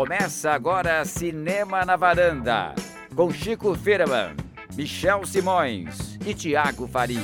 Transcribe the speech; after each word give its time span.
Começa 0.00 0.52
agora 0.52 1.04
Cinema 1.04 1.84
na 1.84 1.94
Varanda, 1.94 2.74
com 3.14 3.30
Chico 3.30 3.74
Firman, 3.74 4.34
Michel 4.74 5.26
Simões 5.26 6.18
e 6.26 6.32
Tiago 6.32 6.88
Faria. 6.88 7.20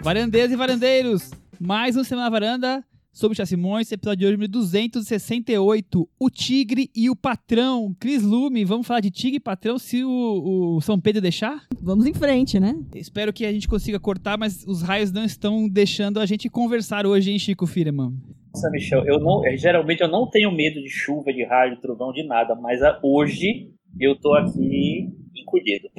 Varandeiras 0.00 0.50
e 0.50 0.56
varandeiros, 0.56 1.30
mais 1.60 1.98
um 1.98 2.02
Cinema 2.02 2.22
na 2.22 2.30
Varanda 2.30 2.84
sobre 3.12 3.38
o 3.38 3.46
Simões, 3.46 3.92
episódio 3.92 4.20
de 4.20 4.24
hoje 4.24 4.36
número 4.36 4.52
268, 4.52 6.08
O 6.18 6.30
Tigre 6.30 6.90
e 6.96 7.10
o 7.10 7.16
Patrão. 7.16 7.94
Cris 8.00 8.22
Lume, 8.22 8.64
vamos 8.64 8.86
falar 8.86 9.00
de 9.00 9.10
Tigre 9.10 9.36
e 9.36 9.40
Patrão 9.40 9.78
se 9.78 10.02
o, 10.02 10.76
o, 10.76 10.80
São 10.80 10.98
Pedro 10.98 11.20
deixar? 11.20 11.66
Vamos 11.78 12.06
em 12.06 12.14
frente, 12.14 12.58
né? 12.58 12.74
Espero 12.94 13.34
que 13.34 13.44
a 13.44 13.52
gente 13.52 13.68
consiga 13.68 14.00
cortar, 14.00 14.38
mas 14.38 14.64
os 14.66 14.80
raios 14.80 15.12
não 15.12 15.26
estão 15.26 15.68
deixando 15.68 16.20
a 16.20 16.24
gente 16.24 16.48
conversar 16.48 17.06
hoje, 17.06 17.30
hein, 17.30 17.38
Chico 17.38 17.66
Firman? 17.66 18.14
Nossa, 18.56 18.70
Michel, 18.70 19.04
eu 19.04 19.20
não, 19.20 19.42
geralmente 19.58 20.00
eu 20.00 20.08
não 20.08 20.26
tenho 20.30 20.50
medo 20.50 20.80
de 20.80 20.88
chuva, 20.88 21.30
de 21.30 21.44
raio, 21.44 21.74
de 21.74 21.82
trovão, 21.82 22.10
de 22.10 22.26
nada, 22.26 22.54
mas 22.54 22.80
hoje 23.02 23.70
eu 24.00 24.18
tô 24.18 24.32
aqui 24.32 25.10
encolhido. 25.36 25.90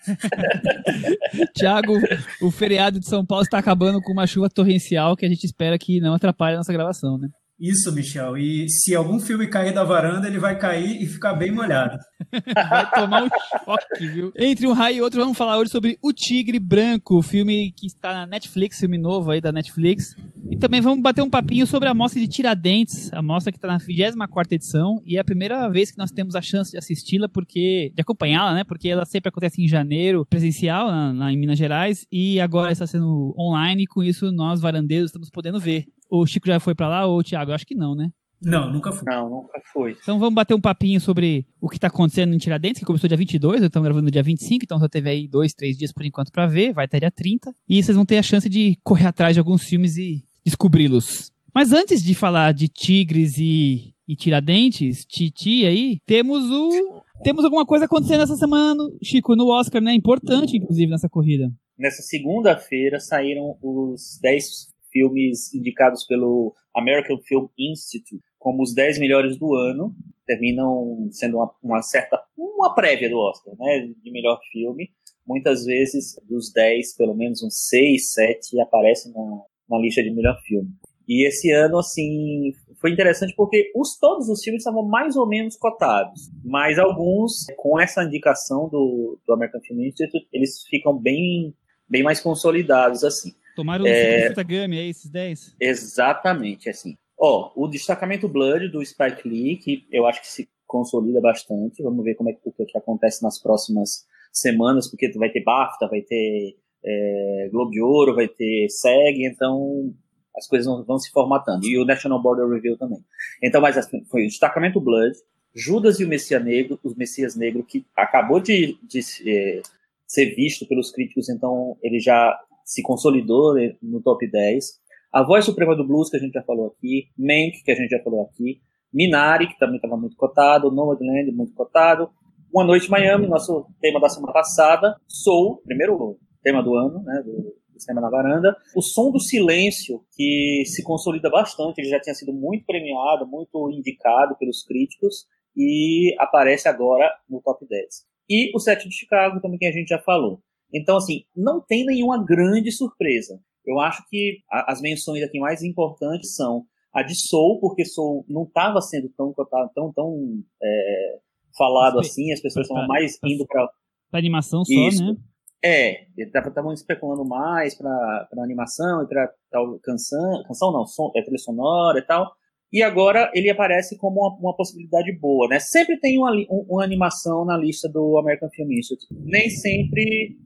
Tiago, 1.54 1.92
o 2.40 2.50
feriado 2.50 2.98
de 2.98 3.06
São 3.06 3.24
Paulo 3.26 3.42
está 3.42 3.58
acabando 3.58 4.00
com 4.00 4.14
uma 4.14 4.26
chuva 4.26 4.48
torrencial 4.48 5.14
que 5.14 5.26
a 5.26 5.28
gente 5.28 5.44
espera 5.44 5.78
que 5.78 6.00
não 6.00 6.14
atrapalhe 6.14 6.54
a 6.54 6.60
nossa 6.60 6.72
gravação, 6.72 7.18
né? 7.18 7.28
Isso, 7.60 7.92
Michel. 7.92 8.38
E 8.38 8.70
se 8.70 8.94
algum 8.94 9.20
filme 9.20 9.46
cair 9.46 9.74
da 9.74 9.84
varanda, 9.84 10.26
ele 10.26 10.38
vai 10.38 10.58
cair 10.58 11.02
e 11.02 11.06
ficar 11.06 11.34
bem 11.34 11.52
molhado. 11.52 11.98
vai 12.70 12.90
tomar 12.90 13.24
um 13.24 13.28
choque, 13.28 14.08
viu? 14.08 14.32
Entre 14.34 14.66
um 14.66 14.72
raio 14.72 14.96
e 14.96 15.02
outro, 15.02 15.20
vamos 15.20 15.36
falar 15.36 15.58
hoje 15.58 15.70
sobre 15.70 15.98
O 16.00 16.10
Tigre 16.10 16.58
Branco, 16.58 17.20
filme 17.20 17.70
que 17.76 17.86
está 17.86 18.14
na 18.14 18.26
Netflix, 18.26 18.78
filme 18.78 18.96
novo 18.96 19.30
aí 19.30 19.42
da 19.42 19.52
Netflix. 19.52 20.16
E 20.50 20.56
também 20.56 20.80
vamos 20.80 21.02
bater 21.02 21.22
um 21.22 21.28
papinho 21.28 21.66
sobre 21.66 21.86
a 21.88 21.92
mostra 21.92 22.18
de 22.18 22.28
Tiradentes, 22.28 23.12
a 23.12 23.20
mostra 23.20 23.52
que 23.52 23.58
está 23.58 23.68
na 23.68 23.76
24 23.76 24.54
edição, 24.54 25.02
e 25.04 25.18
é 25.18 25.20
a 25.20 25.24
primeira 25.24 25.68
vez 25.68 25.90
que 25.90 25.98
nós 25.98 26.10
temos 26.10 26.34
a 26.34 26.40
chance 26.40 26.70
de 26.70 26.78
assisti-la, 26.78 27.28
porque 27.28 27.92
de 27.94 28.00
acompanhá-la, 28.00 28.54
né? 28.54 28.64
Porque 28.64 28.88
ela 28.88 29.04
sempre 29.04 29.28
acontece 29.28 29.62
em 29.62 29.68
janeiro, 29.68 30.24
presencial, 30.24 30.88
na, 30.88 31.12
na, 31.12 31.32
em 31.32 31.36
Minas 31.36 31.58
Gerais, 31.58 32.06
e 32.10 32.40
agora 32.40 32.72
está 32.72 32.86
sendo 32.86 33.34
online, 33.38 33.82
e 33.82 33.86
com 33.86 34.02
isso 34.02 34.32
nós, 34.32 34.62
varandeiros, 34.62 35.10
estamos 35.10 35.28
podendo 35.28 35.60
ver. 35.60 35.84
O 36.10 36.26
Chico 36.26 36.46
já 36.46 36.58
foi 36.58 36.74
para 36.74 36.88
lá 36.88 37.06
ou 37.06 37.18
o 37.18 37.22
Thiago? 37.22 37.50
Eu 37.50 37.54
acho 37.54 37.66
que 37.66 37.74
não, 37.74 37.94
né? 37.94 38.10
Não, 38.42 38.72
nunca 38.72 38.90
fui. 38.90 39.04
Não, 39.06 39.28
nunca 39.28 39.60
foi. 39.72 39.96
Então 40.02 40.18
vamos 40.18 40.34
bater 40.34 40.54
um 40.54 40.60
papinho 40.60 40.98
sobre 41.00 41.46
o 41.60 41.68
que 41.68 41.76
está 41.76 41.88
acontecendo 41.88 42.34
em 42.34 42.38
Tiradentes, 42.38 42.80
que 42.80 42.86
começou 42.86 43.06
dia 43.06 43.16
22, 43.16 43.62
estamos 43.62 43.84
gravando 43.84 44.06
no 44.06 44.10
dia 44.10 44.22
25, 44.22 44.64
então 44.64 44.78
só 44.78 44.88
teve 44.88 45.10
aí 45.10 45.28
dois, 45.28 45.52
três 45.52 45.76
dias 45.76 45.92
por 45.92 46.04
enquanto 46.04 46.32
para 46.32 46.46
ver, 46.46 46.72
vai 46.72 46.86
até 46.86 46.98
dia 46.98 47.10
30. 47.10 47.52
E 47.68 47.82
vocês 47.82 47.94
vão 47.94 48.06
ter 48.06 48.16
a 48.16 48.22
chance 48.22 48.48
de 48.48 48.78
correr 48.82 49.06
atrás 49.06 49.34
de 49.34 49.40
alguns 49.40 49.62
filmes 49.64 49.98
e 49.98 50.24
descobri-los. 50.44 51.30
Mas 51.54 51.72
antes 51.72 52.02
de 52.02 52.14
falar 52.14 52.52
de 52.52 52.68
Tigres 52.68 53.36
e, 53.36 53.94
e 54.08 54.16
Tiradentes, 54.16 55.04
Titi 55.04 55.66
aí, 55.66 55.98
temos 56.06 56.44
o... 56.50 57.02
Temos 57.22 57.44
alguma 57.44 57.66
coisa 57.66 57.84
acontecendo 57.84 58.22
essa 58.22 58.36
semana, 58.36 58.82
Chico, 59.02 59.36
no 59.36 59.48
Oscar, 59.48 59.82
né? 59.82 59.92
Importante, 59.92 60.56
inclusive, 60.56 60.90
nessa 60.90 61.06
corrida. 61.06 61.52
Nessa 61.78 62.00
segunda-feira 62.00 62.98
saíram 62.98 63.58
os 63.62 64.18
10 64.22 64.69
filmes 64.90 65.52
indicados 65.54 66.04
pelo 66.04 66.54
American 66.74 67.18
Film 67.22 67.46
Institute 67.58 68.22
como 68.40 68.62
os 68.62 68.74
10 68.74 68.98
melhores 68.98 69.38
do 69.38 69.54
ano, 69.54 69.94
terminam 70.26 71.08
sendo 71.12 71.36
uma, 71.36 71.50
uma, 71.62 71.82
certa 71.82 72.18
uma 72.36 72.74
prévia 72.74 73.08
do 73.08 73.18
Oscar, 73.18 73.54
né, 73.58 73.90
de 74.02 74.10
melhor 74.10 74.40
filme. 74.50 74.90
Muitas 75.26 75.64
vezes 75.66 76.16
dos 76.28 76.50
10, 76.50 76.96
pelo 76.96 77.14
menos 77.14 77.42
uns 77.42 77.68
6, 77.68 78.12
7 78.12 78.60
aparecem 78.60 79.12
na, 79.12 79.42
na 79.68 79.78
lista 79.78 80.02
de 80.02 80.10
melhor 80.10 80.40
filme. 80.42 80.70
E 81.06 81.26
esse 81.28 81.52
ano, 81.52 81.78
assim, 81.78 82.52
foi 82.80 82.92
interessante 82.92 83.34
porque 83.36 83.70
os, 83.76 83.98
todos 83.98 84.28
os 84.28 84.42
filmes 84.42 84.60
estavam 84.60 84.82
mais 84.82 85.16
ou 85.16 85.28
menos 85.28 85.56
cotados, 85.56 86.30
mas 86.42 86.78
alguns, 86.78 87.46
com 87.56 87.78
essa 87.78 88.02
indicação 88.02 88.68
do, 88.68 89.18
do 89.26 89.34
American 89.34 89.60
Film 89.60 89.80
Institute, 89.82 90.26
eles 90.32 90.62
ficam 90.62 90.96
bem, 90.96 91.54
bem 91.88 92.02
mais 92.02 92.20
consolidados, 92.20 93.04
assim. 93.04 93.32
Tomaram 93.60 93.86
é... 93.86 94.32
Gummy, 94.42 94.78
é 94.78 94.88
esses 94.88 95.10
10? 95.10 95.56
Exatamente, 95.60 96.70
assim. 96.70 96.96
Ó, 97.18 97.52
o 97.54 97.68
destacamento 97.68 98.26
Blood 98.26 98.68
do 98.68 98.84
Spike 98.84 99.28
Lee, 99.28 99.56
que 99.58 99.86
eu 99.92 100.06
acho 100.06 100.22
que 100.22 100.28
se 100.28 100.48
consolida 100.66 101.20
bastante. 101.20 101.82
Vamos 101.82 102.02
ver 102.02 102.14
como 102.14 102.30
é 102.30 102.32
que, 102.32 102.40
o 102.42 102.52
que, 102.52 102.64
que 102.64 102.78
acontece 102.78 103.22
nas 103.22 103.38
próximas 103.38 104.06
semanas, 104.32 104.88
porque 104.88 105.10
vai 105.18 105.28
ter 105.28 105.44
BAFTA, 105.44 105.88
vai 105.88 106.00
ter 106.00 106.56
é, 106.82 107.48
Globo 107.52 107.70
de 107.70 107.82
Ouro, 107.82 108.14
vai 108.14 108.28
ter 108.28 108.68
SEG, 108.70 109.26
então 109.26 109.92
as 110.34 110.46
coisas 110.46 110.66
vão, 110.66 110.82
vão, 110.82 110.98
se 110.98 111.10
formatando. 111.10 111.66
E 111.66 111.76
o 111.76 111.84
National 111.84 112.22
Border 112.22 112.48
Review 112.48 112.78
também. 112.78 113.04
Então, 113.42 113.60
mas 113.60 113.76
assim, 113.76 114.02
foi 114.06 114.22
o 114.22 114.28
destacamento 114.28 114.80
Blood, 114.80 115.18
Judas 115.54 116.00
e 116.00 116.04
o 116.04 116.08
Messias 116.08 116.42
Negro, 116.42 116.80
o 116.82 116.94
Messias 116.96 117.36
Negro, 117.36 117.62
que 117.62 117.84
acabou 117.94 118.40
de, 118.40 118.78
de 118.82 119.00
é, 119.26 119.60
ser 120.06 120.34
visto 120.34 120.66
pelos 120.66 120.90
críticos, 120.90 121.28
então 121.28 121.76
ele 121.82 122.00
já 122.00 122.38
se 122.70 122.82
consolidou 122.82 123.54
no 123.82 124.00
top 124.00 124.30
10. 124.30 124.78
A 125.12 125.24
Voz 125.24 125.44
Suprema 125.44 125.74
do 125.74 125.84
Blues, 125.84 126.08
que 126.08 126.16
a 126.16 126.20
gente 126.20 126.34
já 126.34 126.42
falou 126.42 126.68
aqui, 126.68 127.08
Mank, 127.18 127.64
que 127.64 127.72
a 127.72 127.74
gente 127.74 127.90
já 127.90 128.00
falou 128.00 128.22
aqui, 128.22 128.60
Minari, 128.94 129.48
que 129.48 129.58
também 129.58 129.76
estava 129.76 129.96
muito 129.96 130.16
cotado, 130.16 130.70
Nomadland, 130.70 131.32
muito 131.32 131.52
cotado, 131.52 132.10
Uma 132.54 132.62
Noite 132.62 132.88
Miami, 132.88 133.26
nosso 133.26 133.66
tema 133.80 133.98
da 133.98 134.08
semana 134.08 134.32
passada, 134.32 134.96
Soul, 135.08 135.60
primeiro 135.64 136.16
tema 136.44 136.62
do 136.62 136.76
ano, 136.76 137.02
né, 137.02 137.22
do, 137.24 137.58
Cinema 137.76 138.02
na 138.02 138.10
Varanda, 138.10 138.54
O 138.76 138.82
Som 138.82 139.10
do 139.10 139.18
Silêncio, 139.18 140.04
que 140.12 140.62
se 140.66 140.84
consolida 140.84 141.30
bastante, 141.30 141.80
ele 141.80 141.88
já 141.88 141.98
tinha 141.98 142.14
sido 142.14 142.32
muito 142.32 142.66
premiado, 142.66 143.26
muito 143.26 143.70
indicado 143.70 144.36
pelos 144.38 144.62
críticos, 144.62 145.24
e 145.56 146.14
aparece 146.20 146.68
agora 146.68 147.10
no 147.28 147.40
top 147.40 147.66
10. 147.66 147.86
E 148.28 148.54
o 148.54 148.60
Sete 148.60 148.88
de 148.88 148.94
Chicago, 148.94 149.40
também 149.40 149.58
que 149.58 149.66
a 149.66 149.72
gente 149.72 149.88
já 149.88 149.98
falou. 149.98 150.40
Então, 150.72 150.96
assim, 150.96 151.24
não 151.34 151.60
tem 151.60 151.84
nenhuma 151.84 152.24
grande 152.24 152.70
surpresa. 152.70 153.40
Eu 153.66 153.78
acho 153.78 154.02
que 154.08 154.38
as 154.50 154.80
menções 154.80 155.22
aqui 155.22 155.38
mais 155.38 155.62
importantes 155.62 156.34
são 156.34 156.64
a 156.92 157.02
de 157.02 157.14
Soul, 157.14 157.60
porque 157.60 157.84
Soul 157.84 158.24
não 158.28 158.44
estava 158.44 158.80
sendo 158.80 159.08
tão 159.16 159.32
tão, 159.74 159.92
tão 159.92 160.42
é, 160.62 161.18
falado 161.56 162.00
assim, 162.00 162.32
as 162.32 162.40
pessoas 162.40 162.66
estavam 162.66 162.88
mais 162.88 163.18
indo 163.24 163.46
para 163.46 163.70
animação 164.12 164.64
só, 164.64 164.72
Isso. 164.72 165.04
né? 165.04 165.16
É, 165.62 166.06
estavam 166.16 166.72
especulando 166.72 167.24
mais 167.24 167.76
para 167.76 168.26
animação 168.38 169.02
e 169.02 169.06
para 169.06 169.30
tal 169.50 169.78
canção, 169.80 170.42
canção 170.48 170.72
não, 170.72 170.86
som, 170.86 171.12
é 171.14 171.22
trilha 171.22 171.38
sonora 171.38 171.98
e 171.98 172.02
tal. 172.02 172.32
E 172.72 172.82
agora 172.82 173.30
ele 173.34 173.50
aparece 173.50 173.98
como 173.98 174.20
uma, 174.20 174.38
uma 174.38 174.56
possibilidade 174.56 175.12
boa, 175.18 175.48
né? 175.48 175.58
Sempre 175.58 175.98
tem 175.98 176.18
uma, 176.18 176.30
uma 176.48 176.84
animação 176.84 177.44
na 177.44 177.58
lista 177.58 177.88
do 177.88 178.16
American 178.18 178.48
Film 178.50 178.70
Institute. 178.72 179.12
Nem 179.22 179.50
sempre 179.50 180.38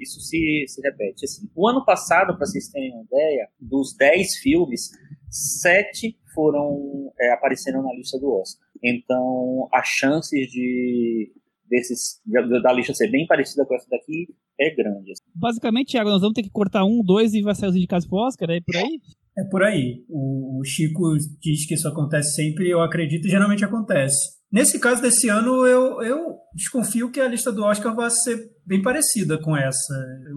isso 0.00 0.20
se, 0.20 0.64
se 0.66 0.80
repete. 0.82 1.24
Assim, 1.24 1.48
o 1.54 1.68
ano 1.68 1.84
passado, 1.84 2.36
para 2.36 2.46
vocês 2.46 2.68
terem 2.68 2.92
uma 2.92 3.04
ideia, 3.04 3.48
dos 3.60 3.94
10 3.96 4.36
filmes, 4.36 4.90
7 5.30 6.16
foram 6.34 7.12
é, 7.20 7.32
apareceram 7.32 7.82
na 7.82 7.92
lista 7.94 8.18
do 8.18 8.32
Oscar. 8.32 8.66
Então, 8.82 9.68
as 9.72 9.88
chances 9.88 10.50
de 10.50 11.32
desses 11.68 12.20
da 12.62 12.72
lista 12.72 12.92
ser 12.92 13.10
bem 13.10 13.26
parecida 13.26 13.64
com 13.64 13.74
essa 13.74 13.88
daqui 13.90 14.28
é 14.60 14.74
grande. 14.74 15.12
Assim. 15.12 15.22
Basicamente, 15.34 15.92
Thiago, 15.92 16.10
nós 16.10 16.20
vamos 16.20 16.34
ter 16.34 16.42
que 16.42 16.50
cortar 16.50 16.84
um, 16.84 17.02
dois 17.02 17.34
e 17.34 17.42
vai 17.42 17.54
sair 17.54 17.70
os 17.70 17.76
indicados 17.76 18.06
pro 18.06 18.18
Oscar, 18.18 18.50
é 18.50 18.60
por 18.60 18.76
aí? 18.76 19.00
É 19.36 19.44
por 19.50 19.62
aí. 19.64 20.04
O 20.08 20.62
Chico 20.64 21.16
diz 21.40 21.66
que 21.66 21.74
isso 21.74 21.88
acontece 21.88 22.34
sempre, 22.34 22.70
eu 22.70 22.80
acredito, 22.80 23.26
e 23.26 23.30
geralmente 23.30 23.64
acontece. 23.64 24.38
Nesse 24.54 24.78
caso 24.78 25.02
desse 25.02 25.28
ano, 25.28 25.66
eu, 25.66 26.00
eu 26.00 26.36
desconfio 26.54 27.10
que 27.10 27.20
a 27.20 27.26
lista 27.26 27.50
do 27.50 27.64
Oscar 27.64 27.92
vai 27.92 28.08
ser 28.08 28.38
bem 28.64 28.80
parecida 28.80 29.36
com 29.36 29.56
essa. 29.56 29.94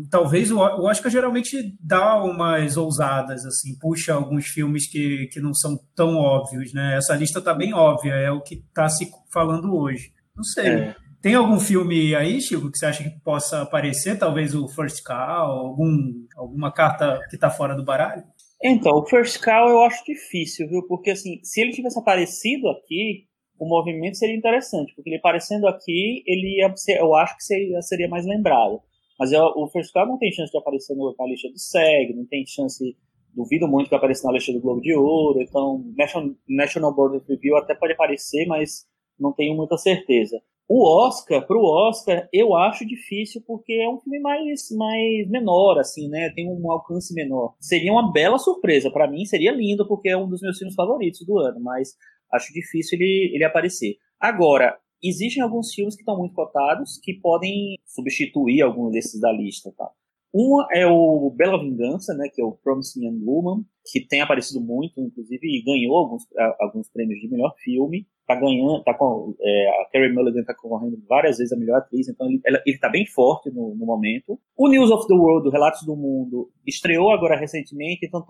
Talvez 0.09 0.51
o, 0.51 0.57
Oscar 0.57 1.11
geralmente 1.11 1.78
dá 1.79 2.23
umas 2.23 2.78
ousadas, 2.78 3.45
assim, 3.45 3.78
puxa 3.79 4.16
alguns 4.16 4.47
filmes 4.47 4.89
que, 4.89 5.28
que 5.31 5.40
não 5.40 5.53
são 5.53 5.78
tão 5.96 6.16
óbvios, 6.16 6.73
né? 6.73 6.97
Essa 6.97 7.16
lista 7.16 7.40
tá 7.40 7.53
bem 7.53 7.75
óbvia, 7.75 8.14
é 8.14 8.31
o 8.31 8.41
que 8.41 8.55
está 8.55 8.90
se 8.90 9.08
falando 9.31 9.75
hoje. 9.75 10.11
Não 10.35 10.43
sei. 10.43 10.67
É. 10.67 10.96
Tem 11.22 11.35
algum 11.35 11.59
filme 11.59 12.16
aí, 12.16 12.41
Chico, 12.41 12.72
que 12.72 12.79
você 12.79 12.87
acha 12.87 13.03
que 13.03 13.20
possa 13.20 13.61
aparecer? 13.61 14.17
Talvez 14.17 14.55
o 14.55 14.67
First 14.67 15.03
Call, 15.03 15.67
algum, 15.67 16.25
alguma 16.35 16.73
carta 16.73 17.20
que 17.29 17.35
está 17.35 17.52
fora 17.52 17.75
do 17.75 17.85
baralho? 17.85 18.23
Então, 18.63 18.93
o 18.93 19.05
First 19.05 19.40
Call 19.43 19.70
eu 19.70 19.84
acho 19.84 20.03
difícil, 20.03 20.67
viu? 20.67 20.81
Porque, 20.87 21.11
assim, 21.11 21.40
se 21.43 21.61
ele 21.61 21.72
tivesse 21.72 21.99
aparecido 21.99 22.67
aqui, 22.70 23.28
o 23.59 23.68
movimento 23.68 24.18
seria 24.18 24.36
interessante, 24.36 24.94
porque 24.96 25.09
ele 25.09 25.18
aparecendo 25.18 25.68
aqui, 25.68 26.24
ele 26.26 26.59
ia 26.59 26.76
ser, 26.76 27.00
eu 27.00 27.16
acho 27.16 27.36
que 27.38 27.44
seria, 27.44 27.82
seria 27.82 28.08
mais 28.08 28.26
lembrado. 28.26 28.82
Mas 29.20 29.32
eu, 29.32 29.44
o 29.56 29.68
First 29.68 29.92
Call 29.92 30.08
não 30.08 30.18
tem 30.18 30.32
chance 30.32 30.52
de 30.52 30.58
aparecer 30.58 30.96
na 30.96 31.26
lista 31.26 31.50
do 31.50 31.58
SEG, 31.58 32.14
não 32.14 32.26
tem 32.26 32.46
chance, 32.46 32.96
duvido 33.34 33.68
muito 33.68 33.90
que 33.90 33.96
apareça 33.96 34.28
na 34.28 34.34
lista 34.34 34.54
do 34.54 34.62
Globo 34.62 34.82
de 34.82 34.96
Ouro, 34.96 35.42
então 35.42 35.84
National, 35.98 36.36
National 36.48 36.96
Board 36.96 37.18
of 37.18 37.26
Review 37.28 37.58
até 37.58 37.74
pode 37.74 37.94
aparecer, 37.94 38.46
mas 38.46 38.86
não 39.20 39.34
tenho 39.34 39.56
muita 39.56 39.78
certeza. 39.78 40.40
O 40.70 40.84
Oscar, 40.86 41.48
pro 41.48 41.64
Oscar, 41.64 42.28
eu 42.32 42.54
acho 42.54 42.86
difícil 42.86 43.42
porque 43.48 43.72
é 43.72 43.90
um 43.90 44.00
filme 44.02 44.20
mais, 44.20 44.70
mais 44.72 45.30
menor, 45.30 45.80
assim, 45.80 46.09
né? 46.09 46.30
Tem 46.36 46.46
um 46.46 46.70
alcance 46.70 47.14
menor. 47.14 47.56
Seria 47.58 47.90
uma 47.90 48.12
bela 48.12 48.38
surpresa. 48.38 48.92
para 48.92 49.09
mim 49.09 49.24
seria 49.24 49.54
lindo 49.54 49.88
porque 49.88 50.09
é 50.09 50.18
um 50.18 50.28
dos 50.28 50.42
meus 50.42 50.58
filmes 50.58 50.76
favoritos 50.76 51.26
do 51.26 51.40
ano, 51.40 51.62
mas 51.62 51.96
acho 52.32 52.53
difícil 52.53 52.97
ele, 53.00 53.32
ele 53.35 53.44
aparecer. 53.44 53.96
Agora, 54.20 54.78
existem 55.03 55.44
alguns 55.44 55.74
filmes 55.74 55.96
que 55.96 56.02
estão 56.02 56.18
muito 56.18 56.34
cotados 56.34 57.00
que 57.02 57.14
podem 57.14 57.76
substituir 57.85 58.62
algum 58.62 58.90
desses 58.90 59.20
da 59.20 59.32
lista, 59.32 59.72
tá? 59.78 59.90
Uma 60.34 60.68
é 60.72 60.85
o 60.85 61.34
Bela 61.35 61.59
Vingança, 61.59 62.14
né, 62.14 62.29
que 62.32 62.41
é 62.41 62.46
o 62.46 62.52
Promising 62.52 63.06
Young 63.06 63.24
Woman, 63.24 63.64
que 63.91 64.06
tem 64.06 64.22
aparecido 64.22 64.59
muito, 64.59 65.00
inclusive, 65.02 65.64
ganhou 65.64 65.96
alguns, 65.96 66.24
alguns 66.59 66.90
prêmios 66.91 67.20
de 67.20 67.29
melhor 67.29 67.53
filme. 67.64 68.06
Tá 68.28 68.35
ganhando, 68.35 68.84
tá 68.84 68.94
com, 68.94 69.34
é, 69.41 69.70
a 69.82 69.90
Carey 69.90 70.14
Mulligan 70.14 70.44
tá 70.44 70.53
concorrendo 70.53 71.02
várias 71.08 71.38
vezes 71.38 71.53
a 71.53 71.58
melhor 71.58 71.78
atriz, 71.78 72.09
então 72.09 72.28
ele, 72.28 72.41
ela, 72.46 72.62
ele 72.66 72.78
tá 72.78 72.90
bem 72.90 73.06
forte 73.06 73.50
no, 73.50 73.73
no, 73.73 73.85
momento. 73.85 74.38
O 74.56 74.68
News 74.68 74.91
of 74.91 75.08
the 75.08 75.14
World, 75.14 75.50
Relatos 75.50 75.84
do 75.85 75.96
Mundo, 75.96 76.52
estreou 76.66 77.09
agora 77.12 77.40
recentemente, 77.40 78.06
então 78.06 78.22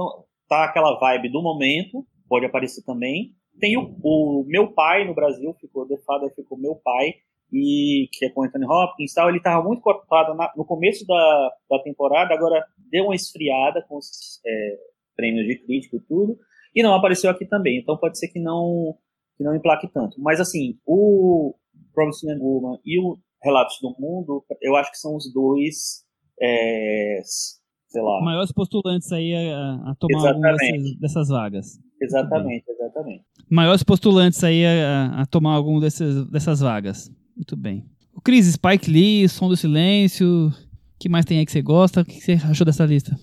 tá 0.48 0.66
aquela 0.66 1.00
vibe 1.00 1.30
do 1.30 1.42
momento, 1.42 2.06
pode 2.30 2.46
aparecer 2.46 2.84
também. 2.84 3.34
Tem 3.60 3.78
o, 3.78 3.96
o 4.04 4.44
Meu 4.48 4.72
Pai 4.74 5.06
no 5.06 5.14
Brasil, 5.14 5.54
ficou 5.60 5.88
The 5.88 5.98
Father, 6.06 6.34
ficou 6.36 6.58
Meu 6.58 6.76
Pai, 6.76 7.16
e 7.52 8.10
que 8.12 8.26
é 8.26 8.30
com 8.30 8.44
Anthony 8.44 8.66
Hopkins 8.66 9.14
tal, 9.14 9.30
ele 9.30 9.38
estava 9.38 9.64
muito 9.64 9.82
cotado 9.82 10.36
no 10.56 10.66
começo 10.66 11.06
da, 11.06 11.52
da 11.70 11.80
temporada, 11.80 12.34
agora 12.34 12.66
deu 12.92 13.06
uma 13.06 13.16
esfriada 13.16 13.82
com 13.88 13.98
os 13.98 14.42
é, 14.46 14.78
prêmios 15.16 15.48
de 15.48 15.58
crítico 15.58 15.96
e 15.96 16.02
tudo, 16.02 16.38
e 16.76 16.84
não 16.84 16.94
apareceu 16.94 17.30
aqui 17.30 17.46
também, 17.46 17.80
então 17.80 17.98
pode 17.98 18.20
ser 18.20 18.28
que 18.28 18.40
não 18.40 18.96
que 19.38 19.44
não 19.44 19.56
implaque 19.56 19.88
tanto. 19.88 20.20
Mas 20.20 20.42
assim, 20.42 20.80
o 20.86 21.54
Promising 21.94 22.32
Young 22.32 22.42
Woman 22.42 22.80
e 22.84 23.00
o 23.00 23.18
Relatos 23.42 23.78
do 23.82 23.96
Mundo, 24.00 24.44
eu 24.62 24.76
acho 24.76 24.92
que 24.92 24.98
são 24.98 25.16
os 25.16 25.32
dois 25.32 26.04
é, 26.42 27.22
sei 27.88 28.02
lá. 28.02 28.22
Maiores 28.22 28.52
postulantes 28.52 29.12
aí 29.12 29.34
a, 29.34 29.92
a 29.92 29.96
tomar 29.96 30.28
alguma 30.30 30.52
dessas, 30.52 30.96
dessas, 31.00 31.30
vagas. 31.30 31.80
Exatamente, 32.02 32.66
exatamente. 32.70 33.24
Maiores 33.50 33.84
postulantes 33.84 34.44
aí 34.44 34.66
a, 34.66 35.22
a 35.22 35.26
tomar 35.26 35.54
algum 35.54 35.80
desses, 35.80 36.26
dessas 36.30 36.60
vagas. 36.60 37.12
Muito 37.36 37.56
bem. 37.56 37.86
O 38.14 38.22
Cris, 38.22 38.46
Spike 38.48 38.90
Lee, 38.90 39.30
Som 39.30 39.48
do 39.48 39.56
Silêncio. 39.56 40.48
O 40.48 40.54
que 41.00 41.08
mais 41.08 41.26
tem 41.26 41.40
aí 41.40 41.46
que 41.46 41.52
você 41.52 41.62
gosta? 41.62 42.02
O 42.02 42.06
que 42.06 42.20
você 42.20 42.34
achou 42.34 42.66
dessa 42.66 42.86
lista? 42.86 43.18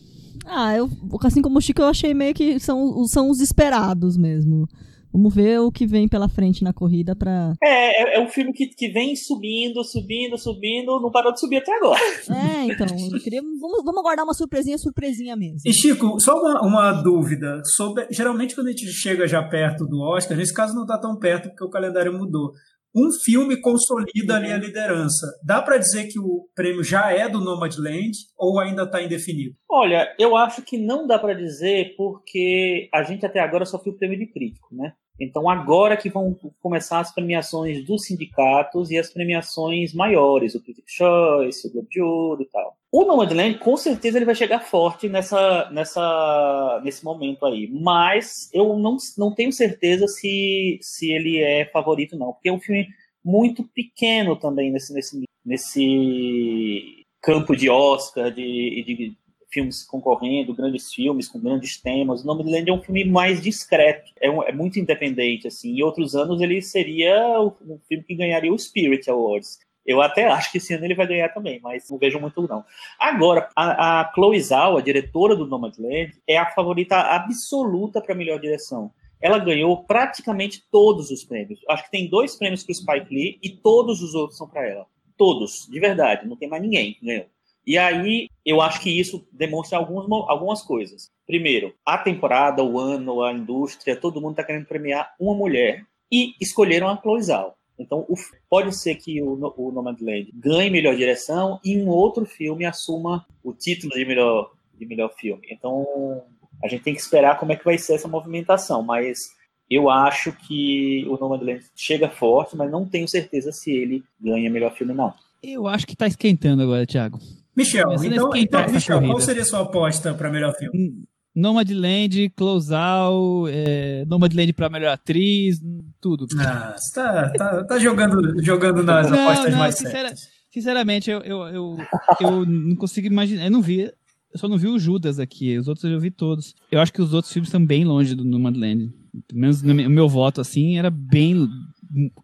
Ah, 0.46 0.74
eu, 0.76 0.88
assim 1.22 1.42
como 1.42 1.58
o 1.58 1.60
Chico, 1.60 1.82
eu 1.82 1.86
achei 1.86 2.14
meio 2.14 2.34
que 2.34 2.58
são, 2.60 3.06
são 3.06 3.30
os 3.30 3.40
esperados 3.40 4.16
mesmo. 4.16 4.68
Vamos 5.14 5.32
ver 5.32 5.60
o 5.60 5.70
que 5.70 5.86
vem 5.86 6.08
pela 6.08 6.28
frente 6.28 6.64
na 6.64 6.72
corrida 6.72 7.14
pra. 7.14 7.52
É, 7.62 8.02
é, 8.02 8.16
é 8.16 8.20
um 8.20 8.28
filme 8.28 8.52
que, 8.52 8.66
que 8.66 8.88
vem 8.88 9.14
subindo, 9.14 9.84
subindo, 9.84 10.36
subindo, 10.36 11.00
não 11.00 11.12
parou 11.12 11.32
de 11.32 11.38
subir 11.38 11.58
até 11.58 11.72
agora. 11.76 12.00
É, 12.34 12.64
então. 12.64 12.86
Queria, 13.22 13.40
vamos, 13.60 13.84
vamos 13.84 14.00
aguardar 14.00 14.24
uma 14.24 14.34
surpresinha, 14.34 14.76
surpresinha 14.76 15.36
mesmo. 15.36 15.58
E 15.64 15.72
Chico, 15.72 16.18
só 16.18 16.40
uma, 16.40 16.62
uma 16.62 16.92
dúvida. 16.92 17.62
Sobre, 17.64 18.08
geralmente, 18.10 18.56
quando 18.56 18.68
a 18.68 18.70
gente 18.70 18.86
chega 18.88 19.28
já 19.28 19.42
perto 19.42 19.86
do 19.86 20.00
Oscar, 20.00 20.36
nesse 20.36 20.52
caso 20.52 20.74
não 20.74 20.84
tá 20.84 20.98
tão 20.98 21.16
perto 21.16 21.48
porque 21.50 21.64
o 21.64 21.70
calendário 21.70 22.12
mudou 22.12 22.52
um 22.96 23.10
filme 23.24 23.60
consolida 23.60 24.36
ali 24.36 24.52
a 24.52 24.56
liderança. 24.56 25.26
Dá 25.44 25.60
para 25.60 25.78
dizer 25.78 26.06
que 26.06 26.18
o 26.18 26.48
prêmio 26.54 26.84
já 26.84 27.12
é 27.12 27.28
do 27.28 27.40
Nomadland 27.40 28.12
ou 28.36 28.60
ainda 28.60 28.84
está 28.84 29.02
indefinido? 29.02 29.56
Olha, 29.68 30.14
eu 30.18 30.36
acho 30.36 30.62
que 30.62 30.78
não 30.78 31.06
dá 31.06 31.18
para 31.18 31.34
dizer 31.34 31.94
porque 31.96 32.88
a 32.92 33.02
gente 33.02 33.26
até 33.26 33.40
agora 33.40 33.64
só 33.64 33.78
viu 33.78 33.92
o 33.92 33.96
prêmio 33.96 34.18
de 34.18 34.26
crítico, 34.26 34.68
né? 34.72 34.92
Então 35.20 35.48
agora 35.48 35.96
que 35.96 36.08
vão 36.08 36.36
começar 36.60 37.00
as 37.00 37.14
premiações 37.14 37.84
dos 37.84 38.04
sindicatos 38.04 38.90
e 38.90 38.98
as 38.98 39.12
premiações 39.12 39.94
maiores, 39.94 40.54
o 40.54 40.62
Critics' 40.62 40.92
Choice, 40.92 41.66
o 41.66 41.72
Globo 41.72 41.88
de 41.88 42.00
Ouro 42.00 42.42
e 42.42 42.46
tal. 42.46 42.76
O 42.90 43.04
Nomadland, 43.04 43.58
com 43.58 43.76
certeza, 43.76 44.18
ele 44.18 44.24
vai 44.24 44.34
chegar 44.34 44.60
forte 44.60 45.08
nessa, 45.08 45.70
nessa, 45.70 46.80
nesse 46.84 47.04
momento 47.04 47.46
aí. 47.46 47.68
Mas 47.72 48.48
eu 48.52 48.76
não, 48.76 48.96
não 49.16 49.34
tenho 49.34 49.52
certeza 49.52 50.06
se, 50.06 50.78
se 50.80 51.12
ele 51.12 51.38
é 51.38 51.64
favorito, 51.66 52.16
não. 52.16 52.32
Porque 52.32 52.48
é 52.48 52.52
um 52.52 52.60
filme 52.60 52.88
muito 53.24 53.64
pequeno 53.64 54.36
também 54.36 54.70
nesse, 54.70 54.92
nesse, 54.92 55.24
nesse 55.44 57.04
campo 57.22 57.56
de 57.56 57.70
Oscar, 57.70 58.30
de, 58.30 58.84
de 58.84 59.16
filmes 59.54 59.84
concorrendo, 59.84 60.52
grandes 60.52 60.92
filmes 60.92 61.28
com 61.28 61.40
grandes 61.40 61.80
temas. 61.80 62.22
O 62.22 62.26
Nomadland 62.26 62.68
é 62.68 62.72
um 62.72 62.82
filme 62.82 63.04
mais 63.04 63.40
discreto, 63.40 64.10
é, 64.20 64.28
um, 64.28 64.42
é, 64.42 64.52
muito 64.52 64.78
independente, 64.78 65.46
assim. 65.46 65.78
Em 65.78 65.82
outros 65.82 66.14
anos 66.16 66.40
ele 66.40 66.60
seria 66.60 67.40
um 67.40 67.78
filme 67.88 68.04
que 68.04 68.14
ganharia 68.14 68.52
o 68.52 68.58
Spirit 68.58 69.08
Awards. 69.08 69.58
Eu 69.86 70.00
até 70.00 70.24
acho 70.26 70.50
que 70.50 70.58
esse 70.58 70.74
ano 70.74 70.84
ele 70.84 70.94
vai 70.94 71.06
ganhar 71.06 71.28
também, 71.28 71.60
mas 71.62 71.88
não 71.90 71.98
vejo 71.98 72.18
muito 72.18 72.46
não. 72.48 72.64
Agora, 72.98 73.48
a, 73.54 74.00
a 74.00 74.12
Chloe 74.14 74.40
Zhao, 74.40 74.76
a 74.78 74.80
diretora 74.80 75.36
do 75.36 75.46
Nomadland, 75.46 76.12
é 76.26 76.36
a 76.38 76.50
favorita 76.50 76.96
absoluta 76.96 78.00
para 78.00 78.14
melhor 78.14 78.40
direção. 78.40 78.90
Ela 79.20 79.38
ganhou 79.38 79.84
praticamente 79.84 80.64
todos 80.70 81.10
os 81.10 81.24
prêmios. 81.24 81.60
Acho 81.68 81.84
que 81.84 81.90
tem 81.90 82.08
dois 82.08 82.36
prêmios 82.36 82.64
para 82.64 82.72
o 82.72 82.74
Spike 82.74 83.14
Lee 83.14 83.38
e 83.42 83.50
todos 83.50 84.02
os 84.02 84.14
outros 84.14 84.38
são 84.38 84.48
para 84.48 84.66
ela. 84.66 84.86
Todos, 85.16 85.66
de 85.70 85.78
verdade. 85.78 86.26
Não 86.26 86.36
tem 86.36 86.48
mais 86.48 86.62
ninguém 86.62 86.94
que 86.94 87.06
ganhou. 87.06 87.26
E 87.66 87.78
aí, 87.78 88.28
eu 88.44 88.60
acho 88.60 88.80
que 88.80 88.90
isso 88.90 89.26
demonstra 89.32 89.78
algumas, 89.78 90.06
algumas 90.28 90.62
coisas. 90.62 91.10
Primeiro, 91.26 91.74
a 91.84 91.96
temporada, 91.96 92.62
o 92.62 92.78
ano, 92.78 93.22
a 93.22 93.32
indústria, 93.32 93.96
todo 93.96 94.20
mundo 94.20 94.32
está 94.32 94.44
querendo 94.44 94.66
premiar 94.66 95.14
uma 95.18 95.34
mulher 95.34 95.84
e 96.12 96.34
escolheram 96.40 96.88
a 96.88 96.96
Chloe 97.00 97.22
Zhao. 97.22 97.54
Então, 97.78 98.04
o, 98.08 98.14
pode 98.48 98.76
ser 98.76 98.94
que 98.96 99.20
o, 99.20 99.52
o 99.56 99.72
Nomadland 99.72 100.30
ganhe 100.34 100.70
melhor 100.70 100.94
direção 100.94 101.58
e 101.64 101.76
um 101.76 101.88
outro 101.88 102.24
filme 102.24 102.64
assuma 102.64 103.26
o 103.42 103.52
título 103.52 103.94
de 103.94 104.04
melhor, 104.04 104.52
de 104.78 104.86
melhor 104.86 105.12
filme. 105.14 105.46
Então, 105.50 106.22
a 106.62 106.68
gente 106.68 106.84
tem 106.84 106.94
que 106.94 107.00
esperar 107.00 107.38
como 107.38 107.52
é 107.52 107.56
que 107.56 107.64
vai 107.64 107.78
ser 107.78 107.94
essa 107.94 108.06
movimentação, 108.06 108.82
mas 108.82 109.30
eu 109.68 109.90
acho 109.90 110.32
que 110.32 111.04
o 111.08 111.16
Nomadland 111.16 111.64
chega 111.74 112.08
forte, 112.08 112.56
mas 112.56 112.70
não 112.70 112.86
tenho 112.86 113.08
certeza 113.08 113.50
se 113.50 113.72
ele 113.72 114.04
ganha 114.20 114.50
melhor 114.50 114.74
filme, 114.74 114.92
não. 114.92 115.12
Eu 115.42 115.66
acho 115.66 115.86
que 115.86 115.94
está 115.94 116.06
esquentando 116.06 116.62
agora, 116.62 116.86
Thiago. 116.86 117.18
Michel, 117.56 117.92
então, 118.04 118.30
então 118.34 118.68
Michel, 118.68 119.00
qual 119.00 119.20
seria 119.20 119.42
a 119.42 119.46
sua 119.46 119.60
aposta 119.60 120.12
para 120.14 120.30
melhor 120.30 120.54
filme? 120.56 121.04
Nomadland, 121.34 122.30
Close 122.30 122.72
Out, 122.72 123.52
é, 123.52 124.04
Nomadland 124.06 124.52
para 124.52 124.68
melhor 124.68 124.92
atriz, 124.92 125.60
tudo. 126.00 126.26
Ah, 126.38 126.74
você 126.76 126.94
tá, 126.94 127.30
tá, 127.30 127.64
tá 127.64 127.78
jogando, 127.78 128.42
jogando 128.42 128.82
nas 128.84 129.10
não, 129.10 129.28
apostas 129.28 129.52
não, 129.52 129.58
mais 129.58 129.74
sincera, 129.74 130.08
certas. 130.08 130.20
Sinceramente, 130.52 131.10
eu, 131.10 131.20
eu, 131.22 131.42
eu, 131.48 131.76
eu 132.20 132.46
não 132.46 132.76
consigo 132.76 133.08
imaginar. 133.08 133.46
Eu 133.46 133.50
não 133.50 133.60
vi. 133.60 133.80
Eu 133.80 134.38
só 134.38 134.46
não 134.46 134.56
vi 134.56 134.68
o 134.68 134.78
Judas 134.78 135.18
aqui. 135.18 135.58
Os 135.58 135.66
outros 135.66 135.84
eu 135.84 135.98
vi 135.98 136.12
todos. 136.12 136.54
Eu 136.70 136.80
acho 136.80 136.92
que 136.92 137.02
os 137.02 137.12
outros 137.12 137.32
filmes 137.32 137.48
estão 137.48 137.64
bem 137.64 137.84
longe 137.84 138.14
do 138.14 138.24
Nomadland. 138.24 138.92
Pelo 139.26 139.40
menos 139.40 139.62
o 139.62 139.66
meu 139.66 140.08
voto, 140.08 140.40
assim, 140.40 140.78
era 140.78 140.90
bem 140.90 141.48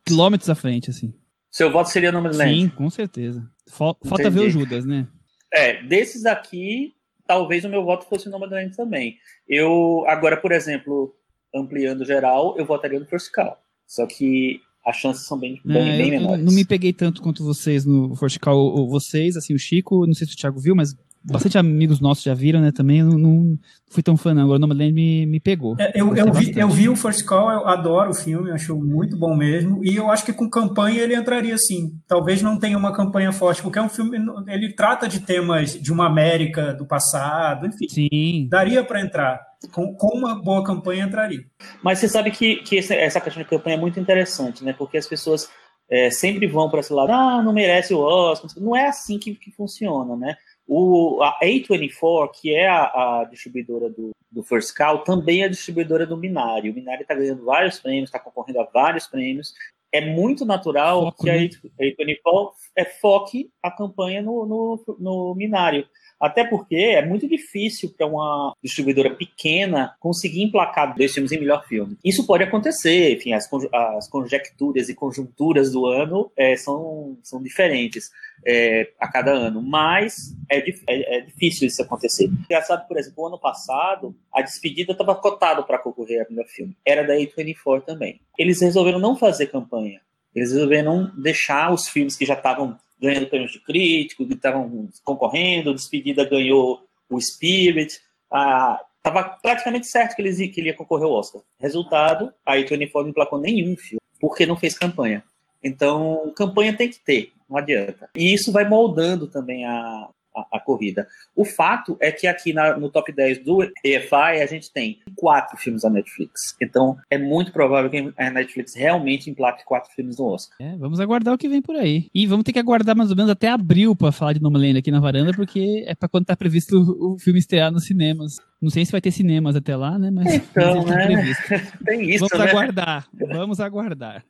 quilômetros 0.04 0.48
à 0.48 0.54
frente, 0.54 0.90
assim. 0.90 1.12
Seu 1.50 1.72
voto 1.72 1.90
seria 1.90 2.12
Nomadland? 2.12 2.54
Sim, 2.54 2.68
com 2.68 2.88
certeza. 2.88 3.44
Falta 3.68 4.30
ver 4.30 4.40
o 4.40 4.50
Judas, 4.50 4.84
né? 4.84 5.08
É, 5.52 5.82
desses 5.82 6.26
aqui, 6.26 6.94
talvez 7.26 7.64
o 7.64 7.68
meu 7.68 7.84
voto 7.84 8.06
fosse 8.06 8.28
o 8.28 8.30
Nomadland 8.30 8.76
também. 8.76 9.18
Eu, 9.48 10.04
agora, 10.06 10.36
por 10.36 10.52
exemplo, 10.52 11.14
ampliando 11.54 12.04
geral, 12.04 12.56
eu 12.56 12.64
votaria 12.64 13.00
no 13.00 13.06
First 13.06 13.30
Call. 13.32 13.56
Só 13.86 14.06
que 14.06 14.60
as 14.86 14.96
chances 14.96 15.26
são 15.26 15.38
bem, 15.38 15.60
bem, 15.64 15.94
é, 15.94 15.96
bem 15.96 16.10
menores. 16.10 16.44
não 16.44 16.52
me 16.52 16.64
peguei 16.64 16.92
tanto 16.92 17.20
quanto 17.20 17.44
vocês 17.44 17.84
no 17.84 18.14
First 18.16 18.38
Call, 18.38 18.88
vocês, 18.88 19.36
assim, 19.36 19.54
o 19.54 19.58
Chico, 19.58 20.06
não 20.06 20.14
sei 20.14 20.26
se 20.26 20.34
o 20.34 20.36
Thiago 20.36 20.60
viu, 20.60 20.74
mas 20.74 20.94
bastante 21.22 21.58
amigos 21.58 22.00
nossos 22.00 22.24
já 22.24 22.34
viram, 22.34 22.60
né? 22.60 22.72
Também 22.72 23.02
não, 23.02 23.18
não 23.18 23.58
fui 23.90 24.02
tão 24.02 24.16
fã, 24.16 24.32
não. 24.32 24.42
Agora 24.42 24.56
o 24.56 24.60
Nomadland 24.60 24.92
me, 24.92 25.26
me 25.26 25.38
pegou. 25.38 25.76
É, 25.78 25.92
eu, 25.94 26.14
eu, 26.16 26.32
vi, 26.32 26.58
eu 26.58 26.68
vi 26.68 26.88
o 26.88 26.96
First 26.96 27.24
Call, 27.24 27.50
eu 27.50 27.66
adoro 27.68 28.10
o 28.10 28.14
filme, 28.14 28.50
acho 28.50 28.76
muito 28.76 29.16
bom 29.16 29.36
mesmo. 29.36 29.84
E 29.84 29.96
eu 29.96 30.10
acho 30.10 30.24
que 30.24 30.32
com 30.32 30.48
campanha 30.48 31.02
ele 31.02 31.14
entraria 31.14 31.56
sim. 31.58 31.92
Talvez 32.08 32.40
não 32.42 32.58
tenha 32.58 32.78
uma 32.78 32.92
campanha 32.92 33.32
forte, 33.32 33.62
porque 33.62 33.78
é 33.78 33.82
um 33.82 33.88
filme, 33.88 34.18
ele 34.48 34.72
trata 34.72 35.06
de 35.06 35.20
temas 35.20 35.74
de 35.74 35.92
uma 35.92 36.06
América 36.06 36.72
do 36.72 36.86
passado, 36.86 37.66
enfim. 37.66 37.88
Sim. 37.88 38.48
Daria 38.48 38.82
para 38.82 39.00
entrar. 39.00 39.40
Com, 39.72 39.94
com, 39.94 40.16
uma 40.16 40.42
boa 40.42 40.64
campanha 40.64 41.04
entraria. 41.04 41.44
Mas 41.82 41.98
você 41.98 42.08
sabe 42.08 42.30
que, 42.30 42.56
que 42.56 42.78
essa 42.78 43.20
questão 43.20 43.42
de 43.42 43.48
campanha 43.48 43.76
é 43.76 43.80
muito 43.80 44.00
interessante, 44.00 44.64
né? 44.64 44.72
Porque 44.72 44.96
as 44.96 45.06
pessoas 45.06 45.50
é, 45.90 46.08
sempre 46.08 46.46
vão 46.46 46.70
para 46.70 46.80
esse 46.80 46.92
lado, 46.92 47.12
ah, 47.12 47.42
não 47.42 47.52
merece 47.52 47.92
o 47.92 47.98
Oscar. 47.98 48.50
Não 48.56 48.76
é 48.76 48.86
assim 48.86 49.18
que, 49.18 49.34
que 49.34 49.50
funciona, 49.50 50.16
né? 50.16 50.36
O, 50.72 51.20
a 51.20 51.36
A24, 51.42 52.30
que 52.32 52.54
é 52.54 52.68
a, 52.68 52.84
a 52.84 53.24
distribuidora 53.24 53.90
do, 53.90 54.12
do 54.30 54.40
First 54.44 54.72
Call, 54.76 54.98
também 55.00 55.42
é 55.42 55.46
a 55.46 55.48
distribuidora 55.48 56.06
do 56.06 56.16
Minário. 56.16 56.70
O 56.70 56.74
Minário 56.76 57.02
está 57.02 57.12
ganhando 57.12 57.44
vários 57.44 57.80
prêmios, 57.80 58.04
está 58.04 58.20
concorrendo 58.20 58.60
a 58.60 58.68
vários 58.72 59.08
prêmios. 59.08 59.52
É 59.90 60.00
muito 60.00 60.46
natural 60.46 61.06
Foco, 61.06 61.24
que 61.24 61.30
a, 61.30 61.34
né? 61.34 61.48
A24 61.80 62.52
é, 62.76 62.84
foque 62.84 63.50
a 63.60 63.68
campanha 63.68 64.22
no, 64.22 64.46
no, 64.46 64.96
no 65.00 65.34
Minário. 65.34 65.88
Até 66.20 66.44
porque 66.44 66.76
é 66.76 67.04
muito 67.04 67.26
difícil 67.26 67.94
para 67.96 68.06
uma 68.06 68.54
distribuidora 68.62 69.14
pequena 69.14 69.94
conseguir 69.98 70.42
emplacar 70.42 70.94
dois 70.94 71.12
filmes 71.12 71.32
em 71.32 71.40
melhor 71.40 71.64
filme. 71.66 71.96
Isso 72.04 72.26
pode 72.26 72.44
acontecer, 72.44 73.14
enfim, 73.14 73.32
as, 73.32 73.48
as 73.72 74.08
conjecturas 74.08 74.88
e 74.88 74.94
conjunturas 74.94 75.72
do 75.72 75.86
ano 75.86 76.30
é, 76.36 76.56
são, 76.56 77.18
são 77.22 77.42
diferentes 77.42 78.10
é, 78.46 78.90
a 78.98 79.08
cada 79.08 79.32
ano, 79.32 79.62
mas 79.62 80.34
é, 80.50 80.58
é, 80.58 81.18
é, 81.18 81.20
difícil 81.22 81.68
isso 81.68 81.82
acontecer. 81.82 82.24
Engraçado, 82.26 82.86
por 82.86 82.98
exemplo, 82.98 83.24
o 83.24 83.26
ano 83.26 83.38
passado, 83.38 84.14
a 84.32 84.42
Despedida 84.42 84.92
estava 84.92 85.14
cotado 85.14 85.64
para 85.64 85.78
concorrer 85.78 86.26
a 86.26 86.30
melhor 86.30 86.46
filme. 86.46 86.76
Era 86.84 87.06
da 87.06 87.14
A24 87.14 87.84
também. 87.84 88.20
Eles 88.38 88.60
resolveram 88.60 88.98
não 88.98 89.16
fazer 89.16 89.46
campanha. 89.46 90.00
Eles 90.34 90.52
resolveram 90.52 91.10
deixar 91.16 91.72
os 91.72 91.88
filmes 91.88 92.16
que 92.16 92.24
já 92.24 92.34
estavam 92.34 92.78
ganhando 93.00 93.28
prêmios 93.28 93.52
de 93.52 93.60
crítico, 93.60 94.26
que 94.26 94.34
estavam 94.34 94.88
concorrendo, 95.04 95.74
Despedida 95.74 96.24
ganhou 96.24 96.84
o 97.08 97.20
Spirit. 97.20 98.00
Estava 98.24 99.20
ah, 99.20 99.38
praticamente 99.42 99.86
certo 99.86 100.14
que, 100.14 100.22
eles, 100.22 100.36
que 100.36 100.60
ele 100.60 100.68
ia 100.68 100.76
concorrer 100.76 101.06
ao 101.06 101.12
Oscar. 101.12 101.42
Resultado, 101.58 102.32
a 102.44 102.56
A24 102.56 103.02
não 103.02 103.08
emplacou 103.08 103.40
nenhum 103.40 103.76
filme, 103.76 104.00
porque 104.20 104.46
não 104.46 104.56
fez 104.56 104.78
campanha. 104.78 105.24
Então, 105.62 106.32
campanha 106.36 106.76
tem 106.76 106.88
que 106.88 106.98
ter, 106.98 107.32
não 107.48 107.58
adianta. 107.58 108.08
E 108.14 108.32
isso 108.32 108.52
vai 108.52 108.68
moldando 108.68 109.26
também 109.26 109.64
a, 109.66 110.08
a, 110.40 110.56
a, 110.56 110.60
corrida. 110.60 111.06
O 111.34 111.44
fato 111.44 111.96
é 112.00 112.10
que 112.10 112.26
aqui 112.26 112.52
na, 112.52 112.76
no 112.76 112.90
top 112.90 113.12
10 113.12 113.44
do 113.44 113.62
EFI 113.84 114.42
a 114.42 114.46
gente 114.46 114.72
tem 114.72 114.98
quatro 115.16 115.56
filmes 115.56 115.82
da 115.82 115.90
Netflix. 115.90 116.56
Então 116.60 116.96
é 117.10 117.18
muito 117.18 117.52
provável 117.52 117.90
que 117.90 118.12
a 118.16 118.30
Netflix 118.30 118.74
realmente 118.74 119.30
emplaque 119.30 119.64
quatro 119.64 119.90
filmes 119.92 120.18
no 120.18 120.26
Oscar. 120.26 120.56
É, 120.60 120.76
vamos 120.76 121.00
aguardar 121.00 121.34
o 121.34 121.38
que 121.38 121.48
vem 121.48 121.62
por 121.62 121.76
aí. 121.76 122.08
E 122.14 122.26
vamos 122.26 122.44
ter 122.44 122.52
que 122.52 122.58
aguardar 122.58 122.96
mais 122.96 123.10
ou 123.10 123.16
menos 123.16 123.30
até 123.30 123.48
abril 123.48 123.94
para 123.94 124.12
falar 124.12 124.32
de 124.32 124.42
Nomadland 124.42 124.78
aqui 124.78 124.90
na 124.90 125.00
varanda, 125.00 125.32
porque 125.32 125.84
é 125.86 125.94
para 125.94 126.08
quando 126.08 126.26
tá 126.26 126.36
previsto 126.36 126.76
o, 126.76 127.14
o, 127.14 127.18
filme 127.18 127.38
estrear 127.38 127.70
nos 127.70 127.84
cinemas. 127.84 128.36
Não 128.60 128.70
sei 128.70 128.84
se 128.84 128.92
vai 128.92 129.00
ter 129.00 129.10
cinemas 129.10 129.56
até 129.56 129.76
lá, 129.76 129.98
né? 129.98 130.10
Mas, 130.10 130.34
então, 130.34 130.84
mas 130.84 130.86
tá 130.86 131.56
né? 131.56 131.72
tem 131.84 132.10
isso, 132.10 132.26
Vamos 132.28 132.44
né? 132.44 132.50
aguardar. 132.50 133.08
Vamos 133.14 133.60
aguardar. 133.60 134.24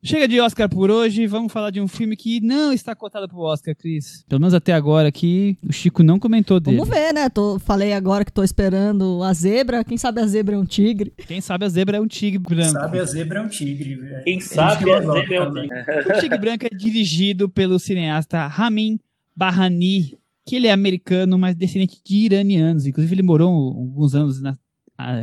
Chega 0.00 0.28
de 0.28 0.40
Oscar 0.40 0.68
por 0.68 0.92
hoje, 0.92 1.26
vamos 1.26 1.52
falar 1.52 1.70
de 1.70 1.80
um 1.80 1.88
filme 1.88 2.16
que 2.16 2.40
não 2.40 2.72
está 2.72 2.94
cotado 2.94 3.28
pro 3.28 3.40
Oscar, 3.40 3.74
Cris. 3.74 4.24
Pelo 4.28 4.40
menos 4.40 4.54
até 4.54 4.72
agora 4.72 5.08
aqui, 5.08 5.58
o 5.68 5.72
Chico 5.72 6.04
não 6.04 6.20
comentou 6.20 6.60
dele. 6.60 6.76
Vamos 6.76 6.94
ver, 6.94 7.12
né? 7.12 7.28
Tô, 7.28 7.58
falei 7.58 7.92
agora 7.92 8.24
que 8.24 8.32
tô 8.32 8.44
esperando 8.44 9.20
a 9.24 9.32
zebra. 9.32 9.82
Quem 9.82 9.98
sabe 9.98 10.20
a 10.20 10.26
zebra 10.26 10.54
é 10.54 10.58
um 10.58 10.64
tigre. 10.64 11.12
Quem 11.26 11.40
sabe 11.40 11.64
a 11.64 11.68
zebra 11.68 11.96
é 11.96 12.00
um 12.00 12.06
tigre 12.06 12.38
branco. 12.38 12.62
Quem 12.62 12.72
sabe 12.72 12.98
a 13.00 13.04
zebra 13.04 13.38
é 13.40 13.42
um 13.42 13.48
tigre. 13.48 13.96
Véio. 13.96 14.24
Quem 14.24 14.40
sabe 14.40 14.92
a 14.92 15.00
zebra 15.00 15.36
é 15.36 15.42
um 15.42 15.52
tigre. 15.52 16.12
O 16.16 16.20
Tigre 16.20 16.38
Branco 16.38 16.66
é 16.66 16.70
dirigido 16.70 17.48
pelo 17.48 17.78
cineasta 17.80 18.46
Ramin 18.46 19.00
Bahani, 19.34 20.16
que 20.46 20.54
ele 20.56 20.68
é 20.68 20.72
americano, 20.72 21.36
mas 21.36 21.56
descendente 21.56 22.00
de 22.04 22.16
iranianos. 22.16 22.86
Inclusive, 22.86 23.16
ele 23.16 23.22
morou 23.22 23.48
alguns 23.50 24.14
anos 24.14 24.40
na, 24.40 24.56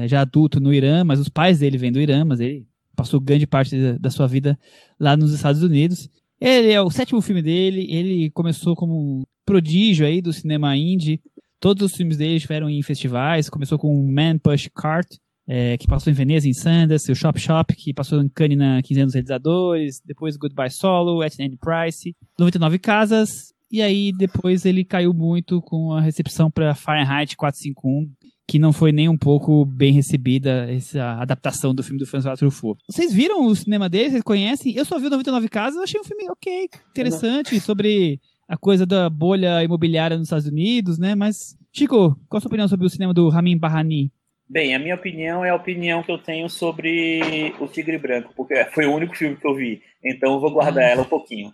já 0.06 0.20
adulto 0.20 0.60
no 0.60 0.74
Irã, 0.74 1.06
mas 1.06 1.18
os 1.20 1.30
pais 1.30 1.60
dele 1.60 1.78
vêm 1.78 1.94
do 1.94 2.02
Irã, 2.02 2.26
mas 2.26 2.42
ele 2.42 2.68
passou 2.96 3.20
grande 3.20 3.46
parte 3.46 3.94
da 4.00 4.10
sua 4.10 4.28
vida 4.28 4.58
lá 5.00 5.16
nos 5.16 5.34
Estados 5.34 5.62
Unidos. 5.62 6.10
Ele 6.40 6.72
é 6.72 6.82
o 6.82 6.90
sétimo 6.90 7.22
filme 7.22 7.42
dele, 7.42 7.88
ele 7.90 8.30
começou 8.32 8.76
como 8.76 8.94
um 8.94 9.24
prodígio 9.46 10.06
aí 10.06 10.22
do 10.22 10.34
cinema 10.34 10.76
indie. 10.76 11.22
Todos 11.60 11.92
os 11.92 11.96
filmes 11.96 12.18
dele 12.18 12.36
estiveram 12.36 12.70
em 12.70 12.82
festivais, 12.82 13.50
começou 13.50 13.80
com 13.80 13.94
Man 14.12 14.38
Push 14.38 14.70
Cart, 14.76 15.08
é, 15.48 15.78
que 15.78 15.88
passou 15.88 16.12
em 16.12 16.16
Veneza, 16.16 16.48
em 16.48 16.54
Sundance, 16.54 17.12
o 17.12 17.16
Shop 17.16 17.40
Shop, 17.40 17.76
que 17.76 17.94
passou 17.94 18.22
em 18.22 18.28
Cannes 18.28 18.58
na 18.58 18.82
Quinzena 18.82 19.06
dos 19.06 19.14
Realizadores, 19.14 20.02
depois 20.04 20.38
Goodbye 20.38 20.70
Solo, 20.70 21.22
At 21.22 21.40
Any 21.40 21.58
Price, 21.58 22.16
99 22.38 22.80
Casas, 22.80 23.54
e 23.72 23.82
aí 23.82 24.12
depois 24.12 24.66
ele 24.66 24.84
caiu 24.84 25.14
muito 25.14 25.62
com 25.62 25.94
a 25.94 26.02
recepção 26.02 26.52
para 26.52 26.76
Fahrenheit 26.76 27.36
451, 27.36 28.12
que 28.48 28.60
não 28.60 28.72
foi 28.72 28.92
nem 28.92 29.10
um 29.10 29.18
pouco 29.18 29.66
bem 29.66 29.92
recebida 29.92 30.72
essa 30.72 31.14
adaptação 31.20 31.74
do 31.74 31.84
filme 31.84 32.00
do 32.00 32.06
François 32.06 32.38
Truffaut. 32.38 32.80
Vocês 32.88 33.12
viram 33.14 33.46
o 33.46 33.56
cinema 33.56 33.90
dele? 33.90 34.12
Vocês 34.12 34.24
conhecem? 34.24 34.76
Eu 34.76 34.86
só 34.86 35.00
vi 35.00 35.10
99 35.10 35.50
Casas, 35.50 35.82
achei 35.82 36.00
um 36.00 36.04
filme 36.04 36.30
ok, 36.30 36.70
interessante, 36.92 37.60
sobre 37.60 38.20
a 38.48 38.56
coisa 38.56 38.86
da 38.86 39.10
bolha 39.10 39.64
imobiliária 39.64 40.18
nos 40.18 40.28
Estados 40.28 40.48
Unidos, 40.48 41.00
né? 41.00 41.16
Mas, 41.16 41.58
Chico, 41.74 42.16
qual 42.30 42.38
a 42.38 42.42
sua 42.42 42.50
opinião 42.50 42.68
sobre 42.68 42.86
o 42.86 42.90
cinema 42.90 43.14
do 43.14 43.30
Ramin 43.30 43.58
Bahani? 43.58 44.12
Bem, 44.48 44.76
a 44.76 44.80
minha 44.80 44.94
opinião 44.94 45.44
é 45.44 45.50
a 45.50 45.56
opinião 45.56 46.04
que 46.04 46.12
eu 46.12 46.20
tenho 46.20 46.48
sobre 46.48 47.52
o 47.60 47.68
Tigre 47.68 47.98
Branco, 47.98 48.32
porque 48.36 48.64
foi 48.66 48.86
o 48.86 48.94
único 48.94 49.18
filme 49.18 49.36
que 49.36 49.48
eu 49.48 49.56
vi, 49.56 49.82
então 50.04 50.34
eu 50.34 50.40
vou 50.40 50.52
guardar 50.52 50.84
ah. 50.84 50.90
ela 50.90 51.02
um 51.02 51.10
pouquinho. 51.10 51.52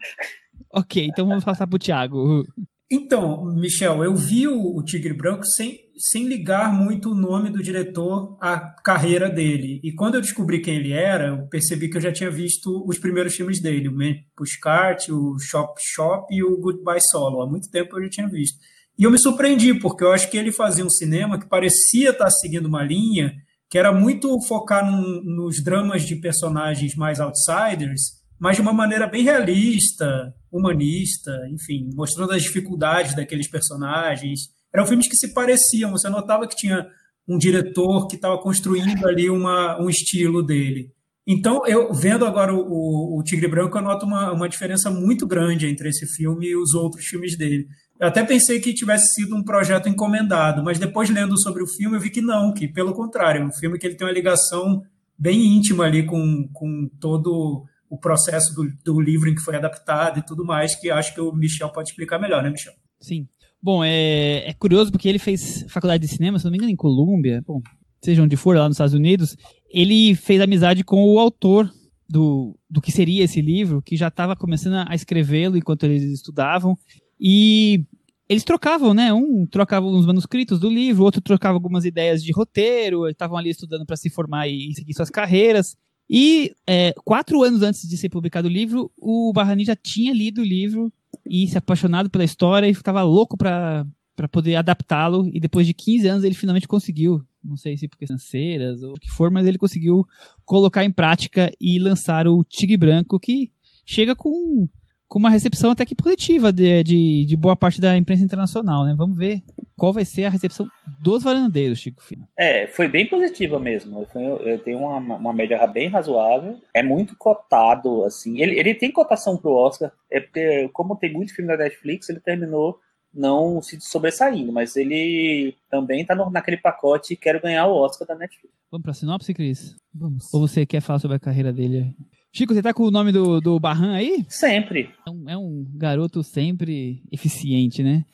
Ok, 0.73 1.05
então 1.05 1.25
vamos 1.25 1.43
passar 1.43 1.67
pro 1.67 1.79
Thiago. 1.79 2.45
Então, 2.93 3.45
Michel, 3.55 4.03
eu 4.03 4.13
vi 4.13 4.49
o, 4.49 4.75
o, 4.75 4.83
Tigre 4.83 5.13
Branco 5.13 5.45
sem, 5.45 5.79
sem 5.97 6.27
ligar 6.27 6.73
muito 6.73 7.11
o 7.11 7.15
nome 7.15 7.49
do 7.49 7.63
diretor 7.63 8.37
à 8.41 8.59
carreira 8.59 9.29
dele. 9.29 9.79
E 9.81 9.93
quando 9.93 10.15
eu 10.15 10.21
descobri 10.21 10.59
quem 10.59 10.75
ele 10.75 10.91
era, 10.91 11.27
eu 11.27 11.47
percebi 11.47 11.89
que 11.89 11.95
eu 11.95 12.01
já 12.01 12.11
tinha 12.11 12.29
visto 12.29 12.83
os 12.85 12.99
primeiros 12.99 13.33
filmes 13.33 13.61
dele, 13.61 13.87
o 13.87 13.95
Man 13.95 14.15
Pushcart, 14.35 15.07
o 15.07 15.39
Shop 15.39 15.73
Shop 15.79 16.27
e 16.35 16.43
o 16.43 16.59
Goodbye 16.59 16.99
Solo. 16.99 17.41
Há 17.41 17.47
muito 17.47 17.71
tempo 17.71 17.97
eu 17.97 18.03
já 18.03 18.09
tinha 18.09 18.27
visto. 18.27 18.59
E 18.99 19.05
eu 19.05 19.11
me 19.11 19.17
surpreendi, 19.17 19.73
porque 19.73 20.03
eu 20.03 20.11
acho 20.11 20.29
que 20.29 20.35
ele 20.35 20.51
fazia 20.51 20.85
um 20.85 20.89
cinema 20.89 21.39
que 21.39 21.47
parecia 21.47 22.09
estar 22.09 22.29
seguindo 22.29 22.65
uma 22.65 22.83
linha 22.83 23.33
que 23.69 23.77
era 23.77 23.93
muito 23.93 24.37
focar 24.41 24.85
num, 24.85 25.23
nos 25.23 25.63
dramas 25.63 26.03
de 26.03 26.17
personagens 26.17 26.93
mais 26.93 27.21
outsiders, 27.21 28.20
mas 28.41 28.55
de 28.55 28.61
uma 28.63 28.73
maneira 28.73 29.05
bem 29.05 29.23
realista, 29.23 30.33
humanista, 30.51 31.31
enfim, 31.51 31.91
mostrando 31.93 32.33
as 32.33 32.41
dificuldades 32.41 33.15
daqueles 33.15 33.47
personagens. 33.47 34.49
Eram 34.73 34.87
filmes 34.87 35.07
que 35.07 35.15
se 35.15 35.31
pareciam, 35.31 35.91
você 35.91 36.09
notava 36.09 36.47
que 36.47 36.55
tinha 36.55 36.87
um 37.29 37.37
diretor 37.37 38.07
que 38.07 38.15
estava 38.15 38.41
construindo 38.41 39.07
ali 39.07 39.29
uma, 39.29 39.79
um 39.79 39.87
estilo 39.87 40.41
dele. 40.41 40.91
Então, 41.27 41.61
eu 41.67 41.93
vendo 41.93 42.25
agora 42.25 42.51
o, 42.51 43.19
o, 43.19 43.23
Tigre 43.23 43.47
Branco, 43.47 43.77
eu 43.77 43.83
noto 43.83 44.07
uma, 44.07 44.31
uma 44.31 44.49
diferença 44.49 44.89
muito 44.89 45.27
grande 45.27 45.67
entre 45.67 45.89
esse 45.89 46.07
filme 46.07 46.47
e 46.47 46.55
os 46.55 46.73
outros 46.73 47.05
filmes 47.05 47.37
dele. 47.37 47.67
Eu 47.99 48.07
até 48.07 48.23
pensei 48.23 48.59
que 48.59 48.73
tivesse 48.73 49.13
sido 49.13 49.35
um 49.35 49.43
projeto 49.43 49.87
encomendado, 49.87 50.63
mas 50.63 50.79
depois 50.79 51.11
lendo 51.11 51.39
sobre 51.39 51.61
o 51.61 51.67
filme, 51.67 51.95
eu 51.95 52.01
vi 52.01 52.09
que 52.09 52.21
não, 52.21 52.51
que 52.51 52.67
pelo 52.67 52.91
contrário, 52.91 53.43
é 53.43 53.45
um 53.45 53.53
filme 53.53 53.77
que 53.77 53.85
ele 53.85 53.95
tem 53.95 54.07
uma 54.07 54.11
ligação 54.11 54.81
bem 55.15 55.55
íntima 55.55 55.85
ali 55.85 56.03
com, 56.07 56.49
com 56.51 56.89
todo 56.99 57.67
o 57.91 57.97
processo 57.97 58.55
do, 58.55 58.71
do 58.85 59.01
livro 59.01 59.29
em 59.29 59.35
que 59.35 59.41
foi 59.41 59.57
adaptado 59.57 60.17
e 60.17 60.25
tudo 60.25 60.45
mais, 60.45 60.73
que 60.79 60.89
acho 60.89 61.13
que 61.13 61.19
o 61.19 61.33
Michel 61.33 61.69
pode 61.69 61.89
explicar 61.89 62.17
melhor, 62.17 62.41
né, 62.41 62.49
Michel? 62.49 62.71
Sim. 63.01 63.27
Bom, 63.61 63.83
é, 63.83 64.49
é 64.49 64.53
curioso 64.53 64.91
porque 64.91 65.09
ele 65.09 65.19
fez 65.19 65.65
faculdade 65.67 66.07
de 66.07 66.07
cinema, 66.07 66.39
se 66.39 66.45
não 66.45 66.51
me 66.51 66.57
engano, 66.57 66.71
em 66.71 66.75
Colômbia, 66.75 67.43
bom, 67.45 67.61
seja 68.01 68.23
onde 68.23 68.37
for, 68.37 68.55
lá 68.55 68.63
nos 68.63 68.75
Estados 68.75 68.93
Unidos. 68.93 69.35
Ele 69.69 70.15
fez 70.15 70.39
amizade 70.39 70.85
com 70.85 71.03
o 71.03 71.19
autor 71.19 71.69
do, 72.07 72.57
do 72.69 72.81
que 72.81 72.93
seria 72.93 73.25
esse 73.25 73.41
livro, 73.41 73.81
que 73.81 73.97
já 73.97 74.07
estava 74.07 74.37
começando 74.37 74.87
a 74.87 74.95
escrevê-lo 74.95 75.57
enquanto 75.57 75.83
eles 75.83 76.03
estudavam. 76.03 76.77
E 77.19 77.83
eles 78.29 78.45
trocavam, 78.45 78.93
né? 78.93 79.13
Um 79.13 79.45
trocava 79.45 79.85
os 79.85 80.05
manuscritos 80.05 80.61
do 80.61 80.69
livro, 80.69 81.03
outro 81.03 81.19
trocava 81.19 81.55
algumas 81.55 81.83
ideias 81.83 82.23
de 82.23 82.31
roteiro, 82.31 83.09
estavam 83.09 83.37
ali 83.37 83.49
estudando 83.49 83.85
para 83.85 83.97
se 83.97 84.09
formar 84.09 84.47
e 84.47 84.73
seguir 84.73 84.93
suas 84.93 85.09
carreiras. 85.09 85.75
E 86.13 86.53
é, 86.67 86.93
quatro 87.05 87.41
anos 87.41 87.61
antes 87.61 87.87
de 87.87 87.95
ser 87.95 88.09
publicado 88.09 88.49
o 88.49 88.51
livro, 88.51 88.91
o 88.97 89.31
Barrani 89.31 89.63
já 89.63 89.77
tinha 89.77 90.13
lido 90.13 90.41
o 90.41 90.45
livro 90.45 90.91
e 91.25 91.47
se 91.47 91.57
apaixonado 91.57 92.09
pela 92.09 92.25
história 92.25 92.67
e 92.67 92.71
estava 92.71 93.01
louco 93.01 93.37
para 93.37 93.85
poder 94.29 94.57
adaptá-lo. 94.57 95.29
E 95.33 95.39
depois 95.39 95.65
de 95.65 95.73
15 95.73 96.07
anos 96.09 96.23
ele 96.25 96.35
finalmente 96.35 96.67
conseguiu. 96.67 97.23
Não 97.41 97.55
sei 97.55 97.77
se 97.77 97.87
por 97.87 97.97
financeiras 97.97 98.83
ou 98.83 98.91
o 98.91 98.99
que 98.99 99.09
for, 99.09 99.31
mas 99.31 99.47
ele 99.47 99.57
conseguiu 99.57 100.05
colocar 100.43 100.83
em 100.83 100.91
prática 100.91 101.49
e 101.61 101.79
lançar 101.79 102.27
o 102.27 102.43
Tigre 102.43 102.75
Branco, 102.75 103.17
que 103.17 103.49
chega 103.85 104.13
com 104.13 104.67
com 105.11 105.19
uma 105.19 105.29
recepção 105.29 105.71
até 105.71 105.85
que 105.85 105.93
positiva 105.93 106.53
de, 106.53 106.81
de, 106.83 107.25
de, 107.25 107.35
boa 107.35 107.53
parte 107.53 107.81
da 107.81 107.97
imprensa 107.97 108.23
internacional, 108.23 108.85
né? 108.85 108.95
Vamos 108.97 109.17
ver 109.17 109.43
qual 109.75 109.91
vai 109.91 110.05
ser 110.05 110.23
a 110.23 110.29
recepção 110.29 110.65
dos 111.01 111.21
varandeiros, 111.21 111.79
Chico 111.79 112.01
Fino. 112.01 112.25
É, 112.39 112.65
foi 112.67 112.87
bem 112.87 113.05
positiva 113.05 113.59
mesmo. 113.59 114.07
Eu 114.15 114.57
tenho 114.59 114.77
uma, 114.77 115.17
uma 115.17 115.33
média 115.33 115.67
bem 115.67 115.89
razoável. 115.89 116.57
É 116.73 116.81
muito 116.81 117.13
cotado, 117.17 118.05
assim. 118.05 118.39
Ele, 118.39 118.57
ele 118.57 118.73
tem 118.73 118.89
cotação 118.89 119.35
pro 119.35 119.51
Oscar, 119.51 119.91
é 120.09 120.21
porque, 120.21 120.69
como 120.69 120.95
tem 120.95 121.11
muito 121.11 121.35
filme 121.35 121.51
da 121.51 121.61
Netflix, 121.61 122.07
ele 122.07 122.21
terminou 122.21 122.79
não 123.13 123.61
se 123.61 123.81
sobressaindo, 123.81 124.53
mas 124.53 124.77
ele 124.77 125.53
também 125.69 126.05
tá 126.05 126.15
no, 126.15 126.29
naquele 126.29 126.55
pacote 126.55 127.17
quero 127.17 127.41
ganhar 127.41 127.67
o 127.67 127.75
Oscar 127.75 128.07
da 128.07 128.15
Netflix. 128.15 128.55
Vamos 128.71 128.85
pra 128.85 128.93
sinopse, 128.93 129.33
Cris? 129.33 129.75
Vamos. 129.93 130.33
Ou 130.33 130.47
você 130.47 130.65
quer 130.65 130.79
falar 130.79 130.99
sobre 130.99 131.17
a 131.17 131.19
carreira 131.19 131.51
dele? 131.51 131.93
Chico, 132.33 132.53
você 132.53 132.61
tá 132.61 132.73
com 132.73 132.83
o 132.83 132.91
nome 132.91 133.11
do, 133.11 133.41
do 133.41 133.59
Barran 133.59 133.93
aí? 133.93 134.25
Sempre. 134.29 134.89
É 135.05 135.09
um, 135.09 135.29
é 135.29 135.37
um 135.37 135.65
garoto 135.75 136.23
sempre 136.23 137.03
eficiente, 137.11 137.83
né? 137.83 138.05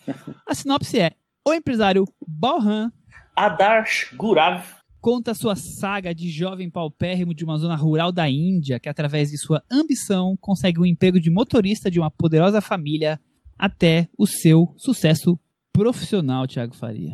A 0.46 0.56
sinopse 0.56 1.00
é: 1.00 1.12
O 1.46 1.54
empresário 1.54 2.04
Balhan 2.28 2.92
Adarsh 3.36 4.16
Gurav 4.16 4.64
conta 5.00 5.36
sua 5.36 5.56
saga 5.56 6.16
de 6.16 6.30
jovem 6.32 6.70
paupérrimo 6.70 7.34
de 7.34 7.46
uma 7.46 7.58
zona 7.58 7.76
rural 7.76 8.12
da 8.12 8.28
Índia 8.28 8.80
que, 8.80 8.90
através 8.90 9.30
de 9.30 9.38
sua 9.38 9.64
ambição, 9.72 10.36
consegue 10.42 10.80
um 10.80 10.86
emprego 10.86 11.20
de 11.20 11.30
motorista 11.30 11.92
de 11.92 12.00
uma 12.00 12.10
poderosa 12.10 12.60
família 12.60 13.20
até 13.58 14.10
o 14.18 14.26
seu 14.26 14.74
sucesso 14.78 15.40
profissional, 15.72 16.48
Thiago 16.48 16.76
Faria. 16.76 17.14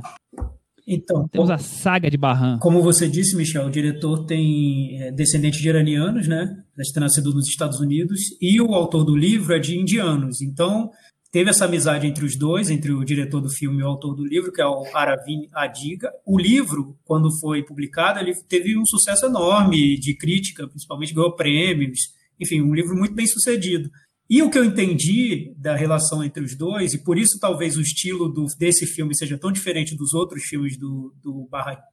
Então, 0.87 1.27
Temos 1.29 1.49
a 1.49 1.57
saga 1.57 2.09
de 2.09 2.17
Barran. 2.17 2.59
Como 2.59 2.81
você 2.81 3.07
disse, 3.07 3.35
Michel, 3.35 3.65
o 3.65 3.71
diretor 3.71 4.25
tem 4.25 5.01
é, 5.01 5.11
descendente 5.11 5.61
de 5.61 5.69
iranianos, 5.69 6.27
né? 6.27 6.63
Está 6.77 6.99
nascido 6.99 7.33
nos 7.33 7.47
Estados 7.47 7.79
Unidos, 7.79 8.19
e 8.41 8.59
o 8.61 8.73
autor 8.73 9.03
do 9.03 9.15
livro 9.15 9.53
é 9.53 9.59
de 9.59 9.77
indianos. 9.77 10.41
Então, 10.41 10.89
teve 11.31 11.49
essa 11.49 11.65
amizade 11.65 12.05
entre 12.05 12.25
os 12.25 12.37
dois, 12.37 12.69
entre 12.69 12.91
o 12.91 13.03
diretor 13.03 13.39
do 13.39 13.49
filme 13.49 13.79
e 13.79 13.83
o 13.83 13.87
autor 13.87 14.13
do 14.15 14.25
livro, 14.25 14.51
que 14.51 14.61
é 14.61 14.65
o 14.65 14.83
Aravind 14.93 15.47
Adiga. 15.53 16.11
O 16.25 16.37
livro, 16.37 16.97
quando 17.05 17.29
foi 17.39 17.63
publicado, 17.63 18.19
ele 18.19 18.33
teve 18.47 18.77
um 18.77 18.85
sucesso 18.85 19.25
enorme 19.25 19.97
de 19.97 20.15
crítica, 20.15 20.67
principalmente 20.67 21.13
ganhou 21.13 21.35
prêmios. 21.35 21.99
Enfim, 22.39 22.61
um 22.61 22.73
livro 22.73 22.95
muito 22.95 23.13
bem 23.13 23.25
sucedido. 23.25 23.89
E 24.33 24.41
o 24.41 24.49
que 24.49 24.57
eu 24.57 24.65
entendi 24.65 25.53
da 25.59 25.75
relação 25.75 26.23
entre 26.23 26.43
os 26.43 26.57
dois, 26.57 26.91
e 26.95 27.03
por 27.03 27.19
isso 27.19 27.37
talvez 27.39 27.77
o 27.77 27.81
estilo 27.81 28.27
do, 28.27 28.47
desse 28.57 28.87
filme 28.87 29.15
seja 29.15 29.37
tão 29.37 29.51
diferente 29.51 29.95
dos 29.95 30.15
outros 30.15 30.45
filmes 30.45 30.75
do, 30.75 31.13
do 31.21 31.47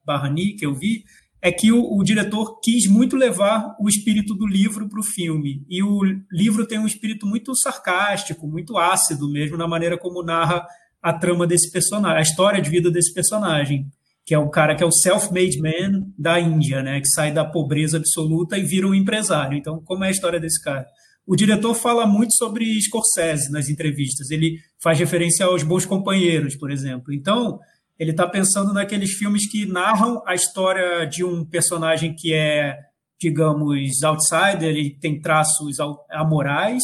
Barrani 0.07 0.55
que 0.55 0.65
eu 0.65 0.75
vi, 0.75 1.05
é 1.43 1.53
que 1.53 1.71
o, 1.71 1.83
o, 1.83 2.03
diretor 2.03 2.59
quis 2.61 2.87
muito 2.87 3.15
levar 3.15 3.77
o 3.79 3.91
espírito 3.91 4.35
do 4.35 4.47
livro 4.47 4.89
para 4.89 5.01
o 5.01 5.03
filme. 5.03 5.67
E 5.69 5.83
o 5.83 6.01
livro 6.33 6.67
tem 6.67 6.79
um 6.79 6.87
espírito 6.87 7.27
muito 7.27 7.55
sarcástico, 7.55 8.49
muito 8.49 8.79
ácido 8.79 9.31
mesmo, 9.31 9.59
na 9.59 9.69
maneira 9.69 9.99
como 9.99 10.23
narra 10.23 10.67
a 11.03 11.13
trama 11.13 11.47
desse 11.47 11.71
personagem, 11.71 12.21
a 12.21 12.23
história 12.23 12.63
de 12.63 12.71
vida 12.71 12.91
desse 12.91 13.13
personagem, 13.13 13.85
que 14.25 14.33
é 14.33 14.39
o 14.39 14.49
cara 14.49 14.75
que 14.75 14.83
é 14.83 14.87
o 14.87 14.91
self-made 14.91 15.61
man 15.61 16.07
da 16.19 16.41
Índia, 16.41 16.83
né, 16.83 17.03
que 17.03 17.09
sai 17.11 17.35
da 17.35 17.45
pobreza 17.45 17.99
absoluta 17.99 18.57
e 18.57 18.63
vira 18.63 18.87
um 18.87 18.95
empresário. 18.95 19.59
Então, 19.59 19.83
como 19.85 20.05
é 20.05 20.09
a 20.09 20.11
história 20.11 20.41
desse 20.41 20.63
cara? 20.65 20.87
O 21.31 21.37
diretor 21.37 21.75
fala 21.75 22.09
muito 22.09 22.35
sobre 22.35 22.65
Scorsese 22.83 23.53
nas 23.53 23.69
entrevistas. 23.69 24.33
Ele 24.33 24.59
faz 24.83 24.99
referência 24.99 25.47
aos 25.47 25.63
Bons 25.63 25.87
Companheiros, 25.87 26.57
por 26.57 26.73
exemplo. 26.73 27.15
Então, 27.15 27.61
ele 27.97 28.11
está 28.11 28.27
pensando 28.27 28.73
naqueles 28.73 29.13
filmes 29.13 29.49
que 29.49 29.65
narram 29.65 30.25
a 30.27 30.35
história 30.35 31.05
de 31.05 31.23
um 31.23 31.45
personagem 31.45 32.17
que 32.17 32.35
é, 32.35 32.77
digamos, 33.21 34.03
outsider, 34.03 34.71
ele 34.71 34.99
tem 35.01 35.21
traços 35.21 35.77
amorais, 36.11 36.83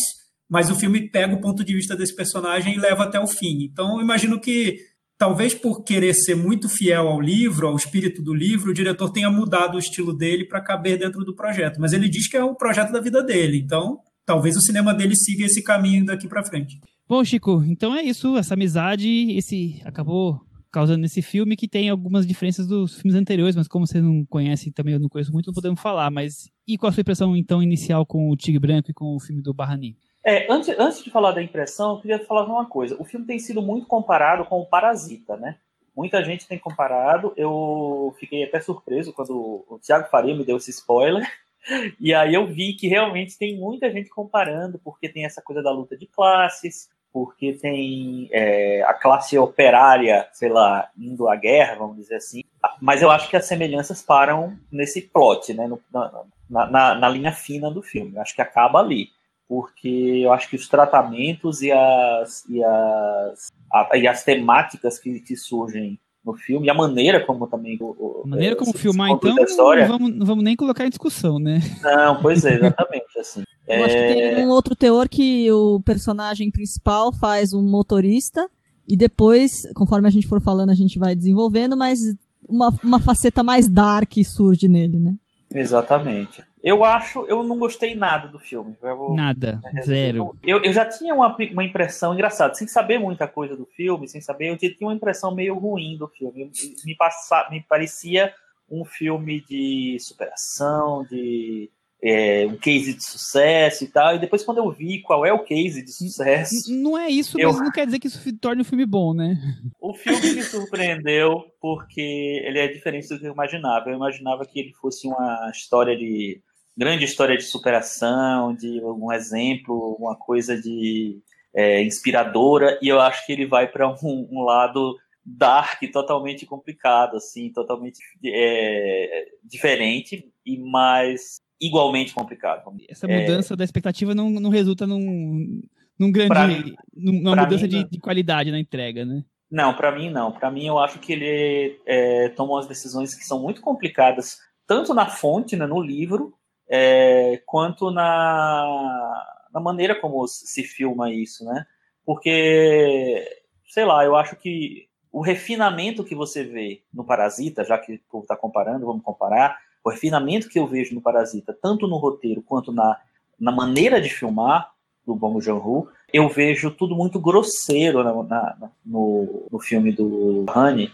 mas 0.48 0.70
o 0.70 0.76
filme 0.76 1.10
pega 1.10 1.34
o 1.34 1.40
ponto 1.40 1.64
de 1.64 1.74
vista 1.74 1.96
desse 1.96 2.14
personagem 2.14 2.76
e 2.76 2.78
leva 2.78 3.02
até 3.02 3.18
o 3.18 3.26
fim. 3.26 3.64
Então, 3.64 4.00
imagino 4.00 4.40
que 4.40 4.76
talvez 5.18 5.54
por 5.54 5.82
querer 5.82 6.14
ser 6.14 6.36
muito 6.36 6.68
fiel 6.68 7.08
ao 7.08 7.20
livro, 7.20 7.66
ao 7.66 7.74
espírito 7.74 8.22
do 8.22 8.32
livro, 8.32 8.70
o 8.70 8.74
diretor 8.74 9.10
tenha 9.10 9.28
mudado 9.28 9.74
o 9.74 9.80
estilo 9.80 10.16
dele 10.16 10.44
para 10.44 10.62
caber 10.62 11.00
dentro 11.00 11.24
do 11.24 11.34
projeto. 11.34 11.80
Mas 11.80 11.92
ele 11.92 12.08
diz 12.08 12.28
que 12.28 12.36
é 12.36 12.44
o 12.44 12.54
projeto 12.54 12.92
da 12.92 13.00
vida 13.00 13.24
dele. 13.24 13.58
Então, 13.58 13.98
talvez 14.26 14.56
o 14.56 14.60
cinema 14.60 14.92
dele 14.92 15.16
siga 15.16 15.46
esse 15.46 15.62
caminho 15.62 16.04
daqui 16.04 16.28
para 16.28 16.44
frente. 16.44 16.80
Bom, 17.08 17.24
Chico, 17.24 17.62
então 17.64 17.94
é 17.94 18.02
isso, 18.02 18.36
essa 18.36 18.54
amizade, 18.54 19.30
esse 19.38 19.80
acabou 19.84 20.40
causando 20.72 21.06
esse 21.06 21.22
filme 21.22 21.56
que 21.56 21.68
tem 21.68 21.88
algumas 21.88 22.26
diferenças 22.26 22.66
dos 22.66 23.00
filmes 23.00 23.14
anteriores, 23.14 23.56
mas 23.56 23.68
como 23.68 23.86
você 23.86 24.00
não 24.00 24.26
conhece, 24.26 24.72
também 24.72 24.92
eu 24.92 25.00
não 25.00 25.08
conheço 25.08 25.32
muito, 25.32 25.46
não 25.46 25.54
podemos 25.54 25.80
falar, 25.80 26.10
mas 26.10 26.50
e 26.66 26.76
qual 26.76 26.90
a 26.90 26.92
sua 26.92 27.00
impressão 27.00 27.36
então 27.36 27.62
inicial 27.62 28.04
com 28.04 28.28
o 28.28 28.36
Tigre 28.36 28.58
Branco 28.58 28.90
e 28.90 28.94
com 28.94 29.14
o 29.14 29.20
filme 29.20 29.40
do 29.40 29.54
Barrani? 29.54 29.96
É, 30.24 30.52
antes, 30.52 30.76
antes 30.76 31.04
de 31.04 31.10
falar 31.10 31.30
da 31.30 31.42
impressão, 31.42 31.94
eu 31.94 32.00
queria 32.00 32.18
falar 32.26 32.44
uma 32.44 32.66
coisa. 32.66 32.96
O 33.00 33.04
filme 33.04 33.24
tem 33.24 33.38
sido 33.38 33.62
muito 33.62 33.86
comparado 33.86 34.44
com 34.44 34.60
o 34.60 34.66
Parasita, 34.66 35.36
né? 35.36 35.56
Muita 35.96 36.22
gente 36.24 36.48
tem 36.48 36.58
comparado. 36.58 37.32
Eu 37.36 38.12
fiquei 38.18 38.42
até 38.42 38.60
surpreso 38.60 39.12
quando 39.12 39.64
o 39.68 39.78
Thiago 39.78 40.10
Faria 40.10 40.34
me 40.34 40.44
deu 40.44 40.56
esse 40.56 40.72
spoiler. 40.72 41.24
E 42.00 42.14
aí 42.14 42.34
eu 42.34 42.46
vi 42.46 42.74
que 42.74 42.88
realmente 42.88 43.36
tem 43.38 43.56
muita 43.56 43.90
gente 43.90 44.08
comparando, 44.10 44.80
porque 44.82 45.08
tem 45.08 45.24
essa 45.24 45.42
coisa 45.42 45.62
da 45.62 45.70
luta 45.70 45.96
de 45.96 46.06
classes, 46.06 46.88
porque 47.12 47.54
tem 47.54 48.28
é, 48.30 48.82
a 48.82 48.92
classe 48.92 49.38
operária, 49.38 50.28
sei 50.32 50.48
lá, 50.50 50.90
indo 50.98 51.28
à 51.28 51.34
guerra, 51.34 51.76
vamos 51.76 51.96
dizer 51.96 52.16
assim. 52.16 52.42
Mas 52.80 53.00
eu 53.00 53.10
acho 53.10 53.30
que 53.30 53.36
as 53.36 53.46
semelhanças 53.46 54.02
param 54.02 54.58
nesse 54.70 55.02
plot, 55.02 55.54
né, 55.54 55.66
no, 55.66 55.80
na, 55.90 56.66
na, 56.66 56.94
na, 56.94 57.08
linha 57.08 57.32
fina 57.32 57.70
do 57.70 57.82
filme. 57.82 58.16
Eu 58.16 58.20
acho 58.22 58.34
que 58.34 58.42
acaba 58.42 58.80
ali, 58.80 59.08
porque 59.48 60.20
eu 60.22 60.32
acho 60.32 60.48
que 60.48 60.56
os 60.56 60.68
tratamentos 60.68 61.62
e 61.62 61.72
as, 61.72 62.44
e 62.50 62.62
as, 62.62 63.52
a, 63.72 63.96
e 63.96 64.06
as 64.06 64.22
temáticas 64.22 64.98
que, 64.98 65.20
que 65.20 65.36
surgem 65.36 65.98
no 66.26 66.34
filme, 66.34 66.66
e 66.66 66.70
a 66.70 66.74
maneira 66.74 67.24
como 67.24 67.46
também. 67.46 67.78
O, 67.80 68.22
a 68.24 68.28
maneira 68.28 68.56
como 68.56 68.76
filmar, 68.76 69.10
então, 69.10 69.34
não 69.34 69.86
vamos, 69.86 70.14
não 70.16 70.26
vamos 70.26 70.44
nem 70.44 70.56
colocar 70.56 70.84
em 70.84 70.88
discussão, 70.88 71.38
né? 71.38 71.60
Não, 71.80 72.20
pois 72.20 72.44
é, 72.44 72.54
exatamente. 72.54 73.06
assim. 73.18 73.44
Eu 73.68 73.76
é... 73.76 73.84
acho 73.84 73.94
que 73.94 74.34
tem 74.34 74.46
um 74.46 74.50
outro 74.50 74.74
teor 74.74 75.08
que 75.08 75.50
o 75.52 75.80
personagem 75.80 76.50
principal 76.50 77.12
faz 77.12 77.52
um 77.52 77.62
motorista, 77.62 78.50
e 78.88 78.96
depois, 78.96 79.62
conforme 79.74 80.08
a 80.08 80.10
gente 80.10 80.26
for 80.26 80.40
falando, 80.40 80.70
a 80.70 80.74
gente 80.74 80.98
vai 80.98 81.14
desenvolvendo, 81.14 81.76
mas 81.76 82.00
uma, 82.48 82.74
uma 82.82 83.00
faceta 83.00 83.42
mais 83.42 83.68
dark 83.68 84.12
surge 84.24 84.68
nele, 84.68 84.98
né? 84.98 85.14
Exatamente. 85.52 86.42
Eu 86.66 86.84
acho, 86.84 87.24
eu 87.26 87.44
não 87.44 87.60
gostei 87.60 87.94
nada 87.94 88.26
do 88.26 88.40
filme. 88.40 88.76
Vou, 88.82 89.14
nada, 89.14 89.60
zero. 89.84 90.36
Eu, 90.42 90.60
eu 90.64 90.72
já 90.72 90.84
tinha 90.84 91.14
uma, 91.14 91.32
uma 91.52 91.62
impressão 91.62 92.12
engraçada, 92.12 92.54
sem 92.54 92.66
saber 92.66 92.98
muita 92.98 93.28
coisa 93.28 93.56
do 93.56 93.64
filme, 93.66 94.08
sem 94.08 94.20
saber, 94.20 94.48
eu 94.48 94.58
tinha 94.58 94.74
uma 94.80 94.92
impressão 94.92 95.32
meio 95.32 95.56
ruim 95.56 95.96
do 95.96 96.08
filme. 96.08 96.50
Me, 96.84 96.96
passa, 96.96 97.48
me 97.52 97.62
parecia 97.68 98.34
um 98.68 98.84
filme 98.84 99.44
de 99.48 99.96
superação, 100.00 101.04
de 101.04 101.70
é, 102.02 102.46
um 102.46 102.56
case 102.56 102.94
de 102.94 103.04
sucesso 103.04 103.84
e 103.84 103.86
tal. 103.86 104.16
E 104.16 104.18
depois, 104.18 104.44
quando 104.44 104.58
eu 104.58 104.70
vi 104.70 105.02
qual 105.02 105.24
é 105.24 105.32
o 105.32 105.44
case 105.44 105.84
de 105.84 105.92
sucesso. 105.92 106.54
Não 106.68 106.98
é 106.98 107.08
isso, 107.08 107.38
eu... 107.40 107.50
mas 107.52 107.60
não 107.60 107.70
quer 107.70 107.86
dizer 107.86 107.98
que 107.98 108.08
isso 108.08 108.38
torne 108.38 108.62
o 108.62 108.64
filme 108.64 108.84
bom, 108.84 109.14
né? 109.14 109.36
O 109.80 109.94
filme 109.94 110.34
me 110.34 110.42
surpreendeu 110.42 111.44
porque 111.60 112.42
ele 112.44 112.58
é 112.58 112.68
diferente 112.68 113.08
do 113.08 113.18
que 113.18 113.26
eu 113.26 113.32
imaginava. 113.32 113.88
Eu 113.88 113.94
imaginava 113.94 114.44
que 114.44 114.58
ele 114.58 114.72
fosse 114.74 115.06
uma 115.06 115.50
história 115.52 115.96
de. 115.96 116.42
Grande 116.76 117.04
história 117.04 117.36
de 117.36 117.44
superação, 117.44 118.54
de 118.54 118.80
um 118.82 119.12
exemplo, 119.12 119.96
uma 119.98 120.14
coisa 120.14 120.60
de 120.60 121.18
é, 121.54 121.82
inspiradora. 121.82 122.78
E 122.82 122.88
eu 122.88 123.00
acho 123.00 123.24
que 123.24 123.32
ele 123.32 123.46
vai 123.46 123.66
para 123.66 123.88
um, 123.88 124.28
um 124.30 124.42
lado 124.42 124.96
dark, 125.24 125.80
totalmente 125.92 126.46
complicado, 126.46 127.16
assim, 127.16 127.50
totalmente 127.50 127.98
é, 128.24 129.26
diferente 129.42 130.30
e 130.44 130.58
mais 130.58 131.40
igualmente 131.60 132.14
complicado. 132.14 132.62
Essa 132.88 133.08
mudança 133.08 133.54
é... 133.54 133.56
da 133.56 133.64
expectativa 133.64 134.14
não, 134.14 134.30
não 134.30 134.50
resulta 134.50 134.86
num, 134.86 135.62
num 135.98 136.12
grande, 136.12 136.76
numa 136.94 137.34
mudança 137.34 137.64
mim, 137.64 137.68
de, 137.68 137.84
de, 137.90 137.98
qualidade 137.98 138.50
na 138.50 138.60
entrega, 138.60 139.04
né? 139.04 139.24
Não, 139.50 139.74
para 139.74 139.90
mim 139.90 140.10
não. 140.10 140.30
Para 140.30 140.50
mim 140.50 140.66
eu 140.66 140.78
acho 140.78 140.98
que 140.98 141.12
ele 141.12 141.80
é, 141.86 142.28
tomou 142.30 142.58
as 142.58 142.66
decisões 142.66 143.14
que 143.14 143.24
são 143.24 143.40
muito 143.40 143.60
complicadas, 143.60 144.38
tanto 144.66 144.92
na 144.92 145.06
fonte, 145.06 145.56
né, 145.56 145.66
no 145.66 145.80
livro, 145.80 146.34
é, 146.68 147.42
quanto 147.46 147.90
na, 147.90 149.24
na 149.52 149.60
maneira 149.60 149.94
como 149.94 150.26
se 150.26 150.62
filma 150.62 151.12
isso, 151.12 151.44
né? 151.44 151.66
Porque, 152.04 153.24
sei 153.68 153.84
lá, 153.84 154.04
eu 154.04 154.14
acho 154.14 154.36
que 154.36 154.88
o 155.10 155.20
refinamento 155.20 156.04
que 156.04 156.14
você 156.14 156.44
vê 156.44 156.82
no 156.92 157.04
Parasita, 157.04 157.64
já 157.64 157.78
que 157.78 157.98
tu 158.10 158.20
está 158.20 158.36
comparando, 158.36 158.86
vamos 158.86 159.02
comparar, 159.02 159.58
o 159.82 159.90
refinamento 159.90 160.48
que 160.48 160.58
eu 160.58 160.66
vejo 160.66 160.94
no 160.94 161.00
Parasita, 161.00 161.56
tanto 161.60 161.86
no 161.86 161.96
roteiro 161.96 162.42
quanto 162.42 162.72
na, 162.72 163.00
na 163.38 163.50
maneira 163.50 164.00
de 164.00 164.08
filmar 164.08 164.72
do 165.06 165.14
Bong 165.14 165.40
Joon-ho, 165.40 165.88
eu 166.12 166.28
vejo 166.28 166.70
tudo 166.70 166.94
muito 166.94 167.18
grosseiro 167.20 168.02
na, 168.02 168.22
na, 168.22 168.70
no, 168.84 169.46
no 169.50 169.58
filme 169.60 169.92
do 169.92 170.44
Honey. 170.54 170.92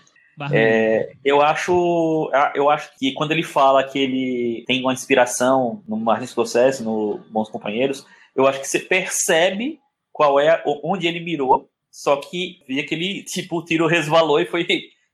É, 0.53 1.13
eu 1.25 1.41
acho 1.41 2.31
eu 2.55 2.71
acho 2.71 2.97
que 2.99 3.13
quando 3.13 3.33
ele 3.33 3.43
fala 3.43 3.85
que 3.85 3.99
ele 3.99 4.65
tem 4.67 4.81
uma 4.81 4.93
inspiração 4.93 5.83
no 5.87 5.97
Martin 5.97 6.27
Scorsese, 6.27 6.83
no 6.83 7.19
Bons 7.31 7.49
Companheiros, 7.49 8.07
eu 8.35 8.47
acho 8.47 8.61
que 8.61 8.69
você 8.69 8.79
percebe 8.79 9.79
qual 10.13 10.41
é 10.41 10.63
onde 10.83 11.07
ele 11.07 11.21
mirou, 11.21 11.69
só 11.91 12.17
que 12.17 12.63
via 12.67 12.85
que 12.87 12.95
ele 12.95 13.23
tipo 13.29 13.59
o 13.59 13.65
tiro 13.65 13.87
resvalou 13.87 14.41
e 14.41 14.47
foi 14.47 14.67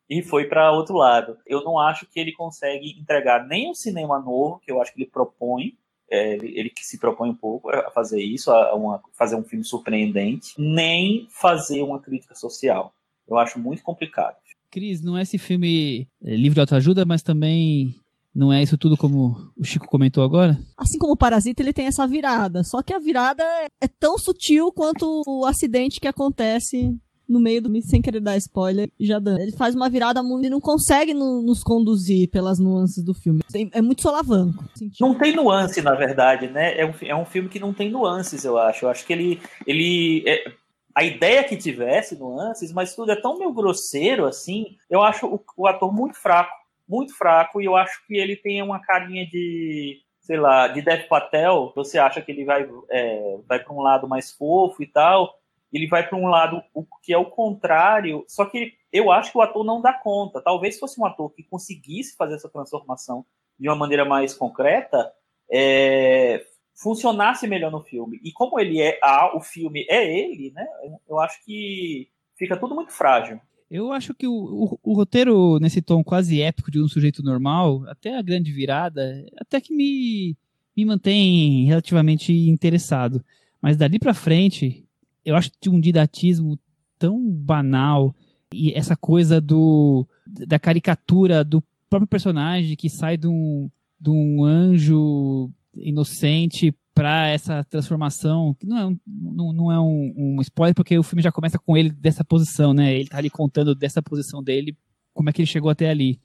e 0.09 0.23
foi 0.23 0.47
para 0.47 0.73
outro 0.73 0.97
lado. 0.97 1.37
Eu 1.47 1.63
não 1.63 1.79
acho 1.79 2.07
que 2.07 2.19
ele 2.19 2.33
consegue 2.33 2.99
entregar 2.99 3.47
nem 3.47 3.71
um 3.71 3.75
cinema 3.75 4.19
novo, 4.19 4.59
que 4.61 4.73
eu 4.73 4.81
acho 4.81 4.93
que 4.95 5.03
ele 5.03 5.11
propõe, 5.11 5.77
é, 6.11 6.35
ele, 6.37 6.71
que 6.71 6.85
se 6.85 6.99
propõe 6.99 7.29
um 7.29 7.35
pouco 7.35 7.69
a 7.71 7.91
fazer 7.91 8.23
isso, 8.23 8.51
a 8.51 8.75
uma, 8.75 9.03
fazer 9.13 9.37
um 9.37 9.45
filme 9.45 9.65
surpreendente, 9.65 10.55
nem 10.57 11.27
fazer 11.31 11.83
uma 11.83 12.01
crítica 12.01 12.35
social. 12.35 12.95
Eu 13.29 13.37
acho 13.37 13.59
muito 13.59 13.83
complicado. 13.83 14.37
Cris, 14.71 15.03
não 15.03 15.17
é 15.17 15.23
esse 15.23 15.39
filme 15.39 16.09
é, 16.23 16.37
livre 16.37 16.55
de 16.55 16.61
autoajuda, 16.61 17.05
mas 17.05 17.23
também 17.23 17.95
não 18.35 18.53
é 18.53 18.63
isso 18.63 18.79
tudo 18.79 18.97
como 18.97 19.37
o 19.57 19.65
Chico 19.65 19.87
comentou 19.89 20.23
agora? 20.23 20.59
Assim 20.77 20.99
como 20.99 21.13
o 21.13 21.17
Parasita, 21.17 21.63
ele 21.63 21.73
tem 21.73 21.87
essa 21.87 22.07
virada. 22.07 22.63
Só 22.63 22.83
que 22.83 22.95
a 22.95 22.99
virada 22.99 23.43
é 23.81 23.89
tão 23.89 24.19
sutil 24.19 24.71
quanto 24.73 25.23
o 25.27 25.45
acidente 25.45 26.01
que 26.01 26.07
acontece 26.07 26.95
no 27.29 27.39
meio 27.39 27.61
do 27.61 27.83
sem 27.83 28.01
querer 28.01 28.21
dar 28.21 28.37
spoiler, 28.39 28.91
já 28.99 29.19
dando. 29.19 29.41
Ele 29.41 29.53
faz 29.53 29.75
uma 29.75 29.91
virada 29.91 30.23
muito 30.23 30.47
e 30.47 30.51
não 30.51 30.61
consegue 30.61 31.13
no, 31.13 31.43
nos 31.43 31.63
conduzir 31.63 32.31
pelas 32.31 32.59
nuances 32.59 33.05
do 33.05 33.13
filme. 33.13 33.41
É 33.73 33.83
muito 33.83 34.01
solavanco. 34.01 34.65
Não 34.99 35.15
tem 35.15 35.37
nuance, 35.37 35.83
na 35.83 35.95
verdade, 35.95 36.49
né? 36.49 36.79
É 36.81 36.87
um, 36.87 36.95
é 37.03 37.15
um 37.15 37.27
filme 37.27 37.49
que 37.49 37.61
não 37.61 37.75
tem 37.75 37.91
nuances, 37.91 38.45
eu 38.45 38.57
acho. 38.57 38.87
Eu 38.87 38.89
acho 38.89 39.07
que 39.07 39.13
ele. 39.13 39.41
ele 39.67 40.25
é, 40.27 40.53
a 40.99 41.05
ideia 41.05 41.45
que 41.45 41.57
tivesse 41.57 42.19
nuances, 42.19 42.73
mas 42.73 42.93
tudo 42.93 43.13
é 43.13 43.15
tão 43.15 43.39
meio 43.39 43.53
grosseiro 43.53 44.27
assim. 44.27 44.77
Eu 44.91 45.01
acho 45.01 45.29
o, 45.29 45.41
o 45.57 45.69
ator 45.69 45.95
muito 45.95 46.21
fraco, 46.21 46.53
muito 46.89 47.17
fraco, 47.17 47.61
e 47.61 47.67
eu 47.67 47.77
acho 47.77 48.05
que 48.05 48.17
ele 48.17 48.35
tem 48.35 48.61
uma 48.61 48.81
carinha 48.81 49.25
de 49.25 50.03
sei 50.19 50.37
lá, 50.37 50.67
de 50.67 50.83
Dev 50.83 51.07
Patel, 51.07 51.73
você 51.75 52.01
acha 52.01 52.21
que 52.21 52.33
ele 52.33 52.45
vai, 52.45 52.69
é, 52.91 53.39
vai 53.47 53.61
para 53.63 53.73
um 53.73 53.81
lado 53.81 54.09
mais 54.09 54.33
fofo 54.33 54.83
e 54.83 54.89
tal, 54.89 55.39
ele 55.73 55.87
vai 55.87 56.05
para 56.05 56.19
um 56.19 56.27
lado 56.27 56.61
que 57.01 57.13
é 57.13 57.17
o 57.17 57.31
contrário, 57.31 58.25
só 58.27 58.45
que 58.45 58.73
eu 58.93 59.13
acho 59.13 59.31
que 59.31 59.39
o 59.39 59.41
ator 59.41 59.65
não 59.65 59.81
dá 59.81 59.93
conta. 59.93 60.43
Talvez 60.43 60.81
fosse 60.81 61.01
um 61.01 61.07
ator 61.07 61.31
que 61.31 61.45
conseguisse 61.45 62.17
fazer 62.17 62.35
essa 62.35 62.49
transformação 62.49 63.25
de 63.57 63.69
uma 63.69 63.77
maneira 63.77 64.05
mais 64.05 64.35
concreta, 64.35 65.13
é, 65.49 66.45
funcionasse 66.79 67.47
melhor 67.47 67.73
no 67.73 67.83
filme. 67.83 68.21
E 68.23 68.33
como 68.33 68.59
ele 68.59 68.81
é 68.81 68.99
a, 69.03 69.37
o 69.37 69.41
filme 69.41 69.85
é 69.89 70.19
ele, 70.19 70.53
né? 70.53 70.65
Eu 71.09 71.19
acho 71.19 71.45
que 71.45 72.09
fica 72.37 72.57
tudo 72.57 72.75
muito 72.75 72.93
frágil. 72.93 73.41
Eu 73.71 73.93
acho 73.93 74.15
que 74.15 74.27
o, 74.27 74.33
o, 74.33 74.79
o, 74.83 74.95
roteiro, 74.95 75.59
nesse 75.59 75.83
tom 75.83 76.03
quase 76.03 76.41
épico 76.41 76.71
de 76.71 76.81
um 76.81 76.89
sujeito 76.89 77.23
normal, 77.23 77.85
até 77.89 78.17
a 78.17 78.23
grande 78.23 78.51
virada, 78.51 79.27
até 79.37 79.61
que 79.61 79.75
me, 79.75 80.37
me 80.75 80.85
mantém 80.85 81.67
relativamente 81.67 82.33
interessado. 82.33 83.23
Mas 83.61 83.77
dali 83.77 83.99
pra 83.99 84.15
frente, 84.15 84.87
eu 85.25 85.37
acho 85.37 85.51
que 85.61 85.69
um 85.69 85.81
didatismo 85.81 86.59
tão 86.99 87.21
banal 87.29 88.15
e 88.55 88.73
essa 88.73 88.97
coisa 88.97 89.41
do 89.41 90.07
da 90.27 90.59
caricatura 90.59 91.45
do 91.45 91.63
próprio 91.91 92.09
personagem 92.09 92.77
que 92.77 92.89
sai 92.89 93.17
de 93.17 93.27
um, 93.27 93.71
de 94.01 94.11
um 94.11 94.45
anjo 94.45 95.51
inocente 95.83 96.75
para 96.95 97.29
essa 97.29 97.63
transformação, 97.65 98.55
que 98.59 98.67
não 98.67 98.77
é, 98.77 98.87
um, 98.87 98.99
não, 99.07 99.53
não 99.53 99.73
é 99.73 99.79
um, 99.79 100.13
um, 100.17 100.41
spoiler, 100.41 100.75
porque 100.75 100.99
o 100.99 101.03
filme 101.03 101.23
já 101.23 101.31
começa 101.31 101.59
com 101.59 101.77
ele 101.77 101.91
dessa 101.91 102.25
posição, 102.25 102.75
né? 102.75 102.93
Ele 102.93 103.09
tá 103.09 103.19
ali 103.19 103.31
contando 103.31 103.75
dessa 103.75 104.03
posição 104.03 104.43
dele, 104.43 104.77
como 105.15 105.31
é 105.31 105.33
que 105.33 105.41
ele 105.41 105.47
chegou 105.47 105.71
até 105.71 105.89
ali. 105.91 106.21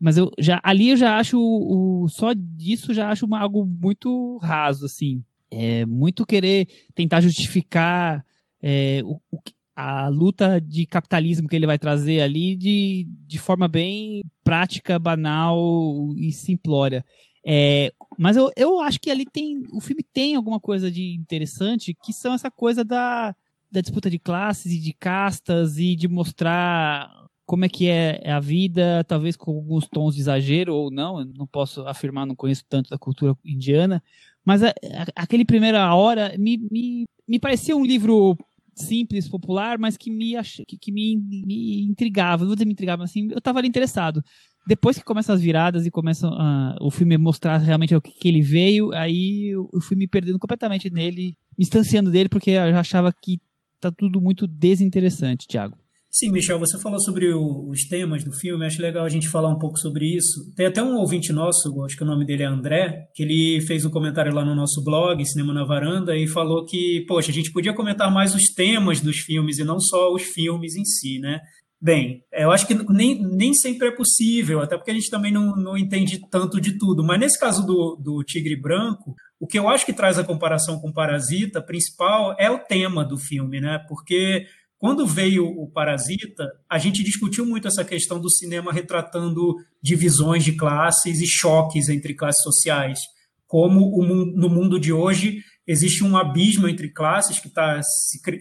Mas 0.00 0.16
eu 0.16 0.30
já 0.38 0.60
ali 0.62 0.90
eu 0.90 0.96
já 0.96 1.18
acho 1.18 1.38
o, 1.38 2.08
só 2.08 2.32
disso 2.34 2.94
já 2.94 3.10
acho 3.10 3.26
uma, 3.26 3.38
algo 3.38 3.66
muito 3.66 4.38
raso, 4.38 4.86
assim. 4.86 5.22
É 5.50 5.84
muito 5.84 6.24
querer 6.24 6.68
tentar 6.94 7.20
justificar 7.20 8.24
é, 8.62 9.02
o, 9.04 9.20
o, 9.30 9.38
a 9.76 10.08
luta 10.08 10.60
de 10.60 10.86
capitalismo 10.86 11.48
que 11.48 11.56
ele 11.56 11.66
vai 11.66 11.78
trazer 11.78 12.20
ali 12.22 12.56
de, 12.56 13.06
de 13.26 13.38
forma 13.38 13.68
bem 13.68 14.22
prática, 14.42 14.98
banal 14.98 16.14
e 16.16 16.32
simplória. 16.32 17.04
É, 17.46 17.92
mas 18.18 18.36
eu, 18.36 18.50
eu 18.56 18.80
acho 18.80 19.00
que 19.00 19.10
ali 19.10 19.24
tem. 19.24 19.62
O 19.72 19.80
filme 19.80 20.02
tem 20.02 20.34
alguma 20.34 20.60
coisa 20.60 20.90
de 20.90 21.14
interessante, 21.14 21.94
que 21.94 22.12
são 22.12 22.34
essa 22.34 22.50
coisa 22.50 22.84
da, 22.84 23.34
da 23.70 23.80
disputa 23.80 24.10
de 24.10 24.18
classes 24.18 24.72
e 24.72 24.78
de 24.78 24.92
castas 24.92 25.78
e 25.78 25.96
de 25.96 26.08
mostrar 26.08 27.10
como 27.46 27.64
é 27.64 27.68
que 27.68 27.88
é, 27.88 28.20
é 28.22 28.32
a 28.32 28.40
vida, 28.40 29.04
talvez 29.04 29.36
com 29.36 29.50
alguns 29.50 29.86
tons 29.86 30.14
de 30.14 30.20
exagero 30.22 30.74
ou 30.74 30.90
não, 30.90 31.20
eu 31.20 31.26
não 31.26 31.46
posso 31.46 31.82
afirmar, 31.82 32.26
não 32.26 32.34
conheço 32.34 32.64
tanto 32.68 32.88
da 32.88 32.98
cultura 32.98 33.36
indiana, 33.44 34.02
mas 34.44 34.62
a, 34.62 34.68
a, 34.68 35.22
aquele 35.22 35.44
primeira 35.44 35.94
hora 35.94 36.34
me, 36.38 36.56
me, 36.70 37.04
me 37.28 37.38
parecia 37.38 37.76
um 37.76 37.84
livro 37.84 38.36
simples, 38.74 39.28
popular, 39.28 39.78
mas 39.78 39.96
que 39.96 40.10
me, 40.10 40.36
ach... 40.36 40.62
que, 40.66 40.78
que 40.78 40.90
me, 40.90 41.16
me 41.16 41.82
intrigava, 41.82 42.42
não 42.42 42.48
vou 42.48 42.56
dizer 42.56 42.64
me 42.64 42.72
intrigava, 42.72 43.02
mas 43.02 43.10
assim, 43.10 43.28
eu 43.30 43.38
estava 43.38 43.58
ali 43.58 43.68
interessado 43.68 44.24
depois 44.66 44.96
que 44.98 45.04
começam 45.04 45.34
as 45.34 45.40
viradas 45.40 45.86
e 45.86 45.90
começa 45.90 46.28
uh, 46.28 46.76
o 46.80 46.90
filme 46.90 47.16
mostrar 47.18 47.58
realmente 47.58 47.94
o 47.94 48.00
que, 48.00 48.12
que 48.12 48.28
ele 48.28 48.40
veio, 48.40 48.92
aí 48.92 49.48
eu, 49.48 49.68
fui 49.80 49.96
me 49.96 50.06
perdendo 50.06 50.38
completamente 50.38 50.90
nele, 50.90 51.36
me 51.58 51.64
distanciando 51.64 52.10
dele, 52.10 52.28
porque 52.28 52.50
eu 52.50 52.70
já 52.70 52.80
achava 52.80 53.12
que 53.12 53.40
tá 53.80 53.90
tudo 53.90 54.20
muito 54.20 54.46
desinteressante, 54.46 55.46
Thiago. 55.46 55.76
Sim, 56.16 56.30
Michel, 56.30 56.60
você 56.60 56.78
falou 56.78 57.00
sobre 57.00 57.34
o, 57.34 57.68
os 57.68 57.88
temas 57.88 58.22
do 58.22 58.32
filme, 58.32 58.64
acho 58.64 58.80
legal 58.80 59.04
a 59.04 59.08
gente 59.08 59.28
falar 59.28 59.48
um 59.48 59.58
pouco 59.58 59.76
sobre 59.76 60.14
isso. 60.14 60.54
Tem 60.54 60.66
até 60.66 60.80
um 60.80 60.96
ouvinte 60.96 61.32
nosso, 61.32 61.82
acho 61.82 61.96
que 61.96 62.04
o 62.04 62.06
nome 62.06 62.24
dele 62.24 62.44
é 62.44 62.46
André, 62.46 63.08
que 63.12 63.24
ele 63.24 63.60
fez 63.66 63.84
um 63.84 63.90
comentário 63.90 64.32
lá 64.32 64.44
no 64.44 64.54
nosso 64.54 64.80
blog, 64.84 65.24
Cinema 65.26 65.52
na 65.52 65.64
Varanda, 65.64 66.16
e 66.16 66.28
falou 66.28 66.64
que, 66.64 67.04
poxa, 67.08 67.32
a 67.32 67.34
gente 67.34 67.50
podia 67.50 67.74
comentar 67.74 68.12
mais 68.12 68.32
os 68.32 68.44
temas 68.54 69.00
dos 69.00 69.16
filmes 69.18 69.58
e 69.58 69.64
não 69.64 69.80
só 69.80 70.12
os 70.14 70.22
filmes 70.22 70.76
em 70.76 70.84
si, 70.84 71.18
né? 71.18 71.40
Bem, 71.84 72.24
eu 72.32 72.50
acho 72.50 72.66
que 72.66 72.72
nem, 72.90 73.22
nem 73.22 73.52
sempre 73.52 73.88
é 73.88 73.90
possível, 73.90 74.62
até 74.62 74.74
porque 74.74 74.90
a 74.90 74.94
gente 74.94 75.10
também 75.10 75.30
não, 75.30 75.54
não 75.54 75.76
entende 75.76 76.18
tanto 76.30 76.58
de 76.58 76.78
tudo. 76.78 77.04
Mas 77.04 77.20
nesse 77.20 77.38
caso 77.38 77.66
do, 77.66 77.94
do 77.96 78.24
Tigre 78.24 78.56
Branco, 78.56 79.14
o 79.38 79.46
que 79.46 79.58
eu 79.58 79.68
acho 79.68 79.84
que 79.84 79.92
traz 79.92 80.18
a 80.18 80.24
comparação 80.24 80.80
com 80.80 80.90
Parasita 80.90 81.60
principal 81.60 82.34
é 82.38 82.50
o 82.50 82.58
tema 82.58 83.04
do 83.04 83.18
filme, 83.18 83.60
né? 83.60 83.84
Porque 83.86 84.46
quando 84.78 85.06
veio 85.06 85.44
o 85.44 85.70
Parasita, 85.70 86.50
a 86.70 86.78
gente 86.78 87.04
discutiu 87.04 87.44
muito 87.44 87.68
essa 87.68 87.84
questão 87.84 88.18
do 88.18 88.30
cinema 88.30 88.72
retratando 88.72 89.54
divisões 89.82 90.42
de 90.42 90.52
classes 90.52 91.20
e 91.20 91.26
choques 91.26 91.90
entre 91.90 92.14
classes 92.14 92.42
sociais. 92.42 92.98
Como 93.46 93.94
o, 93.94 94.02
no 94.24 94.48
mundo 94.48 94.80
de 94.80 94.90
hoje 94.90 95.42
existe 95.66 96.02
um 96.02 96.16
abismo 96.16 96.66
entre 96.66 96.88
classes 96.88 97.38
que 97.38 97.48
está 97.48 97.78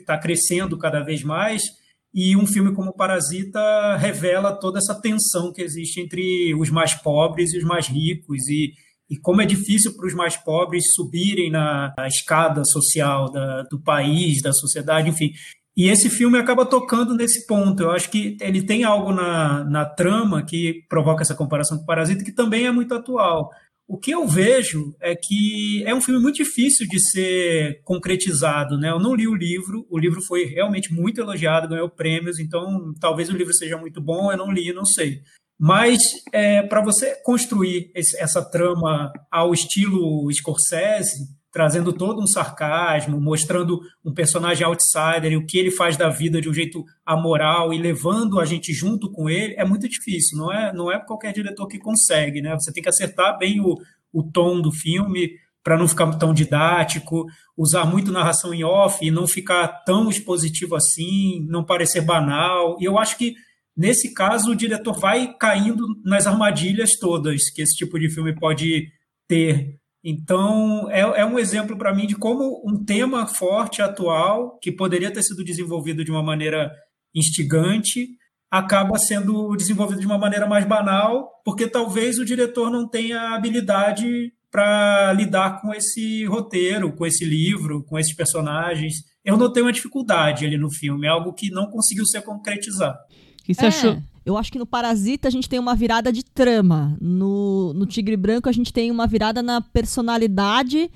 tá 0.06 0.18
crescendo 0.18 0.78
cada 0.78 1.02
vez 1.02 1.24
mais 1.24 1.83
e 2.14 2.36
um 2.38 2.46
filme 2.46 2.74
como 2.74 2.94
Parasita 2.94 3.98
revela 3.98 4.52
toda 4.52 4.78
essa 4.78 4.94
tensão 4.94 5.52
que 5.52 5.62
existe 5.62 6.00
entre 6.00 6.54
os 6.54 6.70
mais 6.70 6.94
pobres 6.94 7.54
e 7.54 7.58
os 7.58 7.64
mais 7.64 7.88
ricos 7.88 8.48
e, 8.48 8.72
e 9.10 9.18
como 9.18 9.42
é 9.42 9.46
difícil 9.46 9.96
para 9.96 10.06
os 10.06 10.14
mais 10.14 10.38
pobres 10.38 10.94
subirem 10.94 11.50
na, 11.50 11.92
na 11.98 12.08
escada 12.08 12.64
social 12.66 13.32
da, 13.32 13.64
do 13.64 13.82
país, 13.82 14.42
da 14.44 14.54
sociedade, 14.54 15.10
enfim. 15.10 15.32
E 15.76 15.90
esse 15.90 16.08
filme 16.08 16.38
acaba 16.38 16.68
tocando 16.68 17.16
nesse 17.16 17.48
ponto. 17.48 17.82
Eu 17.82 17.90
acho 17.90 18.12
que 18.12 18.38
ele 18.40 18.62
tem 18.62 18.84
algo 18.84 19.12
na, 19.12 19.64
na 19.64 19.84
trama 19.84 20.44
que 20.46 20.84
provoca 20.88 21.24
essa 21.24 21.34
comparação 21.34 21.80
com 21.80 21.86
Parasita 21.86 22.24
que 22.24 22.32
também 22.32 22.68
é 22.68 22.72
muito 22.72 22.94
atual. 22.94 23.50
O 23.88 23.98
que 23.98 24.12
eu 24.12 24.28
vejo 24.28 24.96
é 25.02 25.14
que 25.16 25.84
é 25.86 25.94
um 25.94 26.02
filme 26.02 26.22
muito 26.22 26.36
difícil 26.36 26.88
de 26.88 27.00
ser 27.12 27.82
concretizado, 27.84 28.78
né? 28.78 28.90
Eu 28.90 29.00
não 29.00 29.14
li 29.14 29.28
o 29.28 29.36
livro, 29.36 29.86
o 29.90 30.00
livro 30.00 30.22
foi 30.26 30.46
realmente 30.46 30.94
muito 30.94 31.20
elogiado, 31.20 31.68
ganhou 31.68 31.90
prêmios, 31.90 32.40
então 32.40 32.94
talvez 33.00 33.30
o 33.30 33.36
livro 33.36 33.54
seja 33.54 33.78
muito 33.78 34.02
bom, 34.02 34.32
eu 34.32 34.38
não 34.38 34.52
li, 34.52 34.72
não 34.72 34.86
sei. 34.86 35.22
Mas 35.60 36.00
é, 36.32 36.64
para 36.64 36.84
você 36.84 37.16
construir 37.24 37.92
esse, 37.94 38.18
essa 38.20 38.44
trama 38.44 39.12
ao 39.30 39.54
estilo 39.54 40.28
Scorsese, 40.32 41.28
trazendo 41.54 41.94
todo 41.94 42.20
um 42.20 42.26
sarcasmo, 42.26 43.22
mostrando 43.22 43.80
um 44.04 44.12
personagem 44.12 44.66
outsider 44.66 45.32
e 45.32 45.38
o 45.38 45.46
que 45.46 45.60
ele 45.60 45.70
faz 45.70 45.96
da 45.96 46.10
vida 46.10 46.42
de 46.42 46.50
um 46.50 46.54
jeito 46.54 46.84
amoral 47.06 47.72
e 47.72 47.78
levando 47.78 48.40
a 48.40 48.46
gente 48.46 48.74
junto 48.74 49.12
com 49.12 49.30
ele, 49.30 49.54
é 49.56 49.64
muito 49.64 49.88
difícil. 49.88 50.36
Não 50.36 50.52
é, 50.52 50.74
não 50.74 50.92
é 50.92 51.00
qualquer 51.00 51.32
diretor 51.32 51.68
que 51.68 51.78
consegue, 51.78 52.42
né? 52.42 52.56
Você 52.56 52.74
tem 52.74 52.82
que 52.82 52.90
acertar 52.90 53.38
bem 53.38 53.62
o, 53.62 53.78
o 54.12 54.24
tom 54.24 54.60
do 54.60 54.72
filme 54.72 55.30
para 55.64 55.78
não 55.78 55.88
ficar 55.88 56.12
tão 56.18 56.34
didático, 56.34 57.28
usar 57.56 57.86
muito 57.86 58.12
narração 58.12 58.52
em 58.52 58.64
off 58.64 58.98
e 59.06 59.12
não 59.12 59.28
ficar 59.28 59.68
tão 59.86 60.10
expositivo 60.10 60.76
assim, 60.76 61.46
não 61.48 61.64
parecer 61.64 62.02
banal. 62.02 62.78
E 62.82 62.86
eu 62.86 62.98
acho 62.98 63.16
que 63.16 63.36
nesse 63.78 64.12
caso 64.12 64.52
o 64.52 64.56
diretor 64.56 65.00
vai 65.00 65.32
caindo 65.38 65.86
nas 66.04 66.26
armadilhas 66.26 66.98
todas 67.00 67.52
que 67.52 67.62
esse 67.62 67.76
tipo 67.76 68.00
de 68.00 68.10
filme 68.10 68.34
pode 68.36 68.88
ter 69.28 69.83
então, 70.04 70.90
é, 70.92 71.00
é 71.00 71.26
um 71.26 71.40
exemplo 71.40 71.78
para 71.78 71.96
mim 71.96 72.06
de 72.06 72.16
como 72.16 72.62
um 72.66 72.84
tema 72.84 73.26
forte, 73.26 73.82
atual, 73.82 74.60
que 74.60 74.72
poderia 74.72 75.12
ter 75.12 75.24
sido 75.24 75.44
desenvolvido 75.44 76.04
de 76.04 76.12
uma 76.12 76.22
maneira 76.22 76.70
instigante, 77.16 78.10
acaba 78.52 78.98
sendo 78.98 79.56
desenvolvido 79.56 80.02
de 80.02 80.06
uma 80.06 80.18
maneira 80.18 80.46
mais 80.46 80.66
banal, 80.66 81.30
porque 81.46 81.68
talvez 81.68 82.20
o 82.20 82.26
diretor 82.26 82.70
não 82.70 82.88
tenha 82.88 83.34
habilidade 83.34 84.34
para 84.52 85.14
lidar 85.14 85.62
com 85.62 85.74
esse 85.74 86.26
roteiro, 86.26 86.94
com 86.94 87.06
esse 87.06 87.24
livro, 87.24 87.84
com 87.84 87.98
esses 87.98 88.14
personagens. 88.14 88.94
Eu 89.24 89.38
notei 89.38 89.64
uma 89.64 89.72
dificuldade 89.72 90.46
ali 90.46 90.58
no 90.58 90.70
filme, 90.70 91.08
é 91.08 91.10
algo 91.10 91.34
que 91.34 91.50
não 91.50 91.72
conseguiu 91.72 92.06
ser 92.06 92.22
concretizado. 92.22 92.98
O 93.42 93.46
que 93.46 93.54
você 93.54 93.66
é. 93.66 93.68
achou? 93.70 94.13
Eu 94.26 94.38
acho 94.38 94.52
que 94.52 94.60
no 94.60 94.66
Parasita 94.66 95.28
a 95.28 95.32
gente 95.32 95.50
tem 95.50 95.60
uma 95.60 95.76
virada 95.76 96.12
de 96.12 96.24
trama. 96.24 96.98
No, 97.02 97.74
no 97.74 97.86
Tigre 97.86 98.16
Branco 98.16 98.50
a 98.50 98.54
gente 98.54 98.72
tem 98.72 98.90
uma 98.90 99.06
virada 99.06 99.42
na 99.42 99.62
personalidade 99.62 100.90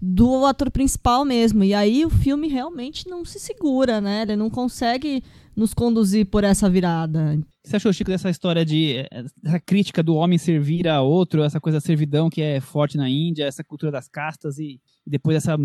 do 0.00 0.44
ator 0.44 0.70
principal 0.70 1.24
mesmo. 1.24 1.64
E 1.64 1.72
aí 1.72 2.04
o 2.04 2.10
filme 2.10 2.46
realmente 2.46 3.08
não 3.08 3.24
se 3.24 3.40
segura, 3.40 4.00
né? 4.00 4.22
Ele 4.22 4.36
não 4.36 4.50
consegue 4.50 5.22
nos 5.56 5.72
conduzir 5.72 6.26
por 6.26 6.44
essa 6.44 6.68
virada. 6.68 7.36
O 7.38 7.62
que 7.62 7.70
você 7.70 7.76
achou, 7.76 7.92
Chico, 7.92 8.10
dessa 8.10 8.28
história 8.28 8.64
de. 8.64 8.96
Eh, 9.10 9.24
essa 9.44 9.60
crítica 9.60 10.02
do 10.02 10.14
homem 10.14 10.36
servir 10.36 10.86
a 10.88 11.00
outro, 11.00 11.42
essa 11.42 11.60
coisa 11.60 11.78
da 11.78 11.80
servidão 11.80 12.28
que 12.28 12.42
é 12.42 12.60
forte 12.60 12.98
na 12.98 13.08
Índia, 13.08 13.46
essa 13.46 13.64
cultura 13.64 13.90
das 13.90 14.08
castas 14.08 14.58
e, 14.58 14.80
e 15.06 15.10
depois 15.10 15.36
essa 15.36 15.56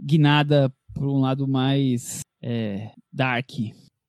guinada 0.00 0.72
por 0.94 1.08
um 1.08 1.20
lado 1.20 1.48
mais 1.48 2.20
é, 2.42 2.90
dark? 3.12 3.50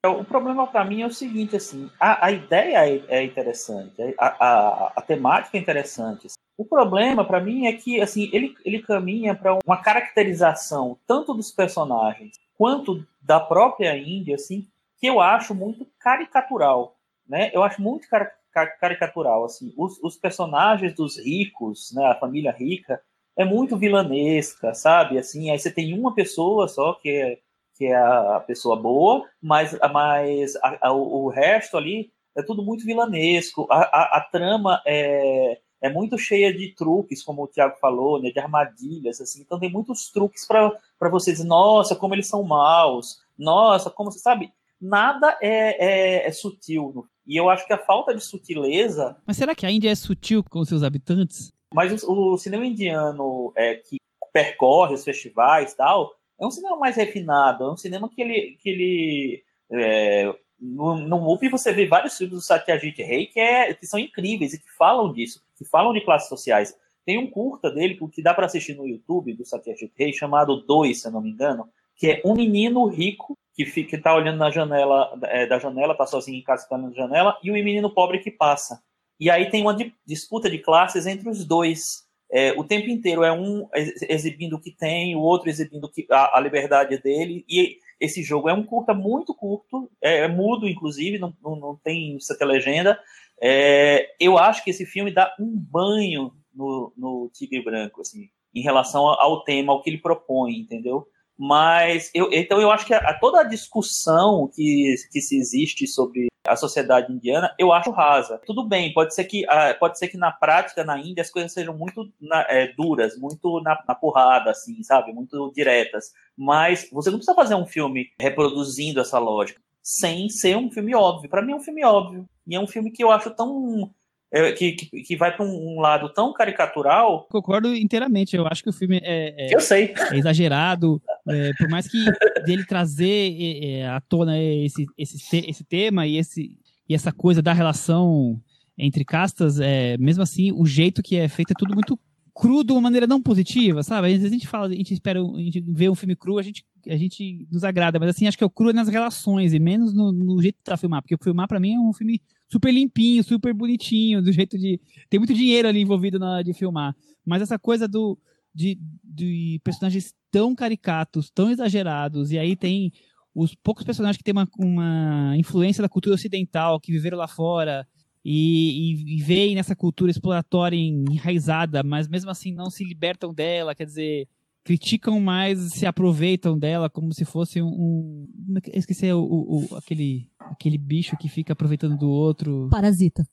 É, 0.05 0.09
o 0.09 0.23
problema 0.25 0.67
para 0.67 0.83
mim 0.83 1.01
é 1.01 1.05
o 1.05 1.13
seguinte, 1.13 1.55
assim, 1.55 1.89
a, 1.97 2.25
a 2.25 2.31
ideia 2.31 2.85
é, 2.85 3.03
é 3.07 3.23
interessante, 3.23 3.93
a, 4.19 4.27
a, 4.27 4.93
a, 4.97 5.01
temática 5.01 5.57
é 5.57 5.61
interessante. 5.61 6.27
O 6.57 6.65
problema 6.65 7.23
para 7.25 7.39
mim 7.39 7.67
é 7.67 7.73
que, 7.73 8.01
assim, 8.01 8.29
ele, 8.33 8.53
ele 8.65 8.81
caminha 8.81 9.33
para 9.33 9.57
uma 9.65 9.81
caracterização 9.81 10.97
tanto 11.07 11.33
dos 11.33 11.51
personagens 11.51 12.33
quanto 12.57 13.07
da 13.21 13.39
própria 13.39 13.97
Índia, 13.97 14.35
assim, 14.35 14.67
que 14.99 15.07
eu 15.07 15.21
acho 15.21 15.55
muito 15.55 15.87
caricatural, 15.99 16.97
né? 17.27 17.49
Eu 17.53 17.63
acho 17.63 17.81
muito 17.81 18.07
car 18.09 18.29
car 18.53 18.77
caricatural, 18.79 19.45
assim. 19.45 19.73
Os, 19.75 19.99
os, 20.03 20.15
personagens 20.15 20.93
dos 20.93 21.17
ricos, 21.17 21.91
né? 21.93 22.05
A 22.05 22.15
família 22.15 22.51
rica 22.51 23.01
é 23.35 23.43
muito 23.43 23.75
vilanesca, 23.77 24.73
sabe? 24.75 25.17
Assim, 25.17 25.49
aí 25.49 25.57
você 25.57 25.71
tem 25.71 25.97
uma 25.97 26.13
pessoa 26.13 26.67
só 26.67 26.93
que 26.93 27.09
é, 27.09 27.39
que 27.75 27.85
é 27.85 27.95
a 27.95 28.43
pessoa 28.45 28.75
boa, 28.75 29.27
mas, 29.41 29.77
mas 29.91 30.55
a, 30.57 30.89
a, 30.89 30.93
o 30.93 31.27
resto 31.29 31.77
ali 31.77 32.11
é 32.35 32.41
tudo 32.41 32.63
muito 32.63 32.85
vilanesco. 32.85 33.67
A, 33.69 34.17
a, 34.17 34.21
trama 34.21 34.81
é, 34.85 35.59
é 35.81 35.89
muito 35.89 36.17
cheia 36.17 36.53
de 36.53 36.73
truques, 36.75 37.23
como 37.23 37.43
o 37.43 37.47
Tiago 37.47 37.77
falou, 37.79 38.21
né, 38.21 38.31
de 38.31 38.39
armadilhas, 38.39 39.19
assim. 39.21 39.41
Então 39.41 39.59
tem 39.59 39.71
muitos 39.71 40.11
truques 40.11 40.47
para 40.47 41.09
você 41.09 41.31
dizer, 41.31 41.45
nossa, 41.45 41.95
como 41.95 42.15
eles 42.15 42.27
são 42.27 42.43
maus, 42.43 43.19
nossa, 43.37 43.89
como 43.89 44.11
você 44.11 44.19
sabe, 44.19 44.51
nada 44.79 45.37
é, 45.41 46.23
é, 46.23 46.27
é 46.27 46.31
sutil. 46.31 47.07
E 47.25 47.37
eu 47.37 47.49
acho 47.49 47.65
que 47.65 47.73
a 47.73 47.77
falta 47.77 48.13
de 48.13 48.21
sutileza. 48.21 49.15
Mas 49.25 49.37
será 49.37 49.55
que 49.55 49.65
a 49.65 49.71
Índia 49.71 49.89
é 49.89 49.95
sutil 49.95 50.43
com 50.43 50.63
seus 50.65 50.83
habitantes? 50.83 51.51
Mas 51.73 52.03
o, 52.03 52.33
o 52.33 52.37
cinema 52.37 52.65
indiano 52.65 53.51
é, 53.55 53.75
que 53.75 53.97
percorre 54.31 54.93
os 54.95 55.03
festivais 55.03 55.71
e 55.71 55.77
tal, 55.77 56.11
é 56.39 56.45
um 56.45 56.51
cinema 56.51 56.77
mais 56.77 56.95
refinado, 56.95 57.63
é 57.63 57.71
um 57.71 57.77
cinema 57.77 58.09
que 58.09 58.21
ele, 58.21 58.57
que 58.61 58.69
ele 58.69 59.43
é, 59.71 60.33
no, 60.59 60.95
no 60.95 61.19
MUP 61.19 61.49
você 61.49 61.73
vê 61.73 61.85
vários 61.85 62.17
filmes 62.17 62.35
do 62.35 62.41
Satyajit 62.41 63.03
Ray 63.03 63.27
que, 63.27 63.39
é, 63.39 63.73
que 63.73 63.85
são 63.85 63.99
incríveis 63.99 64.53
e 64.53 64.59
que 64.59 64.71
falam 64.77 65.11
disso, 65.11 65.43
que 65.57 65.65
falam 65.65 65.93
de 65.93 66.01
classes 66.01 66.29
sociais. 66.29 66.75
Tem 67.05 67.17
um 67.17 67.29
curta 67.29 67.69
dele 67.69 67.99
que 68.11 68.23
dá 68.23 68.33
para 68.33 68.45
assistir 68.45 68.75
no 68.75 68.87
YouTube 68.87 69.33
do 69.33 69.45
Satyajit 69.45 69.93
Ray 69.99 70.13
chamado 70.13 70.61
Dois, 70.65 71.01
se 71.01 71.07
eu 71.07 71.11
não 71.11 71.21
me 71.21 71.31
engano, 71.31 71.67
que 71.95 72.07
é 72.07 72.21
um 72.23 72.33
menino 72.33 72.87
rico 72.87 73.37
que 73.53 73.65
fica 73.65 74.01
tá 74.01 74.15
olhando 74.15 74.37
na 74.37 74.49
janela 74.49 75.13
é, 75.23 75.45
da 75.45 75.59
janela, 75.59 75.95
tá 75.95 76.07
sozinho 76.07 76.39
em 76.39 76.43
casa, 76.43 76.67
tá 76.67 76.75
olhando 76.75 76.89
na 76.89 76.95
janela, 76.95 77.37
e 77.43 77.51
o 77.51 77.53
um 77.53 77.55
menino 77.55 77.93
pobre 77.93 78.19
que 78.19 78.31
passa. 78.31 78.81
E 79.19 79.29
aí 79.29 79.49
tem 79.49 79.61
uma 79.61 79.77
disputa 80.05 80.49
de 80.49 80.57
classes 80.57 81.05
entre 81.05 81.29
os 81.29 81.45
dois. 81.45 82.02
É, 82.35 82.51
o 82.53 82.63
tempo 82.63 82.89
inteiro 82.89 83.23
é 83.23 83.31
um 83.31 83.69
exibindo 84.09 84.53
o 84.53 84.59
que 84.59 84.71
tem, 84.71 85.15
o 85.15 85.19
outro 85.19 85.49
exibindo 85.49 85.87
a, 86.09 86.39
a 86.39 86.41
liberdade 86.41 86.97
dele, 86.97 87.45
e 87.47 87.77
esse 87.99 88.23
jogo 88.23 88.49
é 88.49 88.53
um 88.53 88.63
curta 88.63 88.91
muito 88.91 89.35
curto, 89.35 89.87
é, 90.01 90.21
é 90.21 90.27
mudo, 90.27 90.67
inclusive, 90.67 91.19
não, 91.19 91.31
não, 91.43 91.55
não 91.55 91.75
tem 91.75 92.19
certa 92.19 92.43
legenda. 92.43 92.99
É, 93.39 94.15
eu 94.19 94.35
acho 94.39 94.63
que 94.63 94.71
esse 94.71 94.83
filme 94.83 95.13
dá 95.13 95.31
um 95.39 95.55
banho 95.55 96.33
no, 96.51 96.91
no 96.97 97.29
Tigre 97.31 97.63
Branco, 97.63 98.01
assim, 98.01 98.29
em 98.55 98.61
relação 98.61 99.05
ao 99.05 99.43
tema, 99.43 99.71
ao 99.71 99.83
que 99.83 99.91
ele 99.91 99.99
propõe, 99.99 100.53
entendeu? 100.53 101.05
Mas 101.37 102.09
eu, 102.15 102.29
então 102.31 102.59
eu 102.59 102.71
acho 102.71 102.87
que 102.87 102.95
a, 102.95 103.13
toda 103.19 103.41
a 103.41 103.43
discussão 103.43 104.49
que, 104.55 104.95
que 105.11 105.21
se 105.21 105.37
existe 105.37 105.85
sobre 105.85 106.27
a 106.45 106.55
sociedade 106.55 107.11
indiana, 107.11 107.53
eu 107.57 107.71
acho 107.71 107.91
rasa. 107.91 108.39
Tudo 108.45 108.67
bem, 108.67 108.93
pode 108.93 109.15
ser 109.15 109.23
que, 109.23 109.45
uh, 109.45 109.79
pode 109.79 109.97
ser 109.97 110.09
que 110.09 110.17
na 110.17 110.31
prática, 110.31 110.83
na 110.83 110.99
Índia, 110.99 111.21
as 111.21 111.29
coisas 111.29 111.51
sejam 111.53 111.75
muito 111.75 112.11
na, 112.19 112.41
é, 112.49 112.73
duras, 112.73 113.17
muito 113.17 113.61
na, 113.61 113.81
na, 113.87 113.95
porrada, 113.95 114.51
assim, 114.51 114.83
sabe? 114.83 115.13
Muito 115.13 115.51
diretas. 115.55 116.11
Mas 116.37 116.89
você 116.91 117.09
não 117.09 117.17
precisa 117.17 117.35
fazer 117.35 117.55
um 117.55 117.65
filme 117.65 118.09
reproduzindo 118.19 118.99
essa 118.99 119.19
lógica, 119.19 119.61
sem 119.81 120.29
ser 120.29 120.57
um 120.57 120.69
filme 120.69 120.93
óbvio. 120.93 121.29
Para 121.29 121.41
mim 121.41 121.53
é 121.53 121.55
um 121.55 121.61
filme 121.61 121.83
óbvio. 121.85 122.27
E 122.45 122.55
é 122.55 122.59
um 122.59 122.67
filme 122.67 122.91
que 122.91 123.03
eu 123.03 123.09
acho 123.09 123.31
tão 123.31 123.89
é, 124.33 124.51
que, 124.51 124.73
que, 124.73 125.03
que, 125.03 125.15
vai 125.15 125.33
para 125.33 125.45
um, 125.45 125.79
lado 125.79 126.09
tão 126.09 126.33
caricatural. 126.33 127.27
Concordo 127.29 127.73
inteiramente. 127.73 128.35
Eu 128.35 128.47
acho 128.47 128.63
que 128.63 128.69
o 128.69 128.73
filme 128.73 128.99
é, 129.03 129.47
é, 129.47 129.55
eu 129.55 129.59
sei. 129.59 129.93
é 130.11 130.17
exagerado. 130.17 131.01
É, 131.27 131.53
por 131.53 131.69
mais 131.69 131.87
que 131.87 131.97
dele 132.45 132.65
trazer 132.65 133.05
é, 133.05 133.65
é, 133.65 133.87
à 133.87 134.01
tona 134.01 134.37
esse, 134.37 134.85
esse, 134.97 135.37
esse 135.37 135.63
tema 135.63 136.05
e, 136.05 136.17
esse, 136.17 136.57
e 136.87 136.93
essa 136.93 137.11
coisa 137.11 137.41
da 137.41 137.53
relação 137.53 138.41
entre 138.77 139.05
castas, 139.05 139.59
é, 139.59 139.97
mesmo 139.97 140.23
assim, 140.23 140.51
o 140.51 140.65
jeito 140.65 141.01
que 141.01 141.15
é 141.15 141.27
feito 141.27 141.51
é 141.51 141.55
tudo 141.57 141.73
muito 141.73 141.97
cru 142.33 142.63
de 142.63 142.71
uma 142.71 142.81
maneira 142.81 143.05
não 143.05 143.21
positiva, 143.21 143.83
sabe? 143.83 144.07
Às 144.07 144.13
vezes 144.13 144.25
a 144.25 144.33
gente 144.33 144.47
fala, 144.47 144.65
a 144.65 144.73
gente 144.73 144.93
espera, 144.93 145.21
a 145.21 145.39
gente 145.39 145.61
vê 145.61 145.87
um 145.87 145.95
filme 145.95 146.15
cru, 146.15 146.39
a 146.39 146.41
gente, 146.41 146.65
a 146.87 146.97
gente 146.97 147.47
nos 147.51 147.63
agrada, 147.63 147.99
mas 147.99 148.09
assim, 148.09 148.27
acho 148.27 148.37
que 148.37 148.43
é 148.43 148.47
o 148.47 148.49
cru 148.49 148.73
nas 148.73 148.87
relações 148.87 149.53
e 149.53 149.59
menos 149.59 149.93
no, 149.93 150.11
no 150.11 150.41
jeito 150.41 150.57
de 150.65 150.77
filmar, 150.77 151.01
porque 151.01 151.15
filmar 151.23 151.47
para 151.47 151.59
mim 151.59 151.75
é 151.75 151.79
um 151.79 151.93
filme 151.93 152.19
super 152.51 152.73
limpinho, 152.73 153.23
super 153.23 153.53
bonitinho, 153.53 154.21
do 154.21 154.31
jeito 154.31 154.57
de 154.57 154.81
tem 155.09 155.19
muito 155.19 155.33
dinheiro 155.33 155.67
ali 155.67 155.81
envolvido 155.81 156.17
na 156.17 156.33
hora 156.33 156.43
de 156.43 156.53
filmar, 156.53 156.95
mas 157.23 157.41
essa 157.41 157.59
coisa 157.59 157.87
do 157.87 158.17
de, 158.53 158.79
de 159.03 159.59
personagens 159.63 160.13
tão 160.31 160.55
caricatos, 160.55 161.29
tão 161.29 161.49
exagerados, 161.49 162.31
e 162.31 162.37
aí 162.37 162.55
tem 162.55 162.91
os 163.35 163.55
poucos 163.55 163.83
personagens 163.83 164.17
que 164.17 164.23
têm 164.23 164.33
uma, 164.33 164.47
uma 164.57 165.37
influência 165.37 165.81
da 165.81 165.89
cultura 165.89 166.15
ocidental, 166.15 166.79
que 166.79 166.91
viveram 166.91 167.17
lá 167.17 167.27
fora, 167.27 167.87
e, 168.23 168.93
e, 168.93 169.17
e 169.17 169.21
veem 169.21 169.55
nessa 169.55 169.75
cultura 169.75 170.11
exploratória 170.11 170.77
enraizada, 170.77 171.83
mas 171.83 172.07
mesmo 172.07 172.29
assim 172.31 172.53
não 172.53 172.69
se 172.69 172.83
libertam 172.83 173.33
dela, 173.33 173.75
quer 173.75 173.85
dizer, 173.85 174.27
criticam 174.63 175.19
mais, 175.19 175.73
se 175.73 175.85
aproveitam 175.85 176.57
dela 176.57 176.89
como 176.89 177.13
se 177.13 177.25
fosse 177.25 177.61
um. 177.61 177.67
um 177.67 178.27
esqueci 178.73 179.11
o, 179.11 179.19
o, 179.19 179.73
o, 179.73 179.75
aquele, 179.75 180.29
aquele 180.39 180.77
bicho 180.77 181.17
que 181.17 181.27
fica 181.27 181.53
aproveitando 181.53 181.97
do 181.97 182.09
outro. 182.09 182.69
Parasita. 182.71 183.27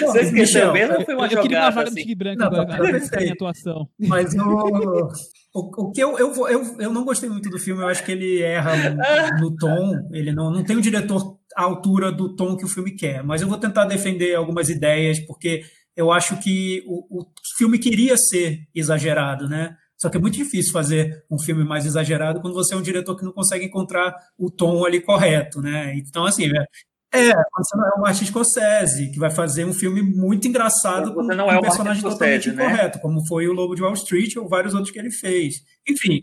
Você 0.00 0.20
esqueceu 0.20 0.72
mesmo 0.72 1.04
foi 1.04 1.14
uma 1.14 1.26
eu, 1.26 1.32
eu 1.32 1.42
queria 1.42 1.60
uma 1.60 1.70
vaga 1.70 1.88
assim? 1.88 1.94
do 1.94 2.00
Tigre 2.00 2.14
Branco 2.14 2.38
não, 2.40 2.46
agora, 2.46 3.08
tá 3.08 3.22
em 3.22 3.30
atuação. 3.30 3.88
Mas 3.98 4.34
o, 4.34 5.10
o, 5.54 5.60
o 5.84 5.92
que 5.92 6.02
eu, 6.02 6.18
eu, 6.18 6.34
eu, 6.48 6.80
eu 6.80 6.92
não 6.92 7.04
gostei 7.04 7.28
muito 7.28 7.48
do 7.48 7.58
filme, 7.58 7.82
eu 7.82 7.88
acho 7.88 8.04
que 8.04 8.12
ele 8.12 8.42
erra 8.42 8.76
no, 8.90 8.96
no 9.50 9.56
tom, 9.56 10.08
ele 10.12 10.32
não, 10.32 10.50
não 10.50 10.64
tem 10.64 10.76
um 10.76 10.80
diretor 10.80 11.38
à 11.56 11.62
altura 11.62 12.10
do 12.12 12.34
tom 12.34 12.56
que 12.56 12.64
o 12.64 12.68
filme 12.68 12.92
quer, 12.92 13.22
mas 13.22 13.42
eu 13.42 13.48
vou 13.48 13.58
tentar 13.58 13.84
defender 13.84 14.34
algumas 14.34 14.68
ideias, 14.68 15.20
porque 15.20 15.62
eu 15.96 16.12
acho 16.12 16.38
que 16.40 16.84
o, 16.86 17.20
o 17.20 17.26
filme 17.56 17.78
queria 17.78 18.16
ser 18.16 18.66
exagerado, 18.74 19.48
né? 19.48 19.76
Só 19.96 20.10
que 20.10 20.18
é 20.18 20.20
muito 20.20 20.34
difícil 20.34 20.72
fazer 20.72 21.24
um 21.30 21.38
filme 21.38 21.64
mais 21.64 21.86
exagerado 21.86 22.40
quando 22.40 22.52
você 22.52 22.74
é 22.74 22.76
um 22.76 22.82
diretor 22.82 23.16
que 23.16 23.24
não 23.24 23.32
consegue 23.32 23.64
encontrar 23.64 24.14
o 24.38 24.50
tom 24.50 24.84
ali 24.84 25.00
correto, 25.00 25.62
né? 25.62 25.96
Então, 25.96 26.26
assim, 26.26 26.50
é, 27.20 27.34
você 27.56 27.76
não 27.76 27.86
é 27.86 27.90
o 27.96 28.00
Martin 28.00 28.24
Scorsese, 28.24 29.10
que 29.10 29.18
vai 29.18 29.30
fazer 29.30 29.64
um 29.64 29.72
filme 29.72 30.02
muito 30.02 30.46
engraçado 30.48 31.14
com 31.14 31.22
não 31.22 31.50
é 31.50 31.58
um 31.58 31.60
personagem 31.60 32.02
totalmente 32.02 32.50
né? 32.50 32.54
incorreto, 32.54 33.00
como 33.00 33.26
foi 33.26 33.48
o 33.48 33.52
Lobo 33.52 33.74
de 33.74 33.82
Wall 33.82 33.94
Street 33.94 34.36
ou 34.36 34.48
vários 34.48 34.74
outros 34.74 34.92
que 34.92 34.98
ele 34.98 35.10
fez. 35.10 35.56
Enfim, 35.88 36.20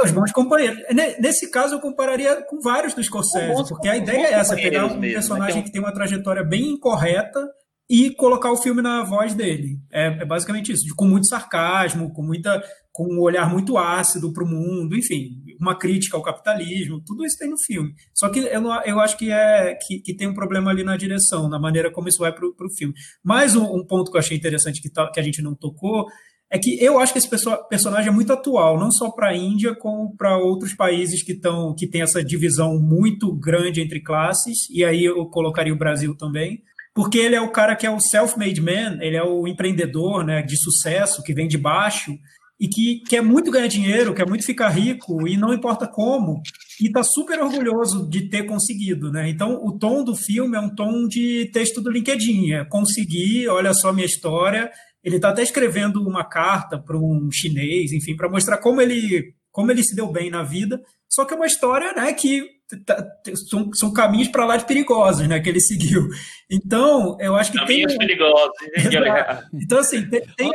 é, 0.00 0.04
os 0.04 0.10
bons 0.10 0.32
companheiros. 0.32 0.82
Nesse 1.18 1.50
caso, 1.50 1.74
eu 1.74 1.80
compararia 1.80 2.42
com 2.42 2.60
vários 2.60 2.94
do 2.94 3.02
Scorsese, 3.02 3.68
porque 3.68 3.88
a 3.88 3.96
ideia 3.96 4.26
é 4.26 4.32
essa, 4.32 4.54
pegar 4.54 4.86
um 4.86 4.88
mesmo, 4.88 5.00
né? 5.00 5.12
personagem 5.12 5.56
né? 5.56 5.62
que 5.62 5.72
tem 5.72 5.80
uma 5.80 5.92
trajetória 5.92 6.42
bem 6.42 6.70
incorreta 6.70 7.46
e 7.92 8.10
colocar 8.14 8.50
o 8.50 8.56
filme 8.56 8.80
na 8.80 9.04
voz 9.04 9.34
dele. 9.34 9.78
É, 9.92 10.06
é 10.06 10.24
basicamente 10.24 10.72
isso, 10.72 10.82
com 10.96 11.06
muito 11.06 11.28
sarcasmo, 11.28 12.10
com 12.10 12.22
muita 12.22 12.62
com 12.90 13.04
um 13.04 13.20
olhar 13.20 13.50
muito 13.50 13.76
ácido 13.76 14.32
para 14.32 14.44
o 14.44 14.46
mundo, 14.46 14.96
enfim, 14.96 15.42
uma 15.58 15.78
crítica 15.78 16.16
ao 16.16 16.22
capitalismo, 16.22 17.02
tudo 17.04 17.24
isso 17.24 17.38
tem 17.38 17.48
no 17.48 17.56
filme. 17.58 17.94
Só 18.14 18.28
que 18.28 18.40
eu, 18.40 18.62
eu 18.84 19.00
acho 19.00 19.16
que, 19.16 19.30
é, 19.30 19.74
que, 19.74 19.98
que 20.00 20.14
tem 20.14 20.28
um 20.28 20.34
problema 20.34 20.70
ali 20.70 20.84
na 20.84 20.96
direção, 20.96 21.48
na 21.48 21.58
maneira 21.58 21.90
como 21.90 22.08
isso 22.08 22.18
vai 22.18 22.32
para 22.32 22.46
o 22.46 22.74
filme. 22.76 22.94
Mais 23.22 23.56
um, 23.56 23.64
um, 23.64 23.84
ponto 23.86 24.10
que 24.10 24.16
eu 24.16 24.20
achei 24.20 24.36
interessante 24.36 24.80
que, 24.80 24.90
tá, 24.90 25.10
que 25.10 25.20
a 25.20 25.22
gente 25.22 25.40
não 25.40 25.54
tocou 25.54 26.06
é 26.50 26.58
que 26.58 26.82
eu 26.82 26.98
acho 26.98 27.14
que 27.14 27.18
esse 27.18 27.30
personagem 27.68 28.08
é 28.08 28.12
muito 28.12 28.32
atual, 28.32 28.78
não 28.78 28.90
só 28.90 29.10
para 29.10 29.30
a 29.30 29.36
Índia, 29.36 29.74
como 29.74 30.14
para 30.14 30.36
outros 30.36 30.74
países 30.74 31.22
que, 31.22 31.34
tão, 31.34 31.74
que 31.74 31.86
têm 31.86 32.02
essa 32.02 32.22
divisão 32.22 32.78
muito 32.78 33.34
grande 33.34 33.80
entre 33.80 34.02
classes, 34.02 34.68
e 34.70 34.84
aí 34.84 35.02
eu 35.02 35.24
colocaria 35.26 35.72
o 35.72 35.78
Brasil 35.78 36.14
também 36.14 36.62
porque 36.94 37.18
ele 37.18 37.34
é 37.34 37.40
o 37.40 37.50
cara 37.50 37.74
que 37.74 37.86
é 37.86 37.90
o 37.90 38.00
self-made 38.00 38.60
man, 38.60 38.98
ele 39.00 39.16
é 39.16 39.22
o 39.22 39.46
empreendedor 39.46 40.24
né, 40.24 40.42
de 40.42 40.56
sucesso, 40.56 41.22
que 41.22 41.32
vem 41.32 41.48
de 41.48 41.56
baixo, 41.56 42.12
e 42.60 42.68
que 42.68 43.00
quer 43.08 43.22
muito 43.22 43.50
ganhar 43.50 43.66
dinheiro, 43.66 44.14
quer 44.14 44.24
muito 44.24 44.44
ficar 44.44 44.68
rico, 44.68 45.26
e 45.26 45.36
não 45.36 45.52
importa 45.52 45.88
como, 45.88 46.40
e 46.80 46.86
está 46.86 47.02
super 47.02 47.40
orgulhoso 47.40 48.08
de 48.08 48.28
ter 48.28 48.44
conseguido. 48.44 49.10
Né? 49.10 49.28
Então, 49.30 49.54
o 49.64 49.76
tom 49.76 50.04
do 50.04 50.14
filme 50.14 50.56
é 50.56 50.60
um 50.60 50.72
tom 50.72 51.08
de 51.08 51.50
texto 51.52 51.80
do 51.80 51.90
LinkedIn, 51.90 52.52
é 52.52 52.64
conseguir, 52.64 53.48
olha 53.48 53.74
só 53.74 53.92
minha 53.92 54.06
história, 54.06 54.70
ele 55.02 55.16
está 55.16 55.30
até 55.30 55.42
escrevendo 55.42 56.06
uma 56.06 56.24
carta 56.24 56.78
para 56.78 56.96
um 56.96 57.28
chinês, 57.32 57.90
enfim, 57.90 58.14
para 58.14 58.30
mostrar 58.30 58.58
como 58.58 58.80
ele, 58.80 59.34
como 59.50 59.72
ele 59.72 59.82
se 59.82 59.96
deu 59.96 60.12
bem 60.12 60.30
na 60.30 60.44
vida, 60.44 60.80
só 61.08 61.24
que 61.24 61.34
é 61.34 61.36
uma 61.36 61.46
história 61.46 61.92
né, 61.94 62.12
que 62.12 62.46
Tá, 62.86 63.06
são, 63.48 63.70
são 63.74 63.92
caminhos 63.92 64.28
para 64.28 64.46
lá 64.46 64.56
de 64.56 64.66
perigosos, 64.66 65.28
né, 65.28 65.40
que 65.40 65.48
ele 65.48 65.60
seguiu. 65.60 66.08
Então, 66.50 67.16
eu 67.20 67.34
acho 67.34 67.52
que 67.52 67.58
caminhos 67.58 67.92
tem 67.96 67.98
perigosos. 67.98 68.50
então, 69.52 69.78
assim, 69.78 70.08
tem, 70.08 70.22
tem, 70.36 70.50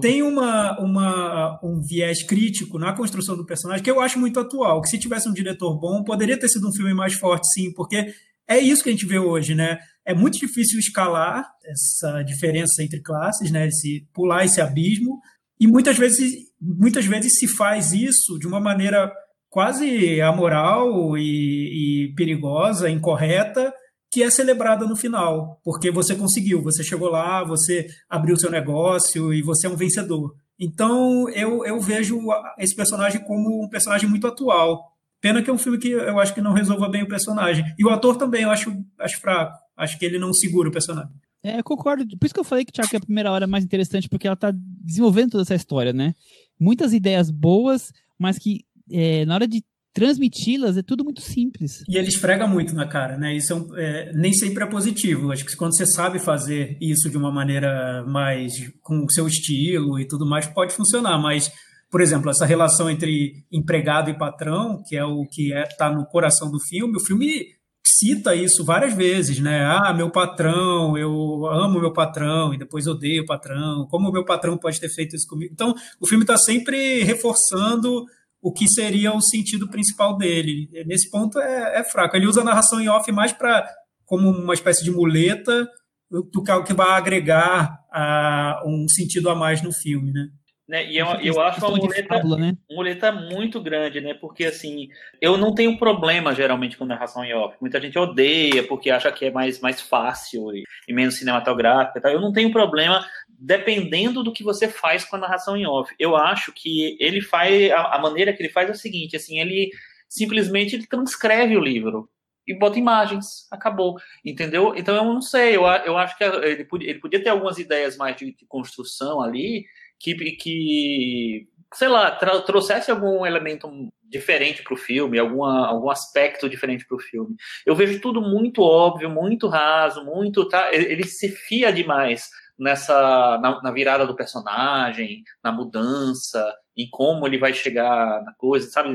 tem 0.00 0.22
uma, 0.22 0.78
uma, 0.78 1.60
um 1.62 1.80
viés 1.80 2.22
crítico 2.22 2.78
na 2.78 2.92
construção 2.92 3.36
do 3.36 3.46
personagem 3.46 3.82
que 3.82 3.90
eu 3.90 4.00
acho 4.00 4.18
muito 4.18 4.38
atual. 4.38 4.82
Que 4.82 4.88
se 4.88 4.98
tivesse 4.98 5.28
um 5.28 5.32
diretor 5.32 5.78
bom, 5.78 6.04
poderia 6.04 6.38
ter 6.38 6.48
sido 6.48 6.68
um 6.68 6.72
filme 6.72 6.92
mais 6.92 7.14
forte, 7.14 7.46
sim, 7.52 7.72
porque 7.72 8.12
é 8.48 8.58
isso 8.58 8.82
que 8.82 8.88
a 8.88 8.92
gente 8.92 9.06
vê 9.06 9.18
hoje, 9.18 9.54
né? 9.54 9.78
É 10.04 10.12
muito 10.12 10.38
difícil 10.38 10.78
escalar 10.78 11.46
essa 11.64 12.22
diferença 12.22 12.82
entre 12.82 13.00
classes, 13.00 13.50
né? 13.50 13.68
Esse, 13.68 14.06
pular 14.12 14.44
esse 14.44 14.60
abismo. 14.60 15.20
E 15.60 15.66
muitas 15.66 15.96
vezes, 15.96 16.34
muitas 16.60 17.04
vezes 17.04 17.38
se 17.38 17.46
faz 17.46 17.92
isso 17.92 18.38
de 18.38 18.48
uma 18.48 18.58
maneira 18.58 19.12
quase 19.50 20.20
amoral 20.22 21.18
e, 21.18 22.06
e 22.06 22.14
perigosa, 22.14 22.88
incorreta, 22.88 23.74
que 24.10 24.22
é 24.22 24.30
celebrada 24.30 24.86
no 24.86 24.96
final, 24.96 25.60
porque 25.62 25.90
você 25.90 26.16
conseguiu, 26.16 26.62
você 26.62 26.82
chegou 26.82 27.10
lá, 27.10 27.44
você 27.44 27.86
abriu 28.08 28.36
seu 28.36 28.50
negócio 28.50 29.32
e 29.32 29.42
você 29.42 29.66
é 29.66 29.70
um 29.70 29.76
vencedor. 29.76 30.34
Então 30.58 31.28
eu, 31.30 31.64
eu 31.64 31.80
vejo 31.80 32.18
esse 32.58 32.74
personagem 32.74 33.22
como 33.24 33.64
um 33.64 33.68
personagem 33.68 34.08
muito 34.08 34.26
atual. 34.26 34.90
Pena 35.20 35.42
que 35.42 35.50
é 35.50 35.52
um 35.52 35.58
filme 35.58 35.78
que 35.78 35.90
eu 35.90 36.18
acho 36.18 36.34
que 36.34 36.40
não 36.40 36.52
resolva 36.52 36.88
bem 36.88 37.02
o 37.02 37.08
personagem. 37.08 37.64
E 37.78 37.84
o 37.84 37.90
ator 37.90 38.16
também 38.16 38.42
eu 38.42 38.50
acho, 38.50 38.72
acho 38.98 39.20
fraco. 39.20 39.56
Acho 39.76 39.98
que 39.98 40.04
ele 40.04 40.18
não 40.18 40.32
segura 40.32 40.68
o 40.68 40.72
personagem. 40.72 41.12
É, 41.42 41.58
eu 41.58 41.64
concordo. 41.64 42.06
Por 42.18 42.26
isso 42.26 42.34
que 42.34 42.40
eu 42.40 42.44
falei 42.44 42.64
que, 42.64 42.72
Thiago, 42.72 42.90
que 42.90 42.96
a 42.96 43.00
primeira 43.00 43.30
hora 43.30 43.44
é 43.44 43.46
mais 43.46 43.64
interessante, 43.64 44.08
porque 44.08 44.26
ela 44.26 44.36
tá 44.36 44.52
desenvolvendo 44.54 45.32
toda 45.32 45.42
essa 45.42 45.54
história, 45.54 45.92
né? 45.92 46.14
Muitas 46.58 46.92
ideias 46.92 47.30
boas, 47.30 47.92
mas 48.18 48.38
que 48.38 48.64
é, 48.90 49.24
na 49.24 49.34
hora 49.34 49.48
de 49.48 49.62
transmiti-las 49.92 50.76
é 50.76 50.82
tudo 50.82 51.04
muito 51.04 51.20
simples. 51.20 51.82
E 51.88 51.96
ele 51.96 52.08
esfrega 52.08 52.46
muito 52.46 52.74
na 52.74 52.86
cara, 52.86 53.16
né? 53.16 53.34
Isso 53.34 53.52
é, 53.52 53.56
um, 53.56 53.76
é, 53.76 54.12
nem 54.14 54.32
sempre 54.32 54.62
é 54.62 54.66
positivo. 54.66 55.32
Acho 55.32 55.44
que 55.44 55.56
quando 55.56 55.76
você 55.76 55.86
sabe 55.86 56.18
fazer 56.18 56.76
isso 56.80 57.10
de 57.10 57.16
uma 57.16 57.32
maneira 57.32 58.04
mais 58.06 58.52
com 58.80 59.04
o 59.04 59.10
seu 59.10 59.26
estilo 59.26 59.98
e 59.98 60.06
tudo 60.06 60.26
mais, 60.26 60.46
pode 60.46 60.72
funcionar. 60.74 61.18
Mas, 61.18 61.50
por 61.90 62.00
exemplo, 62.00 62.30
essa 62.30 62.46
relação 62.46 62.88
entre 62.88 63.44
empregado 63.52 64.10
e 64.10 64.18
patrão, 64.18 64.82
que 64.86 64.96
é 64.96 65.04
o 65.04 65.26
que 65.26 65.52
está 65.52 65.88
é, 65.88 65.94
no 65.94 66.06
coração 66.06 66.50
do 66.50 66.60
filme, 66.60 66.96
o 66.96 67.04
filme 67.04 67.58
cita 67.84 68.34
isso 68.34 68.64
várias 68.64 68.94
vezes, 68.94 69.40
né? 69.40 69.64
Ah, 69.64 69.92
meu 69.92 70.10
patrão, 70.10 70.96
eu 70.96 71.46
amo 71.46 71.80
meu 71.80 71.92
patrão 71.92 72.54
e 72.54 72.58
depois 72.58 72.86
odeio 72.86 73.22
o 73.22 73.26
patrão. 73.26 73.86
Como 73.90 74.08
o 74.08 74.12
meu 74.12 74.24
patrão 74.24 74.56
pode 74.56 74.80
ter 74.80 74.88
feito 74.88 75.16
isso 75.16 75.26
comigo? 75.28 75.52
Então, 75.52 75.74
o 76.00 76.06
filme 76.06 76.22
está 76.22 76.36
sempre 76.36 77.02
reforçando 77.02 78.04
o 78.42 78.52
que 78.52 78.68
seria 78.68 79.14
o 79.14 79.20
sentido 79.20 79.68
principal 79.68 80.16
dele. 80.16 80.68
Nesse 80.86 81.10
ponto 81.10 81.38
é, 81.38 81.80
é 81.80 81.84
fraco. 81.84 82.16
Ele 82.16 82.26
usa 82.26 82.40
a 82.40 82.44
narração 82.44 82.80
em 82.80 82.88
off 82.88 83.10
mais 83.12 83.32
para 83.32 83.68
como 84.04 84.28
uma 84.30 84.54
espécie 84.54 84.82
de 84.82 84.90
muleta 84.90 85.68
do 86.10 86.42
que 86.42 86.50
algo 86.50 86.66
que 86.66 86.74
vai 86.74 86.90
agregar 86.90 87.78
a, 87.92 88.62
um 88.66 88.88
sentido 88.88 89.30
a 89.30 89.34
mais 89.34 89.62
no 89.62 89.72
filme, 89.72 90.12
né? 90.12 90.28
Né? 90.70 90.86
E 90.86 90.98
eu, 90.98 91.06
eu 91.20 91.40
acho 91.40 91.58
uma 91.66 91.76
muleta, 91.76 92.14
fábula, 92.14 92.36
né? 92.36 92.52
muleta 92.70 93.10
muito 93.10 93.60
grande, 93.60 94.00
né? 94.00 94.14
Porque 94.14 94.44
assim, 94.44 94.86
eu 95.20 95.36
não 95.36 95.52
tenho 95.52 95.76
problema 95.76 96.32
geralmente 96.32 96.76
com 96.76 96.84
narração 96.84 97.24
em 97.24 97.34
off. 97.34 97.56
Muita 97.60 97.80
gente 97.80 97.98
odeia 97.98 98.62
porque 98.62 98.88
acha 98.88 99.10
que 99.10 99.24
é 99.24 99.32
mais, 99.32 99.58
mais 99.58 99.80
fácil 99.80 100.54
e, 100.54 100.62
e 100.86 100.92
menos 100.92 101.16
cinematográfica. 101.16 102.00
Tá? 102.00 102.12
Eu 102.12 102.20
não 102.20 102.32
tenho 102.32 102.52
problema 102.52 103.04
dependendo 103.40 104.22
do 104.22 104.32
que 104.32 104.44
você 104.44 104.68
faz 104.68 105.04
com 105.04 105.16
a 105.16 105.18
narração 105.18 105.56
em 105.56 105.66
off. 105.66 105.94
Eu 105.98 106.14
acho 106.14 106.52
que 106.52 106.96
ele 107.00 107.22
faz 107.22 107.70
a, 107.72 107.96
a 107.96 107.98
maneira 107.98 108.32
que 108.32 108.42
ele 108.42 108.52
faz 108.52 108.68
é 108.68 108.72
o 108.72 108.76
seguinte, 108.76 109.16
assim, 109.16 109.40
ele 109.40 109.70
simplesmente 110.08 110.76
ele 110.76 110.86
transcreve 110.86 111.56
o 111.56 111.60
livro 111.60 112.08
e 112.46 112.58
bota 112.58 112.78
imagens, 112.78 113.48
acabou, 113.50 113.96
entendeu? 114.24 114.74
Então 114.76 114.94
eu 114.94 115.04
não 115.04 115.22
sei, 115.22 115.56
eu, 115.56 115.62
eu 115.62 115.96
acho 115.96 116.18
que 116.18 116.24
ele 116.24 116.64
podia, 116.64 116.90
ele 116.90 116.98
podia 116.98 117.22
ter 117.22 117.30
algumas 117.30 117.58
ideias 117.58 117.96
mais 117.96 118.16
de, 118.16 118.34
de 118.34 118.44
construção 118.46 119.22
ali 119.22 119.64
que, 119.98 120.14
que 120.32 121.48
sei 121.72 121.88
lá, 121.88 122.10
trouxesse 122.10 122.90
algum 122.90 123.24
elemento 123.24 123.70
diferente 124.02 124.62
para 124.62 124.74
o 124.74 124.76
filme, 124.76 125.18
alguma, 125.18 125.68
algum 125.68 125.88
aspecto 125.88 126.48
diferente 126.48 126.84
para 126.86 126.96
o 126.96 127.00
filme. 127.00 127.36
Eu 127.64 127.76
vejo 127.76 128.00
tudo 128.00 128.20
muito 128.20 128.60
óbvio, 128.62 129.08
muito 129.08 129.46
raso, 129.46 130.04
muito 130.04 130.48
tá, 130.48 130.74
ele 130.74 131.04
se 131.04 131.28
fia 131.28 131.72
demais 131.72 132.28
nessa 132.60 133.38
na, 133.42 133.62
na, 133.62 133.72
virada 133.72 134.06
do 134.06 134.14
personagem, 134.14 135.24
na 135.42 135.50
mudança, 135.50 136.54
em 136.76 136.88
como 136.90 137.26
ele 137.26 137.38
vai 137.38 137.54
chegar 137.54 138.22
na 138.22 138.34
coisa, 138.34 138.68
sabe? 138.70 138.90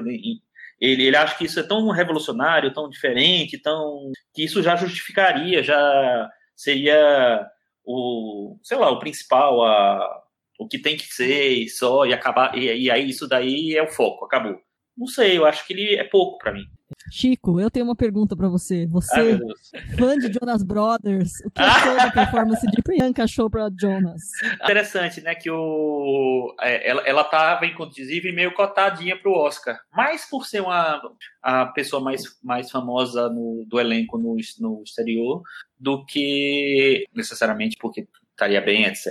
Ele, 0.79 1.03
ele 1.07 1.17
acha 1.17 1.37
que 1.37 1.45
isso 1.45 1.59
é 1.59 1.63
tão 1.63 1.89
revolucionário, 1.89 2.73
tão 2.73 2.89
diferente, 2.89 3.61
tão 3.61 4.11
que 4.33 4.43
isso 4.43 4.61
já 4.61 4.75
justificaria, 4.75 5.63
já 5.63 6.29
seria 6.55 7.47
o, 7.83 8.57
sei 8.63 8.77
lá, 8.77 8.89
o 8.91 8.99
principal, 8.99 9.63
a, 9.65 10.23
o 10.59 10.67
que 10.67 10.79
tem 10.79 10.95
que 10.95 11.05
ser 11.07 11.49
e 11.49 11.69
só 11.69 12.05
e 12.05 12.13
acabar 12.13 12.57
e, 12.57 12.83
e 12.83 12.91
aí 12.91 13.09
isso 13.09 13.27
daí 13.27 13.75
é 13.75 13.83
o 13.83 13.91
foco, 13.91 14.25
acabou. 14.25 14.59
Não 14.97 15.07
sei, 15.07 15.37
eu 15.37 15.45
acho 15.45 15.65
que 15.67 15.73
ele 15.73 15.95
é 15.95 16.03
pouco 16.03 16.37
para 16.37 16.53
mim. 16.53 16.65
Chico, 17.11 17.59
eu 17.59 17.69
tenho 17.69 17.85
uma 17.85 17.95
pergunta 17.95 18.35
para 18.35 18.47
você. 18.47 18.85
Você, 18.87 19.39
fã 19.97 20.17
de 20.17 20.31
Jonas 20.31 20.63
Brothers, 20.63 21.31
o 21.45 21.51
que 21.51 21.61
achou 21.61 21.95
da 21.95 22.11
performance 22.11 22.65
de 22.67 22.81
Priyanka 22.81 23.27
Chopra 23.27 23.69
Jonas? 23.79 24.21
Interessante, 24.63 25.21
né, 25.21 25.35
que 25.35 25.49
o, 25.49 26.55
é, 26.61 26.89
ela, 26.89 27.01
ela 27.01 27.23
tava, 27.23 27.65
inclusive, 27.65 28.31
meio 28.31 28.53
cotadinha 28.53 29.17
pro 29.17 29.33
Oscar. 29.33 29.79
Mais 29.93 30.27
por 30.29 30.45
ser 30.45 30.61
uma, 30.61 31.01
a 31.41 31.65
pessoa 31.67 32.01
mais, 32.01 32.23
mais 32.43 32.71
famosa 32.71 33.29
no, 33.29 33.65
do 33.67 33.79
elenco 33.79 34.17
no, 34.17 34.35
no 34.59 34.83
exterior, 34.83 35.41
do 35.79 36.05
que 36.05 37.05
necessariamente 37.13 37.77
porque 37.79 38.07
estaria 38.31 38.61
bem, 38.61 38.85
etc. 38.85 39.05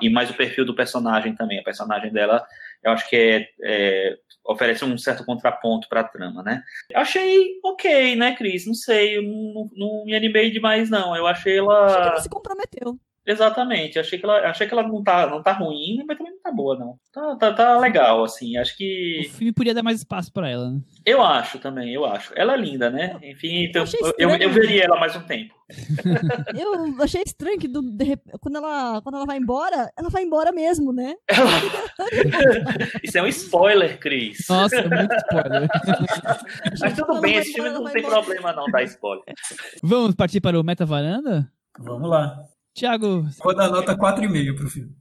E 0.00 0.10
mais 0.10 0.30
o 0.30 0.34
perfil 0.34 0.64
do 0.64 0.74
personagem 0.74 1.34
também. 1.34 1.60
A 1.60 1.64
personagem 1.64 2.12
dela, 2.12 2.44
eu 2.82 2.90
acho 2.90 3.08
que 3.08 3.16
é, 3.16 3.48
é 3.62 4.18
oferece 4.48 4.84
um 4.84 4.96
certo 4.96 5.24
contraponto 5.24 5.88
para 5.88 6.00
a 6.00 6.04
trama, 6.04 6.42
né? 6.42 6.64
Eu 6.90 7.00
achei 7.00 7.60
ok, 7.62 8.16
né, 8.16 8.34
Cris? 8.34 8.66
Não 8.66 8.74
sei, 8.74 9.18
eu 9.18 9.22
não, 9.22 9.70
não 9.76 10.04
me 10.06 10.16
animei 10.16 10.50
demais, 10.50 10.88
não. 10.88 11.14
Eu 11.14 11.26
achei 11.26 11.58
ela. 11.58 11.84
Acho 11.84 11.96
que 11.96 12.08
ela 12.08 12.20
se 12.20 12.28
comprometeu. 12.30 12.98
Exatamente, 13.28 13.98
achei 13.98 14.18
que 14.18 14.24
ela, 14.24 14.38
achei 14.48 14.66
que 14.66 14.72
ela 14.72 14.82
não 14.82 15.04
tá, 15.04 15.26
não 15.26 15.42
tá 15.42 15.52
ruim, 15.52 16.02
mas 16.06 16.16
também 16.16 16.32
não 16.32 16.40
tá 16.40 16.50
boa, 16.50 16.78
não. 16.78 16.98
Tá, 17.12 17.36
tá, 17.36 17.52
tá 17.52 17.78
legal, 17.78 18.24
assim, 18.24 18.56
acho 18.56 18.74
que... 18.74 19.26
O 19.26 19.36
filme 19.36 19.52
podia 19.52 19.74
dar 19.74 19.82
mais 19.82 19.98
espaço 19.98 20.32
para 20.32 20.48
ela, 20.48 20.70
né? 20.70 20.80
Eu 21.04 21.22
acho 21.22 21.58
também, 21.58 21.92
eu 21.92 22.06
acho. 22.06 22.32
Ela 22.34 22.54
é 22.54 22.56
linda, 22.56 22.88
né? 22.88 23.18
Enfim, 23.22 23.64
então, 23.64 23.84
eu, 24.00 24.30
eu, 24.30 24.36
eu, 24.36 24.50
veria 24.50 24.84
ela 24.84 24.98
mais 24.98 25.14
um 25.14 25.20
tempo. 25.20 25.54
eu 26.58 27.02
achei 27.02 27.22
estranho 27.22 27.58
que 27.58 27.68
do, 27.68 27.82
de, 27.82 28.16
quando, 28.40 28.56
ela, 28.56 29.02
quando 29.02 29.16
ela 29.16 29.26
vai 29.26 29.36
embora, 29.36 29.92
ela 29.94 30.08
vai 30.08 30.22
embora 30.22 30.50
mesmo, 30.50 30.90
né? 30.90 31.14
Isso 33.04 33.18
é 33.18 33.22
um 33.22 33.26
spoiler, 33.26 33.98
Cris. 33.98 34.46
Nossa, 34.48 34.76
é 34.76 34.88
muito 34.88 35.14
spoiler. 35.14 35.68
mas 36.80 36.96
tudo 36.96 37.20
bem, 37.20 37.36
esse 37.36 37.52
filme 37.52 37.68
não 37.68 37.84
tem 37.84 38.02
embora. 38.02 38.22
problema 38.22 38.54
não 38.54 38.64
dar 38.70 38.82
spoiler. 38.84 39.34
Vamos 39.82 40.14
partir 40.14 40.40
para 40.40 40.58
o 40.58 40.64
Meta 40.64 40.86
Varanda? 40.86 41.46
Vamos 41.78 42.08
lá. 42.08 42.48
Tiago. 42.78 43.26
Vou 43.42 43.54
dar 43.54 43.68
nota 43.68 43.96
4,5 43.96 44.54
pro 44.56 44.70
filme. 44.70 44.92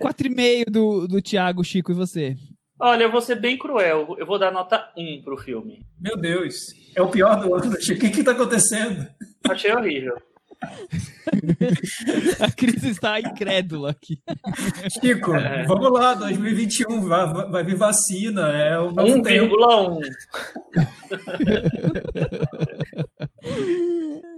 4,5 0.00 0.70
do, 0.70 1.06
do 1.06 1.20
Tiago, 1.20 1.62
Chico, 1.62 1.92
e 1.92 1.94
você? 1.94 2.36
Olha, 2.80 3.04
eu 3.04 3.12
vou 3.12 3.20
ser 3.20 3.36
bem 3.36 3.58
cruel. 3.58 4.16
Eu 4.18 4.26
vou 4.26 4.38
dar 4.38 4.50
nota 4.50 4.90
1 4.96 5.22
pro 5.22 5.36
filme. 5.36 5.84
Meu 6.00 6.16
Deus. 6.16 6.54
É 6.96 7.02
o 7.02 7.10
pior 7.10 7.38
do 7.38 7.54
ano, 7.54 7.80
Chico. 7.80 7.98
O 7.98 8.00
que 8.00 8.16
que 8.16 8.24
tá 8.24 8.32
acontecendo? 8.32 9.06
Achei 9.48 9.72
horrível. 9.72 10.16
A 12.40 12.50
Cris 12.50 12.84
está 12.84 13.20
incrédula 13.20 13.90
aqui. 13.90 14.18
Chico, 15.00 15.34
é. 15.34 15.64
vamos 15.66 15.92
lá, 15.92 16.14
2021, 16.14 17.08
vai, 17.08 17.50
vai 17.50 17.64
vir 17.64 17.76
vacina, 17.76 18.48
é 18.52 18.78
o 18.78 18.92
1,1. 18.92 20.00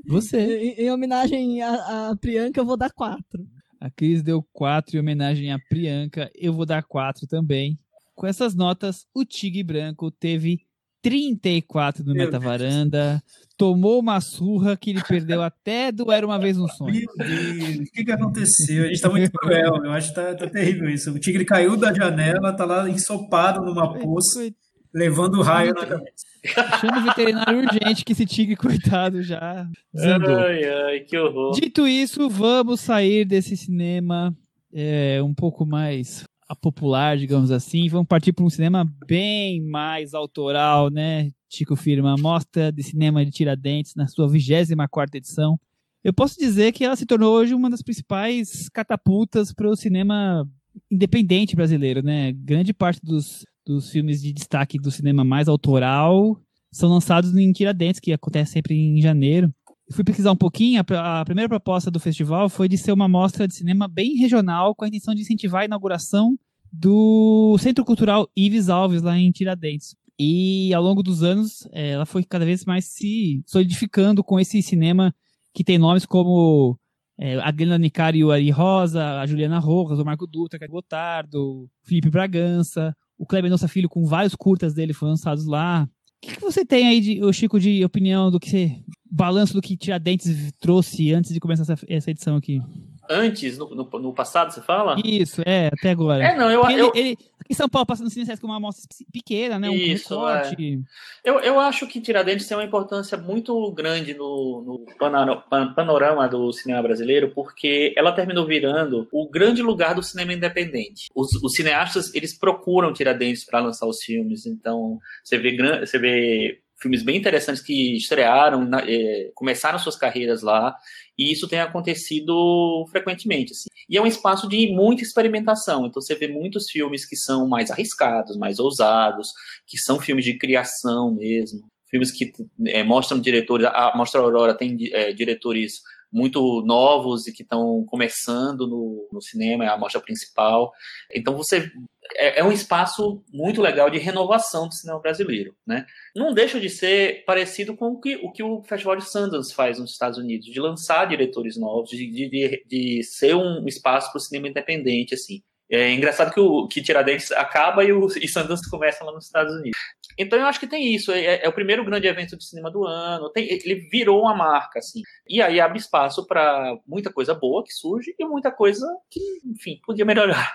Você. 0.06 0.38
Em, 0.38 0.86
em 0.86 0.90
homenagem 0.90 1.62
a, 1.62 2.10
a 2.10 2.16
Priyanka, 2.16 2.60
eu 2.60 2.64
vou 2.64 2.76
dar 2.76 2.90
4. 2.90 3.46
A 3.80 3.90
Cris 3.90 4.22
deu 4.22 4.42
4 4.52 4.96
em 4.96 5.00
homenagem 5.00 5.52
a 5.52 5.58
Priyanka, 5.58 6.30
eu 6.34 6.52
vou 6.52 6.64
dar 6.64 6.82
4 6.82 7.26
também. 7.26 7.78
Com 8.14 8.26
essas 8.26 8.54
notas, 8.54 9.06
o 9.12 9.24
Tigre 9.24 9.62
Branco 9.62 10.10
teve 10.10 10.60
34 11.02 12.02
no 12.02 12.14
Meu 12.14 12.24
Metavaranda, 12.24 13.22
tomou 13.58 14.00
uma 14.00 14.22
surra 14.22 14.74
que 14.74 14.88
ele 14.88 15.02
perdeu 15.02 15.42
até 15.44 15.92
do 15.92 16.10
Era 16.10 16.24
Uma 16.24 16.38
Vez 16.38 16.56
um 16.56 16.66
Sonho. 16.66 16.94
Meu 16.94 17.26
Deus, 17.28 17.78
o 17.80 17.92
que, 17.92 18.04
que 18.04 18.12
aconteceu? 18.12 18.84
A 18.84 18.86
gente 18.86 19.00
tá 19.02 19.10
muito 19.10 19.30
cruel, 19.32 19.84
eu 19.84 19.92
acho 19.92 20.08
que 20.08 20.14
tá, 20.14 20.34
tá 20.34 20.48
terrível 20.48 20.88
isso. 20.88 21.10
O 21.12 21.18
tigre 21.18 21.44
caiu 21.44 21.76
da 21.76 21.92
janela, 21.92 22.56
tá 22.56 22.64
lá 22.64 22.88
ensopado 22.88 23.62
numa 23.62 23.98
poça, 23.98 24.50
levando 24.94 25.42
raio 25.42 25.74
na 25.74 25.84
cabeça. 25.84 26.33
Chama 26.80 26.98
o 27.00 27.04
veterinário 27.04 27.58
urgente 27.58 28.04
que 28.04 28.12
esse 28.12 28.26
tigre, 28.26 28.56
coitado, 28.56 29.22
já 29.22 29.66
desandou. 29.92 30.36
Ai, 30.36 30.64
ai, 30.64 31.00
que 31.00 31.16
horror. 31.16 31.52
Dito 31.52 31.86
isso, 31.86 32.28
vamos 32.28 32.80
sair 32.80 33.24
desse 33.24 33.56
cinema 33.56 34.36
é, 34.72 35.22
um 35.22 35.32
pouco 35.32 35.64
mais 35.64 36.24
popular, 36.60 37.16
digamos 37.16 37.50
assim, 37.50 37.88
vamos 37.88 38.06
partir 38.06 38.32
para 38.32 38.44
um 38.44 38.50
cinema 38.50 38.86
bem 39.06 39.60
mais 39.62 40.14
autoral, 40.14 40.90
né? 40.90 41.30
Chico 41.48 41.74
Firma, 41.74 42.16
Mostra 42.16 42.70
de 42.70 42.82
Cinema 42.82 43.24
de 43.24 43.30
Tiradentes, 43.30 43.94
na 43.94 44.06
sua 44.06 44.28
24 44.28 45.16
edição. 45.16 45.58
Eu 46.02 46.12
posso 46.12 46.38
dizer 46.38 46.72
que 46.72 46.84
ela 46.84 46.96
se 46.96 47.06
tornou 47.06 47.32
hoje 47.34 47.54
uma 47.54 47.70
das 47.70 47.82
principais 47.82 48.68
catapultas 48.68 49.52
para 49.52 49.68
o 49.68 49.76
cinema 49.76 50.46
independente 50.90 51.56
brasileiro, 51.56 52.02
né? 52.02 52.32
Grande 52.32 52.74
parte 52.74 53.00
dos, 53.02 53.44
dos 53.66 53.90
filmes 53.90 54.20
de 54.22 54.32
destaque 54.32 54.78
do 54.78 54.90
cinema 54.90 55.24
mais 55.24 55.48
autoral 55.48 56.40
são 56.72 56.90
lançados 56.90 57.34
em 57.36 57.52
Tiradentes, 57.52 58.00
que 58.00 58.12
acontece 58.12 58.52
sempre 58.52 58.74
em 58.74 59.00
janeiro. 59.00 59.52
Fui 59.92 60.02
pesquisar 60.02 60.32
um 60.32 60.36
pouquinho, 60.36 60.82
a, 60.90 61.20
a, 61.20 61.24
primeira 61.24 61.48
proposta 61.48 61.90
do 61.90 62.00
festival 62.00 62.48
foi 62.48 62.68
de 62.68 62.76
ser 62.76 62.90
uma 62.90 63.08
mostra 63.08 63.46
de 63.46 63.54
cinema 63.54 63.86
bem 63.86 64.16
regional, 64.16 64.74
com 64.74 64.84
a 64.84 64.88
intenção 64.88 65.14
de 65.14 65.22
incentivar 65.22 65.62
a 65.62 65.64
inauguração 65.66 66.36
do 66.72 67.56
Centro 67.58 67.84
Cultural 67.84 68.28
Ives 68.36 68.68
Alves, 68.68 69.02
lá 69.02 69.16
em 69.16 69.30
Tiradentes. 69.30 69.94
E 70.18 70.72
ao 70.74 70.82
longo 70.82 71.02
dos 71.02 71.22
anos, 71.22 71.68
é, 71.72 71.90
ela 71.90 72.06
foi 72.06 72.24
cada 72.24 72.44
vez 72.44 72.64
mais 72.64 72.86
se 72.86 73.42
solidificando 73.46 74.24
com 74.24 74.40
esse 74.40 74.60
cinema 74.62 75.14
que 75.52 75.62
tem 75.62 75.78
nomes 75.78 76.06
como 76.06 76.78
é, 77.18 77.38
a 77.38 77.50
Glenda 77.52 77.78
Nicari 77.78 78.18
e 78.18 78.24
o 78.24 78.32
Ari 78.32 78.50
Rosa, 78.50 79.20
a 79.20 79.26
Juliana 79.26 79.58
Rojas, 79.58 79.98
o 79.98 80.04
Marco 80.04 80.26
Dutra, 80.26 80.58
o 80.64 80.68
Gotardo, 80.68 81.40
o 81.40 81.68
Felipe 81.82 82.10
Bragança, 82.10 82.96
o 83.24 83.26
Kleber 83.26 83.50
Nossa 83.50 83.66
Filho, 83.66 83.88
com 83.88 84.04
vários 84.04 84.34
curtas 84.34 84.74
dele 84.74 84.92
foram 84.92 85.12
lançados 85.12 85.46
lá. 85.46 85.88
O 86.22 86.26
que, 86.26 86.36
que 86.36 86.40
você 86.40 86.64
tem 86.64 86.86
aí, 86.86 87.00
de, 87.00 87.32
Chico, 87.32 87.58
de 87.58 87.84
opinião 87.84 88.30
do 88.30 88.38
que 88.38 88.82
balanço 89.10 89.54
do 89.54 89.62
que 89.62 89.76
Tiradentes 89.76 90.52
trouxe 90.60 91.12
antes 91.12 91.32
de 91.32 91.40
começar 91.40 91.62
essa, 91.62 91.86
essa 91.88 92.10
edição 92.10 92.36
aqui? 92.36 92.60
Antes, 93.08 93.58
no, 93.58 93.68
no, 93.74 93.84
no, 93.84 94.12
passado, 94.14 94.52
você 94.52 94.60
fala? 94.60 94.96
Isso, 95.04 95.42
é, 95.44 95.68
até 95.68 95.90
agora. 95.90 96.24
É, 96.24 96.36
não, 96.36 96.50
eu. 96.50 96.68
Ele, 96.68 96.80
eu... 96.80 96.92
Ele, 96.94 97.18
em 97.48 97.54
São 97.54 97.68
Paulo, 97.68 97.86
passando 97.86 98.06
no 98.06 98.10
Cine 98.10 98.36
com 98.38 98.46
uma 98.46 98.56
amostra 98.56 98.88
pequena, 99.12 99.58
né? 99.58 99.68
Um 99.68 99.74
Isso, 99.74 100.14
recorte. 100.14 100.80
É. 101.22 101.30
Eu, 101.30 101.40
eu 101.40 101.60
acho 101.60 101.86
que 101.86 102.00
Tiradentes 102.00 102.48
tem 102.48 102.56
uma 102.56 102.64
importância 102.64 103.18
muito 103.18 103.70
grande 103.72 104.14
no, 104.14 104.62
no 104.62 105.74
panorama 105.74 106.26
do 106.26 106.52
cinema 106.52 106.82
brasileiro, 106.82 107.32
porque 107.34 107.92
ela 107.96 108.12
terminou 108.12 108.46
virando 108.46 109.06
o 109.12 109.28
grande 109.28 109.62
lugar 109.62 109.94
do 109.94 110.02
cinema 110.02 110.32
independente. 110.32 111.08
Os, 111.14 111.34
os 111.42 111.52
cineastas, 111.52 112.14
eles 112.14 112.36
procuram 112.36 112.92
Tiradentes 112.92 113.44
para 113.44 113.60
lançar 113.60 113.86
os 113.86 114.02
filmes, 114.02 114.46
então 114.46 114.98
você 115.22 115.36
vê, 115.36 115.80
você 115.80 115.98
vê 115.98 116.63
filmes 116.84 117.02
bem 117.02 117.16
interessantes 117.16 117.62
que 117.62 117.96
estrearam, 117.96 118.68
é, 118.86 119.30
começaram 119.34 119.78
suas 119.78 119.96
carreiras 119.96 120.42
lá, 120.42 120.76
e 121.16 121.32
isso 121.32 121.48
tem 121.48 121.60
acontecido 121.60 122.86
frequentemente. 122.90 123.52
Assim. 123.52 123.70
E 123.88 123.96
é 123.96 124.02
um 124.02 124.06
espaço 124.06 124.46
de 124.46 124.70
muita 124.70 125.02
experimentação, 125.02 125.86
então 125.86 126.02
você 126.02 126.14
vê 126.14 126.28
muitos 126.28 126.70
filmes 126.70 127.06
que 127.06 127.16
são 127.16 127.48
mais 127.48 127.70
arriscados, 127.70 128.36
mais 128.36 128.58
ousados, 128.58 129.32
que 129.66 129.78
são 129.78 129.98
filmes 129.98 130.26
de 130.26 130.36
criação 130.36 131.14
mesmo, 131.14 131.62
filmes 131.90 132.10
que 132.10 132.32
é, 132.66 132.82
mostram 132.82 133.18
diretores, 133.18 133.66
a 133.66 133.94
Mostra 133.96 134.20
Aurora 134.20 134.54
tem 134.54 134.76
é, 134.92 135.10
diretores 135.14 135.80
muito 136.12 136.62
novos 136.62 137.26
e 137.26 137.32
que 137.32 137.42
estão 137.42 137.82
começando 137.86 138.68
no, 138.68 139.08
no 139.10 139.22
cinema, 139.22 139.64
é 139.64 139.68
a 139.68 139.76
mostra 139.76 140.00
principal. 140.00 140.70
Então 141.12 141.36
você 141.36 141.72
é, 142.16 142.40
é, 142.40 142.44
um 142.44 142.52
espaço 142.52 143.22
muito 143.32 143.62
legal 143.62 143.88
de 143.88 143.98
renovação 143.98 144.68
do 144.68 144.74
cinema 144.74 145.00
brasileiro, 145.00 145.56
né? 145.66 145.86
Não 146.14 146.32
deixa 146.32 146.60
de 146.60 146.68
ser 146.68 147.24
parecido 147.24 147.76
com 147.76 147.92
o 147.92 148.00
que 148.00 148.16
o, 148.16 148.30
que 148.30 148.42
o 148.42 148.62
Festival 148.62 148.96
de 148.96 149.08
Sundance 149.08 149.54
faz 149.54 149.78
nos 149.78 149.92
Estados 149.92 150.18
Unidos, 150.18 150.46
de 150.46 150.60
lançar 150.60 151.06
diretores 151.06 151.56
novos, 151.56 151.90
de, 151.90 152.10
de, 152.10 152.64
de 152.66 153.02
ser 153.02 153.34
um 153.34 153.66
espaço 153.66 154.10
para 154.12 154.18
o 154.18 154.20
cinema 154.20 154.48
independente, 154.48 155.14
assim. 155.14 155.42
É 155.70 155.90
engraçado 155.92 156.32
que 156.32 156.40
o 156.40 156.68
que 156.68 156.82
Tiradentes 156.82 157.32
acaba 157.32 157.82
e 157.82 157.92
o 157.92 158.06
e 158.06 158.28
Sundance 158.28 158.68
começa 158.70 159.02
lá 159.02 159.12
nos 159.12 159.24
Estados 159.24 159.54
Unidos. 159.54 159.78
Então 160.18 160.38
eu 160.38 160.46
acho 160.46 160.60
que 160.60 160.66
tem 160.66 160.94
isso. 160.94 161.10
É, 161.10 161.42
é, 161.42 161.48
o 161.48 161.52
primeiro 161.52 161.84
grande 161.84 162.06
evento 162.06 162.36
de 162.36 162.44
cinema 162.44 162.70
do 162.70 162.84
ano. 162.84 163.30
Tem, 163.30 163.48
ele 163.50 163.88
virou 163.90 164.20
uma 164.20 164.34
marca, 164.34 164.78
assim. 164.78 165.00
E 165.26 165.40
aí 165.40 165.58
abre 165.58 165.78
espaço 165.78 166.26
para 166.26 166.76
muita 166.86 167.10
coisa 167.10 167.34
boa 167.34 167.64
que 167.64 167.72
surge 167.72 168.14
e 168.18 168.24
muita 168.26 168.52
coisa 168.52 168.86
que, 169.10 169.20
enfim, 169.44 169.80
podia 169.84 170.04
melhorar. 170.04 170.54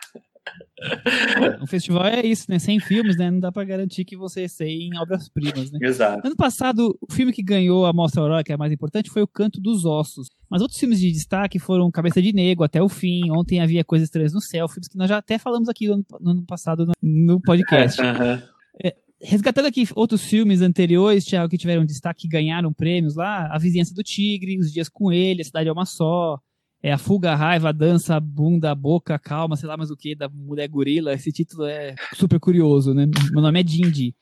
O 1.61 1.67
festival 1.67 2.05
é 2.05 2.25
isso, 2.25 2.45
né? 2.49 2.57
Sem 2.57 2.79
filmes, 2.79 3.17
né? 3.17 3.29
Não 3.29 3.39
dá 3.39 3.51
para 3.51 3.65
garantir 3.65 4.05
que 4.05 4.15
você 4.15 4.47
em 4.61 4.97
obras-primas, 4.97 5.71
né? 5.71 5.79
Exato. 5.81 6.25
Ano 6.25 6.35
passado, 6.35 6.97
o 7.01 7.13
filme 7.13 7.33
que 7.33 7.43
ganhou 7.43 7.85
a 7.85 7.93
Mostra 7.93 8.21
Aurora, 8.21 8.43
que 8.43 8.51
é 8.51 8.55
a 8.55 8.57
mais 8.57 8.71
importante, 8.71 9.09
foi 9.09 9.21
O 9.21 9.27
Canto 9.27 9.59
dos 9.59 9.85
Ossos. 9.85 10.29
Mas 10.49 10.61
outros 10.61 10.79
filmes 10.79 10.99
de 10.99 11.11
destaque 11.11 11.59
foram 11.59 11.91
Cabeça 11.91 12.21
de 12.21 12.33
Negro, 12.33 12.63
Até 12.63 12.81
o 12.81 12.89
Fim, 12.89 13.29
Ontem 13.31 13.59
Havia 13.59 13.83
Coisas 13.83 14.07
Estranhas 14.07 14.33
no 14.33 14.41
Céu, 14.41 14.67
filmes 14.67 14.87
que 14.87 14.97
nós 14.97 15.09
já 15.09 15.17
até 15.17 15.37
falamos 15.37 15.69
aqui 15.69 15.87
no 15.87 15.95
ano, 15.95 16.05
no 16.19 16.31
ano 16.31 16.45
passado 16.45 16.85
no, 16.85 16.93
no 17.01 17.41
podcast. 17.41 17.99
Uhum. 18.09 18.41
É, 18.83 18.95
resgatando 19.21 19.65
aqui 19.65 19.87
outros 19.95 20.23
filmes 20.23 20.61
anteriores, 20.61 21.25
Thiago, 21.25 21.49
que 21.49 21.57
tiveram 21.57 21.85
destaque, 21.85 22.21
que 22.21 22.27
ganharam 22.27 22.73
prêmios 22.73 23.15
lá, 23.15 23.47
A 23.53 23.57
Vizinhança 23.57 23.93
do 23.93 24.01
Tigre, 24.01 24.57
Os 24.57 24.71
Dias 24.71 24.89
com 24.89 25.11
Ele, 25.11 25.41
A 25.41 25.45
Cidade 25.45 25.69
é 25.69 25.71
uma 25.71 25.85
Só, 25.85 26.39
é 26.81 26.91
a 26.91 26.97
fuga, 26.97 27.31
a 27.31 27.35
raiva, 27.35 27.69
a 27.69 27.73
dança, 27.73 28.15
a 28.15 28.19
bunda, 28.19 28.71
a 28.71 28.75
boca, 28.75 29.13
a 29.13 29.19
calma, 29.19 29.55
sei 29.55 29.67
lá 29.67 29.75
mais 29.75 29.91
o 29.91 29.97
que, 29.97 30.15
da 30.15 30.29
mulher 30.29 30.67
gorila. 30.67 31.13
Esse 31.13 31.31
título 31.31 31.65
é 31.65 31.95
super 32.15 32.39
curioso, 32.39 32.93
né? 32.93 33.05
Meu 33.31 33.41
nome 33.41 33.59
é 33.59 33.63
Dindi. 33.63 34.15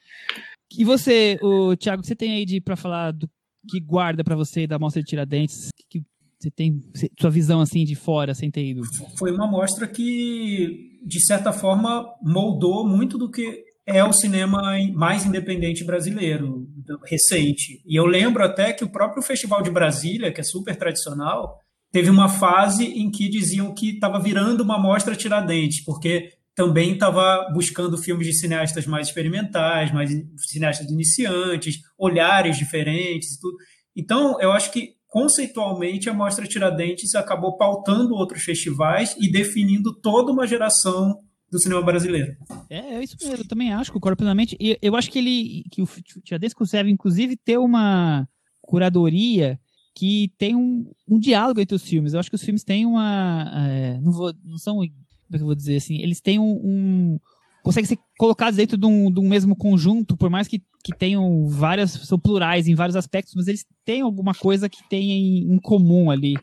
E 0.78 0.84
você, 0.84 1.40
o 1.42 1.76
Thiago, 1.76 2.04
você 2.04 2.16
tem 2.16 2.34
aí 2.34 2.46
de 2.46 2.60
para 2.60 2.76
falar 2.76 3.12
do 3.12 3.30
que 3.70 3.80
guarda 3.80 4.24
para 4.24 4.36
você 4.36 4.66
da 4.66 4.80
mostra 4.80 5.02
de 5.02 5.08
Tiradentes? 5.08 5.70
Que 5.90 6.04
você 6.40 6.50
tem 6.50 6.84
sua 7.20 7.30
visão 7.30 7.62
assim 7.62 7.84
de 7.84 7.96
fora, 7.96 8.34
sem 8.34 8.50
ter 8.50 8.66
ido? 8.66 8.82
Foi 9.18 9.32
uma 9.32 9.48
mostra 9.48 9.88
que 9.88 11.00
de 11.06 11.26
certa 11.26 11.54
forma 11.54 12.06
moldou 12.22 12.88
muito 12.88 13.18
do 13.18 13.30
que 13.30 13.66
é 13.86 14.04
o 14.04 14.12
cinema 14.12 14.62
mais 14.94 15.26
independente 15.26 15.86
brasileiro 15.86 16.68
recente. 17.06 17.82
E 17.86 17.98
eu 17.98 18.06
lembro 18.06 18.44
até 18.44 18.74
que 18.74 18.84
o 18.84 18.90
próprio 18.90 19.24
Festival 19.24 19.62
de 19.62 19.72
Brasília, 19.72 20.32
que 20.32 20.42
é 20.42 20.44
super 20.44 20.76
tradicional, 20.76 21.62
teve 21.92 22.10
uma 22.10 22.30
fase 22.30 22.86
em 22.86 23.10
que 23.10 23.30
diziam 23.30 23.74
que 23.74 23.92
estava 23.92 24.20
virando 24.20 24.62
uma 24.62 24.80
mostra 24.80 25.16
Tiradentes, 25.16 25.84
porque 25.84 26.34
também 26.56 26.94
estava 26.94 27.50
buscando 27.54 27.98
filmes 27.98 28.26
de 28.26 28.34
cineastas 28.34 28.88
mais 28.88 29.08
experimentais, 29.08 29.94
mais 29.94 30.10
cineastas 30.38 30.90
iniciantes, 30.90 31.82
olhares 31.98 32.58
diferentes 32.58 33.36
e 33.36 33.40
tudo. 33.40 33.58
Então, 33.96 34.42
eu 34.42 34.52
acho 34.52 34.72
que 34.72 34.96
conceitualmente 35.08 36.10
a 36.10 36.14
mostra 36.14 36.48
Tiradentes 36.48 37.16
acabou 37.16 37.56
pautando 37.58 38.16
outros 38.16 38.44
festivais 38.44 39.16
e 39.20 39.32
definindo 39.32 39.94
toda 39.94 40.32
uma 40.32 40.48
geração 40.48 41.22
do 41.50 41.60
cinema 41.60 41.82
brasileiro. 41.82 42.36
É, 42.70 42.96
é 42.96 43.04
isso 43.04 43.16
mesmo, 43.22 43.44
eu 43.44 43.48
também 43.48 43.72
acho, 43.72 43.94
concordo 43.94 44.18
plenamente. 44.18 44.58
E 44.60 44.78
eu 44.82 44.96
acho 44.96 45.10
que 45.10 45.20
ele 45.20 45.64
que 45.72 45.82
o 45.82 45.88
Tiradentes 46.24 46.54
consegue 46.54 46.92
inclusive 46.92 47.38
ter 47.38 47.58
uma 47.58 48.28
curadoria 48.62 49.60
que 49.98 50.32
tem 50.38 50.56
um, 50.56 50.86
um 51.10 51.18
diálogo 51.18 51.60
entre 51.60 51.76
os 51.76 51.82
filmes. 51.82 52.14
Eu 52.14 52.20
acho 52.20 52.30
que 52.30 52.36
os 52.36 52.44
filmes 52.44 52.64
têm 52.64 52.86
uma. 52.86 53.52
É, 53.68 54.00
não, 54.00 54.12
vou, 54.12 54.32
não 54.46 54.60
são. 54.60 54.76
Como 54.76 54.86
é 54.86 55.38
que 55.38 55.42
eu 55.42 55.46
vou 55.48 55.56
dizer 55.56 55.78
assim? 55.78 56.00
Eles 56.00 56.22
têm 56.22 56.38
um. 56.38 56.62
um 56.64 57.20
conseguem 57.64 57.88
ser 57.88 57.98
colocados 58.16 58.58
dentro 58.58 58.78
de 58.78 58.86
um, 58.86 59.12
de 59.12 59.20
um 59.20 59.28
mesmo 59.28 59.56
conjunto, 59.56 60.16
por 60.16 60.30
mais 60.30 60.48
que, 60.48 60.62
que 60.84 60.96
tenham 60.96 61.48
várias. 61.48 61.94
são 61.94 62.20
plurais 62.20 62.68
em 62.68 62.76
vários 62.76 62.96
aspectos, 62.96 63.34
mas 63.36 63.48
eles 63.48 63.66
têm 63.84 64.02
alguma 64.02 64.36
coisa 64.36 64.70
que 64.70 64.88
tem 64.88 65.12
em, 65.12 65.52
em 65.52 65.58
comum 65.58 66.12
ali. 66.12 66.36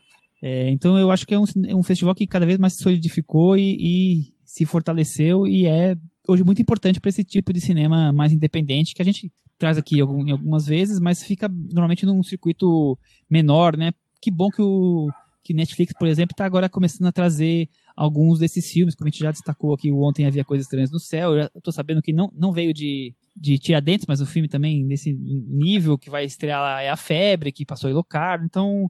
É, 0.43 0.69
então 0.69 0.99
eu 0.99 1.09
acho 1.09 1.25
que 1.25 1.33
é 1.33 1.39
um, 1.39 1.45
é 1.65 1.73
um 1.73 1.81
festival 1.81 2.13
que 2.13 2.27
cada 2.27 2.45
vez 2.45 2.59
mais 2.59 2.73
se 2.73 2.83
solidificou 2.83 3.57
e, 3.57 3.77
e 3.79 4.33
se 4.43 4.65
fortaleceu 4.65 5.47
e 5.47 5.65
é 5.65 5.95
hoje 6.27 6.43
muito 6.43 6.61
importante 6.61 6.99
para 6.99 7.09
esse 7.09 7.23
tipo 7.23 7.53
de 7.53 7.61
cinema 7.61 8.11
mais 8.11 8.33
independente 8.33 8.93
que 8.93 9.01
a 9.01 9.05
gente 9.05 9.31
traz 9.57 9.77
aqui 9.77 10.01
algumas 10.01 10.65
vezes, 10.65 10.99
mas 10.99 11.23
fica 11.23 11.47
normalmente 11.49 12.05
num 12.05 12.21
circuito 12.23 12.97
menor, 13.29 13.77
né? 13.77 13.91
Que 14.21 14.31
bom 14.31 14.49
que 14.49 14.61
o 14.61 15.09
que 15.45 15.53
Netflix, 15.53 15.93
por 15.93 16.07
exemplo, 16.07 16.33
está 16.33 16.43
agora 16.43 16.67
começando 16.67 17.07
a 17.07 17.11
trazer 17.11 17.69
alguns 17.95 18.39
desses 18.39 18.67
filmes, 18.67 18.95
como 18.95 19.07
a 19.07 19.11
gente 19.11 19.19
já 19.19 19.29
destacou 19.29 19.75
aqui, 19.75 19.91
Ontem 19.91 20.25
Havia 20.25 20.43
Coisas 20.43 20.65
Estranhas 20.65 20.89
no 20.89 20.99
Céu. 20.99 21.35
Eu 21.35 21.49
estou 21.55 21.71
sabendo 21.71 22.01
que 22.01 22.11
não, 22.11 22.31
não 22.35 22.51
veio 22.51 22.73
de, 22.73 23.13
de 23.37 23.59
Tiradentes, 23.59 24.07
mas 24.07 24.19
o 24.19 24.25
filme 24.25 24.49
também 24.49 24.83
nesse 24.83 25.13
nível 25.13 25.99
que 25.99 26.09
vai 26.09 26.25
estrear 26.25 26.59
lá 26.59 26.81
é 26.81 26.89
A 26.89 26.97
Febre, 26.97 27.51
que 27.51 27.63
passou 27.63 27.91
em 27.91 27.93
Locarno. 27.93 28.43
Então, 28.43 28.89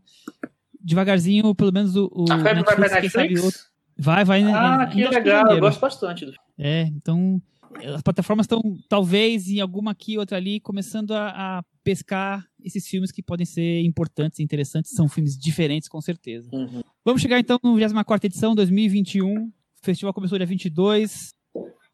devagarzinho, 0.80 1.54
pelo 1.54 1.74
menos 1.74 1.94
o, 1.98 2.10
o 2.14 2.24
a 2.32 2.38
Febre 2.38 2.64
Netflix, 2.64 2.78
vai 2.80 2.90
para 2.90 3.02
Netflix? 3.02 3.44
Outro... 3.44 3.60
Vai, 3.98 4.24
vai. 4.24 4.44
Ah, 4.44 4.88
que 4.88 5.06
legal, 5.06 5.52
eu 5.52 5.60
gosto 5.60 5.82
bastante 5.82 6.26
do 6.26 6.34
É, 6.58 6.84
então 6.84 7.42
as 7.84 8.02
plataformas 8.02 8.46
estão, 8.46 8.62
talvez, 8.88 9.48
em 9.50 9.60
alguma 9.60 9.92
aqui, 9.92 10.18
outra 10.18 10.38
ali, 10.38 10.60
começando 10.60 11.12
a, 11.12 11.60
a, 11.60 11.64
pescar 11.84 12.46
esses 12.64 12.88
filmes 12.88 13.12
que 13.12 13.22
podem 13.22 13.46
ser 13.46 13.82
importantes 13.82 14.40
e 14.40 14.44
interessantes. 14.44 14.92
São 14.92 15.08
filmes 15.08 15.38
diferentes, 15.38 15.88
com 15.88 16.02
certeza. 16.02 16.50
Uhum. 16.54 16.82
Vamos 17.04 17.22
chegar, 17.22 17.40
então, 17.40 17.60
no 17.64 17.76
24 17.76 18.28
edição, 18.28 18.56
2021. 18.56 19.48
O 19.48 19.52
festival 19.82 20.14
começou 20.14 20.38
dia 20.38 20.48
22. 20.48 21.34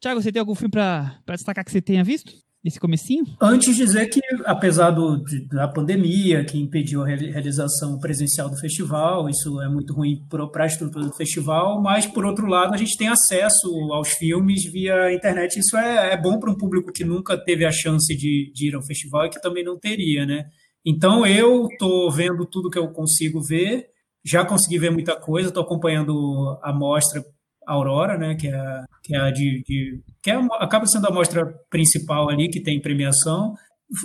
Tiago, 0.00 0.20
você 0.20 0.32
tem 0.32 0.40
algum 0.40 0.54
filme 0.54 0.70
para 0.70 1.20
destacar 1.28 1.64
que 1.64 1.70
você 1.70 1.82
tenha 1.82 2.02
visto? 2.02 2.32
Esse 2.64 2.78
comecinho? 2.78 3.24
Antes 3.40 3.74
de 3.74 3.84
dizer 3.84 4.06
que, 4.06 4.20
apesar 4.44 4.90
do, 4.90 5.22
da 5.50 5.66
pandemia 5.66 6.44
que 6.44 6.58
impediu 6.58 7.02
a 7.02 7.06
realização 7.06 7.98
presencial 7.98 8.48
do 8.48 8.56
festival, 8.56 9.28
isso 9.28 9.60
é 9.60 9.68
muito 9.68 9.92
ruim 9.92 10.24
para 10.28 10.64
a 10.64 10.66
estrutura 10.66 11.04
do 11.04 11.12
festival, 11.12 11.82
mas, 11.82 12.06
por 12.06 12.24
outro 12.24 12.46
lado, 12.46 12.74
a 12.74 12.76
gente 12.76 12.96
tem 12.96 13.08
acesso 13.08 13.68
aos 13.92 14.10
filmes 14.10 14.64
via 14.64 15.12
internet. 15.12 15.58
Isso 15.58 15.76
é, 15.76 16.12
é 16.12 16.16
bom 16.16 16.38
para 16.38 16.50
um 16.50 16.56
público 16.56 16.92
que 16.92 17.04
nunca 17.04 17.36
teve 17.36 17.64
a 17.64 17.72
chance 17.72 18.14
de, 18.16 18.52
de 18.54 18.68
ir 18.68 18.74
ao 18.74 18.86
festival 18.86 19.26
e 19.26 19.30
que 19.30 19.40
também 19.40 19.64
não 19.64 19.78
teria, 19.78 20.24
né? 20.24 20.44
Então, 20.84 21.26
eu 21.26 21.66
estou 21.66 22.10
vendo 22.10 22.44
tudo 22.44 22.70
que 22.70 22.78
eu 22.78 22.88
consigo 22.88 23.40
ver, 23.40 23.86
já 24.24 24.44
consegui 24.44 24.78
ver 24.78 24.90
muita 24.90 25.16
coisa, 25.16 25.48
estou 25.48 25.62
acompanhando 25.62 26.58
a 26.62 26.72
mostra 26.72 27.24
Aurora, 27.72 28.16
né, 28.16 28.34
que 28.34 28.48
é, 28.48 28.82
que 29.02 29.14
é 29.14 29.18
a 29.18 29.30
de, 29.30 29.62
de 29.66 30.00
que 30.22 30.30
é, 30.30 30.34
acaba 30.60 30.86
sendo 30.86 31.06
a 31.06 31.12
mostra 31.12 31.44
principal 31.70 32.28
ali 32.30 32.48
que 32.48 32.62
tem 32.62 32.80
premiação. 32.80 33.54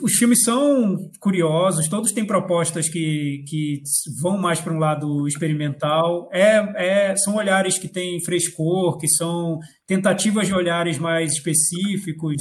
Os 0.03 0.15
filmes 0.15 0.43
são 0.43 0.97
curiosos, 1.19 1.87
todos 1.87 2.11
têm 2.11 2.25
propostas 2.25 2.89
que, 2.89 3.45
que 3.47 3.81
vão 4.21 4.37
mais 4.37 4.59
para 4.59 4.73
um 4.73 4.79
lado 4.79 5.25
experimental. 5.27 6.29
É, 6.33 7.11
é, 7.11 7.15
são 7.15 7.35
olhares 7.35 7.77
que 7.79 7.87
têm 7.87 8.21
frescor, 8.23 8.97
que 8.97 9.07
são 9.07 9.59
tentativas 9.85 10.47
de 10.47 10.53
olhares 10.53 10.97
mais 10.97 11.31
específicos. 11.31 12.35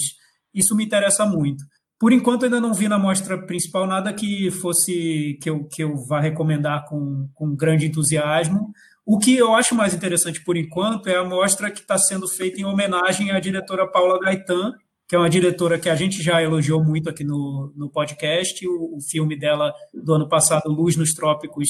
isso 0.52 0.74
me 0.74 0.84
interessa 0.84 1.24
muito. 1.24 1.64
Por 1.98 2.12
enquanto, 2.12 2.44
ainda 2.44 2.60
não 2.60 2.74
vi 2.74 2.88
na 2.88 2.98
mostra 2.98 3.40
principal 3.46 3.86
nada 3.86 4.12
que 4.12 4.50
fosse 4.50 5.38
que 5.40 5.48
eu, 5.48 5.64
que 5.66 5.82
eu 5.82 5.94
vá 6.08 6.20
recomendar 6.20 6.84
com, 6.88 7.28
com 7.32 7.56
grande 7.56 7.86
entusiasmo. 7.86 8.70
O 9.06 9.18
que 9.18 9.36
eu 9.36 9.54
acho 9.54 9.72
mais 9.72 9.94
interessante 9.94 10.42
por 10.42 10.56
enquanto 10.56 11.08
é 11.08 11.14
a 11.14 11.24
mostra 11.24 11.70
que 11.70 11.78
está 11.78 11.96
sendo 11.96 12.26
feita 12.26 12.60
em 12.60 12.64
homenagem 12.64 13.30
à 13.30 13.38
diretora 13.38 13.86
Paula 13.86 14.18
Gaetan, 14.18 14.72
que 15.08 15.14
é 15.14 15.18
uma 15.18 15.30
diretora 15.30 15.78
que 15.78 15.88
a 15.88 15.94
gente 15.94 16.20
já 16.20 16.42
elogiou 16.42 16.82
muito 16.82 17.08
aqui 17.08 17.22
no, 17.22 17.72
no 17.76 17.88
podcast. 17.88 18.66
O, 18.66 18.96
o 18.96 18.98
filme 19.00 19.38
dela 19.38 19.72
do 19.94 20.14
ano 20.14 20.28
passado, 20.28 20.68
Luz 20.68 20.96
nos 20.96 21.12
Trópicos, 21.12 21.68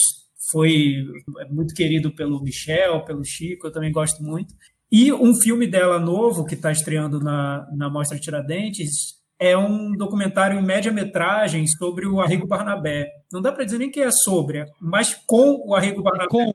foi 0.51 1.05
muito 1.51 1.75
querido 1.75 2.11
pelo 2.15 2.43
Michel, 2.43 3.05
pelo 3.05 3.23
Chico, 3.23 3.67
eu 3.67 3.73
também 3.73 3.93
gosto 3.93 4.23
muito. 4.23 4.55
E 4.91 5.13
um 5.13 5.35
filme 5.35 5.67
dela 5.67 5.99
novo, 5.99 6.47
que 6.47 6.55
está 6.55 6.73
estreando 6.73 7.21
na, 7.21 7.67
na 7.77 7.91
Mostra 7.91 8.19
Tiradentes, 8.19 9.17
é 9.39 9.57
um 9.59 9.93
documentário 9.93 10.59
em 10.59 10.65
média-metragem 10.65 11.67
sobre 11.67 12.07
o 12.07 12.21
Arrigo 12.21 12.47
Barnabé. 12.47 13.11
Não 13.31 13.43
dá 13.43 13.53
para 13.53 13.65
dizer 13.65 13.79
nem 13.79 13.91
que 13.91 14.01
é 14.01 14.11
sobre, 14.11 14.65
mas 14.81 15.15
com 15.27 15.63
o 15.67 15.75
Arrigo 15.75 16.03
Barnabé. 16.03 16.29
Com. 16.29 16.53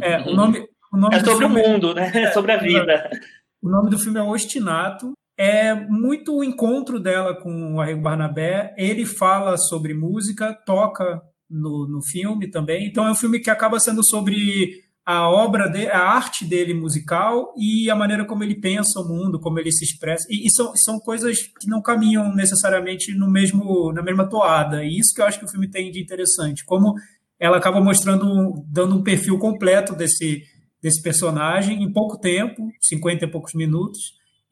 É, 0.00 0.20
o 0.22 0.34
nome, 0.34 0.66
o 0.92 0.96
nome 0.96 1.16
é 1.16 1.24
sobre 1.24 1.44
o 1.44 1.48
mundo, 1.48 1.94
né? 1.94 2.10
É 2.14 2.30
sobre 2.32 2.52
a 2.52 2.58
vida. 2.58 3.10
O 3.62 3.68
nome 3.68 3.90
do 3.90 3.98
filme 3.98 4.18
é 4.18 4.22
Ostinato. 4.22 5.12
É 5.38 5.74
muito 5.74 6.36
o 6.36 6.44
encontro 6.44 7.00
dela 7.00 7.34
com 7.34 7.74
o 7.74 7.80
Arrigo 7.80 8.02
Barnabé. 8.02 8.74
Ele 8.76 9.06
fala 9.06 9.56
sobre 9.56 9.94
música, 9.94 10.52
toca 10.66 11.22
no, 11.48 11.86
no 11.88 12.02
filme 12.02 12.50
também. 12.50 12.86
Então 12.86 13.06
é 13.06 13.10
um 13.10 13.16
filme 13.16 13.40
que 13.40 13.50
acaba 13.50 13.78
sendo 13.78 14.04
sobre 14.04 14.82
a 15.04 15.28
obra, 15.28 15.68
de, 15.68 15.88
a 15.88 15.98
arte 15.98 16.44
dele 16.44 16.72
musical 16.72 17.52
e 17.56 17.90
a 17.90 17.96
maneira 17.96 18.24
como 18.24 18.44
ele 18.44 18.54
pensa 18.54 19.00
o 19.00 19.08
mundo, 19.08 19.40
como 19.40 19.58
ele 19.58 19.72
se 19.72 19.84
expressa. 19.84 20.26
E, 20.30 20.46
e, 20.46 20.50
são, 20.50 20.72
são 20.76 20.98
coisas 21.00 21.38
que 21.60 21.68
não 21.68 21.82
caminham 21.82 22.32
necessariamente 22.34 23.12
no 23.14 23.30
mesmo, 23.30 23.92
na 23.92 24.02
mesma 24.02 24.28
toada. 24.28 24.84
E 24.84 24.98
isso 24.98 25.12
que 25.14 25.20
eu 25.20 25.26
acho 25.26 25.38
que 25.38 25.44
o 25.44 25.50
filme 25.50 25.68
tem 25.68 25.90
de 25.90 26.00
interessante. 26.00 26.64
Como 26.64 26.94
ela 27.42 27.56
acaba 27.56 27.80
mostrando, 27.80 28.64
dando 28.68 28.94
um 28.94 29.02
perfil 29.02 29.36
completo 29.36 29.96
desse, 29.96 30.44
desse 30.80 31.02
personagem 31.02 31.82
em 31.82 31.92
pouco 31.92 32.16
tempo, 32.16 32.70
50 32.80 33.24
e 33.24 33.28
poucos 33.28 33.52
minutos, 33.52 33.98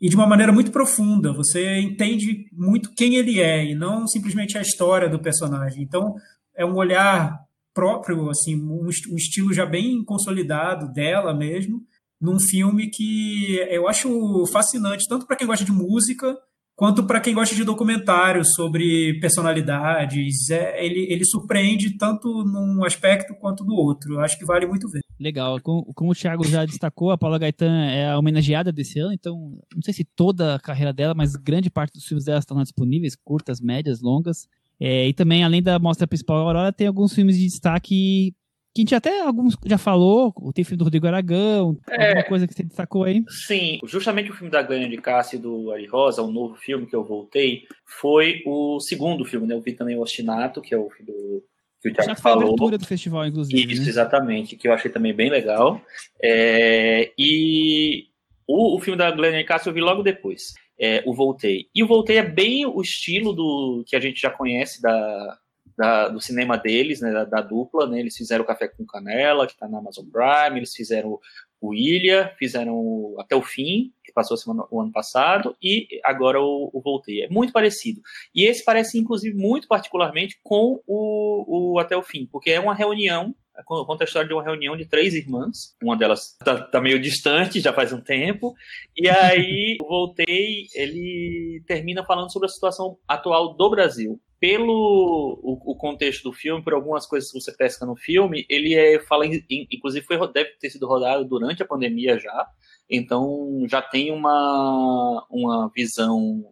e 0.00 0.08
de 0.08 0.16
uma 0.16 0.26
maneira 0.26 0.52
muito 0.52 0.72
profunda. 0.72 1.32
Você 1.32 1.78
entende 1.78 2.48
muito 2.52 2.92
quem 2.92 3.14
ele 3.14 3.38
é 3.38 3.64
e 3.64 3.76
não 3.76 4.08
simplesmente 4.08 4.58
a 4.58 4.60
história 4.60 5.08
do 5.08 5.20
personagem. 5.20 5.84
Então, 5.84 6.16
é 6.56 6.66
um 6.66 6.74
olhar 6.74 7.38
próprio, 7.72 8.28
assim, 8.28 8.56
um, 8.56 8.86
um 8.86 9.16
estilo 9.16 9.54
já 9.54 9.64
bem 9.64 10.02
consolidado 10.02 10.92
dela 10.92 11.32
mesmo, 11.32 11.84
num 12.20 12.40
filme 12.40 12.90
que 12.90 13.54
eu 13.70 13.86
acho 13.86 14.46
fascinante, 14.46 15.06
tanto 15.08 15.28
para 15.28 15.36
quem 15.36 15.46
gosta 15.46 15.64
de 15.64 15.70
música, 15.70 16.36
quanto 16.80 17.04
para 17.04 17.20
quem 17.20 17.34
gosta 17.34 17.54
de 17.54 17.62
documentários 17.62 18.54
sobre 18.54 19.20
personalidades. 19.20 20.48
É, 20.48 20.82
ele, 20.82 21.12
ele 21.12 21.26
surpreende 21.26 21.98
tanto 21.98 22.42
num 22.42 22.82
aspecto 22.86 23.34
quanto 23.34 23.66
no 23.66 23.74
outro. 23.74 24.14
Eu 24.14 24.20
acho 24.20 24.38
que 24.38 24.46
vale 24.46 24.66
muito 24.66 24.88
ver. 24.88 25.00
Legal. 25.18 25.60
Como, 25.60 25.92
como 25.92 26.12
o 26.12 26.14
Thiago 26.14 26.42
já 26.42 26.64
destacou, 26.64 27.10
a 27.10 27.18
Paula 27.18 27.38
Gaetan 27.38 27.84
é 27.84 28.08
a 28.08 28.18
homenageada 28.18 28.72
desse 28.72 28.98
ano, 28.98 29.12
então 29.12 29.58
não 29.74 29.82
sei 29.82 29.92
se 29.92 30.04
toda 30.04 30.54
a 30.54 30.58
carreira 30.58 30.90
dela, 30.90 31.12
mas 31.14 31.36
grande 31.36 31.68
parte 31.68 31.92
dos 31.92 32.06
filmes 32.06 32.24
dela 32.24 32.38
estão 32.38 32.56
disponíveis, 32.62 33.14
curtas, 33.14 33.60
médias, 33.60 34.00
longas. 34.00 34.48
É, 34.80 35.06
e 35.06 35.12
também, 35.12 35.44
além 35.44 35.62
da 35.62 35.78
mostra 35.78 36.06
principal 36.06 36.38
Aurora, 36.38 36.72
tem 36.72 36.86
alguns 36.86 37.12
filmes 37.12 37.36
de 37.36 37.44
destaque 37.44 38.34
que 38.74 38.80
a 38.80 38.82
gente 38.82 38.94
até 38.94 39.20
alguns 39.20 39.56
já 39.66 39.78
falou, 39.78 40.32
tem 40.54 40.64
filme 40.64 40.78
do 40.78 40.84
Rodrigo 40.84 41.06
Aragão, 41.06 41.76
é, 41.88 42.08
alguma 42.08 42.24
coisa 42.24 42.46
que 42.46 42.54
você 42.54 42.62
destacou 42.62 43.04
aí? 43.04 43.22
Sim, 43.28 43.80
justamente 43.84 44.30
o 44.30 44.34
filme 44.34 44.50
da 44.50 44.62
Glânia 44.62 44.88
de 44.88 44.96
Cássio 44.98 45.36
e 45.36 45.40
do 45.40 45.72
Ari 45.72 45.86
Rosa, 45.86 46.22
um 46.22 46.30
novo 46.30 46.54
filme 46.54 46.86
que 46.86 46.94
eu 46.94 47.04
voltei, 47.04 47.64
foi 47.84 48.42
o 48.46 48.78
segundo 48.78 49.24
filme, 49.24 49.46
né? 49.46 49.54
Eu 49.54 49.60
vi 49.60 49.72
também 49.72 49.96
o 49.96 50.00
Ostinato, 50.00 50.60
que 50.60 50.74
é 50.74 50.78
o 50.78 50.88
filme 50.90 51.12
do 51.12 51.42
que 51.80 51.88
o 51.88 51.94
Thiago 51.94 52.20
falou. 52.20 52.42
a 52.42 52.46
abertura 52.46 52.78
do 52.78 52.86
festival, 52.86 53.26
inclusive. 53.26 53.72
Isso, 53.72 53.82
né? 53.82 53.88
exatamente, 53.88 54.54
que 54.54 54.68
eu 54.68 54.72
achei 54.72 54.90
também 54.90 55.14
bem 55.14 55.30
legal. 55.30 55.80
É, 56.22 57.10
e 57.18 58.04
o, 58.46 58.76
o 58.76 58.80
filme 58.80 58.98
da 58.98 59.10
Glênia 59.10 59.38
de 59.38 59.44
Cássio 59.44 59.70
eu 59.70 59.74
vi 59.74 59.80
logo 59.80 60.02
depois 60.02 60.52
é, 60.80 61.02
o 61.04 61.12
Voltei. 61.12 61.66
E 61.74 61.82
o 61.82 61.86
Voltei 61.86 62.16
é 62.16 62.22
bem 62.22 62.64
o 62.64 62.80
estilo 62.80 63.34
do 63.34 63.84
que 63.86 63.94
a 63.94 64.00
gente 64.00 64.18
já 64.18 64.30
conhece 64.30 64.80
da, 64.80 65.38
da 65.80 66.08
do 66.08 66.20
cinema 66.20 66.58
deles, 66.58 67.00
né, 67.00 67.10
da, 67.10 67.24
da, 67.24 67.40
dupla. 67.40 67.86
Né, 67.86 68.00
eles 68.00 68.14
fizeram 68.14 68.44
o 68.44 68.46
Café 68.46 68.68
com 68.68 68.84
Canela, 68.84 69.46
que 69.46 69.54
está 69.54 69.66
na 69.66 69.78
Amazon 69.78 70.04
Prime, 70.04 70.58
eles 70.58 70.74
fizeram 70.74 71.18
o 71.58 71.74
Ilha, 71.74 72.34
fizeram 72.38 73.14
Até 73.18 73.34
o 73.34 73.40
Fim, 73.40 73.92
que 74.04 74.12
passou 74.12 74.36
semana, 74.36 74.64
o 74.70 74.80
ano 74.80 74.92
passado, 74.92 75.56
e 75.62 75.88
agora 76.04 76.38
o, 76.40 76.70
o, 76.72 76.80
Voltei. 76.82 77.22
É 77.22 77.28
muito 77.28 77.52
parecido. 77.52 78.02
E 78.34 78.44
esse 78.44 78.62
parece, 78.62 78.98
inclusive, 78.98 79.34
muito 79.34 79.66
particularmente 79.66 80.38
com 80.42 80.82
o, 80.86 81.72
o 81.72 81.78
Até 81.78 81.96
o 81.96 82.02
Fim, 82.02 82.26
porque 82.30 82.50
é 82.50 82.60
uma 82.60 82.74
reunião 82.74 83.34
conta 83.64 84.04
a 84.04 84.06
história 84.06 84.28
de 84.28 84.34
uma 84.34 84.42
reunião 84.42 84.76
de 84.76 84.86
três 84.86 85.14
irmãs. 85.14 85.74
Uma 85.82 85.96
delas 85.96 86.36
tá, 86.38 86.60
tá, 86.60 86.80
meio 86.80 87.00
distante, 87.00 87.60
já 87.60 87.72
faz 87.72 87.92
um 87.92 88.00
tempo. 88.00 88.54
E 88.96 89.08
aí, 89.08 89.76
voltei, 89.82 90.66
ele 90.74 91.62
termina 91.66 92.04
falando 92.04 92.32
sobre 92.32 92.46
a 92.46 92.50
situação 92.50 92.98
atual 93.06 93.54
do 93.54 93.70
Brasil. 93.70 94.20
Pelo 94.38 95.38
o, 95.42 95.72
o 95.72 95.76
contexto 95.76 96.22
do 96.24 96.32
filme, 96.32 96.64
por 96.64 96.72
algumas 96.72 97.06
coisas 97.06 97.30
que 97.30 97.38
você 97.38 97.52
pesca 97.54 97.84
no 97.84 97.94
filme, 97.94 98.46
ele 98.48 98.74
é, 98.74 98.98
fala, 99.00 99.26
inclusive 99.26 100.06
foi, 100.06 100.16
deve 100.32 100.50
ter 100.58 100.70
sido 100.70 100.86
rodado 100.86 101.26
durante 101.26 101.62
a 101.62 101.66
pandemia 101.66 102.18
já, 102.18 102.48
então 102.88 103.66
já 103.68 103.82
tem 103.82 104.10
uma, 104.10 105.26
uma 105.30 105.70
visão 105.76 106.42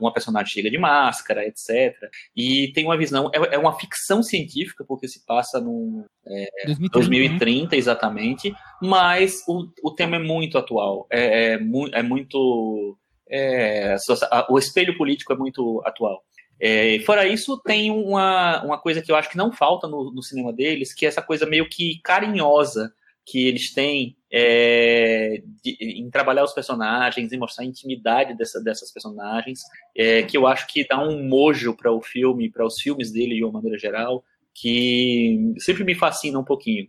uma 0.00 0.12
personagem 0.12 0.52
chega 0.52 0.70
de 0.70 0.78
máscara, 0.78 1.46
etc. 1.46 1.94
E 2.36 2.72
tem 2.72 2.84
uma 2.84 2.96
visão, 2.96 3.30
é, 3.34 3.54
é 3.54 3.58
uma 3.58 3.78
ficção 3.78 4.22
científica, 4.22 4.84
porque 4.84 5.08
se 5.08 5.24
passa 5.24 5.60
no 5.60 6.04
é, 6.26 6.66
2030, 6.66 6.92
2030 6.92 7.70
né? 7.70 7.78
exatamente, 7.78 8.54
mas 8.80 9.42
o, 9.48 9.66
o 9.82 9.90
tema 9.90 10.16
é 10.16 10.20
muito 10.20 10.58
atual, 10.58 11.06
é, 11.10 11.52
é, 11.52 11.58
mu 11.58 11.88
é 11.92 12.02
muito. 12.02 12.96
É, 13.30 13.94
o 14.48 14.58
espelho 14.58 14.96
político 14.96 15.32
é 15.32 15.36
muito 15.36 15.82
atual. 15.84 16.22
É, 16.60 16.98
fora 17.00 17.26
isso, 17.26 17.56
tem 17.58 17.90
uma, 17.90 18.64
uma 18.64 18.78
coisa 18.78 19.00
que 19.00 19.12
eu 19.12 19.16
acho 19.16 19.30
que 19.30 19.36
não 19.36 19.52
falta 19.52 19.86
no, 19.86 20.12
no 20.12 20.22
cinema 20.22 20.52
deles, 20.52 20.92
que 20.92 21.06
é 21.06 21.08
essa 21.08 21.22
coisa 21.22 21.46
meio 21.46 21.68
que 21.68 22.00
carinhosa 22.02 22.92
que 23.24 23.46
eles 23.46 23.72
têm 23.72 24.16
é, 24.30 25.42
de, 25.62 25.76
em 25.80 26.10
trabalhar 26.10 26.44
os 26.44 26.52
personagens, 26.52 27.32
em 27.32 27.38
mostrar 27.38 27.64
a 27.64 27.66
intimidade 27.66 28.36
dessa, 28.36 28.62
dessas 28.62 28.92
personagens, 28.92 29.60
é, 29.96 30.22
que 30.22 30.36
eu 30.36 30.46
acho 30.46 30.66
que 30.66 30.86
dá 30.86 31.02
um 31.02 31.26
mojo 31.26 31.74
para 31.76 31.92
o 31.92 32.00
filme, 32.00 32.50
para 32.50 32.66
os 32.66 32.80
filmes 32.80 33.10
dele 33.10 33.36
de 33.36 33.44
uma 33.44 33.52
maneira 33.52 33.78
geral, 33.78 34.22
que 34.54 35.54
sempre 35.58 35.84
me 35.84 35.94
fascina 35.94 36.38
um 36.38 36.44
pouquinho. 36.44 36.86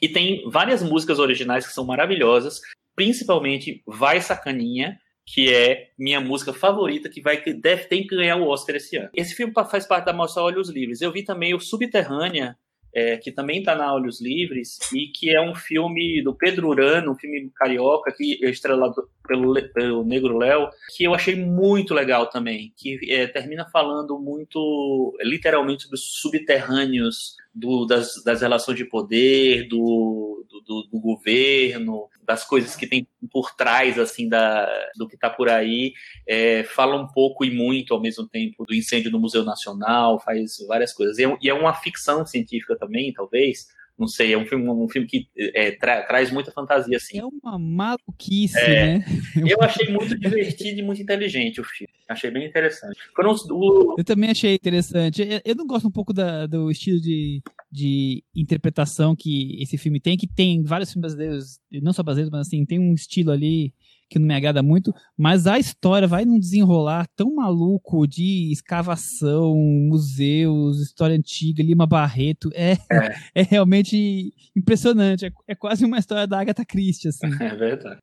E 0.00 0.08
tem 0.08 0.48
várias 0.48 0.82
músicas 0.82 1.18
originais 1.18 1.66
que 1.66 1.72
são 1.72 1.84
maravilhosas, 1.84 2.60
principalmente 2.94 3.82
Vai 3.86 4.20
Sacaninha, 4.20 4.98
que 5.26 5.52
é 5.52 5.90
minha 5.98 6.20
música 6.20 6.52
favorita, 6.52 7.08
que 7.08 7.20
vai 7.20 7.42
deve 7.42 7.84
ter 7.84 8.02
que 8.02 8.16
ganhar 8.16 8.36
o 8.36 8.48
Oscar 8.48 8.76
esse 8.76 8.96
ano. 8.96 9.10
Esse 9.14 9.34
filme 9.34 9.52
faz 9.70 9.86
parte 9.86 10.06
da 10.06 10.12
Mostra 10.12 10.42
Olhos 10.42 10.70
Livres. 10.70 11.02
Eu 11.02 11.12
vi 11.12 11.22
também 11.22 11.54
o 11.54 11.60
Subterrânea, 11.60 12.56
é, 12.94 13.16
que 13.16 13.30
também 13.30 13.60
está 13.60 13.74
na 13.74 13.92
Olhos 13.92 14.20
Livres, 14.20 14.78
e 14.92 15.08
que 15.08 15.30
é 15.30 15.40
um 15.40 15.54
filme 15.54 16.22
do 16.22 16.34
Pedro 16.34 16.68
Urano, 16.68 17.12
um 17.12 17.16
filme 17.16 17.50
carioca, 17.54 18.12
que 18.12 18.38
é 18.42 18.50
estrelado 18.50 19.08
pelo, 19.26 19.54
pelo 19.72 20.04
Negro 20.04 20.38
Léo, 20.38 20.68
que 20.96 21.04
eu 21.04 21.14
achei 21.14 21.34
muito 21.34 21.94
legal 21.94 22.26
também, 22.28 22.72
que 22.76 22.98
é, 23.12 23.26
termina 23.26 23.68
falando 23.70 24.18
muito, 24.18 25.16
literalmente, 25.20 25.84
sobre 25.84 25.96
os 25.96 26.20
subterrâneos 26.20 27.36
do, 27.58 27.84
das, 27.86 28.22
das 28.24 28.40
relações 28.40 28.76
de 28.76 28.84
poder, 28.84 29.66
do, 29.68 30.46
do, 30.64 30.82
do, 30.84 31.00
governo, 31.00 32.08
das 32.24 32.44
coisas 32.44 32.76
que 32.76 32.86
tem 32.86 33.06
por 33.32 33.54
trás 33.56 33.98
assim 33.98 34.28
da, 34.28 34.68
do 34.96 35.08
que 35.08 35.16
está 35.16 35.28
por 35.28 35.48
aí, 35.48 35.92
é, 36.26 36.62
fala 36.62 36.96
um 36.96 37.08
pouco 37.08 37.44
e 37.44 37.50
muito 37.50 37.92
ao 37.92 38.00
mesmo 38.00 38.28
tempo 38.28 38.64
do 38.64 38.74
incêndio 38.74 39.10
no 39.10 39.18
Museu 39.18 39.44
Nacional, 39.44 40.20
faz 40.20 40.58
várias 40.68 40.92
coisas. 40.92 41.18
E 41.18 41.24
é, 41.24 41.36
e 41.42 41.50
é 41.50 41.54
uma 41.54 41.74
ficção 41.74 42.24
científica 42.24 42.76
também, 42.76 43.12
talvez, 43.12 43.66
não 43.98 44.06
sei, 44.06 44.32
é 44.32 44.38
um 44.38 44.46
filme, 44.46 44.68
um 44.68 44.88
filme 44.88 45.08
que 45.08 45.28
é, 45.36 45.72
tra 45.72 46.02
traz 46.02 46.30
muita 46.30 46.52
fantasia, 46.52 46.96
assim. 46.96 47.18
É 47.18 47.24
uma 47.24 47.58
maluquice, 47.58 48.58
é, 48.58 48.98
né? 48.98 49.04
Eu 49.46 49.60
achei 49.60 49.88
muito 49.92 50.16
divertido 50.16 50.78
e 50.78 50.82
muito 50.82 51.02
inteligente 51.02 51.60
o 51.60 51.64
filme. 51.64 51.92
Achei 52.08 52.30
bem 52.30 52.46
interessante. 52.46 52.96
o... 53.50 53.96
Eu 53.98 54.04
também 54.04 54.30
achei 54.30 54.54
interessante. 54.54 55.22
Eu 55.44 55.54
não 55.54 55.66
gosto 55.66 55.88
um 55.88 55.90
pouco 55.90 56.12
da, 56.12 56.46
do 56.46 56.70
estilo 56.70 57.00
de, 57.00 57.42
de 57.70 58.22
interpretação 58.34 59.16
que 59.16 59.60
esse 59.60 59.76
filme 59.76 60.00
tem, 60.00 60.16
que 60.16 60.28
tem 60.28 60.62
vários 60.62 60.92
filmes 60.92 61.14
brasileiros, 61.14 61.58
não 61.82 61.92
só 61.92 62.02
brasileiros, 62.02 62.30
mas 62.30 62.46
assim, 62.46 62.64
tem 62.64 62.78
um 62.78 62.94
estilo 62.94 63.32
ali 63.32 63.74
que 64.08 64.18
não 64.18 64.26
me 64.26 64.34
agrada 64.34 64.62
muito, 64.62 64.94
mas 65.16 65.46
a 65.46 65.58
história 65.58 66.08
vai 66.08 66.24
num 66.24 66.38
desenrolar 66.38 67.06
tão 67.14 67.34
maluco 67.34 68.06
de 68.06 68.50
escavação, 68.52 69.54
museus, 69.56 70.80
história 70.80 71.16
antiga, 71.16 71.62
Lima 71.62 71.86
Barreto, 71.86 72.50
é, 72.54 72.72
é. 72.72 72.78
é 73.34 73.42
realmente 73.42 74.32
impressionante, 74.56 75.26
é, 75.26 75.32
é, 75.48 75.54
quase 75.54 75.84
uma 75.84 75.98
história 75.98 76.26
da 76.26 76.40
Agatha 76.40 76.64
Christie, 76.64 77.08
assim. 77.08 77.28
É 77.48 77.54
verdade. 77.54 78.00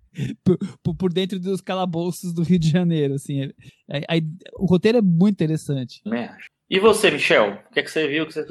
Por, 0.81 0.95
por, 0.95 1.13
dentro 1.13 1.39
dos 1.39 1.61
calabouços 1.61 2.33
do 2.33 2.41
Rio 2.41 2.57
de 2.57 2.69
Janeiro, 2.69 3.15
assim, 3.15 3.51
é, 3.89 3.99
é, 3.99 4.21
o 4.57 4.65
roteiro 4.65 4.97
é 4.97 5.01
muito 5.01 5.33
interessante. 5.33 6.01
E 6.69 6.79
você, 6.79 7.11
Michel, 7.11 7.59
o 7.69 7.73
que, 7.73 7.79
é 7.79 7.83
que 7.83 7.91
você 7.91 8.07
viu, 8.07 8.25
que 8.25 8.33
você 8.33 8.45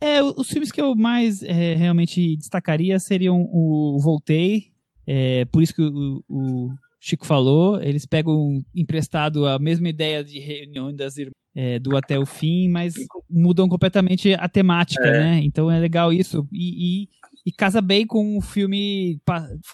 é, 0.00 0.22
os 0.22 0.48
filmes 0.48 0.70
que 0.70 0.80
eu 0.80 0.94
mais 0.94 1.42
é, 1.42 1.74
realmente 1.74 2.36
destacaria 2.36 2.98
seriam 3.00 3.48
o 3.50 3.98
Voltei, 4.00 4.70
é, 5.06 5.44
por 5.46 5.62
isso 5.62 5.74
que 5.74 5.82
o, 5.82 6.22
o, 6.28 6.70
Chico 7.00 7.26
falou, 7.26 7.80
eles 7.80 8.04
pegam 8.04 8.62
emprestado 8.74 9.46
a 9.46 9.58
mesma 9.58 9.88
ideia 9.88 10.24
de 10.24 10.38
reunião 10.38 10.94
das 10.94 11.16
é, 11.54 11.78
do 11.78 11.96
até 11.96 12.18
o 12.18 12.26
fim, 12.26 12.68
mas 12.68 12.94
mudam 13.28 13.68
completamente 13.68 14.34
a 14.34 14.48
temática, 14.48 15.06
é. 15.06 15.20
né? 15.20 15.40
Então 15.42 15.70
é 15.70 15.78
legal 15.78 16.12
isso. 16.12 16.46
E, 16.52 17.02
e, 17.04 17.08
e, 17.46 17.52
casa 17.52 17.80
bem 17.80 18.06
com 18.06 18.38
o 18.38 18.40
filme 18.40 19.20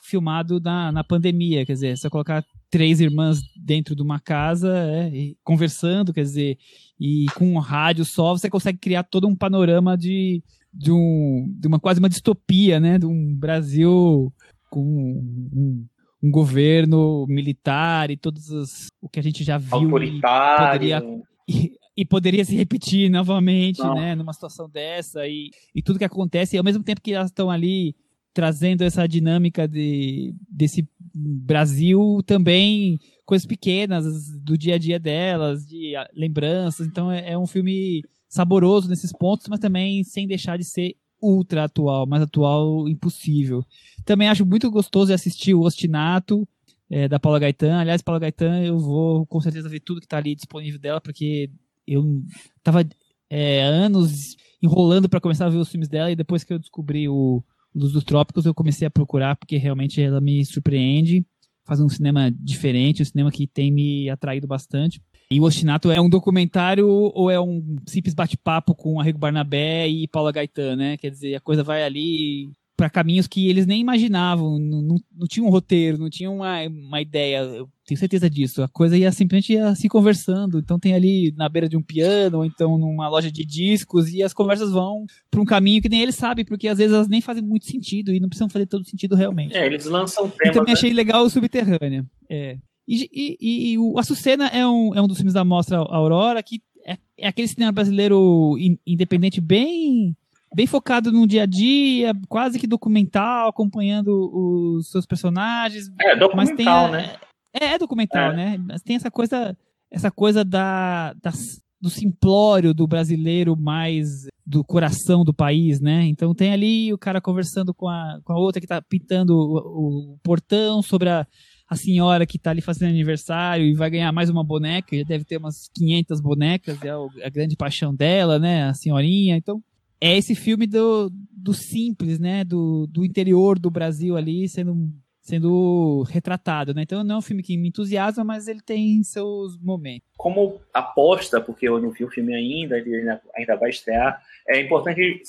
filmado 0.03 0.61
na, 0.61 0.93
na 0.93 1.05
pandemia, 1.05 1.65
quer 1.67 1.73
dizer, 1.73 1.97
você 1.97 2.09
colocar 2.09 2.45
três 2.71 3.01
irmãs 3.01 3.43
dentro 3.57 3.95
de 3.95 4.03
uma 4.03 4.19
casa 4.19 4.75
é, 4.77 5.33
conversando, 5.43 6.13
quer 6.13 6.23
dizer, 6.23 6.59
e 6.99 7.27
com 7.35 7.53
um 7.53 7.59
rádio 7.59 8.05
só, 8.05 8.33
você 8.33 8.49
consegue 8.49 8.79
criar 8.79 9.03
todo 9.03 9.29
um 9.29 9.37
panorama 9.37 9.97
de, 9.97 10.43
de, 10.73 10.91
um, 10.91 11.53
de 11.59 11.69
uma 11.69 11.79
quase 11.79 12.01
uma 12.01 12.09
distopia, 12.09 12.81
né? 12.81 12.99
De 12.99 13.07
um 13.07 13.35
Brasil 13.35 14.33
com 14.71 14.81
um, 14.81 15.87
um 16.25 16.31
governo 16.31 17.27
militar 17.29 18.11
e 18.11 18.17
todos 18.17 18.49
os, 18.49 18.87
o 19.03 19.11
que 19.11 19.21
a 19.21 19.23
gente 19.23 19.45
já 19.45 19.59
viu 19.59 19.75
Autoritário. 19.75 20.87
E 20.87 20.95
poderia, 20.97 21.23
e, 21.47 21.73
e 21.99 22.05
poderia 22.07 22.45
se 22.47 22.57
repetir 22.57 23.11
novamente, 23.11 23.81
Não. 23.81 23.95
né? 23.95 24.15
Numa 24.15 24.33
situação 24.33 24.67
dessa 24.67 25.29
e, 25.29 25.51
e 25.75 25.83
tudo 25.83 25.99
que 25.99 26.05
acontece, 26.05 26.57
e 26.57 26.59
ao 26.59 26.65
mesmo 26.65 26.83
tempo 26.83 27.03
que 27.03 27.13
elas 27.13 27.29
estão 27.29 27.51
ali 27.51 27.95
trazendo 28.33 28.83
essa 28.83 29.07
dinâmica 29.07 29.69
de, 29.69 30.35
desse 30.49 30.89
Brasil 31.15 32.21
também 32.27 32.99
coisas 33.27 33.47
pequenas 33.47 34.31
do 34.41 34.57
dia 34.57 34.77
a 34.77 34.79
dia 34.79 34.99
delas, 34.99 35.67
de 35.67 35.93
lembranças. 36.15 36.87
Então 36.87 37.13
é, 37.13 37.33
é 37.33 37.39
um 37.39 37.47
filme 37.47 38.03
saboroso 38.29 38.89
nesses 38.89 39.13
pontos, 39.13 39.47
mas 39.49 39.61
também 39.61 40.03
sem 40.03 40.27
deixar 40.27 40.57
de 40.57 40.65
ser 40.65 40.97
ultra 41.25 41.65
atual, 41.65 42.07
mais 42.07 42.23
atual 42.23 42.89
impossível. 42.89 43.65
Também 44.05 44.29
acho 44.29 44.45
muito 44.45 44.71
gostoso 44.71 45.13
assistir 45.13 45.55
o 45.55 45.63
Ostinato, 45.63 46.47
é, 46.91 47.09
da 47.09 47.19
Paula 47.19 47.39
Gaetan. 47.39 47.79
Aliás, 47.79 48.03
Paula 48.03 48.21
Gaetan, 48.21 48.63
eu 48.63 48.79
vou 48.79 49.27
com 49.27 49.41
certeza 49.41 49.69
ver 49.69 49.81
tudo 49.81 50.01
que 50.01 50.07
está 50.07 50.19
ali 50.19 50.35
disponível 50.35 50.79
dela, 50.79 51.01
porque 51.01 51.51
eu 51.87 52.23
tava 52.63 52.87
é, 53.31 53.63
anos 53.63 54.37
enrolando 54.63 55.09
para 55.09 55.21
começar 55.21 55.47
a 55.47 55.51
ver 55.51 55.59
os 55.59 55.69
filmes 55.69 55.89
dela 55.89 56.11
e 56.11 56.17
depois 56.17 56.45
que 56.45 56.53
eu 56.53 56.59
descobri 56.59 57.09
o 57.09 57.43
Luz 57.75 57.93
dos 57.93 58.05
Trópicos 58.05 58.47
eu 58.47 58.55
comecei 58.55 58.87
a 58.87 58.91
procurar 58.91 59.37
porque 59.37 59.57
realmente 59.57 60.01
ela 60.01 60.21
me 60.21 60.45
surpreende 60.45 61.27
faz 61.65 61.81
um 61.81 61.89
cinema 61.89 62.31
diferente, 62.31 63.03
um 63.03 63.07
cinema 63.07 63.33
que 63.33 63.47
tem 63.47 63.73
me 63.73 64.09
atraído 64.11 64.47
bastante. 64.47 65.03
E 65.31 65.41
o 65.41 65.45
Ostinato 65.45 65.91
é 65.91 66.01
um 66.01 66.09
documentário 66.09 66.89
ou 66.89 67.31
é 67.31 67.41
um 67.41 67.77
simples 67.87 68.15
bate-papo 68.15 68.75
com 68.75 69.01
Arrigo 69.01 69.19
Barnabé 69.19 69.89
e 69.89 70.07
Paula 70.07 70.33
Gaetan, 70.33 70.77
né? 70.77 70.97
Quer 70.97 71.11
dizer, 71.11 71.35
a 71.35 71.41
coisa 71.41 71.63
vai 71.63 71.83
ali 71.83 72.51
para 72.77 72.91
caminhos 72.91 73.27
que 73.27 73.49
eles 73.49 73.67
nem 73.67 73.81
imaginavam, 73.81 74.59
não, 74.59 74.83
não, 74.83 74.97
não 75.17 75.27
tinha 75.29 75.47
um 75.47 75.51
roteiro, 75.51 75.97
não 75.97 76.11
tinha 76.11 76.31
uma, 76.31 76.61
uma 76.63 77.01
ideia, 77.01 77.39
eu 77.39 77.69
tenho 77.87 77.99
certeza 77.99 78.29
disso. 78.29 78.63
A 78.63 78.69
coisa 78.69 78.97
ia 78.97 79.13
simplesmente 79.13 79.53
ia 79.53 79.75
se 79.75 79.89
conversando. 79.89 80.59
Então 80.59 80.79
tem 80.79 80.95
ali 80.95 81.33
na 81.37 81.49
beira 81.49 81.69
de 81.69 81.77
um 81.77 81.83
piano, 81.83 82.39
ou 82.39 82.45
então 82.45 82.77
numa 82.77 83.09
loja 83.09 83.31
de 83.31 83.45
discos, 83.45 84.13
e 84.13 84.23
as 84.23 84.33
conversas 84.33 84.73
vão 84.73 85.07
para 85.31 85.41
um 85.41 85.45
caminho 85.45 85.81
que 85.81 85.89
nem 85.89 86.03
eles 86.03 86.17
sabem, 86.17 86.45
porque 86.45 86.67
às 86.67 86.79
vezes 86.79 86.93
elas 86.93 87.09
nem 87.09 87.21
fazem 87.21 87.43
muito 87.43 87.67
sentido 87.67 88.13
e 88.13 88.19
não 88.19 88.29
precisam 88.29 88.49
fazer 88.49 88.67
todo 88.67 88.85
sentido 88.85 89.15
realmente. 89.15 89.55
É, 89.55 89.67
eles 89.67 89.85
lançam 89.85 90.29
temas. 90.29 90.57
E 90.57 90.59
também 90.59 90.75
achei 90.75 90.93
legal 90.93 91.25
o 91.25 91.31
Subterrânea. 91.31 92.05
É. 92.29 92.59
E, 92.87 93.09
e, 93.13 93.73
e, 93.73 93.79
o 93.79 93.99
Açucena 93.99 94.49
é 94.49 94.67
um, 94.67 94.95
é 94.95 95.01
um 95.01 95.07
dos 95.07 95.17
filmes 95.17 95.35
da 95.35 95.45
Mostra 95.45 95.79
Aurora 95.79 96.43
que 96.43 96.63
é, 96.87 96.99
é 97.19 97.29
aquele 97.29 97.49
cinema 97.49 97.73
brasileiro 97.73 98.57
in, 98.59 98.79
independente 98.87 99.41
bem 99.41 100.15
bem 100.55 100.67
focado 100.67 101.11
no 101.11 101.27
dia 101.27 101.43
a 101.43 101.47
dia, 101.47 102.13
quase 102.29 102.61
que 102.61 102.67
documental, 102.67 103.49
acompanhando 103.49 104.31
os 104.79 104.89
seus 104.89 105.05
personagens. 105.05 105.91
É, 106.01 106.15
documental, 106.15 106.87
a, 106.87 106.91
né? 106.93 107.17
É, 107.53 107.65
é 107.73 107.79
documental, 107.79 108.31
é. 108.31 108.37
né? 108.37 108.59
Mas 108.59 108.81
tem 108.81 108.95
essa 108.95 109.11
coisa, 109.11 109.57
essa 109.91 110.13
coisa 110.13 110.45
da, 110.45 111.13
da, 111.15 111.33
do 111.81 111.91
simplório 111.91 112.73
do 112.73 112.87
brasileiro 112.87 113.57
mais 113.57 114.29
do 114.47 114.63
coração 114.63 115.25
do 115.25 115.35
país, 115.35 115.81
né? 115.81 116.05
Então 116.05 116.33
tem 116.35 116.53
ali 116.53 116.93
o 116.93 116.99
cara 116.99 117.21
conversando 117.21 117.75
com 117.75 117.89
a, 117.89 118.21
com 118.23 118.33
a 118.33 118.39
outra 118.39 118.61
que 118.61 118.67
tá 118.67 118.81
pintando 118.81 119.35
o, 119.35 120.13
o 120.13 120.19
portão 120.23 120.83
sobre 120.83 121.09
a, 121.09 121.27
a 121.75 121.77
senhora 121.77 122.25
que 122.25 122.39
tá 122.39 122.51
ali 122.51 122.61
fazendo 122.61 122.91
aniversário 122.91 123.67
e 123.67 123.75
vai 123.75 123.91
ganhar 123.91 124.13
mais 124.13 124.31
uma 124.31 124.45
boneca, 124.45 124.97
já 124.97 125.03
deve 125.03 125.25
ter 125.25 125.37
umas 125.37 125.69
500 125.75 126.21
bonecas, 126.21 126.79
é 126.83 126.91
a 127.27 127.29
grande 127.29 127.57
paixão 127.57 127.95
dela, 127.95 128.39
né? 128.39 128.65
A 128.65 128.75
senhorinha. 128.75 129.37
Então 129.37 129.63
é 130.01 130.17
esse 130.17 130.35
filme 130.35 130.67
do, 130.67 131.11
do 131.31 131.53
simples, 131.53 132.19
né? 132.19 132.45
Do, 132.45 132.87
do 132.87 133.05
interior 133.05 133.59
do 133.59 133.71
Brasil 133.71 134.17
ali 134.17 134.49
sendo, 134.49 134.89
sendo 135.21 136.05
retratado, 136.09 136.73
né? 136.73 136.83
Então 136.83 137.03
não 137.03 137.17
é 137.17 137.19
um 137.19 137.23
filme 137.23 137.43
que 137.43 137.57
me 137.57 137.69
entusiasma, 137.69 138.23
mas 138.23 138.47
ele 138.47 138.61
tem 138.61 139.03
seus 139.03 139.59
momentos. 139.61 140.09
Como 140.17 140.61
aposta, 140.73 141.41
porque 141.41 141.69
eu 141.69 141.81
não 141.81 141.91
vi 141.91 142.05
o 142.05 142.11
filme 142.11 142.35
ainda, 142.35 142.79
ele 142.79 142.95
ainda, 142.95 143.21
ainda 143.37 143.57
vai 143.57 143.71
estrear, 143.71 144.23
é 144.49 144.61
importante 144.61 145.23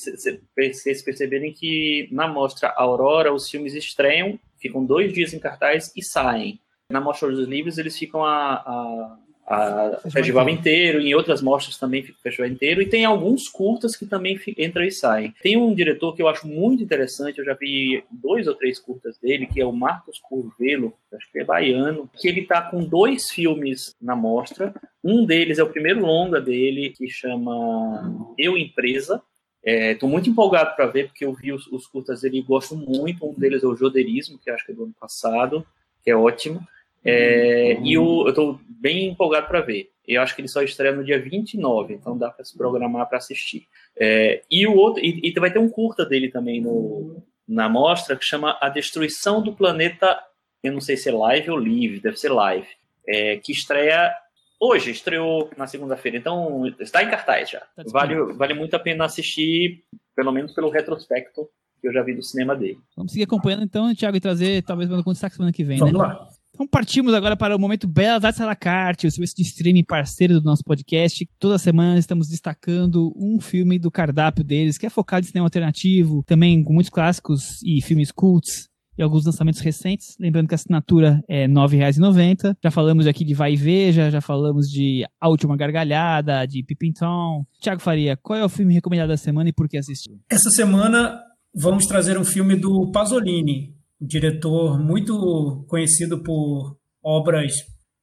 vocês 0.55 1.01
perceberem 1.01 1.53
que 1.53 2.07
na 2.11 2.27
mostra 2.27 2.69
Aurora 2.75 3.33
os 3.33 3.49
filmes 3.49 3.73
estreiam, 3.73 4.37
ficam 4.67 4.85
dois 4.85 5.13
dias 5.13 5.33
em 5.33 5.39
cartaz 5.39 5.91
e 5.95 6.03
saem. 6.03 6.59
Na 6.89 7.01
mostra 7.01 7.29
dos 7.29 7.47
livros 7.47 7.77
eles 7.77 7.97
ficam 7.97 8.23
a, 8.23 8.53
a 8.53 9.17
a 9.47 9.99
festival 10.09 10.49
inteiro, 10.49 10.99
em 10.99 11.13
outras 11.13 11.41
mostras 11.41 11.77
também 11.77 12.01
fica 12.01 12.17
o 12.17 12.21
festival 12.21 12.49
inteiro, 12.49 12.81
e 12.81 12.87
tem 12.87 13.05
alguns 13.05 13.47
curtas 13.47 13.95
que 13.95 14.05
também 14.05 14.39
entram 14.57 14.83
e 14.83 14.91
saem. 14.91 15.33
Tem 15.41 15.55
um 15.55 15.73
diretor 15.73 16.15
que 16.15 16.21
eu 16.21 16.27
acho 16.27 16.47
muito 16.47 16.81
interessante, 16.81 17.37
eu 17.37 17.45
já 17.45 17.53
vi 17.53 18.03
dois 18.09 18.47
ou 18.47 18.55
três 18.55 18.79
curtas 18.79 19.19
dele, 19.19 19.45
que 19.45 19.61
é 19.61 19.65
o 19.65 19.71
Marcos 19.71 20.19
Curvelo, 20.19 20.93
acho 21.13 21.31
que 21.31 21.39
é 21.39 21.43
baiano, 21.43 22.09
que 22.19 22.27
ele 22.27 22.43
tá 22.43 22.61
com 22.61 22.83
dois 22.83 23.29
filmes 23.29 23.95
na 24.01 24.15
mostra. 24.15 24.73
Um 25.03 25.25
deles 25.25 25.59
é 25.59 25.63
o 25.63 25.69
primeiro 25.69 26.01
longa 26.01 26.41
dele, 26.41 26.89
que 26.89 27.07
chama 27.07 28.33
Eu 28.37 28.57
Empresa. 28.57 29.21
Estou 29.65 30.07
é, 30.07 30.11
muito 30.11 30.29
empolgado 30.29 30.75
para 30.75 30.85
ver, 30.85 31.07
porque 31.07 31.25
eu 31.25 31.33
vi 31.33 31.51
os, 31.51 31.65
os 31.67 31.87
curtas 31.87 32.21
dele 32.21 32.37
e 32.37 32.43
gosto 32.43 32.77
muito. 32.77 33.25
Um 33.25 33.33
deles 33.33 33.63
é 33.63 33.67
o 33.67 33.75
Jodeirismo, 33.75 34.37
que 34.37 34.51
acho 34.51 34.63
que 34.63 34.71
é 34.71 34.75
do 34.75 34.83
ano 34.83 34.95
passado, 34.99 35.65
que 36.03 36.11
é 36.11 36.15
ótimo. 36.15 36.61
É, 37.03 37.79
e 37.83 37.97
o, 37.97 38.25
eu 38.25 38.29
estou 38.29 38.59
bem 38.67 39.07
empolgado 39.07 39.47
para 39.47 39.61
ver. 39.61 39.89
Eu 40.07 40.21
acho 40.21 40.35
que 40.35 40.41
ele 40.41 40.47
só 40.47 40.61
estreia 40.61 40.95
no 40.95 41.03
dia 41.03 41.19
29, 41.19 41.95
então 41.95 42.15
dá 42.15 42.29
para 42.29 42.45
se 42.45 42.55
programar 42.55 43.07
para 43.09 43.17
assistir. 43.17 43.67
É, 43.97 44.43
e 44.51 44.67
o 44.67 44.75
outro, 44.75 45.03
e, 45.03 45.21
e, 45.23 45.39
vai 45.39 45.51
ter 45.51 45.57
um 45.57 45.69
curta 45.69 46.05
dele 46.05 46.29
também 46.29 46.61
no, 46.61 47.23
na 47.47 47.67
mostra 47.67 48.15
que 48.15 48.23
chama 48.23 48.57
A 48.61 48.69
Destruição 48.69 49.41
do 49.41 49.53
Planeta. 49.53 50.19
Eu 50.61 50.73
não 50.73 50.81
sei 50.81 50.95
se 50.95 51.09
é 51.09 51.11
live 51.11 51.49
ou 51.49 51.57
live, 51.57 51.99
deve 51.99 52.17
ser 52.17 52.29
live. 52.29 52.67
É, 53.07 53.37
que 53.37 53.51
estreia 53.51 54.13
hoje, 54.59 54.91
estreou 54.91 55.49
na 55.57 55.67
segunda-feira, 55.67 56.17
então 56.17 56.65
está 56.79 57.03
em 57.03 57.09
cartaz 57.09 57.49
já. 57.49 57.59
Tá 57.59 57.83
vale, 57.87 58.33
vale 58.33 58.53
muito 58.53 58.75
a 58.75 58.79
pena 58.79 59.05
assistir, 59.05 59.83
pelo 60.15 60.31
menos 60.31 60.53
pelo 60.53 60.69
retrospecto 60.69 61.47
que 61.81 61.87
eu 61.87 61.93
já 61.93 62.01
vi 62.01 62.15
do 62.15 62.23
cinema 62.23 62.55
dele. 62.55 62.77
Vamos 62.95 63.11
seguir 63.11 63.23
acompanhando 63.23 63.63
então, 63.63 63.93
Thiago, 63.93 64.17
e 64.17 64.21
trazer 64.21 64.63
talvez 64.63 64.89
o 64.89 65.11
destaque 65.11 65.35
semana 65.35 65.53
que 65.53 65.63
vem, 65.63 65.77
Vamos 65.77 65.93
né? 65.93 65.99
lá. 65.99 66.27
Então 66.55 66.65
partimos 66.65 67.13
agora 67.13 67.35
para 67.35 67.53
o 67.53 67.59
momento 67.59 67.85
Belas 67.85 68.23
Artes 68.23 68.39
à 68.39 68.45
la 68.45 68.55
carte, 68.55 69.05
o 69.05 69.11
serviço 69.11 69.35
de 69.35 69.41
streaming 69.41 69.83
parceiro 69.83 70.39
do 70.39 70.45
nosso 70.45 70.63
podcast. 70.63 71.27
Toda 71.37 71.57
semana 71.57 71.99
estamos 71.99 72.29
destacando 72.29 73.11
um 73.13 73.41
filme 73.41 73.77
do 73.77 73.91
cardápio 73.91 74.41
deles, 74.41 74.77
que 74.77 74.85
é 74.85 74.89
focado 74.89 75.25
em 75.25 75.27
cinema 75.27 75.47
alternativo, 75.47 76.23
também 76.25 76.63
com 76.63 76.71
muitos 76.71 76.89
clássicos 76.89 77.61
e 77.61 77.81
filmes 77.81 78.09
cults 78.09 78.69
e 78.97 79.03
alguns 79.03 79.25
lançamentos 79.25 79.61
recentes. 79.61 80.15
Lembrando 80.19 80.47
que 80.47 80.53
a 80.53 80.55
assinatura 80.55 81.23
é 81.27 81.45
R$ 81.45 81.53
9,90. 81.53 82.55
Já 82.63 82.71
falamos 82.71 83.07
aqui 83.07 83.23
de 83.23 83.33
Vai 83.33 83.53
e 83.53 83.55
Veja, 83.55 84.09
já 84.09 84.21
falamos 84.21 84.67
de 84.67 85.05
A 85.19 85.29
Última 85.29 85.57
Gargalhada, 85.57 86.45
de 86.45 86.63
Pippinton. 86.63 87.45
Tiago 87.59 87.81
Faria, 87.81 88.17
qual 88.17 88.39
é 88.39 88.45
o 88.45 88.49
filme 88.49 88.73
recomendado 88.73 89.09
da 89.09 89.17
semana 89.17 89.49
e 89.49 89.53
por 89.53 89.67
que 89.67 89.77
assistiu? 89.77 90.19
Essa 90.29 90.49
semana 90.49 91.21
vamos 91.53 91.85
trazer 91.85 92.17
um 92.17 92.25
filme 92.25 92.55
do 92.55 92.91
Pasolini, 92.91 93.73
diretor 93.99 94.79
muito 94.79 95.65
conhecido 95.67 96.21
por 96.21 96.77
obras 97.03 97.53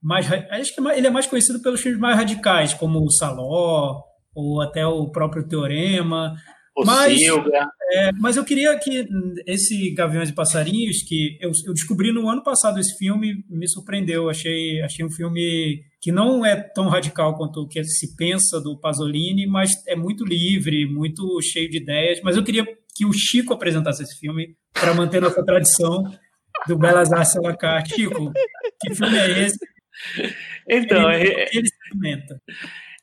mais. 0.03 0.31
Acho 0.33 0.75
que 0.75 0.89
é 0.89 0.99
ele 0.99 1.07
é 1.07 1.11
mais 1.11 1.27
conhecido 1.27 1.61
pelos 1.61 1.81
filmes 1.81 2.01
mais 2.01 2.17
radicais, 2.17 2.75
como 2.75 2.99
o 2.99 3.11
Saló, 3.11 4.03
ou 4.35 4.61
até 4.61 4.87
o 4.87 5.11
próprio 5.11 5.47
Teorema. 5.47 6.35
O 6.75 6.85
Mas- 6.87 7.19
Silga. 7.19 7.69
É, 7.95 8.13
mas 8.13 8.37
eu 8.37 8.45
queria 8.45 8.79
que 8.79 9.07
esse 9.47 9.91
Gaviões 9.91 10.31
e 10.31 10.35
Passarinhos, 10.35 11.03
que 11.03 11.37
eu, 11.41 11.51
eu 11.67 11.75
descobri 11.75 12.11
no 12.11 12.29
ano 12.31 12.43
passado 12.43 12.81
esse 12.81 12.97
filme, 12.97 13.45
me 13.51 13.69
surpreendeu. 13.69 14.31
Achei, 14.31 14.81
achei 14.81 15.05
um 15.05 15.11
filme 15.11 15.83
que 16.01 16.11
não 16.11 16.45
é 16.47 16.57
tão 16.57 16.89
radical 16.89 17.37
quanto 17.37 17.61
o 17.61 17.69
que 17.69 17.85
se 17.85 18.17
pensa 18.17 18.59
do 18.61 18.79
Pasolini, 18.81 19.47
mas 19.47 19.71
é 19.87 19.95
muito 19.95 20.25
livre, 20.25 20.87
muito 20.87 21.39
cheio 21.43 21.69
de 21.71 21.77
ideias. 21.77 22.21
Mas 22.23 22.37
eu 22.37 22.43
queria 22.43 22.67
que 22.97 23.05
o 23.05 23.13
Chico 23.13 23.53
apresentasse 23.53 24.03
esse 24.03 24.19
filme 24.19 24.57
para 24.73 24.95
manter 24.95 25.21
nossa 25.21 25.45
tradição 25.45 26.03
do 26.67 26.79
Belas 26.79 27.13
Artes 27.13 27.37
à 27.37 27.41
la 27.43 27.55
carte. 27.57 27.95
Chico, 27.95 28.33
que 28.81 28.95
filme 28.95 29.19
é 29.19 29.47
esse? 29.47 29.59
Então, 30.69 31.11
ele, 31.13 31.29
é- 31.31 31.49
ele 31.53 31.67
se 31.67 31.91
comenta. 31.91 32.41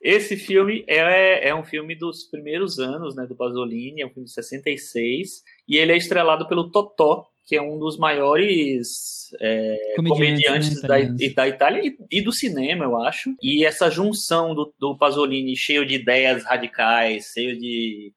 Esse 0.02 0.38
filme 0.38 0.84
é, 0.88 1.50
é 1.50 1.56
um 1.56 1.64
filme 1.64 1.96
dos 1.96 2.24
primeiros 2.24 2.80
anos 2.80 3.16
né, 3.16 3.26
do 3.26 3.36
Pasolini, 3.36 4.02
é 4.02 4.06
um 4.06 4.10
filme 4.10 4.26
de 4.26 4.34
66, 4.34 5.44
e 5.68 5.78
ele 5.78 5.92
é 5.92 5.98
estrelado 5.98 6.48
pelo 6.48 6.72
Totò, 6.72 7.26
que 7.46 7.56
é 7.56 7.62
um 7.62 7.80
dos 7.80 7.98
maiores 7.98 9.34
é, 9.42 9.94
Comediantes, 9.96 10.82
comediantes 10.82 10.82
né, 10.84 11.28
da, 11.34 11.44
da 11.44 11.48
Itália 11.48 11.82
e, 11.84 12.20
e 12.20 12.22
do 12.22 12.32
cinema, 12.32 12.86
eu 12.86 13.02
acho. 13.02 13.36
E 13.42 13.66
essa 13.66 13.90
junção 13.90 14.54
do, 14.54 14.74
do 14.80 14.96
Pasolini 14.96 15.56
cheio 15.56 15.84
de 15.84 15.96
ideias 15.96 16.44
radicais, 16.44 17.32
cheio 17.34 17.58
de, 17.58 18.14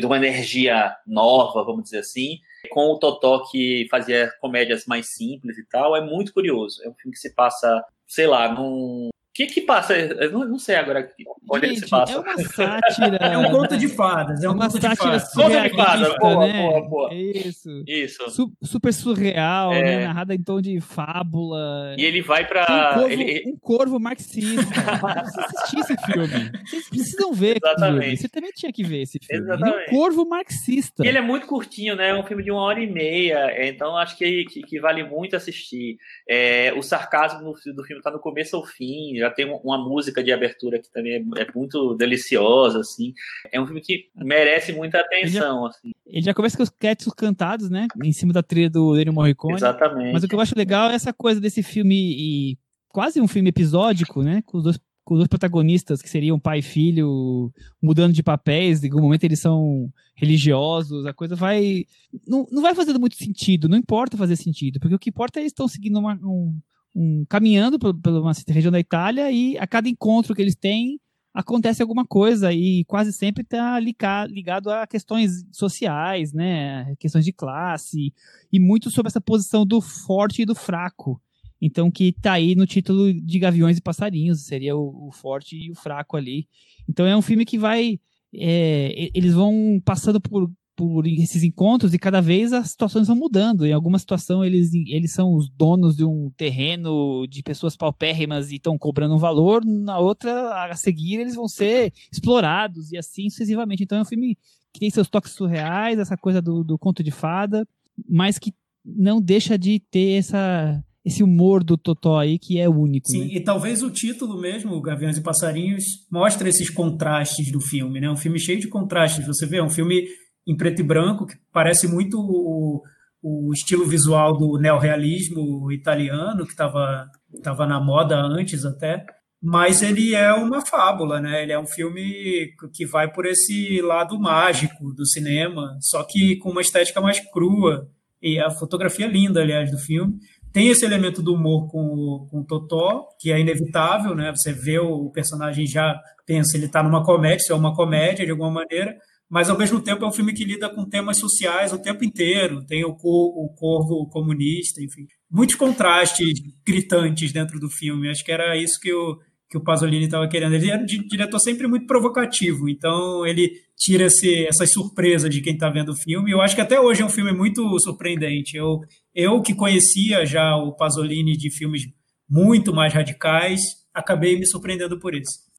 de 0.00 0.06
uma 0.06 0.16
energia 0.16 0.96
nova, 1.06 1.62
vamos 1.64 1.84
dizer 1.84 1.98
assim, 1.98 2.38
com 2.70 2.92
o 2.92 2.98
Totó 2.98 3.44
que 3.50 3.86
fazia 3.90 4.32
comédias 4.40 4.86
mais 4.86 5.14
simples 5.14 5.58
e 5.58 5.64
tal, 5.66 5.96
é 5.96 6.00
muito 6.00 6.32
curioso. 6.32 6.82
É 6.82 6.88
um 6.88 6.94
filme 6.94 7.12
que 7.12 7.20
se 7.20 7.34
passa, 7.34 7.84
sei 8.06 8.26
lá, 8.26 8.52
num. 8.52 9.10
O 9.32 9.34
que 9.34 9.46
que 9.46 9.62
passa? 9.62 9.94
Eu 9.96 10.30
não, 10.30 10.44
não 10.44 10.58
sei 10.58 10.74
agora 10.76 11.08
onde 11.50 11.64
ele 11.64 11.74
se 11.76 11.80
Gente, 11.80 11.88
passa. 11.90 12.12
é 12.12 12.18
uma 12.18 12.36
sátira. 12.36 13.16
É 13.16 13.38
um 13.38 13.50
conto 13.50 13.78
de 13.78 13.88
fadas. 13.88 14.44
É 14.44 14.48
um 14.48 14.52
uma 14.52 14.66
conto 14.66 14.74
de 14.78 14.82
sátira 14.82 15.18
fadas. 15.20 15.32
Conto 15.32 15.62
de 15.62 15.70
fadas, 15.74 16.14
boa, 16.18 16.46
né? 16.46 16.52
boa, 16.68 16.80
boa. 16.88 17.14
Isso. 17.14 17.82
Isso. 17.86 18.30
Su- 18.30 18.52
super 18.62 18.92
surreal, 18.92 19.72
É. 19.72 19.82
né? 19.82 20.06
Narrada 20.06 20.34
em 20.34 20.42
tom 20.42 20.60
de 20.60 20.78
fábula. 20.82 21.94
E 21.98 22.04
ele 22.04 22.20
vai 22.20 22.40
Tem 22.46 22.46
um 22.46 22.48
pra. 22.50 22.94
corvo, 22.94 23.08
ele- 23.08 23.42
um 23.46 23.56
corvo 23.56 23.98
marxista. 23.98 24.62
Assistir 25.22 25.78
esse 25.80 25.96
filme. 26.04 26.50
Vocês 26.66 26.88
precisam 26.90 27.32
ver. 27.32 27.56
Exatamente. 27.56 28.00
Clube. 28.04 28.16
Você 28.18 28.28
também 28.28 28.50
tinha 28.54 28.70
que 28.72 28.84
ver 28.84 29.00
esse 29.02 29.18
filme. 29.18 29.44
Ele 29.44 29.50
é 29.50 29.54
Exatamente. 29.56 29.88
um 29.94 29.96
corvo 29.96 30.28
marxista. 30.28 31.04
E 31.04 31.08
ele 31.08 31.16
é 31.18 31.22
muito 31.22 31.46
curtinho, 31.46 31.96
né? 31.96 32.10
É 32.10 32.14
um 32.14 32.22
filme 32.22 32.42
de 32.42 32.50
uma 32.50 32.60
hora 32.60 32.80
e 32.80 32.86
meia, 32.86 33.50
é, 33.50 33.68
então 33.68 33.96
acho 33.96 34.16
que, 34.18 34.44
que, 34.44 34.60
que 34.62 34.78
vale 34.78 35.02
muito 35.04 35.34
assistir. 35.36 35.96
É, 36.28 36.72
o 36.76 36.82
sarcasmo 36.82 37.54
do 37.74 37.82
filme 37.84 38.02
tá 38.02 38.10
no 38.10 38.18
começo 38.18 38.56
ao 38.56 38.64
fim, 38.66 39.21
já 39.22 39.30
tem 39.30 39.46
uma, 39.46 39.78
música 39.78 40.22
de 40.22 40.32
abertura 40.32 40.78
que 40.78 40.90
também 40.90 41.14
é, 41.14 41.42
é 41.42 41.46
muito 41.54 41.94
deliciosa, 41.94 42.80
assim. 42.80 43.14
É 43.50 43.60
um 43.60 43.66
filme 43.66 43.80
que 43.80 44.10
merece 44.16 44.72
muita 44.72 44.98
atenção, 44.98 45.66
assim. 45.66 45.92
Ele 46.06 46.22
já 46.22 46.34
começa 46.34 46.56
com 46.56 46.62
os 46.62 46.70
créditos 46.70 47.12
cantados, 47.14 47.70
né? 47.70 47.86
Em 48.02 48.12
cima 48.12 48.32
da 48.32 48.42
trilha 48.42 48.68
do 48.68 48.98
Ennio 48.98 49.12
Morricone. 49.12 49.54
Exatamente. 49.54 50.12
Mas 50.12 50.24
o 50.24 50.28
que 50.28 50.34
eu 50.34 50.40
acho 50.40 50.58
legal 50.58 50.90
é 50.90 50.94
essa 50.94 51.12
coisa 51.12 51.40
desse 51.40 51.62
filme 51.62 51.94
e 51.94 52.58
quase 52.88 53.20
um 53.20 53.28
filme 53.28 53.48
episódico, 53.48 54.22
né? 54.22 54.42
Com 54.44 54.58
os 54.58 54.64
dois, 54.64 54.78
com 55.04 55.14
os 55.14 55.26
protagonistas 55.26 56.00
que 56.00 56.08
seriam 56.08 56.38
pai 56.38 56.58
e 56.58 56.62
filho 56.62 57.52
mudando 57.82 58.12
de 58.12 58.22
papéis, 58.22 58.82
em 58.82 58.88
algum 58.88 59.02
momento 59.02 59.24
eles 59.24 59.40
são 59.40 59.90
religiosos, 60.14 61.06
a 61.06 61.12
coisa 61.12 61.34
vai 61.34 61.84
não, 62.26 62.46
não 62.50 62.62
vai 62.62 62.74
fazendo 62.74 63.00
muito 63.00 63.16
sentido, 63.16 63.68
não 63.68 63.78
importa 63.78 64.16
fazer 64.16 64.36
sentido, 64.36 64.78
porque 64.78 64.94
o 64.94 64.98
que 64.98 65.10
importa 65.10 65.40
é 65.40 65.42
eles 65.42 65.50
estão 65.50 65.66
seguindo 65.66 65.98
uma, 65.98 66.14
um, 66.22 66.56
um 66.94 67.24
caminhando 67.28 67.78
por, 67.78 67.94
uma 68.06 68.32
região 68.48 68.70
da 68.70 68.80
Itália 68.80 69.30
e 69.30 69.56
a 69.58 69.66
cada 69.66 69.88
encontro 69.88 70.34
que 70.34 70.42
eles 70.42 70.54
têm 70.54 71.00
acontece 71.34 71.80
alguma 71.80 72.04
coisa 72.04 72.52
e 72.52 72.84
quase 72.84 73.12
sempre 73.12 73.42
está 73.42 73.80
ligado 73.80 74.70
a 74.70 74.86
questões 74.86 75.44
sociais, 75.50 76.32
né? 76.32 76.94
Questões 76.98 77.24
de 77.24 77.32
classe 77.32 78.12
e 78.52 78.60
muito 78.60 78.90
sobre 78.90 79.08
essa 79.08 79.20
posição 79.20 79.64
do 79.64 79.80
forte 79.80 80.42
e 80.42 80.46
do 80.46 80.54
fraco. 80.54 81.20
Então, 81.60 81.90
que 81.90 82.12
tá 82.12 82.32
aí 82.32 82.54
no 82.54 82.66
título 82.66 83.14
de 83.14 83.38
Gaviões 83.38 83.78
e 83.78 83.82
Passarinhos, 83.82 84.44
seria 84.44 84.76
o, 84.76 85.08
o 85.08 85.12
forte 85.12 85.56
e 85.56 85.70
o 85.70 85.74
fraco 85.74 86.16
ali. 86.16 86.48
Então, 86.88 87.06
é 87.06 87.16
um 87.16 87.22
filme 87.22 87.44
que 87.44 87.56
vai. 87.56 88.00
é, 88.34 89.10
eles 89.14 89.32
vão 89.32 89.80
passando 89.84 90.20
por, 90.20 90.50
por 90.82 91.06
esses 91.06 91.44
encontros 91.44 91.94
e 91.94 91.98
cada 91.98 92.20
vez 92.20 92.52
as 92.52 92.70
situações 92.70 93.06
vão 93.06 93.14
mudando. 93.14 93.64
Em 93.64 93.72
alguma 93.72 94.00
situação, 94.00 94.44
eles, 94.44 94.74
eles 94.74 95.12
são 95.12 95.32
os 95.32 95.48
donos 95.48 95.96
de 95.96 96.04
um 96.04 96.28
terreno 96.36 97.24
de 97.28 97.40
pessoas 97.40 97.76
paupérrimas 97.76 98.50
e 98.50 98.56
estão 98.56 98.76
cobrando 98.76 99.14
um 99.14 99.18
valor, 99.18 99.64
na 99.64 100.00
outra, 100.00 100.66
a 100.66 100.74
seguir, 100.74 101.20
eles 101.20 101.36
vão 101.36 101.46
ser 101.46 101.92
explorados 102.10 102.90
e 102.90 102.98
assim 102.98 103.30
sucessivamente. 103.30 103.84
Então, 103.84 103.98
é 103.98 104.02
um 104.02 104.04
filme 104.04 104.36
que 104.72 104.80
tem 104.80 104.90
seus 104.90 105.08
toques 105.08 105.30
surreais, 105.30 106.00
essa 106.00 106.16
coisa 106.16 106.42
do, 106.42 106.64
do 106.64 106.76
conto 106.76 107.00
de 107.00 107.12
fada, 107.12 107.64
mas 108.08 108.36
que 108.36 108.52
não 108.84 109.20
deixa 109.20 109.56
de 109.56 109.78
ter 109.88 110.18
essa, 110.18 110.82
esse 111.04 111.22
humor 111.22 111.62
do 111.62 111.76
Totó 111.76 112.18
aí 112.18 112.40
que 112.40 112.58
é 112.58 112.68
único. 112.68 113.08
Sim, 113.08 113.20
né? 113.20 113.34
e 113.34 113.40
talvez 113.40 113.84
o 113.84 113.90
título 113.90 114.40
mesmo, 114.40 114.82
Gaviões 114.82 115.16
e 115.16 115.22
Passarinhos, 115.22 115.84
mostre 116.10 116.48
esses 116.48 116.68
contrastes 116.68 117.52
do 117.52 117.60
filme, 117.60 118.00
né? 118.00 118.10
Um 118.10 118.16
filme 118.16 118.40
cheio 118.40 118.58
de 118.58 118.66
contrastes. 118.66 119.24
Você 119.24 119.46
vê, 119.46 119.58
é 119.58 119.62
um 119.62 119.70
filme 119.70 120.02
em 120.46 120.56
preto 120.56 120.80
e 120.80 120.84
branco 120.84 121.26
que 121.26 121.36
parece 121.52 121.86
muito 121.86 122.18
o, 122.20 122.82
o 123.22 123.52
estilo 123.52 123.86
visual 123.86 124.36
do 124.36 124.58
neorrealismo 124.58 125.70
italiano, 125.70 126.44
que 126.44 126.52
estava 126.52 127.06
tava 127.42 127.66
na 127.66 127.80
moda 127.80 128.16
antes 128.16 128.64
até. 128.64 129.04
Mas 129.42 129.82
ele 129.82 130.14
é 130.14 130.32
uma 130.32 130.64
fábula, 130.64 131.20
né? 131.20 131.42
Ele 131.42 131.52
é 131.52 131.58
um 131.58 131.66
filme 131.66 132.52
que 132.72 132.86
vai 132.86 133.10
por 133.10 133.26
esse 133.26 133.80
lado 133.82 134.18
mágico 134.18 134.92
do 134.94 135.04
cinema, 135.06 135.76
só 135.80 136.04
que 136.04 136.36
com 136.36 136.50
uma 136.50 136.60
estética 136.60 137.00
mais 137.00 137.18
crua. 137.32 137.88
E 138.20 138.38
a 138.38 138.50
fotografia 138.50 139.06
é 139.06 139.08
linda, 139.08 139.40
aliás, 139.40 139.68
do 139.68 139.78
filme. 139.78 140.14
Tem 140.52 140.68
esse 140.68 140.84
elemento 140.84 141.20
do 141.22 141.34
humor 141.34 141.68
com 141.68 142.28
com 142.30 142.40
o 142.40 142.44
Totó, 142.44 143.08
que 143.18 143.32
é 143.32 143.40
inevitável, 143.40 144.14
né? 144.14 144.32
Você 144.36 144.52
vê 144.52 144.78
o 144.78 145.10
personagem 145.10 145.66
já 145.66 146.00
pensa, 146.24 146.56
ele 146.56 146.66
está 146.66 146.82
numa 146.82 147.04
comédia, 147.04 147.38
isso 147.38 147.52
é 147.52 147.56
uma 147.56 147.74
comédia 147.74 148.24
de 148.24 148.30
alguma 148.30 148.50
maneira, 148.50 148.96
mas 149.32 149.48
ao 149.48 149.56
mesmo 149.56 149.80
tempo 149.80 150.04
é 150.04 150.08
um 150.08 150.12
filme 150.12 150.34
que 150.34 150.44
lida 150.44 150.68
com 150.68 150.84
temas 150.84 151.16
sociais 151.18 151.72
o 151.72 151.78
tempo 151.80 152.04
inteiro. 152.04 152.62
Tem 152.66 152.84
o, 152.84 152.94
cor, 152.94 153.32
o 153.34 153.48
corvo 153.56 154.06
comunista, 154.10 154.82
enfim. 154.82 155.06
Muitos 155.30 155.56
contrastes 155.56 156.38
gritantes 156.66 157.32
dentro 157.32 157.58
do 157.58 157.70
filme. 157.70 158.10
Acho 158.10 158.22
que 158.22 158.30
era 158.30 158.54
isso 158.58 158.78
que 158.78 158.92
o, 158.92 159.18
que 159.48 159.56
o 159.56 159.64
Pasolini 159.64 160.04
estava 160.04 160.28
querendo. 160.28 160.54
Ele 160.54 160.70
era 160.70 160.82
um 160.82 160.84
di- 160.84 161.08
diretor 161.08 161.38
sempre 161.38 161.66
muito 161.66 161.86
provocativo, 161.86 162.68
então 162.68 163.24
ele 163.26 163.50
tira 163.74 164.04
esse, 164.04 164.44
essas 164.46 164.70
surpresas 164.70 165.30
de 165.30 165.40
quem 165.40 165.54
está 165.54 165.70
vendo 165.70 165.92
o 165.92 165.96
filme. 165.96 166.30
Eu 166.30 166.42
acho 166.42 166.54
que 166.54 166.60
até 166.60 166.78
hoje 166.78 167.00
é 167.00 167.04
um 167.06 167.08
filme 167.08 167.32
muito 167.32 167.64
surpreendente. 167.80 168.54
Eu, 168.54 168.80
eu 169.14 169.40
que 169.40 169.54
conhecia 169.54 170.26
já 170.26 170.54
o 170.56 170.76
Pasolini 170.76 171.38
de 171.38 171.50
filmes 171.50 171.84
muito 172.28 172.74
mais 172.74 172.92
radicais, 172.92 173.60
acabei 173.94 174.38
me 174.38 174.46
surpreendendo 174.46 174.98
por 174.98 175.14
isso. 175.14 175.50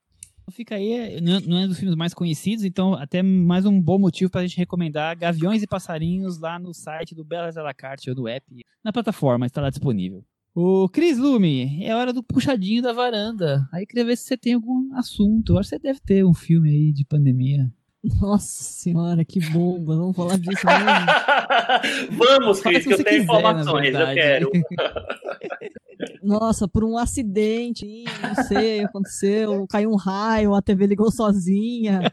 Fica 0.51 0.75
aí, 0.75 1.21
não 1.21 1.39
não 1.41 1.57
é 1.57 1.67
dos 1.67 1.79
filmes 1.79 1.95
mais 1.95 2.13
conhecidos, 2.13 2.65
então 2.65 2.93
até 2.93 3.23
mais 3.23 3.65
um 3.65 3.79
bom 3.79 3.97
motivo 3.97 4.29
para 4.29 4.41
a 4.41 4.45
gente 4.45 4.57
recomendar 4.57 5.17
Gaviões 5.17 5.63
e 5.63 5.67
Passarinhos 5.67 6.37
lá 6.39 6.59
no 6.59 6.73
site 6.73 7.15
do 7.15 7.23
Belas 7.23 7.57
à 7.57 7.63
la 7.63 7.73
carte 7.73 8.09
ou 8.09 8.15
do 8.15 8.27
app, 8.27 8.45
na 8.83 8.91
plataforma, 8.91 9.45
está 9.45 9.61
lá 9.61 9.69
disponível. 9.69 10.23
O 10.55 10.87
Cris 10.87 11.17
Lume, 11.17 11.83
é 11.83 11.95
hora 11.95 12.13
do 12.13 12.21
puxadinho 12.21 12.81
da 12.83 12.93
varanda. 12.93 13.67
Aí 13.71 13.87
queria 13.87 14.05
ver 14.05 14.15
se 14.15 14.25
você 14.25 14.37
tem 14.37 14.53
algum 14.53 14.93
assunto. 14.93 15.53
Eu 15.53 15.57
acho 15.57 15.69
que 15.69 15.75
você 15.77 15.81
deve 15.81 15.99
ter 15.99 16.23
um 16.23 16.33
filme 16.33 16.69
aí 16.69 16.93
de 16.93 17.03
pandemia. 17.03 17.71
Nossa 18.21 18.63
senhora, 18.63 19.25
que 19.25 19.39
bomba. 19.49 19.95
Vamos 19.95 20.15
falar 20.15 20.37
disso 20.37 20.61
mesmo. 20.67 22.17
Vamos, 22.19 22.61
Cris, 22.61 22.83
que 22.85 22.93
eu 22.93 22.97
você 22.97 23.03
tenho 23.03 23.21
quiser, 23.21 23.35
informações, 23.35 23.95
eu 23.95 24.13
quero. 24.13 24.51
Nossa, 26.21 26.67
por 26.67 26.83
um 26.83 26.97
acidente, 26.97 28.05
não 28.21 28.43
sei, 28.45 28.83
aconteceu, 28.83 29.65
caiu 29.67 29.91
um 29.91 29.95
raio, 29.95 30.53
a 30.53 30.61
TV 30.61 30.87
ligou 30.87 31.11
sozinha. 31.11 32.11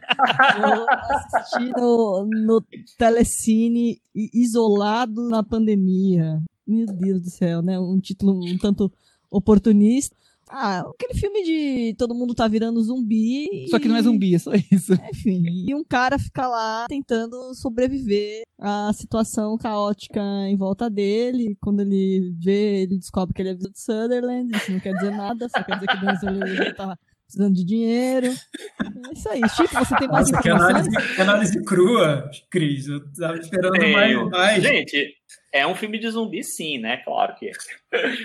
Eu 0.62 0.86
assisti 0.88 1.70
no, 1.70 2.26
no 2.26 2.64
Telecine 2.98 4.00
isolado 4.14 5.28
na 5.28 5.42
pandemia. 5.42 6.42
Meu 6.66 6.86
Deus 6.86 7.22
do 7.22 7.30
céu, 7.30 7.62
né? 7.62 7.78
Um 7.78 7.98
título 7.98 8.32
um 8.44 8.58
tanto 8.58 8.92
oportunista. 9.30 10.16
Ah, 10.52 10.80
aquele 10.80 11.14
filme 11.14 11.42
de 11.44 11.94
todo 11.96 12.14
mundo 12.14 12.34
tá 12.34 12.48
virando 12.48 12.82
zumbi. 12.82 13.68
Só 13.70 13.78
que 13.78 13.88
não 13.88 13.96
é 13.96 14.02
zumbi, 14.02 14.34
é 14.34 14.38
só 14.38 14.50
isso. 14.70 14.92
Enfim, 15.10 15.42
e 15.68 15.74
um 15.74 15.84
cara 15.84 16.18
fica 16.18 16.46
lá 16.48 16.86
tentando 16.88 17.54
sobreviver 17.54 18.42
à 18.60 18.92
situação 18.92 19.56
caótica 19.56 20.20
em 20.48 20.56
volta 20.56 20.90
dele. 20.90 21.56
Quando 21.60 21.80
ele 21.80 22.34
vê, 22.42 22.82
ele 22.82 22.98
descobre 22.98 23.32
que 23.34 23.42
ele 23.42 23.50
é 23.50 23.54
de 23.54 23.70
Sutherland. 23.74 24.54
Isso 24.56 24.72
não 24.72 24.80
quer 24.80 24.92
dizer 24.94 25.10
nada, 25.12 25.48
só 25.48 25.62
quer 25.62 25.74
dizer 25.74 25.86
que 25.86 25.96
o 25.96 26.00
Denzel 26.00 26.38
Washington 26.40 26.74
tá 26.76 26.98
precisando 27.24 27.54
de 27.54 27.64
dinheiro. 27.64 28.26
É 28.26 29.12
isso 29.12 29.28
aí. 29.28 29.40
Chico, 29.50 29.72
você 29.72 29.96
tem 29.96 30.08
mais 30.08 30.30
Nossa, 30.30 30.42
que 30.42 30.48
informações? 30.48 30.86
análise, 30.88 31.14
que 31.14 31.20
análise 31.22 31.64
crua, 31.64 32.30
Cris. 32.50 32.88
Eu 32.88 33.12
tava 33.12 33.38
esperando 33.38 33.72
Tenho. 33.78 33.92
mais. 33.92 34.30
mais. 34.30 34.62
Gente, 34.64 35.14
é 35.52 35.66
um 35.66 35.74
filme 35.74 35.98
de 35.98 36.08
zumbi, 36.08 36.42
sim, 36.44 36.78
né? 36.78 36.98
Claro 36.98 37.34
que 37.36 37.48
é. 37.48 37.52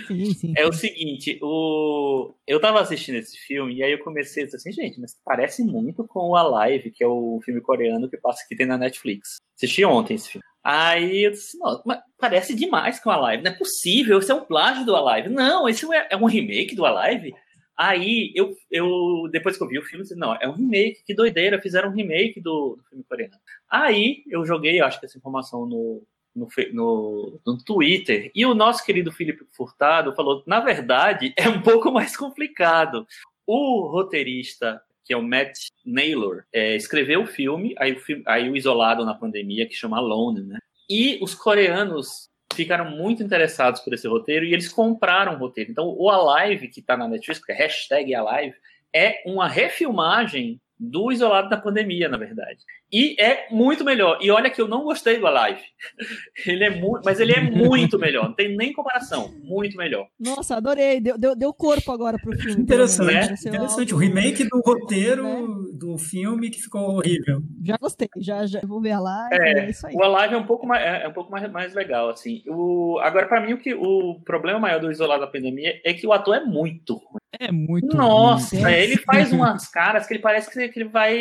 Sim, 0.08 0.34
sim. 0.34 0.54
É 0.56 0.66
o 0.66 0.72
seguinte, 0.72 1.40
o... 1.42 2.34
eu 2.46 2.60
tava 2.60 2.80
assistindo 2.80 3.16
esse 3.16 3.38
filme 3.38 3.76
e 3.76 3.84
aí 3.84 3.92
eu 3.92 4.04
comecei 4.04 4.44
a 4.44 4.46
dizer 4.46 4.58
assim, 4.58 4.72
gente, 4.72 5.00
mas 5.00 5.20
parece 5.24 5.64
muito 5.64 6.06
com 6.08 6.30
o 6.30 6.36
Alive, 6.36 6.92
que 6.92 7.04
é 7.04 7.08
o 7.08 7.40
filme 7.44 7.62
coreano 7.62 8.10
que 8.10 8.18
passa 8.18 8.46
que 8.48 8.56
tem 8.56 8.66
na 8.66 8.78
Netflix. 8.78 9.38
Assisti 9.56 9.84
ontem 9.84 10.16
esse 10.16 10.30
filme. 10.30 10.46
Aí 10.64 11.26
eu 11.26 11.32
disse, 11.32 11.58
não, 11.58 11.82
mas 11.86 12.00
parece 12.18 12.56
demais 12.56 13.00
com 13.00 13.10
o 13.10 13.14
Alive, 13.14 13.44
não 13.44 13.52
é 13.52 13.56
possível, 13.56 14.20
esse 14.20 14.32
é 14.32 14.36
um 14.36 14.46
plágio 14.46 14.86
do 14.86 14.96
Alive. 14.96 15.30
Não, 15.30 15.68
esse 15.68 15.86
é 15.94 16.08
é 16.12 16.18
um 16.18 16.26
remake 16.26 16.76
do 16.76 16.86
Alive? 16.86 17.34
Aí 17.78 18.32
eu, 18.36 18.56
eu 18.72 19.28
depois 19.32 19.58
que 19.58 19.64
eu 19.64 19.68
vi 19.68 19.78
o 19.78 19.82
filme, 19.82 20.00
eu 20.00 20.04
disse, 20.04 20.16
não, 20.16 20.34
é 20.36 20.48
um 20.48 20.54
remake, 20.54 21.04
que 21.06 21.14
doideira, 21.14 21.62
fizeram 21.62 21.90
um 21.90 21.94
remake 21.94 22.40
do, 22.40 22.78
do 22.78 22.84
filme 22.90 23.04
coreano. 23.04 23.36
Aí 23.70 24.24
eu 24.30 24.46
joguei, 24.46 24.80
eu 24.80 24.86
acho 24.86 25.00
que 25.00 25.06
essa 25.06 25.18
informação 25.18 25.66
no, 25.66 26.02
no, 26.36 26.48
no, 26.74 27.40
no 27.46 27.58
Twitter, 27.64 28.32
e 28.36 28.46
o 28.46 28.54
nosso 28.54 28.86
querido 28.86 29.12
Felipe 29.12 29.46
Furtado 29.52 30.14
falou: 30.14 30.44
na 30.46 30.60
verdade, 30.60 31.34
é 31.38 31.48
um 31.48 31.62
pouco 31.62 31.92
mais 31.92 32.18
complicado. 32.18 33.08
O 33.48 33.88
roteirista, 33.88 34.82
que 35.04 35.14
é 35.14 35.18
o 35.18 35.24
Matt 35.24 35.68
Naylor, 35.86 36.44
é, 36.52 36.76
escreveu 36.76 37.22
o 37.22 37.28
filme, 37.28 37.74
aí 37.78 37.94
o, 37.94 38.00
filme, 38.00 38.24
aí 38.26 38.50
o 38.50 38.56
Isolado 38.56 39.06
na 39.06 39.14
Pandemia, 39.14 39.68
que 39.68 39.76
chama 39.76 39.98
Alone, 39.98 40.42
né? 40.42 40.60
E 40.90 41.18
os 41.22 41.34
coreanos 41.34 42.30
ficaram 42.54 42.90
muito 42.90 43.22
interessados 43.22 43.82
por 43.82 43.94
esse 43.94 44.08
roteiro 44.08 44.46
e 44.46 44.54
eles 44.54 44.70
compraram 44.70 45.36
o 45.36 45.38
roteiro. 45.38 45.72
Então, 45.72 45.88
o 45.98 46.10
Alive, 46.10 46.70
que 46.70 46.80
está 46.80 46.96
na 46.96 47.08
Netflix, 47.08 47.44
que 47.44 47.52
é 47.52 47.56
hashtag 47.56 48.16
Alive, 48.16 48.56
é 48.94 49.22
uma 49.26 49.48
refilmagem 49.48 50.60
do 50.80 51.12
Isolado 51.12 51.50
da 51.50 51.58
Pandemia, 51.58 52.10
na 52.10 52.18
verdade. 52.18 52.60
E 52.92 53.16
é 53.20 53.48
muito 53.52 53.84
melhor. 53.84 54.20
E 54.22 54.30
olha 54.32 54.50
que 54.50 54.62
eu 54.62 54.68
não 54.68 54.84
gostei 54.84 55.18
do 55.20 55.28
Alive. 55.28 55.62
Ele 56.46 56.64
é 56.64 56.70
muito, 56.70 57.02
mas 57.04 57.20
ele 57.20 57.34
é 57.34 57.42
muito 57.42 57.98
melhor. 58.00 58.26
Não 58.26 58.34
tem 58.34 58.56
nem 58.56 58.72
comparação. 58.74 59.34
Muito 59.44 59.76
melhor. 59.78 60.08
Nossa, 60.20 60.56
adorei. 60.58 61.00
Deu, 61.02 61.18
deu, 61.18 61.36
deu 61.36 61.54
corpo 61.54 61.92
agora 61.92 62.18
pro 62.20 62.36
filme. 62.38 62.62
Interessante, 62.62 63.12
né? 63.14 63.22
Pareceu 63.26 63.54
interessante. 63.54 63.94
O 63.94 63.98
algo- 63.98 64.08
remake 64.08 64.44
do 64.44 64.62
roteiro 64.62 65.24
Né? 65.66 65.72
do 65.74 65.98
filme 65.98 66.50
que 66.50 66.62
ficou 66.62 66.82
horrível. 66.98 67.42
Já 67.64 67.78
gostei, 67.78 68.08
já, 68.18 68.46
já 68.46 68.62
vou 68.64 68.80
ver 68.82 68.92
a 68.92 69.00
live. 69.00 69.36
É, 69.36 69.60
É, 69.66 69.70
isso 69.70 69.86
aí. 69.88 69.96
O 69.96 70.04
Alive 70.04 70.36
é 70.36 70.38
um 70.38 70.46
pouco 70.46 70.66
mais, 70.68 70.84
é 70.84 71.04
é 71.04 71.08
um 71.08 71.14
pouco 71.14 71.32
mais, 71.32 71.52
mais 71.52 71.74
legal, 71.74 72.10
assim. 72.10 72.42
O, 72.48 73.00
agora, 73.02 73.28
para 73.28 73.42
mim, 73.42 73.54
o, 73.54 73.58
que, 73.58 73.74
o 73.74 74.20
problema 74.24 74.60
maior 74.60 74.80
do 74.80 74.92
Isolado 74.92 75.22
da 75.22 75.28
Pandemia 75.28 75.80
é 75.84 75.94
que 75.94 76.06
o 76.08 76.14
ator 76.14 76.36
é 76.36 76.44
muito 76.44 76.94
ruim. 76.96 77.20
É 77.38 77.52
muito 77.52 77.98
Nossa, 77.98 78.56
ruim. 78.58 78.72
ele 78.74 78.96
faz 78.98 79.34
umas 79.34 79.68
caras 79.68 80.08
que 80.08 80.14
ele 80.14 80.22
parece 80.22 80.50
que 80.50 80.70
que 80.70 80.80
ele 80.80 80.88
vai 80.90 81.14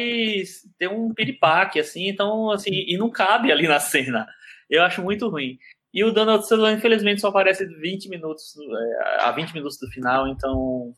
ter 0.79 0.89
um 0.89 1.13
piripaque, 1.65 1.81
assim, 1.81 2.09
então, 2.09 2.51
assim, 2.51 2.71
e 2.73 2.97
não 2.97 3.11
cabe 3.11 3.51
ali 3.51 3.67
na 3.67 3.79
cena. 3.81 4.27
Eu 4.69 4.83
acho 4.83 5.03
muito 5.03 5.29
ruim. 5.29 5.59
E 5.93 6.03
o 6.03 6.13
Donald 6.13 6.43
Sutherland, 6.43 6.79
infelizmente, 6.79 7.21
só 7.21 7.29
aparece 7.29 7.65
20 7.67 8.09
minutos, 8.09 8.55
é, 8.57 9.23
a 9.23 9.31
20 9.33 9.53
minutos 9.55 9.79
do 9.79 9.87
final, 9.89 10.27
então. 10.29 10.93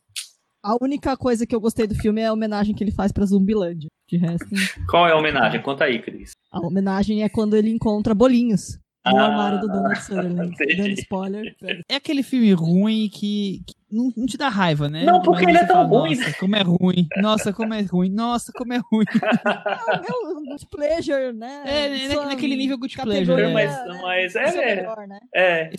A 0.64 0.74
única 0.80 1.16
coisa 1.16 1.46
que 1.46 1.54
eu 1.54 1.60
gostei 1.60 1.86
do 1.86 1.94
filme 1.94 2.22
é 2.22 2.26
a 2.26 2.32
homenagem 2.32 2.74
que 2.74 2.82
ele 2.82 2.90
faz 2.92 3.12
pra 3.12 3.26
Zumbilândia. 3.26 3.88
De 4.08 4.16
resto, 4.16 4.46
Qual 4.88 5.06
é 5.06 5.12
a 5.12 5.16
homenagem? 5.16 5.60
Conta 5.60 5.84
aí, 5.84 6.00
Cris. 6.00 6.30
a 6.50 6.60
homenagem 6.60 7.24
é 7.24 7.28
quando 7.28 7.56
ele 7.56 7.70
encontra 7.70 8.14
bolinhos 8.14 8.78
no 9.12 9.16
Ah, 9.18 9.24
armário 9.26 9.60
do 9.60 9.68
Donald 9.68 9.98
Sutherland. 10.02 10.54
Dando 10.76 10.88
spoiler. 10.90 11.56
É 11.88 11.96
aquele 11.96 12.22
filme 12.22 12.52
ruim 12.52 13.08
que, 13.12 13.62
que 13.66 13.74
não, 13.90 14.12
não 14.16 14.26
te 14.26 14.36
dá 14.36 14.48
raiva, 14.48 14.88
né? 14.88 15.04
Não, 15.04 15.22
porque 15.22 15.44
Mas 15.44 15.54
ele 15.54 15.64
é 15.64 15.66
tão 15.66 15.76
fala, 15.88 16.00
ruim, 16.00 16.16
Nossa, 16.16 16.32
como 16.38 16.56
é 16.56 16.62
ruim. 16.62 17.08
Nossa, 17.22 17.52
como 17.52 17.74
é 17.74 17.80
ruim. 17.82 18.10
Nossa, 18.10 18.52
como 18.52 18.72
é 18.72 18.80
ruim. 18.92 19.04
É 20.08 20.12
o 20.12 20.34
good 20.44 20.66
pleasure, 20.70 21.32
né? 21.32 21.62
É, 21.66 22.08
na- 22.14 22.26
naquele 22.26 22.56
nível 22.56 22.78
good 22.78 22.96
pleasure. 22.96 23.52
Mas, 23.52 23.70
né? 23.86 24.00
mas 24.02 24.32
Sua 24.32 24.42
é, 24.42 24.76
melhor, 24.76 25.06
né? 25.06 25.18
é. 25.34 25.70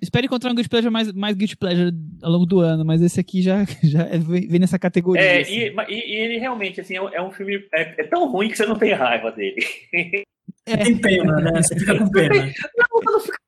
Espero 0.00 0.24
encontrar 0.26 0.50
um 0.50 0.54
Guilty 0.54 0.68
Pleasure 0.68 0.90
mais, 0.92 1.12
mais 1.12 1.36
Guilty 1.36 1.56
Pleasure 1.58 1.92
ao 2.22 2.30
longo 2.32 2.46
do 2.46 2.60
ano, 2.60 2.84
mas 2.86 3.02
esse 3.02 3.20
aqui 3.20 3.42
já, 3.42 3.64
já 3.82 4.02
é- 4.02 4.18
vem 4.18 4.58
nessa 4.58 4.78
categoria. 4.78 5.22
É, 5.22 5.40
assim. 5.42 5.52
e, 5.52 5.74
e- 5.88 6.12
e 6.12 6.14
ele 6.16 6.38
realmente, 6.38 6.80
assim, 6.80 6.96
é 6.96 7.02
um, 7.02 7.08
é 7.10 7.22
um 7.22 7.30
filme. 7.30 7.56
É, 7.74 8.02
é 8.02 8.04
tão 8.04 8.30
ruim 8.30 8.48
que 8.48 8.56
você 8.56 8.64
não 8.66 8.76
tem 8.78 8.92
raiva 8.94 9.30
dele. 9.32 9.56
Tem 10.64 10.96
pena, 10.98 11.36
né? 11.40 11.62
Você 11.62 11.78
fica 11.78 11.98
com 11.98 12.10
pena. 12.10 12.50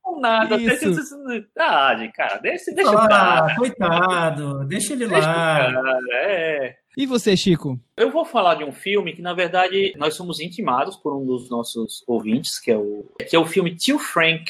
Com 0.03 0.21
nada. 0.21 0.57
Isso. 0.57 0.95
você- 0.95 1.45
ah, 1.59 1.95
gente, 1.99 2.13
cara, 2.13 2.37
deixa, 2.39 2.73
deixa 2.73 2.91
Ah, 2.91 3.09
cara. 3.09 3.57
coitado, 3.57 4.65
deixa 4.67 4.93
ele 4.93 5.07
Deixa 5.09 5.27
o 5.27 5.31
lá. 5.33 5.73
cara, 5.73 5.99
é. 6.13 6.77
E 6.97 7.07
você, 7.07 7.37
Chico? 7.37 7.79
Eu 7.97 8.11
vou 8.11 8.25
falar 8.25 8.55
de 8.55 8.65
um 8.65 8.73
filme 8.73 9.13
que, 9.15 9.21
na 9.23 9.35
verdade, 9.35 9.93
nós 9.97 10.15
somos 10.15 10.41
intimados 10.41 10.97
por 10.97 11.15
um 11.17 11.27
dos 11.27 11.51
nossos 11.51 12.03
ouvintes, 12.07 12.59
que 12.61 12.71
é 12.71 12.77
o, 12.77 13.05
que 13.29 13.37
é 13.37 13.39
o 13.39 13.45
filme 13.47 13.75
Tio 13.77 13.99
Frank, 13.99 14.45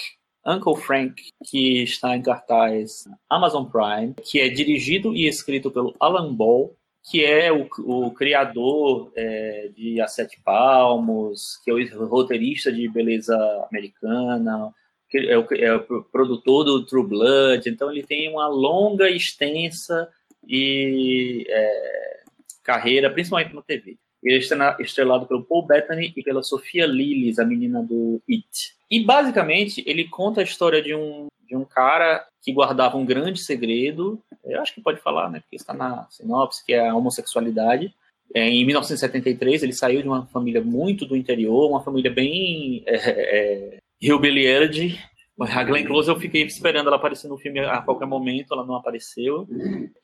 Uncle 0.46 0.76
Frank, 0.76 1.14
que 1.50 1.82
está 1.82 2.16
em 2.16 2.22
cartaz 2.22 3.04
na 3.06 3.16
Amazon 3.36 3.64
Prime, 3.64 4.14
que 4.24 4.38
é 4.40 4.48
dirigido 4.48 5.12
e 5.14 5.26
escrito 5.26 5.70
pelo 5.72 5.94
Alan 6.00 6.32
Ball, 6.32 6.72
que 7.08 7.24
é 7.24 7.52
o, 7.52 7.68
o 7.78 8.10
criador 8.12 9.12
é, 9.14 9.70
de 9.74 10.00
A 10.00 10.08
Sete 10.08 10.40
Palmos, 10.42 11.60
que 11.64 11.70
é 11.70 11.74
o 11.74 12.06
roteirista 12.06 12.72
de 12.72 12.88
Beleza 12.88 13.36
Americana, 13.70 14.74
que 15.08 15.18
é 15.18 15.38
o, 15.38 15.46
é 15.54 15.74
o 15.76 16.02
produtor 16.02 16.64
do 16.64 16.84
True 16.84 17.06
Blood, 17.06 17.68
então 17.68 17.90
ele 17.90 18.02
tem 18.02 18.28
uma 18.28 18.48
longa, 18.48 19.08
extensa 19.08 20.08
e 20.46 21.46
é, 21.48 22.20
carreira, 22.64 23.08
principalmente 23.08 23.54
na 23.54 23.62
TV. 23.62 23.96
Ele 24.22 24.36
é 24.36 24.38
estrela- 24.38 24.76
estrelado 24.80 25.26
pelo 25.26 25.44
Paul 25.44 25.66
Bettany 25.66 26.12
e 26.16 26.22
pela 26.22 26.42
Sofia 26.42 26.86
Lillis, 26.86 27.38
a 27.38 27.44
menina 27.44 27.82
do 27.82 28.20
It. 28.28 28.74
E 28.90 29.04
basicamente 29.04 29.82
ele 29.86 30.08
conta 30.08 30.40
a 30.40 30.44
história 30.44 30.82
de 30.82 30.94
um, 30.94 31.26
de 31.46 31.56
um 31.56 31.64
cara 31.64 32.26
que 32.42 32.52
guardava 32.52 32.96
um 32.96 33.04
grande 33.04 33.40
segredo, 33.40 34.20
eu 34.44 34.60
acho 34.60 34.72
que 34.74 34.80
pode 34.80 35.00
falar, 35.00 35.28
né, 35.30 35.40
porque 35.40 35.56
está 35.56 35.74
na 35.74 36.06
sinopse, 36.10 36.64
que 36.64 36.72
é 36.72 36.88
a 36.88 36.94
homossexualidade. 36.94 37.92
É, 38.34 38.48
em 38.48 38.64
1973 38.64 39.62
ele 39.62 39.72
saiu 39.72 40.02
de 40.02 40.08
uma 40.08 40.26
família 40.26 40.60
muito 40.60 41.06
do 41.06 41.16
interior, 41.16 41.68
uma 41.68 41.82
família 41.82 42.10
bem 42.10 42.82
é, 42.86 42.96
é, 42.96 43.78
hillbilly 44.00 44.46
a 45.38 45.64
Glenn 45.64 45.84
Close 45.84 46.08
eu 46.08 46.18
fiquei 46.18 46.42
esperando 46.42 46.86
ela 46.86 46.96
aparecer 46.96 47.28
no 47.28 47.36
filme 47.36 47.60
a 47.60 47.82
qualquer 47.82 48.06
momento, 48.06 48.54
ela 48.54 48.64
não 48.64 48.76
apareceu. 48.76 49.46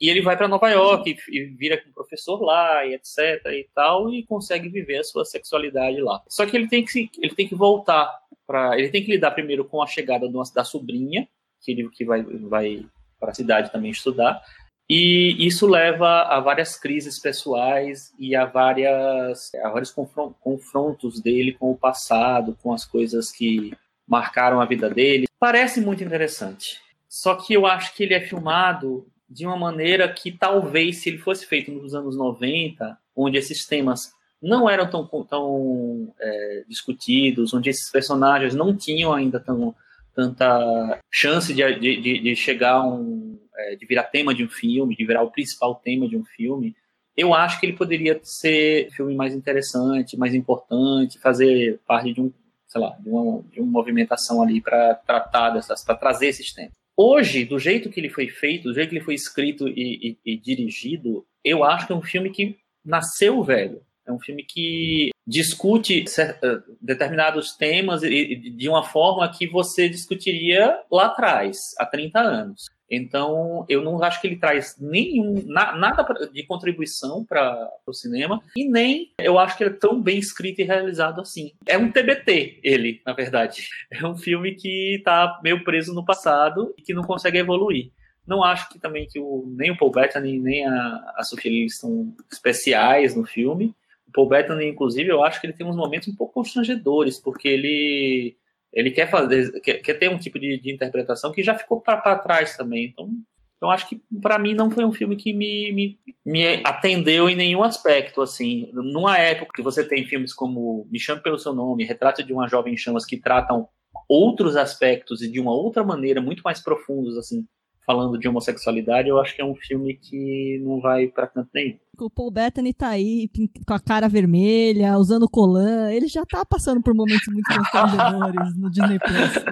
E 0.01 0.11
ele 0.11 0.21
vai 0.21 0.37
para 0.37 0.49
Nova 0.49 0.69
York 0.69 1.17
e, 1.31 1.45
vira 1.45 1.83
um 1.89 1.93
professor 1.93 2.43
lá 2.43 2.85
e 2.85 2.95
etc 2.95 3.19
e 3.47 3.67
tal 3.75 4.13
e 4.13 4.25
consegue 4.27 4.69
viver 4.69 4.99
a 4.99 5.05
sua 5.05 5.25
sexualidade 5.25 6.01
lá. 6.01 6.23
Só 6.29 6.45
que 6.45 6.55
ele 6.57 6.69
tem 6.69 6.85
que 6.85 7.11
ele 7.19 7.35
tem 7.35 7.49
que 7.49 7.55
voltar 7.55 8.13
para 8.47 8.79
ele 8.79 8.91
tem 8.91 9.03
que 9.03 9.13
lidar 9.13 9.31
primeiro 9.31 9.65
com 9.65 9.83
a 9.83 9.87
chegada 9.87 10.29
da 10.55 10.65
sobrinha 10.65 11.27
que 11.63 11.73
ele 11.73 11.89
que 11.89 12.05
vai 12.05 12.23
vai 12.23 12.85
para 13.19 13.31
a 13.31 13.35
cidade 13.35 13.73
também 13.73 13.91
estudar. 13.91 14.43
E 14.91 15.47
isso 15.47 15.67
leva 15.67 16.25
a 16.25 16.41
várias 16.41 16.79
crises 16.79 17.19
pessoais 17.19 18.13
e 18.19 18.37
a 18.37 18.45
várias 18.45 19.55
a 19.55 19.71
vários 19.71 19.91
confron- 19.91 20.35
confrontos 20.41 21.23
dele 21.23 21.53
com 21.53 21.71
o 21.71 21.79
passado, 21.79 22.59
com 22.63 22.75
as 22.75 22.85
coisas 22.85 23.33
que 23.33 23.73
marcaram 24.07 24.61
a 24.61 24.65
vida 24.65 24.89
dele. 24.89 25.27
Parece 25.39 25.81
muito 25.81 26.03
interessante. 26.05 26.81
Só 27.09 27.35
que 27.35 27.53
eu 27.53 27.67
acho 27.67 27.95
que 27.95 28.03
ele 28.03 28.15
é 28.15 28.21
filmado 28.21 29.07
de 29.29 29.47
uma 29.47 29.57
maneira 29.57 30.13
que 30.13 30.31
talvez 30.31 30.99
se 30.99 31.09
ele 31.09 31.19
fosse 31.19 31.47
feito 31.47 31.71
nos 31.71 31.95
anos 31.95 32.17
90, 32.17 32.97
onde 33.17 33.39
esses 33.39 33.67
temas 33.67 34.13
não 34.41 34.69
eram 34.69 34.89
tão, 34.89 35.07
tão 35.25 36.13
é, 36.21 36.65
discutidos, 36.69 37.55
onde 37.55 37.71
esses 37.71 37.91
personagens 37.91 38.55
não 38.55 38.77
tinham 38.77 39.13
ainda 39.13 39.39
tão, 39.39 39.75
tanta 40.15 40.99
chance 41.11 41.55
de, 41.55 41.79
de, 41.79 42.21
de 42.21 42.37
chegar 42.37 42.85
um, 42.85 43.39
é, 43.57 43.77
de 43.77 43.87
virar 43.87 44.05
tema 44.05 44.35
de 44.35 44.45
um 44.45 44.49
filme, 44.49 44.97
de 44.97 45.05
virar 45.05 45.23
o 45.23 45.31
principal 45.31 45.77
tema 45.77 46.09
de 46.09 46.17
um 46.17 46.25
filme, 46.25 46.75
eu 47.17 47.35
acho 47.35 47.61
que 47.61 47.67
ele 47.67 47.75
poderia 47.75 48.19
ser 48.23 48.89
um 48.89 48.91
filme 48.93 49.15
mais 49.15 49.35
interessante, 49.35 50.17
mais 50.17 50.35
importante, 50.35 51.19
fazer 51.19 51.79
parte 51.87 52.13
de 52.13 52.21
um, 52.21 52.33
sei 52.73 52.81
lá, 52.81 52.97
de 52.99 53.09
uma, 53.09 53.43
de 53.53 53.61
uma 53.61 53.71
movimentação 53.71 54.43
ali 54.43 54.61
para 54.61 54.95
tratar 54.95 55.51
dessas, 55.51 55.85
para 55.85 55.95
trazer 55.95 56.29
esses 56.29 56.53
temas. 56.53 56.73
Hoje, 56.97 57.45
do 57.45 57.59
jeito 57.59 57.91
que 57.91 58.01
ele 58.01 58.09
foi 58.09 58.29
feito, 58.29 58.65
do 58.65 58.75
jeito 58.75 58.91
que 58.91 58.97
ele 58.97 59.05
foi 59.05 59.15
escrito 59.15 59.69
e, 59.69 60.19
e, 60.25 60.33
e 60.33 60.37
dirigido, 60.39 61.25
eu 61.45 61.65
acho 61.65 61.87
que 61.87 61.93
é 61.93 61.97
um 61.97 62.03
filme 62.03 62.31
que 62.31 62.57
nasceu 62.85 63.43
velho. 63.43 63.83
É 64.07 64.13
um 64.13 64.19
filme 64.19 64.43
que 64.43 65.11
discute 65.27 66.09
certa, 66.09 66.65
determinados 66.81 67.57
temas 67.57 68.01
de 68.01 68.69
uma 68.69 68.83
forma 68.83 69.31
que 69.31 69.47
você 69.47 69.89
discutiria 69.89 70.81
lá 70.91 71.07
atrás, 71.07 71.57
há 71.79 71.87
30 71.87 72.19
anos. 72.21 72.63
Então, 72.95 73.65
eu 73.71 73.83
não 73.83 74.03
acho 74.05 74.21
que 74.21 74.27
ele 74.27 74.37
traz 74.37 74.77
nenhum 74.79 75.43
na, 75.47 75.75
nada 75.75 76.05
de 76.31 76.43
contribuição 76.43 77.25
para 77.25 77.71
o 77.87 77.95
cinema 77.95 78.39
e 78.55 78.69
nem 78.69 79.11
eu 79.19 79.39
acho 79.39 79.57
que 79.57 79.65
ele 79.65 79.71
é 79.71 79.79
tão 79.79 79.99
bem 79.99 80.19
escrito 80.19 80.61
e 80.61 80.65
realizado 80.65 81.23
assim. 81.23 81.53
É 81.67 81.79
um 81.79 81.91
TBT 81.91 82.61
ele, 82.63 83.01
na 83.07 83.15
verdade. 83.15 83.67
É 84.03 84.07
um 84.07 84.17
filme 84.17 84.55
que 84.55 84.97
está 84.97 85.41
meio 85.43 85.63
preso 85.65 85.95
no 85.95 86.05
passado 86.05 86.75
e 86.77 86.83
que 86.83 86.93
não 86.93 87.03
consegue 87.03 87.39
evoluir. 87.39 87.93
Não 88.27 88.43
acho 88.43 88.69
que 88.69 88.79
também 88.79 89.07
que 89.07 89.19
o, 89.19 89.45
nem 89.57 89.71
o 89.71 89.77
Paul 89.77 89.93
Bettany 89.93 90.39
nem 90.39 90.67
a, 90.67 91.15
a 91.17 91.23
Sophie 91.23 91.71
são 91.71 92.15
especiais 92.31 93.15
no 93.15 93.25
filme. 93.25 93.75
O 94.09 94.13
Paul 94.13 94.29
Bettany, 94.29 94.67
inclusive, 94.67 95.09
eu 95.09 95.23
acho 95.23 95.41
que 95.41 95.47
ele 95.47 95.55
tem 95.55 95.67
uns 95.67 95.77
momentos 95.77 96.09
um 96.09 96.17
pouco 96.17 96.35
constrangedores, 96.35 97.19
porque 97.19 97.49
ele 97.49 98.37
ele 98.73 98.91
quer 98.91 99.11
fazer, 99.11 99.61
quer, 99.61 99.79
quer 99.79 99.95
ter 99.95 100.09
um 100.09 100.19
tipo 100.19 100.39
de, 100.39 100.59
de 100.59 100.73
interpretação 100.73 101.33
que 101.33 101.43
já 101.43 101.55
ficou 101.55 101.81
para 101.81 102.19
trás 102.19 102.57
também. 102.57 102.87
Então, 102.87 103.11
então 103.57 103.71
acho 103.71 103.89
que 103.89 104.01
para 104.21 104.39
mim 104.39 104.55
não 104.55 104.71
foi 104.71 104.85
um 104.85 104.93
filme 104.93 105.15
que 105.15 105.33
me, 105.33 105.73
me, 105.73 105.99
me, 106.25 106.63
atendeu 106.65 107.29
em 107.29 107.37
nenhum 107.37 107.63
aspecto 107.63 108.23
assim. 108.23 108.71
Numa 108.73 109.19
época 109.19 109.53
que 109.55 109.63
você 109.63 109.85
tem 109.85 110.05
filmes 110.05 110.33
como 110.33 110.89
Me 110.91 110.99
Chame 110.99 111.23
pelo 111.23 111.39
Seu 111.39 111.55
Nome, 111.55 111.85
Retrato 111.85 112.23
de 112.23 112.33
uma 112.33 112.49
Jovem 112.49 112.75
em 112.75 112.77
Chamas 112.77 113.05
que 113.05 113.17
tratam 113.17 113.69
outros 114.09 114.57
aspectos 114.57 115.23
e 115.23 115.31
de 115.31 115.39
uma 115.39 115.53
outra 115.53 115.85
maneira 115.85 116.21
muito 116.21 116.43
mais 116.43 116.61
profundos 116.61 117.17
assim 117.17 117.47
falando 117.87 118.19
de 118.19 118.29
homossexualidade, 118.29 119.09
eu 119.09 119.21
acho 119.21 119.35
que 119.35 119.43
é 119.43 119.45
um 119.45 119.55
filme 119.55 119.95
que 119.95 120.61
não 120.63 120.81
vai 120.81 121.09
para 121.09 121.27
canto 121.27 121.51
nenhum. 121.53 121.79
O 122.05 122.11
Paul 122.11 122.31
Bettany 122.31 122.73
tá 122.73 122.89
aí 122.89 123.29
com 123.67 123.75
a 123.75 123.81
cara 123.81 124.09
vermelha, 124.09 124.99
usando 124.99 125.29
colã, 125.29 125.91
ele 125.93 126.09
já 126.09 126.25
tá 126.25 126.45
passando 126.45 126.83
por 126.83 126.95
momentos 126.95 127.27
muito 127.29 127.47
constrangedores 127.55 128.57
no 128.57 128.71
Disney 128.71 128.99
Plus. 128.99 129.45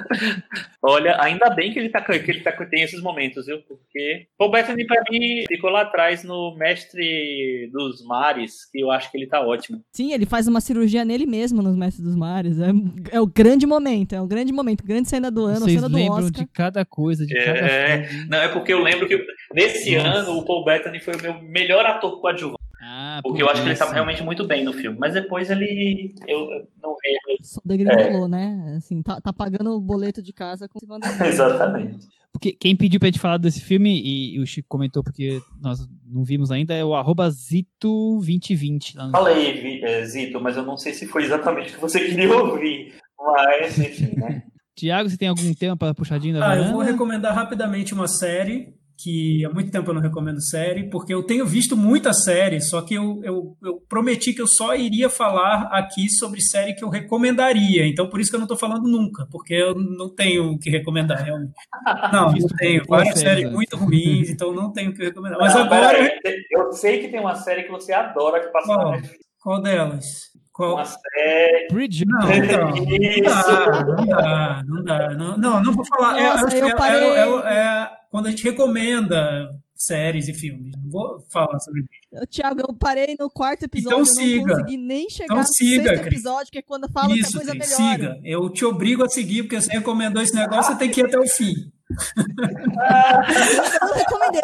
Olha, 0.83 1.17
ainda 1.23 1.51
bem 1.51 1.73
que 1.73 1.79
ele 1.79 1.89
tá 1.89 2.01
que 2.01 2.31
ele 2.31 2.41
tá 2.41 2.53
tem 2.67 2.83
esses 2.83 3.03
momentos, 3.03 3.47
viu? 3.47 3.59
Porque 3.69 4.27
Paul 4.37 4.51
Bettany 4.51 4.87
para 4.87 5.03
mim 5.11 5.45
ficou 5.47 5.71
lá 5.71 5.83
atrás 5.83 6.25
no 6.25 6.57
Mestre 6.57 7.71
dos 7.73 8.05
Mares, 8.05 8.69
que 8.71 8.81
eu 8.81 8.91
acho 8.91 9.11
que 9.11 9.19
ele 9.19 9.27
tá 9.27 9.41
ótimo. 9.41 9.83
Sim, 9.93 10.13
ele 10.13 10.27
faz 10.27 10.49
uma 10.49 10.61
cirurgia 10.61 11.05
nele 11.05 11.27
mesmo 11.27 11.63
nos 11.63 11.77
Mestres 11.77 12.05
dos 12.05 12.17
Mares. 12.17 12.59
É, 12.61 12.71
é 13.13 13.21
o 13.21 13.27
grande 13.27 13.67
momento, 13.67 14.15
é 14.15 14.21
o 14.21 14.27
grande 14.27 14.53
momento, 14.53 14.85
grande 14.85 15.09
cena 15.09 15.31
do 15.31 15.45
ano, 15.45 15.61
Vocês 15.61 15.75
cena 15.75 15.89
do 15.89 15.95
lembram 15.97 16.25
Oscar. 16.25 16.45
de 16.45 16.47
cada 16.47 16.85
coisa, 16.85 17.27
de 17.27 17.37
É, 17.37 17.45
cada 17.45 18.27
não, 18.29 18.39
é 18.39 18.49
porque 18.49 18.73
eu 18.73 18.83
lembro 18.83 19.07
que 19.07 19.25
nesse 19.55 19.95
Nossa. 19.97 20.09
ano 20.09 20.39
o 20.39 20.45
Paul 20.45 20.65
Bettany 20.65 20.99
foi 21.01 21.15
o 21.15 21.23
meu 21.23 21.43
melhor 21.43 21.85
ator 21.87 22.21
coadjuvante. 22.21 22.40
Ah, 22.83 23.21
Porque 23.23 23.43
eu 23.43 23.49
acho 23.49 23.61
que 23.61 23.67
ele 23.69 23.73
estava 23.75 23.93
realmente 23.93 24.23
muito 24.23 24.47
bem 24.47 24.65
no 24.65 24.73
filme. 24.73 24.97
Mas 24.99 25.13
depois 25.15 25.51
ele. 25.51 26.15
Eu 26.27 26.39
eu 26.51 26.69
não 26.83 26.95
vejo. 27.03 27.39
Só 27.43 27.61
degringolou, 27.65 28.27
né? 28.29 28.75
Assim, 28.79 29.03
tá, 29.03 29.21
tá 29.21 29.33
pagando 29.33 29.73
o 29.77 29.81
boleto 29.81 30.23
de 30.23 30.33
casa 30.33 30.67
com 30.69 30.79
Exatamente. 31.27 32.09
Porque 32.33 32.53
quem 32.53 32.75
pediu 32.77 32.99
pra 33.01 33.09
gente 33.09 33.19
falar 33.19 33.37
desse 33.39 33.61
filme, 33.61 34.01
e, 34.01 34.37
e 34.37 34.41
o 34.41 34.47
Chico 34.47 34.69
comentou 34.69 35.03
porque 35.03 35.41
nós 35.61 35.81
não 36.07 36.23
vimos 36.25 36.51
ainda, 36.51 36.73
é 36.75 36.85
o 36.85 36.95
arroba 36.95 37.29
Zito2020. 37.29 38.97
lá 38.97 39.07
no- 39.07 39.13
Fala 39.13 39.31
aí, 39.31 39.53
Vi- 39.61 39.85
eh, 39.85 40.05
Zito, 40.07 40.41
mas 40.41 40.57
eu 40.57 40.65
não 40.65 40.77
sei 40.77 40.93
se 40.95 41.07
foi 41.07 41.25
exatamente 41.25 41.71
o 41.73 41.75
que 41.75 41.81
você 41.81 42.01
queria 42.01 42.33
ouvir. 42.35 42.95
Mas, 43.19 43.79
enfim, 43.79 44.15
né? 44.17 44.43
Tiago, 44.77 45.11
você 45.11 45.17
tem 45.19 45.29
algum 45.29 45.53
tema 45.53 45.77
para 45.77 45.93
puxadinho 45.95 46.35
da 46.35 46.41
Ah, 46.41 46.55
eu 46.55 46.61
varanda? 46.61 46.73
vou 46.73 46.83
recomendar 46.83 47.35
rapidamente 47.35 47.93
uma 47.93 48.09
série 48.09 48.75
que 49.03 49.45
há 49.45 49.51
muito 49.51 49.71
tempo 49.71 49.91
eu 49.91 49.95
não 49.95 50.01
recomendo 50.03 50.41
série, 50.43 50.91
porque 50.91 51.15
eu 51.15 51.23
tenho 51.23 51.47
visto 51.47 51.77
muita 51.77 52.13
série, 52.13 52.61
só 52.61 52.83
que 52.83 52.95
eu, 52.95 53.21
eu, 53.25 53.57
eu 53.63 53.83
prometi 53.89 54.33
que 54.35 54.43
eu 54.43 54.47
só 54.47 54.75
iria 54.75 55.09
falar 55.09 55.69
aqui 55.73 56.09
sobre 56.11 56.41
série 56.41 56.75
que 56.75 56.85
eu 56.85 56.89
recomendaria. 56.89 57.87
Então, 57.87 58.09
por 58.09 58.21
isso 58.21 58.31
que 58.31 58.37
eu 58.37 58.41
não 58.41 58.45
estou 58.47 58.59
falando 58.59 58.89
nunca, 58.89 59.27
porque 59.31 59.55
eu 59.55 59.75
não 59.75 60.15
tenho 60.15 60.53
o 60.53 60.59
que 60.59 60.69
recomendar, 60.71 61.23
realmente. 61.25 61.53
Não, 62.13 62.33
não 62.33 62.49
tenho. 62.59 62.85
Várias 62.89 63.19
séries, 63.19 63.45
né? 63.45 63.51
muito 63.51 63.77
ruins, 63.77 64.29
então 64.31 64.53
não 64.53 64.73
tenho 64.73 64.91
o 64.91 64.95
que 64.95 65.05
recomendar. 65.05 65.39
Mas 65.39 65.55
Não, 65.55 65.63
agora, 65.63 65.97
aí, 65.99 66.11
eu 66.51 66.73
sei 66.73 67.01
que 67.01 67.09
tem 67.09 67.21
uma 67.21 67.35
série 67.35 67.63
que 67.65 67.71
você 67.71 67.93
adora 67.93 68.41
que 68.41 68.49
passa 68.49 68.67
Qual? 68.67 68.85
na 68.85 68.91
Netflix. 68.97 69.25
qual 69.41 69.63
delas? 69.63 70.05
Qual? 70.53 70.75
Uma 70.75 70.85
série. 70.85 71.69
Bridget. 71.73 72.07
Não, 72.09 72.21
não, 72.21 72.71
não 72.71 72.97
Isso. 72.97 73.23
dá, 73.23 73.85
não 73.87 74.05
dá, 74.07 74.63
não 74.67 74.85
dá. 74.85 75.11
Não, 75.15 75.37
não, 75.39 75.63
não 75.63 75.73
vou 75.73 75.85
falar. 75.87 76.19
É- 76.19 76.23
Nossa, 76.23 76.57
é, 76.57 76.61
eu 76.61 76.67
é- 76.69 76.77
parei. 76.77 77.01
é- 77.01 77.19
é- 77.19 77.55
é 77.55 77.91
quando 78.11 78.27
a 78.27 78.31
gente 78.31 78.45
recomenda 78.45 79.49
séries 79.75 80.29
e 80.29 80.35
filmes. 80.35 80.73
Não 80.77 80.91
vou 80.91 81.25
falar 81.31 81.59
sobre 81.61 81.81
isso. 81.83 82.27
Tiago, 82.29 82.61
eu 82.61 82.75
parei 82.75 83.17
no 83.19 83.31
quarto 83.31 83.63
episódio, 83.65 84.01
Então 84.01 84.05
siga. 84.05 84.47
não 84.47 84.57
consegui 84.59 84.77
nem 84.77 85.09
chegar 85.09 85.25
Então 85.27 85.39
no 85.39 85.47
siga, 85.47 85.83
sexto 85.85 86.03
Cris. 86.03 86.13
episódio, 86.15 86.53
que 86.53 86.59
é 86.59 86.63
quando 86.63 86.91
fala 86.91 87.07
que 87.09 87.13
a 87.15 87.17
Isso, 87.17 87.33
coisa 87.39 87.53
Cris, 87.53 87.79
melhora. 87.79 87.95
siga. 87.97 88.21
Eu 88.23 88.51
te 88.51 88.65
obrigo 88.65 89.03
a 89.05 89.09
seguir, 89.09 89.45
porque 89.45 89.59
você 89.61 89.73
recomendou 89.73 90.23
esse 90.23 90.35
negócio, 90.35 90.73
você 90.73 90.79
tem 90.79 90.91
que 90.91 91.01
ir 91.01 91.07
até 91.07 91.19
o 91.19 91.27
fim. 91.27 91.55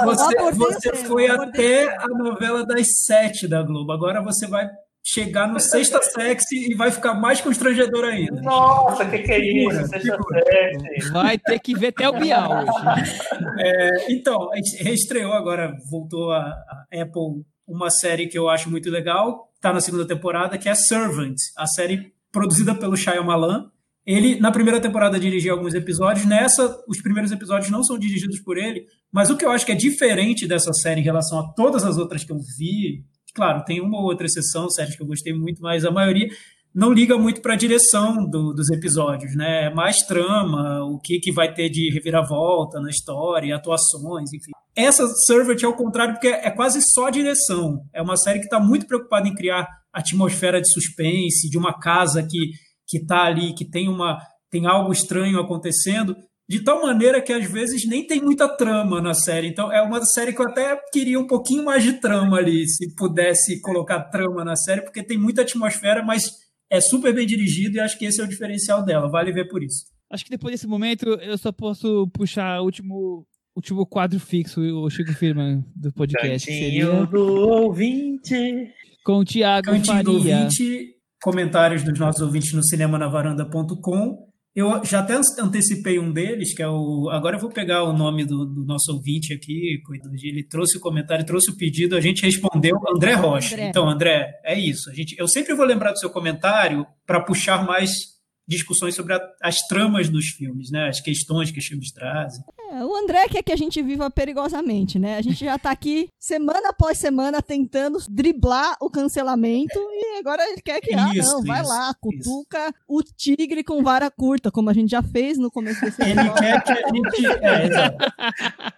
Você, 0.04 0.34
você 0.56 0.94
foi 1.04 1.28
até 1.28 1.96
a 1.96 2.08
novela 2.08 2.64
das 2.64 2.86
sete 3.04 3.46
da 3.46 3.62
Globo. 3.62 3.92
Agora 3.92 4.22
você 4.22 4.46
vai 4.46 4.68
chegar 5.08 5.46
no 5.46 5.60
Sexta 5.60 6.02
Sexy 6.02 6.72
e 6.72 6.74
vai 6.74 6.90
ficar 6.90 7.14
mais 7.14 7.40
constrangedor 7.40 8.04
ainda. 8.04 8.42
Nossa, 8.42 9.04
o 9.04 9.10
que, 9.10 9.20
que 9.20 9.30
é 9.30 9.38
Figura, 9.38 9.80
isso? 9.80 9.88
Sexta 9.88 10.16
figura. 10.16 10.44
Vai 11.12 11.38
ter 11.38 11.60
que 11.60 11.78
ver 11.78 11.88
até 11.88 12.08
o 12.08 12.18
Bial 12.18 12.50
hoje. 12.50 13.20
É, 13.60 14.12
então, 14.12 14.52
a 14.52 14.56
gente 14.56 14.82
reestreou 14.82 15.32
agora, 15.32 15.76
voltou 15.88 16.32
a, 16.32 16.40
a 16.40 16.86
Apple 16.92 17.44
uma 17.68 17.88
série 17.88 18.26
que 18.26 18.36
eu 18.36 18.48
acho 18.48 18.68
muito 18.68 18.90
legal, 18.90 19.48
está 19.54 19.72
na 19.72 19.80
segunda 19.80 20.06
temporada, 20.06 20.58
que 20.58 20.68
é 20.68 20.74
Servant, 20.74 21.36
a 21.56 21.66
série 21.68 22.12
produzida 22.32 22.74
pelo 22.74 22.96
Shyamalan. 22.96 23.70
Ele, 24.04 24.40
na 24.40 24.50
primeira 24.50 24.80
temporada, 24.80 25.20
dirigiu 25.20 25.54
alguns 25.54 25.74
episódios. 25.74 26.26
Nessa, 26.26 26.80
os 26.88 27.00
primeiros 27.00 27.30
episódios 27.30 27.70
não 27.70 27.82
são 27.82 27.98
dirigidos 27.98 28.40
por 28.40 28.58
ele. 28.58 28.86
Mas 29.10 29.30
o 29.30 29.36
que 29.36 29.44
eu 29.44 29.50
acho 29.50 29.64
que 29.66 29.72
é 29.72 29.74
diferente 29.76 30.46
dessa 30.46 30.72
série 30.72 31.00
em 31.00 31.04
relação 31.04 31.40
a 31.40 31.52
todas 31.54 31.84
as 31.84 31.96
outras 31.96 32.22
que 32.22 32.32
eu 32.32 32.38
vi, 32.58 33.04
claro, 33.36 33.62
tem 33.64 33.80
uma 33.80 33.98
ou 33.98 34.04
outra 34.04 34.26
exceção, 34.26 34.68
séries 34.70 34.96
que 34.96 35.02
eu 35.02 35.06
gostei 35.06 35.32
muito, 35.32 35.60
mas 35.60 35.84
a 35.84 35.90
maioria 35.90 36.26
não 36.74 36.92
liga 36.92 37.16
muito 37.16 37.40
para 37.40 37.54
a 37.54 37.56
direção 37.56 38.28
do- 38.28 38.52
dos 38.52 38.68
episódios, 38.70 39.34
né? 39.36 39.66
É 39.66 39.74
mais 39.74 39.96
trama, 40.06 40.82
o 40.84 40.98
que, 40.98 41.18
que 41.20 41.32
vai 41.32 41.52
ter 41.54 41.68
de 41.70 41.90
reviravolta 41.92 42.80
na 42.80 42.90
história, 42.90 43.54
atuações, 43.54 44.32
enfim. 44.32 44.50
Essa 44.76 45.06
Servant 45.26 45.62
é 45.62 45.66
o 45.68 45.72
contrário, 45.76 46.14
porque 46.14 46.28
é 46.28 46.50
quase 46.50 46.80
só 46.92 47.08
direção. 47.08 47.80
É 47.94 48.02
uma 48.02 48.16
série 48.16 48.40
que 48.40 48.44
está 48.46 48.60
muito 48.60 48.86
preocupada 48.86 49.26
em 49.28 49.34
criar 49.34 49.66
atmosfera 49.92 50.60
de 50.60 50.70
suspense, 50.72 51.48
de 51.48 51.58
uma 51.58 51.78
casa 51.78 52.22
que 52.22 52.50
que 52.88 52.98
está 52.98 53.24
ali, 53.24 53.52
que 53.54 53.68
tem 53.68 53.88
uma 53.88 54.18
tem 54.50 54.64
algo 54.66 54.92
estranho 54.92 55.40
acontecendo, 55.40 56.14
de 56.48 56.60
tal 56.62 56.80
maneira 56.82 57.20
que 57.20 57.32
às 57.32 57.50
vezes 57.50 57.86
nem 57.88 58.06
tem 58.06 58.20
muita 58.20 58.48
trama 58.48 59.00
na 59.00 59.14
série. 59.14 59.48
Então 59.48 59.72
é 59.72 59.82
uma 59.82 60.04
série 60.04 60.32
que 60.32 60.40
eu 60.40 60.48
até 60.48 60.76
queria 60.92 61.18
um 61.18 61.26
pouquinho 61.26 61.64
mais 61.64 61.82
de 61.82 61.94
trama 61.94 62.36
ali, 62.38 62.68
se 62.68 62.94
pudesse 62.94 63.60
colocar 63.60 64.04
trama 64.04 64.44
na 64.44 64.54
série, 64.56 64.82
porque 64.82 65.02
tem 65.02 65.18
muita 65.18 65.42
atmosfera, 65.42 66.04
mas 66.04 66.30
é 66.70 66.80
super 66.80 67.12
bem 67.14 67.26
dirigido 67.26 67.76
e 67.76 67.80
acho 67.80 67.98
que 67.98 68.04
esse 68.04 68.20
é 68.20 68.24
o 68.24 68.28
diferencial 68.28 68.84
dela. 68.84 69.10
Vale 69.10 69.32
ver 69.32 69.48
por 69.48 69.62
isso. 69.62 69.84
Acho 70.10 70.24
que 70.24 70.30
depois 70.30 70.52
desse 70.52 70.68
momento 70.68 71.06
eu 71.20 71.36
só 71.36 71.50
posso 71.50 72.08
puxar 72.14 72.60
o 72.60 72.64
último, 72.64 73.26
último 73.56 73.84
quadro 73.84 74.20
fixo, 74.20 74.60
o 74.60 74.88
Chico 74.88 75.12
Firman 75.14 75.64
do 75.74 75.92
podcast. 75.92 76.46
que 76.46 76.52
Cantinho 76.52 76.90
Seria 76.92 77.06
do 77.06 77.24
ouvinte. 77.64 78.72
com 79.04 79.18
o 79.18 79.24
Thiago 79.24 79.66
Cantinho 79.66 80.04
do 80.04 80.18
Faria. 80.18 80.36
ouvinte, 80.36 80.94
comentários 81.20 81.82
dos 81.82 81.98
nossos 81.98 82.22
ouvintes 82.22 82.52
no 82.52 82.62
cinemanavaranda.com. 82.64 84.26
Eu 84.56 84.82
já 84.82 85.00
até 85.00 85.12
antecipei 85.38 85.98
um 85.98 86.10
deles, 86.10 86.54
que 86.54 86.62
é 86.62 86.68
o. 86.68 87.10
Agora 87.10 87.36
eu 87.36 87.40
vou 87.40 87.50
pegar 87.50 87.82
o 87.84 87.92
nome 87.92 88.24
do, 88.24 88.46
do 88.46 88.64
nosso 88.64 88.90
ouvinte 88.90 89.34
aqui, 89.34 89.82
ele 90.22 90.42
trouxe 90.42 90.78
o 90.78 90.80
comentário, 90.80 91.26
trouxe 91.26 91.50
o 91.50 91.56
pedido, 91.58 91.94
a 91.94 92.00
gente 92.00 92.22
respondeu, 92.24 92.74
André 92.88 93.12
Rocha. 93.12 93.54
André. 93.54 93.68
Então, 93.68 93.86
André, 93.86 94.32
é 94.42 94.58
isso. 94.58 94.88
A 94.88 94.94
gente, 94.94 95.14
eu 95.18 95.28
sempre 95.28 95.54
vou 95.54 95.66
lembrar 95.66 95.92
do 95.92 95.98
seu 95.98 96.08
comentário 96.08 96.86
para 97.06 97.20
puxar 97.20 97.66
mais 97.66 98.15
discussões 98.48 98.94
sobre 98.94 99.14
a- 99.14 99.20
as 99.42 99.58
tramas 99.66 100.08
dos 100.08 100.26
filmes, 100.26 100.70
né? 100.70 100.88
As 100.88 101.00
questões 101.00 101.50
que 101.50 101.58
os 101.58 101.66
filmes 101.66 101.90
trazem. 101.92 102.42
É, 102.72 102.84
o 102.84 102.94
André 102.96 103.28
quer 103.28 103.42
que 103.42 103.52
a 103.52 103.56
gente 103.56 103.80
viva 103.82 104.10
perigosamente, 104.10 104.98
né? 104.98 105.16
A 105.16 105.22
gente 105.22 105.44
já 105.44 105.56
tá 105.58 105.70
aqui 105.70 106.08
semana 106.18 106.70
após 106.70 106.98
semana 106.98 107.40
tentando 107.40 107.98
driblar 108.10 108.76
o 108.80 108.90
cancelamento 108.90 109.78
e 109.78 110.18
agora 110.18 110.42
ele 110.50 110.60
quer 110.60 110.80
que, 110.80 110.92
ah, 110.94 111.12
Isso, 111.14 111.30
não, 111.32 111.42
vai 111.44 111.60
isso, 111.62 111.68
lá, 111.70 111.94
cutuca 112.00 112.74
o 112.88 113.02
tigre 113.02 113.62
com 113.62 113.82
vara 113.82 114.10
curta, 114.10 114.50
como 114.50 114.68
a 114.68 114.72
gente 114.72 114.90
já 114.90 115.02
fez 115.02 115.38
no 115.38 115.50
começo 115.50 115.80
desse 115.80 116.02
Ele 116.02 116.12
episódio. 116.20 116.34
quer 116.42 116.62
que 116.64 116.72
a 116.72 116.88
gente. 116.94 117.26
É, 117.44 117.66
exato. 117.66 117.96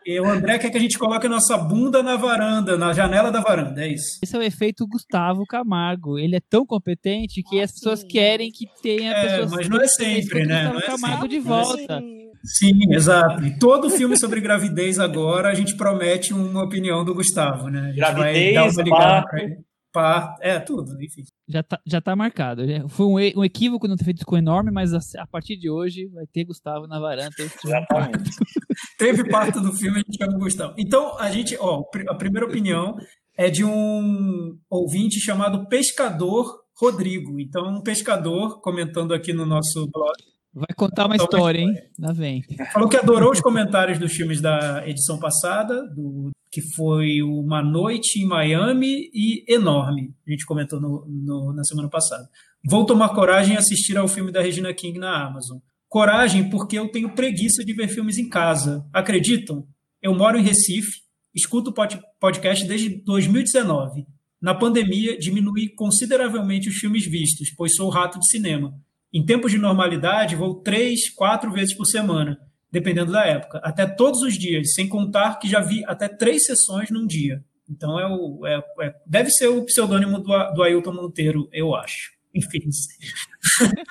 E 0.07 0.21
o 0.21 0.27
André 0.27 0.59
quer 0.59 0.71
que 0.71 0.77
a 0.79 0.81
gente 0.81 0.99
coloque 0.99 1.27
a 1.27 1.31
nossa 1.31 1.57
bunda 1.57 2.03
na 2.03 2.17
varanda, 2.17 2.77
na 2.77 2.93
janela 2.93 3.31
da 3.31 3.41
varanda, 3.41 3.85
é 3.85 3.89
isso. 3.93 4.19
Esse 4.23 4.37
é 4.37 4.39
o 4.39 4.43
efeito 4.43 4.87
Gustavo 4.87 5.45
Camargo. 5.47 6.19
Ele 6.19 6.37
é 6.37 6.41
tão 6.41 6.65
competente 6.67 7.43
que 7.43 7.61
as 7.61 7.73
pessoas 7.73 8.01
sim. 8.01 8.09
querem 8.09 8.51
que 8.51 8.67
tenha 8.83 9.13
É, 9.13 9.39
pessoas. 9.39 9.58
Mas 9.59 9.69
não 9.69 9.81
é 9.81 9.89
sempre, 9.89 10.45
né? 10.47 10.65
Gustavo 10.65 10.75
Não 10.75 10.81
é 10.81 10.87
Camargo 10.87 11.23
sempre. 11.23 11.29
de 11.29 11.41
volta. 11.41 12.03
Sim, 12.45 12.95
exato. 12.95 13.45
E 13.45 13.59
todo 13.59 13.91
filme 13.91 14.17
sobre 14.17 14.41
gravidez 14.41 14.99
agora 14.99 15.51
a 15.51 15.55
gente 15.55 15.77
promete 15.77 16.33
uma 16.33 16.63
opinião 16.63 17.05
do 17.05 17.15
Gustavo, 17.15 17.69
né? 17.69 17.81
A 17.81 17.87
gente 17.89 17.97
Gravidez, 17.97 18.55
vai 18.55 18.55
dar 18.55 18.71
uma 18.71 18.83
ligada 18.83 19.05
parto. 19.05 19.29
pra 19.31 19.43
ele. 19.43 19.57
Par, 19.91 20.37
é, 20.43 20.61
tudo, 20.61 20.93
enfim. 21.03 21.23
Já 21.49 21.63
tá, 21.63 21.81
já 21.87 22.01
tá 22.01 22.15
marcado. 22.15 22.65
Já- 22.67 22.87
Foi 22.89 23.07
um, 23.07 23.41
um 23.41 23.45
equívoco 23.45 23.89
não 23.89 23.97
ter 23.97 24.05
feito 24.05 24.19
isso 24.19 24.27
com 24.27 24.37
enorme, 24.37 24.71
mas 24.71 24.93
a, 24.95 24.99
a 25.23 25.27
partir 25.27 25.57
de 25.57 25.69
hoje 25.71 26.07
vai 26.15 26.27
ter 26.27 26.45
Gustavo 26.45 26.87
na 26.87 27.01
varanda. 27.01 27.31
Exatamente. 27.39 28.31
Teve 28.99 29.29
parte 29.29 29.59
do 29.61 29.73
filme, 29.73 29.97
a 29.97 30.01
gente 30.01 30.17
chama 30.19 30.37
o 30.37 30.41
Gustavo. 30.41 30.75
Então, 30.79 31.19
a 31.19 31.31
gente, 31.31 31.57
ó, 31.59 31.83
a 32.09 32.15
primeira 32.15 32.47
opinião 32.47 32.97
é 33.37 33.49
de 33.51 33.65
um 33.65 34.57
ouvinte 34.71 35.19
chamado 35.21 35.67
Pescador 35.69 36.47
Rodrigo. 36.79 37.41
Então, 37.41 37.67
um 37.69 37.83
pescador 37.83 38.61
comentando 38.61 39.13
aqui 39.13 39.33
no 39.33 39.45
nosso 39.45 39.89
blog. 39.93 40.15
Vai 40.55 40.75
contar 40.77 41.07
uma 41.07 41.17
história, 41.17 41.61
hein? 41.61 41.75
Lá 41.99 42.13
vem. 42.13 42.43
Falou 42.73 42.89
que 42.89 42.97
adorou 42.97 43.33
os 43.33 43.41
comentários 43.41 43.99
dos 43.99 44.13
filmes 44.13 44.41
da 44.41 44.83
edição 44.87 45.19
passada, 45.19 45.87
do, 45.95 46.31
que 46.51 46.63
foi 46.75 47.23
Uma 47.23 47.63
Noite 47.63 48.21
em 48.21 48.27
Miami 48.27 49.11
e 49.13 49.45
Enorme. 49.47 50.15
A 50.27 50.31
gente 50.31 50.47
comentou 50.47 50.81
no, 50.81 51.05
no, 51.07 51.53
na 51.53 51.63
semana 51.65 51.89
passada. 51.89 52.29
Vou 52.65 52.87
tomar 52.87 53.11
coragem 53.11 53.55
e 53.55 53.59
assistir 53.59 53.97
ao 53.97 54.09
filme 54.09 54.33
da 54.33 54.41
Regina 54.41 54.73
King 54.73 54.99
na 54.99 55.27
Amazon. 55.27 55.59
Coragem 55.89 56.49
porque 56.51 56.79
eu 56.79 56.91
tenho 56.91 57.15
preguiça 57.15 57.65
de 57.65 57.73
ver 57.73 57.89
filmes 57.89 58.19
em 58.19 58.29
casa. 58.29 58.87
Acreditam? 58.93 59.67
Eu 60.03 60.15
moro 60.15 60.39
em 60.39 60.43
Recife, 60.43 61.03
escuto 61.35 61.73
podcast 62.21 62.67
desde 62.67 63.03
2019. 63.05 64.07
Na 64.41 64.55
pandemia, 64.55 65.19
diminui 65.19 65.69
consideravelmente 65.69 66.69
os 66.69 66.77
filmes 66.77 67.05
vistos, 67.05 67.53
pois 67.57 67.75
sou 67.75 67.89
rato 67.89 68.19
de 68.19 68.31
cinema. 68.31 68.75
Em 69.13 69.25
tempos 69.25 69.51
de 69.51 69.59
normalidade, 69.59 70.37
vou 70.37 70.55
três, 70.55 71.11
quatro 71.11 71.51
vezes 71.51 71.75
por 71.75 71.87
semana, 71.87 72.39
dependendo 72.71 73.13
da 73.13 73.25
época, 73.25 73.59
até 73.65 73.87
todos 73.87 74.21
os 74.21 74.39
dias, 74.39 74.75
sem 74.75 74.89
contar 74.89 75.39
que 75.39 75.49
já 75.49 75.61
vi 75.61 75.83
até 75.87 76.09
três 76.09 76.45
sessões 76.45 76.91
num 76.91 77.07
dia. 77.07 77.43
Então 77.69 77.99
é 77.99 78.07
o, 78.07 78.47
é, 78.47 78.63
é, 78.81 78.95
deve 79.07 79.31
ser 79.31 79.49
o 79.49 79.65
pseudônimo 79.65 80.21
do, 80.21 80.53
do 80.55 80.63
Ailton 80.63 80.93
Monteiro, 80.93 81.49
eu 81.53 81.75
acho. 81.75 82.18
Enfim. 82.39 82.61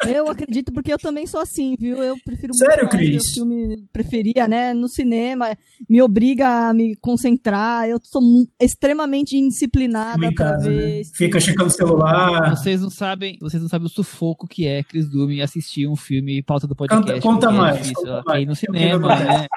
Eu 0.08 0.30
acredito 0.30 0.72
porque 0.72 0.91
eu 0.93 0.98
também 0.98 1.28
sou 1.28 1.39
assim, 1.39 1.76
viu? 1.80 1.98
Eu 2.02 2.16
prefiro 2.24 2.54
Sério, 2.54 2.84
muito 2.84 2.95
mais 2.95 3.08
Cris? 3.10 3.24
o 3.24 3.34
filme 3.34 3.88
preferia, 3.91 4.48
né? 4.48 4.74
No 4.74 4.88
cinema, 4.88 5.58
me 5.89 6.02
obriga 6.02 6.70
a 6.70 6.74
me 6.74 6.95
concentrar. 6.98 7.88
Eu 7.88 8.00
sou 8.04 8.22
extremamente 8.60 9.36
indisciplinada 9.38 10.26
Em 10.26 10.34
pra 10.34 10.52
casa, 10.52 10.70
ver. 10.70 10.98
né? 11.00 11.02
Fica 11.16 11.39
checando 11.39 11.68
o 11.70 11.74
celular. 11.74 12.50
Vocês 12.56 12.82
não 12.82 12.89
sabem, 12.89 13.38
vocês 13.41 13.62
não 13.62 13.70
sabem 13.70 13.88
o 13.88 13.89
sufoco 13.89 14.48
que 14.48 14.66
é 14.66 14.84
Chris 14.84 15.10
Dume 15.10 15.41
assistir 15.41 15.88
um 15.88 15.95
filme 15.95 16.41
pauta 16.43 16.68
do 16.68 16.76
podcast. 16.76 17.04
Conta- 17.22 17.22
conta 17.22 17.48
é 17.48 17.52
mais, 17.52 17.78
difícil, 17.78 17.95
conta 18.06 18.24
cair 18.24 18.45
no 18.45 18.48
mais. 18.48 18.60
cinema, 18.60 19.16
né? 19.20 19.48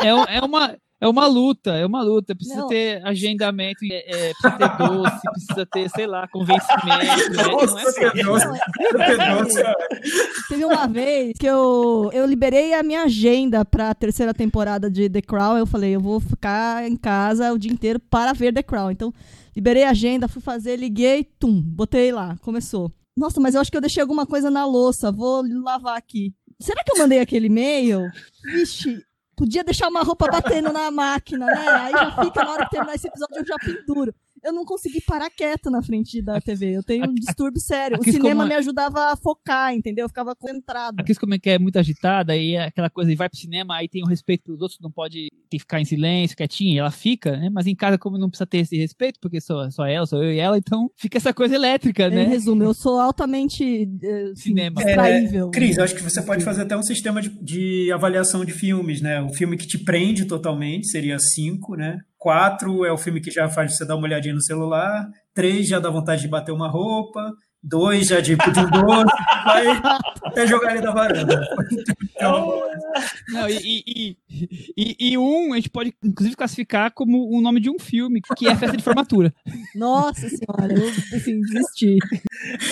É, 0.00 0.36
é 0.36 0.40
uma 0.40 0.76
é 1.00 1.06
uma 1.08 1.26
luta, 1.26 1.72
é 1.74 1.84
uma 1.84 2.02
luta. 2.02 2.34
Precisa 2.34 2.60
Não. 2.60 2.68
ter 2.68 3.04
agendamento, 3.06 3.84
é, 3.84 4.28
é, 4.28 4.32
precisa 4.32 4.58
ter 4.58 4.88
doce, 4.88 5.20
precisa 5.32 5.66
ter, 5.66 5.90
sei 5.90 6.06
lá, 6.06 6.26
convencimento. 6.28 6.86
né? 6.86 7.42
Não 7.44 9.02
é 9.02 9.34
doce. 9.44 9.62
Ó. 9.62 9.74
Teve 10.48 10.64
uma 10.64 10.86
vez 10.86 11.32
que 11.38 11.46
eu, 11.46 12.10
eu 12.12 12.26
liberei 12.26 12.74
a 12.74 12.82
minha 12.82 13.02
agenda 13.02 13.64
pra 13.64 13.94
terceira 13.94 14.32
temporada 14.32 14.90
de 14.90 15.08
The 15.10 15.22
Crown. 15.22 15.58
Eu 15.58 15.66
falei, 15.66 15.94
eu 15.94 16.00
vou 16.00 16.20
ficar 16.20 16.88
em 16.88 16.96
casa 16.96 17.52
o 17.52 17.58
dia 17.58 17.72
inteiro 17.72 18.00
para 18.00 18.32
ver 18.32 18.52
The 18.54 18.62
Crown. 18.62 18.90
Então, 18.90 19.12
liberei 19.54 19.84
a 19.84 19.90
agenda, 19.90 20.28
fui 20.28 20.40
fazer, 20.40 20.76
liguei, 20.76 21.24
tum, 21.24 21.60
botei 21.60 22.12
lá, 22.12 22.36
começou. 22.42 22.90
Nossa, 23.16 23.40
mas 23.40 23.54
eu 23.54 23.60
acho 23.60 23.70
que 23.70 23.76
eu 23.76 23.80
deixei 23.80 24.00
alguma 24.02 24.26
coisa 24.26 24.50
na 24.50 24.66
louça, 24.66 25.10
vou 25.10 25.42
lavar 25.62 25.96
aqui. 25.96 26.34
Será 26.60 26.82
que 26.84 26.92
eu 26.92 26.98
mandei 26.98 27.18
aquele 27.18 27.46
e-mail? 27.46 28.10
Vixe, 28.44 29.02
podia 29.36 29.62
deixar 29.62 29.88
uma 29.88 30.02
roupa 30.02 30.26
batendo 30.28 30.72
na 30.72 30.90
máquina, 30.90 31.46
né? 31.46 31.68
Aí 31.68 31.92
já 31.92 32.24
fica, 32.24 32.44
na 32.44 32.50
hora 32.52 32.64
que 32.64 32.70
terminar 32.70 32.94
esse 32.94 33.06
episódio, 33.06 33.36
eu 33.36 33.46
já 33.46 33.56
penduro. 33.56 34.14
Eu 34.44 34.52
não 34.52 34.64
consegui 34.64 35.00
parar 35.00 35.28
quieto 35.28 35.70
na 35.70 35.82
frente 35.82 36.22
da 36.22 36.40
TV. 36.40 36.76
Eu 36.76 36.82
tenho 36.82 37.08
um 37.10 37.14
distúrbio 37.14 37.60
sério. 37.60 37.96
O 37.98 38.00
aqui 38.00 38.12
cinema 38.12 38.42
como- 38.44 38.48
me 38.48 38.54
ajudava 38.54 39.10
a 39.12 39.16
focar, 39.16 39.74
entendeu? 39.74 40.04
Eu 40.04 40.08
ficava 40.08 40.36
concentrada. 40.36 41.00
A 41.00 41.04
Cris, 41.04 41.18
como 41.18 41.34
é 41.34 41.38
que 41.38 41.50
é 41.50 41.58
muito 41.58 41.78
agitada, 41.78 42.32
aí 42.32 42.54
é 42.54 42.66
aquela 42.66 42.88
coisa, 42.88 43.10
e 43.10 43.16
vai 43.16 43.28
pro 43.28 43.38
cinema, 43.38 43.74
aí 43.76 43.88
tem 43.88 44.02
o 44.04 44.06
respeito 44.06 44.44
pelos 44.44 44.60
outros, 44.60 44.78
não 44.80 44.90
pode 44.90 45.28
ter 45.48 45.56
que 45.56 45.62
ficar 45.62 45.80
em 45.80 45.84
silêncio, 45.84 46.36
quietinha, 46.36 46.80
ela 46.80 46.90
fica, 46.90 47.36
né? 47.36 47.48
Mas 47.50 47.66
em 47.66 47.74
casa, 47.74 47.98
como 47.98 48.18
não 48.18 48.28
precisa 48.28 48.46
ter 48.46 48.58
esse 48.58 48.76
respeito, 48.76 49.18
porque 49.20 49.40
só, 49.40 49.70
só 49.70 49.86
ela, 49.86 50.06
sou 50.06 50.22
eu 50.22 50.32
e 50.32 50.38
ela, 50.38 50.58
então 50.58 50.90
fica 50.96 51.18
essa 51.18 51.32
coisa 51.32 51.54
elétrica, 51.54 52.08
Em 52.08 52.10
né? 52.14 52.24
resumo, 52.24 52.62
eu 52.62 52.74
sou 52.74 52.98
altamente 53.00 53.88
eh, 54.02 54.22
assim, 54.32 54.34
Cinema. 54.36 54.76
distraível. 54.82 55.50
Cris, 55.50 55.76
eu 55.76 55.84
acho 55.84 55.94
que 55.94 56.02
você 56.02 56.22
pode 56.22 56.44
fazer 56.44 56.62
até 56.62 56.76
um 56.76 56.82
sistema 56.82 57.20
de, 57.22 57.28
de 57.42 57.90
avaliação 57.92 58.44
de 58.44 58.52
filmes, 58.52 59.00
né? 59.00 59.20
O 59.22 59.32
filme 59.32 59.56
que 59.56 59.66
te 59.66 59.78
prende 59.78 60.24
totalmente 60.26 60.88
seria 60.88 61.18
5, 61.18 61.74
né? 61.76 61.98
4 62.18 62.84
é 62.84 62.92
o 62.92 62.98
filme 62.98 63.20
que 63.20 63.30
já 63.30 63.48
faz 63.48 63.76
você 63.76 63.84
dar 63.86 63.94
uma 63.96 64.04
olhadinha 64.06 64.34
no 64.34 64.42
celular. 64.42 65.06
3 65.34 65.68
já 65.68 65.78
dá 65.78 65.90
vontade 65.90 66.22
de 66.22 66.28
bater 66.28 66.50
uma 66.52 66.68
roupa. 66.68 67.30
2 67.68 68.06
já 68.06 68.20
de 68.20 68.36
pedir 68.36 68.60
um 68.60 68.70
doce. 68.70 69.14
vai 69.44 69.66
até 70.24 70.46
jogar 70.46 70.72
ele 70.72 70.82
da 70.82 70.92
varanda. 70.92 71.40
Então, 72.14 72.62
Não, 73.28 73.48
e, 73.48 73.82
e, 73.86 74.16
e, 74.76 74.96
e- 75.12 75.18
um, 75.18 75.52
a 75.52 75.56
gente 75.56 75.70
pode 75.70 75.94
inclusive 76.02 76.36
classificar 76.36 76.92
como 76.92 77.28
o 77.28 77.40
nome 77.40 77.60
de 77.60 77.68
um 77.70 77.78
filme, 77.78 78.20
que 78.36 78.48
é 78.48 78.54
Festa 78.56 78.76
de 78.76 78.82
Formatura. 78.82 79.34
Nossa 79.74 80.28
senhora, 80.28 80.72
eu 80.74 80.88
assim, 81.16 81.40
desisti. 81.40 81.98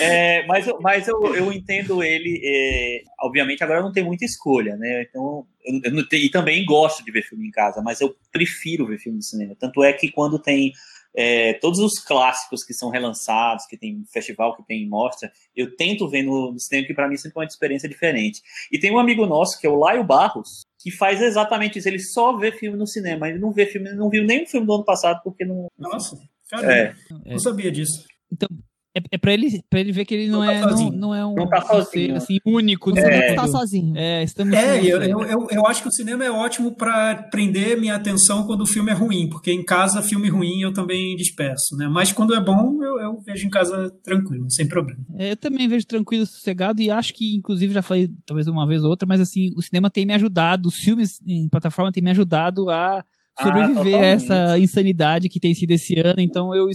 É, 0.01 0.45
mas 0.47 0.67
eu, 0.67 0.79
mas 0.81 1.07
eu, 1.07 1.35
eu 1.35 1.51
entendo 1.51 2.01
ele. 2.03 2.41
é, 2.43 3.01
obviamente, 3.21 3.63
agora 3.63 3.81
não 3.81 3.91
tem 3.91 4.03
muita 4.03 4.25
escolha, 4.25 4.75
né? 4.77 5.05
Então, 5.09 5.45
eu, 5.65 5.81
eu 5.83 5.91
não 5.91 6.07
tenho- 6.07 6.23
e 6.25 6.29
também 6.29 6.63
gosto 6.65 7.03
de 7.03 7.11
ver 7.11 7.23
filme 7.23 7.47
em 7.47 7.51
casa, 7.51 7.81
mas 7.81 7.99
eu 8.01 8.15
prefiro 8.31 8.85
ver 8.87 8.97
filme 8.99 9.17
no 9.17 9.23
cinema. 9.23 9.55
Tanto 9.59 9.83
é 9.83 9.91
que 9.93 10.09
quando 10.11 10.39
tem 10.39 10.71
é, 11.15 11.53
todos 11.53 11.79
os 11.79 11.93
clássicos 12.03 12.63
que 12.63 12.73
são 12.73 12.89
relançados, 12.89 13.65
que 13.65 13.77
tem 13.77 14.03
festival, 14.11 14.55
que 14.55 14.63
tem 14.63 14.87
mostra, 14.87 15.31
eu 15.55 15.75
tento 15.75 16.09
ver 16.09 16.23
no, 16.23 16.51
no 16.51 16.59
cinema, 16.59 16.87
que 16.87 16.93
para 16.93 17.07
mim 17.07 17.17
sempre 17.17 17.37
é 17.37 17.39
uma 17.39 17.45
experiência 17.45 17.87
diferente. 17.87 18.41
E 18.71 18.77
tem 18.77 18.91
um 18.91 18.99
amigo 18.99 19.25
nosso, 19.25 19.59
que 19.59 19.65
é 19.65 19.69
o 19.69 19.77
Laio 19.77 20.03
Barros, 20.03 20.65
que 20.79 20.91
faz 20.91 21.21
exatamente 21.21 21.79
isso. 21.79 21.87
Ele 21.87 21.99
só 21.99 22.37
vê 22.37 22.51
filme 22.51 22.77
no 22.77 22.85
cinema. 22.85 23.29
Ele 23.29 23.39
não 23.39 23.51
vê 23.51 23.65
filme, 23.65 23.89
ele 23.89 23.97
não 23.97 24.09
viu 24.09 24.23
nenhum 24.23 24.45
filme 24.45 24.67
do 24.67 24.73
ano 24.75 24.85
passado, 24.85 25.21
porque 25.23 25.45
não. 25.45 25.67
nossa, 25.77 26.17
cara, 26.49 26.73
É, 26.73 26.95
não 27.25 27.39
sabia 27.39 27.71
disso. 27.71 28.05
Então, 28.31 28.49
é, 28.95 29.01
é 29.11 29.17
pra, 29.17 29.33
ele, 29.33 29.61
pra 29.69 29.79
ele 29.79 29.91
ver 29.91 30.05
que 30.05 30.13
ele 30.13 30.27
não, 30.29 30.39
Não 30.39 30.45
tá 30.45 30.53
é, 30.53 30.61
não, 30.61 30.69
sozinho. 30.69 30.91
não 30.93 31.15
é 31.15 31.25
um, 31.25 31.35
Não 31.35 31.49
tá 31.49 31.61
sozinho, 31.61 31.85
ser 31.89 32.07
né? 32.11 32.17
assim, 32.17 32.37
único 32.45 32.89
Você 32.91 33.01
não 33.01 33.09
mundo. 33.11 33.23
está 33.23 33.47
sozinho. 33.47 33.97
É, 33.97 34.23
estamos 34.23 34.53
É, 34.57 34.79
eu, 34.81 35.01
eu, 35.01 35.21
eu, 35.23 35.47
eu 35.51 35.67
acho 35.67 35.81
que 35.81 35.87
o 35.87 35.91
cinema 35.91 36.23
é 36.23 36.31
ótimo 36.31 36.71
para 36.75 37.15
prender 37.29 37.79
minha 37.79 37.95
atenção 37.95 38.45
quando 38.47 38.61
o 38.61 38.65
filme 38.65 38.91
é 38.91 38.93
ruim, 38.93 39.29
porque 39.29 39.51
em 39.51 39.63
casa, 39.63 40.01
filme 40.01 40.29
ruim 40.29 40.61
eu 40.61 40.71
também 40.73 41.15
disperso, 41.15 41.75
né? 41.77 41.87
Mas 41.87 42.11
quando 42.11 42.33
é 42.33 42.39
bom, 42.41 42.81
eu, 42.83 42.99
eu 42.99 43.21
vejo 43.21 43.45
em 43.45 43.49
casa 43.49 43.91
tranquilo, 44.03 44.49
sem 44.49 44.67
problema. 44.67 45.03
É, 45.17 45.31
Eu 45.31 45.37
também 45.37 45.67
vejo 45.67 45.85
tranquilo, 45.85 46.25
sossegado 46.25 46.81
e 46.81 46.89
acho 46.89 47.13
que, 47.13 47.35
inclusive, 47.35 47.73
já 47.73 47.81
falei 47.81 48.09
talvez 48.25 48.47
uma 48.47 48.65
vez 48.67 48.83
ou 48.83 48.89
outra, 48.89 49.05
mas 49.07 49.19
assim, 49.19 49.51
o 49.55 49.61
cinema 49.61 49.89
tem 49.89 50.05
me 50.05 50.13
ajudado, 50.13 50.67
os 50.69 50.75
filmes 50.75 51.19
em 51.27 51.49
plataforma 51.49 51.91
tem 51.91 52.01
me 52.03 52.11
ajudado 52.11 52.69
a 52.69 53.03
sobreviver 53.37 53.73
a 53.75 53.83
totalmente. 53.83 53.95
essa 54.23 54.57
insanidade 54.59 55.27
que 55.27 55.39
tem 55.41 55.53
sido 55.53 55.71
esse 55.71 55.99
ano. 55.99 56.19
Então 56.21 56.55
eu, 56.55 56.67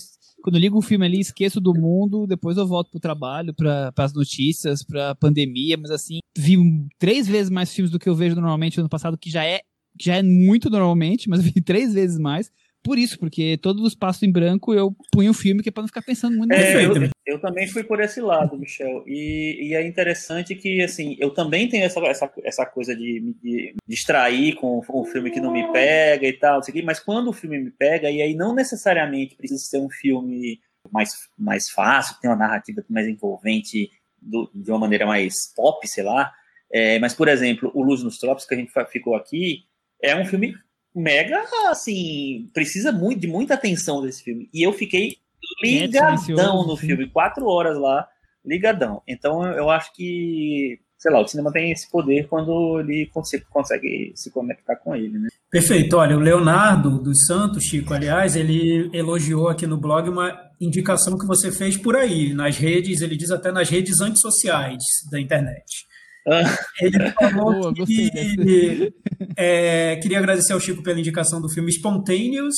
quando 0.43 0.57
eu 0.57 0.61
ligo 0.61 0.78
um 0.78 0.82
filme 0.82 1.07
ali, 1.07 1.20
esqueço 1.20 1.61
do 1.61 1.74
mundo, 1.74 2.26
depois 2.26 2.57
eu 2.57 2.66
volto 2.66 2.91
pro 2.91 3.01
trabalho, 3.01 3.55
para 3.55 3.93
as 3.97 4.12
notícias, 4.12 4.82
pra 4.82 5.14
pandemia, 5.14 5.76
mas 5.76 5.91
assim, 5.91 6.18
vi 6.36 6.57
três 6.99 7.26
vezes 7.26 7.51
mais 7.51 7.72
filmes 7.72 7.91
do 7.91 7.99
que 7.99 8.09
eu 8.09 8.14
vejo 8.14 8.34
normalmente 8.34 8.76
no 8.76 8.82
ano 8.82 8.88
passado, 8.88 9.18
que 9.18 9.30
já 9.30 9.45
é, 9.45 9.61
já 10.01 10.16
é 10.16 10.22
muito 10.22 10.70
normalmente, 10.70 11.28
mas 11.28 11.41
vi 11.45 11.61
três 11.61 11.95
vezes 11.95 12.18
mais. 12.18 12.51
Por 12.83 12.99
isso, 12.99 13.18
porque 13.18 13.59
todos 13.59 13.83
os 13.85 13.95
passos 13.95 14.22
em 14.22 14.33
branco 14.33 14.72
eu 14.72 14.95
punho 15.12 15.33
o 15.33 15.35
filme 15.35 15.62
que 15.62 15.68
é 15.68 15.72
pra 15.72 15.83
não 15.83 15.89
ficar 15.89 16.03
pensando 16.03 16.37
muito 16.37 16.51
no 16.51 16.57
É, 16.57 16.78
filme. 16.81 17.11
Eu, 17.26 17.35
eu 17.35 17.41
também 17.41 17.68
fui 17.68 17.85
por 17.85 18.01
esse 18.01 18.20
lado, 18.20 18.59
Michel. 18.59 19.05
E, 19.07 19.68
e 19.68 19.74
é 19.74 19.87
interessante 19.87 20.55
que, 20.55 20.83
assim, 20.83 21.14
eu 21.20 21.31
também 21.31 21.68
tenho 21.68 21.85
essa, 21.85 22.01
essa, 22.01 22.33
essa 22.43 22.64
coisa 22.66 22.97
de 22.97 23.20
me 23.43 23.74
distrair 23.87 24.55
com 24.55 24.81
um 24.93 25.05
filme 25.05 25.31
que 25.31 25.41
não 25.41 25.53
me 25.53 25.70
pega 25.72 26.26
e 26.26 26.33
tal, 26.33 26.61
quê, 26.62 26.83
mas 26.83 26.99
quando 27.01 27.28
o 27.28 27.33
filme 27.35 27.59
me 27.59 27.70
pega, 27.70 28.11
e 28.11 28.22
aí 28.22 28.35
não 28.35 28.55
necessariamente 28.55 29.37
precisa 29.37 29.62
ser 29.62 29.78
um 29.78 29.91
filme 29.91 30.59
mais, 30.91 31.11
mais 31.39 31.68
fácil, 31.70 32.16
tem 32.20 32.31
uma 32.31 32.37
narrativa 32.37 32.83
mais 32.89 33.07
envolvente 33.07 33.91
do- 34.20 34.51
de 34.55 34.70
uma 34.70 34.78
maneira 34.78 35.07
mais 35.07 35.53
pop, 35.55 35.87
sei 35.87 36.03
lá. 36.05 36.33
É, 36.72 36.99
mas, 36.99 37.12
por 37.14 37.28
exemplo, 37.28 37.70
O 37.74 37.83
Luz 37.83 38.03
nos 38.03 38.16
Tropos, 38.18 38.47
que 38.47 38.55
a 38.55 38.57
gente 38.57 38.72
ficou 38.91 39.14
aqui, 39.14 39.64
é 40.03 40.16
um 40.16 40.24
filme 40.24 40.55
mega, 40.95 41.43
assim, 41.68 42.49
precisa 42.53 42.93
muito, 42.93 43.20
de 43.20 43.26
muita 43.26 43.55
atenção 43.55 44.03
desse 44.03 44.22
filme. 44.22 44.49
E 44.53 44.62
eu 44.66 44.72
fiquei 44.72 45.16
ligadão 45.62 46.66
no 46.66 46.76
filme, 46.76 47.09
quatro 47.09 47.47
horas 47.47 47.78
lá, 47.78 48.07
ligadão. 48.45 49.03
Então 49.07 49.45
eu 49.45 49.61
eu 49.61 49.70
acho 49.70 49.93
que, 49.95 50.80
sei 50.99 51.12
lá, 51.12 51.20
o 51.20 51.26
cinema 51.28 51.53
tem 51.53 51.70
esse 51.70 51.91
poder 51.91 52.26
quando 52.28 52.80
ele 52.80 53.07
consegue, 53.12 53.45
consegue 53.51 54.12
se 54.14 54.30
conectar 54.30 54.76
com 54.76 54.95
ele, 54.95 55.18
né? 55.18 55.28
Perfeito. 55.51 55.97
Olha, 55.97 56.16
o 56.16 56.20
Leonardo 56.20 56.99
dos 56.99 57.26
Santos, 57.26 57.64
Chico, 57.64 57.93
aliás, 57.93 58.36
ele 58.36 58.91
elogiou 58.93 59.49
aqui 59.49 59.66
no 59.66 59.76
blog 59.76 60.09
uma 60.09 60.36
indicação 60.61 61.18
que 61.18 61.26
você 61.26 61.51
fez 61.51 61.76
por 61.76 61.97
aí, 61.97 62.34
nas 62.34 62.57
redes, 62.57 63.01
ele 63.01 63.16
diz 63.16 63.30
até 63.30 63.51
nas 63.51 63.68
redes 63.68 64.01
antissociais 64.01 64.82
da 65.11 65.20
internet. 65.20 65.89
Ele 66.81 67.11
falou 67.12 67.73
Boa, 67.73 67.75
que 67.87 68.93
é, 69.37 69.97
queria 69.97 70.18
agradecer 70.18 70.53
ao 70.53 70.61
Chico 70.61 70.83
pela 70.83 70.99
indicação 70.99 71.41
do 71.41 71.49
filme 71.49 71.71
Spontaneous, 71.71 72.55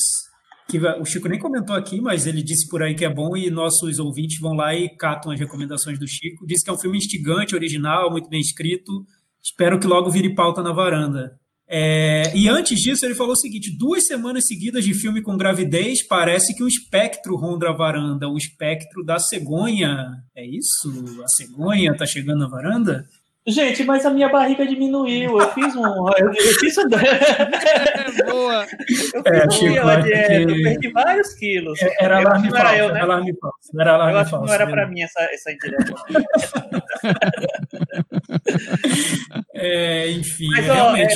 que 0.67 0.77
o 0.79 1.05
Chico 1.05 1.27
nem 1.27 1.39
comentou 1.39 1.75
aqui, 1.75 2.01
mas 2.01 2.25
ele 2.25 2.41
disse 2.41 2.67
por 2.69 2.81
aí 2.81 2.95
que 2.95 3.05
é 3.05 3.13
bom 3.13 3.35
e 3.35 3.49
nossos 3.49 3.99
ouvintes 3.99 4.39
vão 4.39 4.53
lá 4.53 4.73
e 4.73 4.89
catam 4.95 5.31
as 5.31 5.39
recomendações 5.39 5.99
do 5.99 6.07
Chico. 6.07 6.45
Disse 6.47 6.63
que 6.63 6.69
é 6.69 6.73
um 6.73 6.77
filme 6.77 6.97
instigante, 6.97 7.55
original, 7.55 8.09
muito 8.09 8.29
bem 8.29 8.39
escrito. 8.39 9.05
Espero 9.43 9.79
que 9.79 9.87
logo 9.87 10.09
vire 10.09 10.33
pauta 10.33 10.63
na 10.63 10.71
varanda. 10.71 11.37
É, 11.67 12.35
e 12.35 12.47
antes 12.47 12.79
disso, 12.79 13.05
ele 13.05 13.15
falou 13.15 13.33
o 13.33 13.37
seguinte: 13.37 13.75
duas 13.77 14.05
semanas 14.05 14.45
seguidas 14.47 14.83
de 14.85 14.93
filme 14.93 15.21
com 15.21 15.35
gravidez, 15.35 16.05
parece 16.05 16.55
que 16.55 16.63
o 16.63 16.67
espectro 16.67 17.35
ronda 17.35 17.69
a 17.69 17.73
varanda, 17.73 18.27
o 18.27 18.37
espectro 18.37 19.03
da 19.03 19.19
cegonha. 19.19 20.23
É 20.35 20.45
isso? 20.45 21.23
A 21.23 21.27
cegonha 21.27 21.91
está 21.91 22.05
chegando 22.05 22.39
na 22.39 22.47
varanda? 22.47 23.05
Gente, 23.45 23.83
mas 23.83 24.05
a 24.05 24.09
minha 24.09 24.29
barriga 24.29 24.65
diminuiu. 24.65 25.37
Eu 25.37 25.49
fiz 25.51 25.75
um. 25.75 25.85
Eu, 25.85 26.13
eu 26.31 26.33
fiz 26.33 26.77
um. 26.77 26.87
Boa. 26.87 28.65
Eu 29.13 29.21
É, 29.25 29.41
fiz 29.41 29.53
Chico, 29.55 29.85
um 29.85 29.89
acho 29.89 30.03
dieta, 30.03 30.33
eu 30.33 30.47
que- 30.47 30.63
perdi 30.63 30.91
vários 30.91 31.33
quilos. 31.33 31.77
Era 31.99 32.21
eu 32.21 32.27
acho 32.27 32.27
alarme 32.27 32.47
que 32.47 32.53
não 32.53 32.59
era 32.59 32.69
falso, 32.69 32.79
eu, 32.79 32.85
era 32.85 32.93
né? 32.93 33.01
alarme 33.01 33.33
falso. 33.41 33.57
Era 33.81 33.93
alarme 33.93 34.13
Eu 34.13 34.17
acho 34.19 34.25
que 34.25 34.31
falso. 34.31 34.45
não 34.47 34.53
era 34.53 34.65
né? 34.65 34.71
pra 34.71 34.87
mim 34.87 35.01
essa, 35.01 35.19
essa 35.23 35.51
indireta. 35.51 35.93
É, 39.55 40.09
enfim, 40.11 40.47
Mas, 40.51 40.67
é 40.67 40.71
ó, 40.71 40.95
é- 40.95 41.07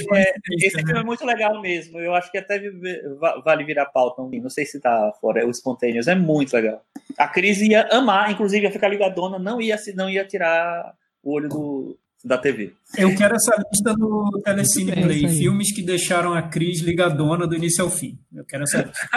Esse 0.62 0.78
né? 0.78 0.84
filme 0.84 1.00
é 1.00 1.04
muito 1.04 1.26
legal 1.26 1.60
mesmo. 1.62 2.00
Eu 2.00 2.14
acho 2.14 2.32
que 2.32 2.38
até 2.38 2.62
vale 3.44 3.64
virar 3.64 3.86
pauta. 3.88 4.22
um- 4.22 4.30
Não 4.42 4.50
sei 4.50 4.66
se 4.66 4.80
tá 4.80 5.12
fora. 5.20 5.46
O 5.46 5.52
Spontaneous 5.52 6.08
é 6.08 6.16
muito 6.16 6.54
legal. 6.54 6.82
A 7.18 7.28
Cris 7.28 7.60
ia 7.62 7.88
amar, 7.92 8.32
inclusive 8.32 8.66
ia 8.66 8.72
ficar 8.72 8.88
ligadona, 8.88 9.38
não 9.40 9.62
ia, 9.62 9.76
não 9.96 10.10
ia 10.10 10.26
tirar 10.26 10.94
o 11.24 11.34
olho 11.34 11.50
do, 11.50 11.98
da 12.28 12.38
TV. 12.38 12.74
Eu 12.98 13.16
quero 13.16 13.36
essa 13.36 13.56
lista 13.72 13.94
do 13.94 14.42
Telecine 14.44 14.92
bem, 14.92 15.04
Play. 15.04 15.28
Filmes 15.30 15.74
que 15.74 15.82
deixaram 15.82 16.34
a 16.34 16.42
Cris 16.44 16.82
ligadona 16.82 17.48
do 17.48 17.56
início 17.56 17.84
ao 17.84 17.90
fim. 17.90 18.20
Eu 18.34 18.44
quero 18.46 18.64
essa 18.64 18.82
lista. 18.84 19.08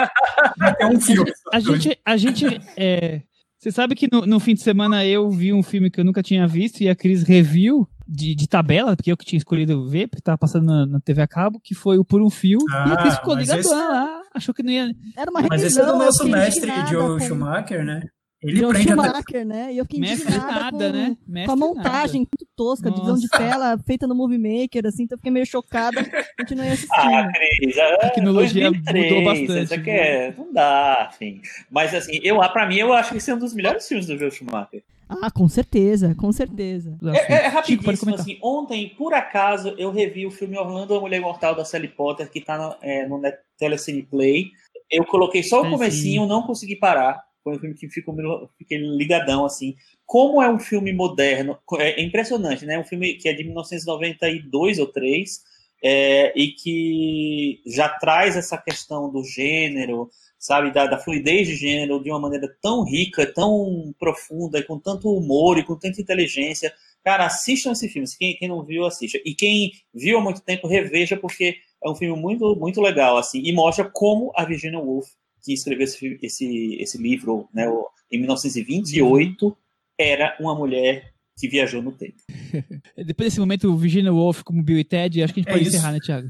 Ter 0.77 0.85
um 0.85 0.99
filme. 0.99 1.31
A 1.53 1.59
gente, 1.59 1.99
a 2.05 2.17
gente, 2.17 2.45
é, 2.77 3.21
você 3.59 3.71
sabe 3.71 3.93
que 3.95 4.07
no, 4.11 4.21
no 4.25 4.39
fim 4.39 4.53
de 4.53 4.61
semana 4.63 5.05
eu 5.05 5.29
vi 5.29 5.53
um 5.53 5.61
filme 5.63 5.91
que 5.91 5.99
eu 5.99 6.05
nunca 6.05 6.23
tinha 6.23 6.47
visto 6.47 6.81
e 6.81 6.89
a 6.89 6.95
Cris 6.95 7.23
reviu 7.23 7.87
de, 8.07 8.33
de 8.35 8.47
tabela, 8.47 8.95
porque 8.95 9.11
eu 9.11 9.17
que 9.17 9.25
tinha 9.25 9.37
escolhido 9.37 9.87
ver, 9.87 10.07
porque 10.07 10.21
tava 10.21 10.37
passando 10.37 10.65
na, 10.65 10.85
na 10.85 10.99
TV 10.99 11.21
a 11.21 11.27
cabo, 11.27 11.59
que 11.63 11.73
foi 11.75 11.97
o 11.97 12.03
Por 12.05 12.21
um 12.21 12.29
Fio. 12.29 12.59
e 12.59 12.91
a 12.91 12.97
Cris 12.97 13.13
Ah, 13.13 13.17
ficou 13.17 13.35
mas 13.35 13.47
ligadona 13.49 13.59
esse- 13.75 13.91
lá, 13.91 14.21
achou 14.35 14.53
que 14.53 14.63
não 14.63 14.71
ia... 14.71 14.91
Era 15.15 15.31
uma 15.31 15.41
Mas 15.47 15.63
esse 15.63 15.79
é 15.79 15.85
do 15.85 15.91
revisão, 15.91 16.05
nosso 16.05 16.23
fiquei 16.23 16.31
mestre 16.39 16.71
Joe 16.89 17.21
Schumacher, 17.21 17.85
né? 17.85 18.01
Ele 18.43 18.65
até 18.65 18.81
Schumacher, 18.81 19.45
né? 19.45 19.71
E 19.71 19.77
eu 19.77 19.85
fiquei 19.85 19.99
Mestre 19.99 20.27
indignada 20.27 20.71
nada, 20.71 20.91
com, 20.91 21.31
né? 21.31 21.45
com 21.45 21.51
a 21.51 21.55
montagem 21.55 22.21
muito 22.21 22.47
tosca, 22.55 22.89
a 22.89 22.91
divisão 22.91 23.15
de 23.15 23.27
Nossa. 23.31 23.37
tela 23.37 23.77
feita 23.85 24.07
no 24.07 24.15
Movie 24.15 24.37
Maker, 24.39 24.87
assim, 24.87 25.03
então 25.03 25.15
eu 25.15 25.19
fiquei 25.19 25.31
meio 25.31 25.45
chocada, 25.45 26.03
continuei 26.39 26.69
Ah, 26.69 26.73
assistindo. 26.73 27.31
Cris, 27.33 27.77
é 27.77 27.97
tecnologia 27.97 28.71
2003, 28.71 29.09
mudou 29.09 29.23
bastante, 29.23 29.79
Isso 29.79 29.89
é, 29.89 30.33
não 30.35 30.51
dá, 30.51 31.11
enfim. 31.13 31.41
Mas 31.69 31.93
assim, 31.93 32.19
eu, 32.23 32.37
pra 32.51 32.65
mim, 32.67 32.77
eu 32.77 32.91
acho 32.93 33.11
que 33.11 33.17
esse 33.17 33.29
é 33.29 33.35
um 33.35 33.39
dos 33.39 33.53
melhores 33.53 33.87
filmes 33.87 34.07
do 34.07 34.17
Joe 34.17 34.31
Schumacher. 34.31 34.83
Ah, 35.07 35.29
com 35.29 35.47
certeza, 35.49 36.15
com 36.15 36.31
certeza. 36.31 36.97
É, 37.03 37.33
é 37.33 37.41
pode 37.41 37.55
rapidíssimo, 37.55 38.15
assim. 38.15 38.39
Ontem, 38.41 38.89
por 38.97 39.13
acaso, 39.13 39.75
eu 39.77 39.91
revi 39.91 40.25
o 40.25 40.31
filme 40.31 40.57
Orlando, 40.57 40.95
a 40.95 40.99
Mulher 41.01 41.17
Imortal 41.17 41.53
da 41.53 41.65
Sally 41.65 41.89
Potter, 41.89 42.29
que 42.31 42.39
tá 42.39 42.57
no, 42.57 42.75
é, 42.81 43.05
no 43.05 43.21
Telecine 43.59 44.03
Play. 44.03 44.51
Eu 44.89 45.05
coloquei 45.05 45.43
só 45.43 45.61
o 45.61 45.65
É, 45.65 45.69
comecinho, 45.69 46.25
não 46.25 46.43
consegui 46.43 46.77
parar. 46.77 47.21
Foi 47.43 47.55
um 47.55 47.59
filme 47.59 47.75
que 47.75 47.89
ficou, 47.89 48.15
fiquei 48.57 48.77
ligadão, 48.77 49.45
assim. 49.45 49.75
Como 50.05 50.41
é 50.41 50.49
um 50.49 50.59
filme 50.59 50.93
moderno, 50.93 51.57
é 51.79 52.01
impressionante, 52.01 52.65
né? 52.65 52.77
Um 52.77 52.83
filme 52.83 53.15
que 53.15 53.27
é 53.27 53.33
de 53.33 53.43
1992 53.43 54.79
ou 54.79 54.87
3, 54.87 55.41
é, 55.83 56.31
e 56.39 56.51
que 56.51 57.61
já 57.65 57.89
traz 57.89 58.35
essa 58.35 58.57
questão 58.57 59.11
do 59.11 59.23
gênero, 59.23 60.09
sabe, 60.37 60.71
da, 60.71 60.85
da 60.85 60.99
fluidez 60.99 61.47
de 61.47 61.55
gênero 61.55 62.01
de 62.01 62.09
uma 62.11 62.19
maneira 62.19 62.47
tão 62.61 62.83
rica, 62.83 63.31
tão 63.31 63.93
profunda, 63.99 64.59
e 64.59 64.63
com 64.63 64.79
tanto 64.79 65.09
humor 65.09 65.57
e 65.57 65.63
com 65.63 65.75
tanta 65.75 66.01
inteligência. 66.01 66.71
Cara, 67.03 67.25
assistam 67.25 67.71
esse 67.71 67.89
filme. 67.89 68.07
Quem, 68.17 68.35
quem 68.35 68.47
não 68.47 68.63
viu, 68.63 68.85
assista. 68.85 69.19
E 69.25 69.33
quem 69.33 69.71
viu 69.93 70.19
há 70.19 70.21
muito 70.21 70.41
tempo, 70.41 70.67
reveja, 70.67 71.17
porque 71.17 71.55
é 71.83 71.89
um 71.89 71.95
filme 71.95 72.19
muito, 72.19 72.55
muito 72.55 72.79
legal, 72.79 73.17
assim, 73.17 73.41
e 73.43 73.51
mostra 73.51 73.89
como 73.89 74.31
a 74.35 74.45
Virginia 74.45 74.79
Woolf, 74.79 75.09
que 75.43 75.53
escreveu 75.53 75.83
esse, 75.83 76.19
esse, 76.21 76.75
esse 76.79 76.97
livro 76.97 77.47
né, 77.53 77.65
em 78.11 78.19
1928, 78.19 79.57
era 79.99 80.35
uma 80.39 80.55
mulher 80.55 81.11
que 81.37 81.47
viajou 81.47 81.81
no 81.81 81.91
tempo. 81.91 82.17
Depois 82.97 83.27
desse 83.29 83.39
momento, 83.39 83.75
Virginia 83.75 84.13
Woolf 84.13 84.43
como 84.43 84.61
Bill 84.63 84.79
e 84.79 84.83
Ted, 84.83 85.23
acho 85.23 85.33
que 85.33 85.39
a 85.39 85.43
gente 85.43 85.49
É 85.49 85.53
pode 85.53 85.67
isso. 85.67 85.75
encerrar, 85.77 85.91
né, 85.93 85.99
Thiago? 85.99 86.29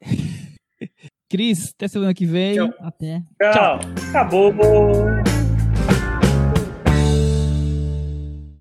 Cris, 1.30 1.72
até 1.74 1.88
semana 1.88 2.14
que 2.14 2.24
vem. 2.24 2.54
Tchau. 2.54 2.74
Até. 2.80 3.22
Tchau. 3.52 3.80
Acabou. 4.08 4.54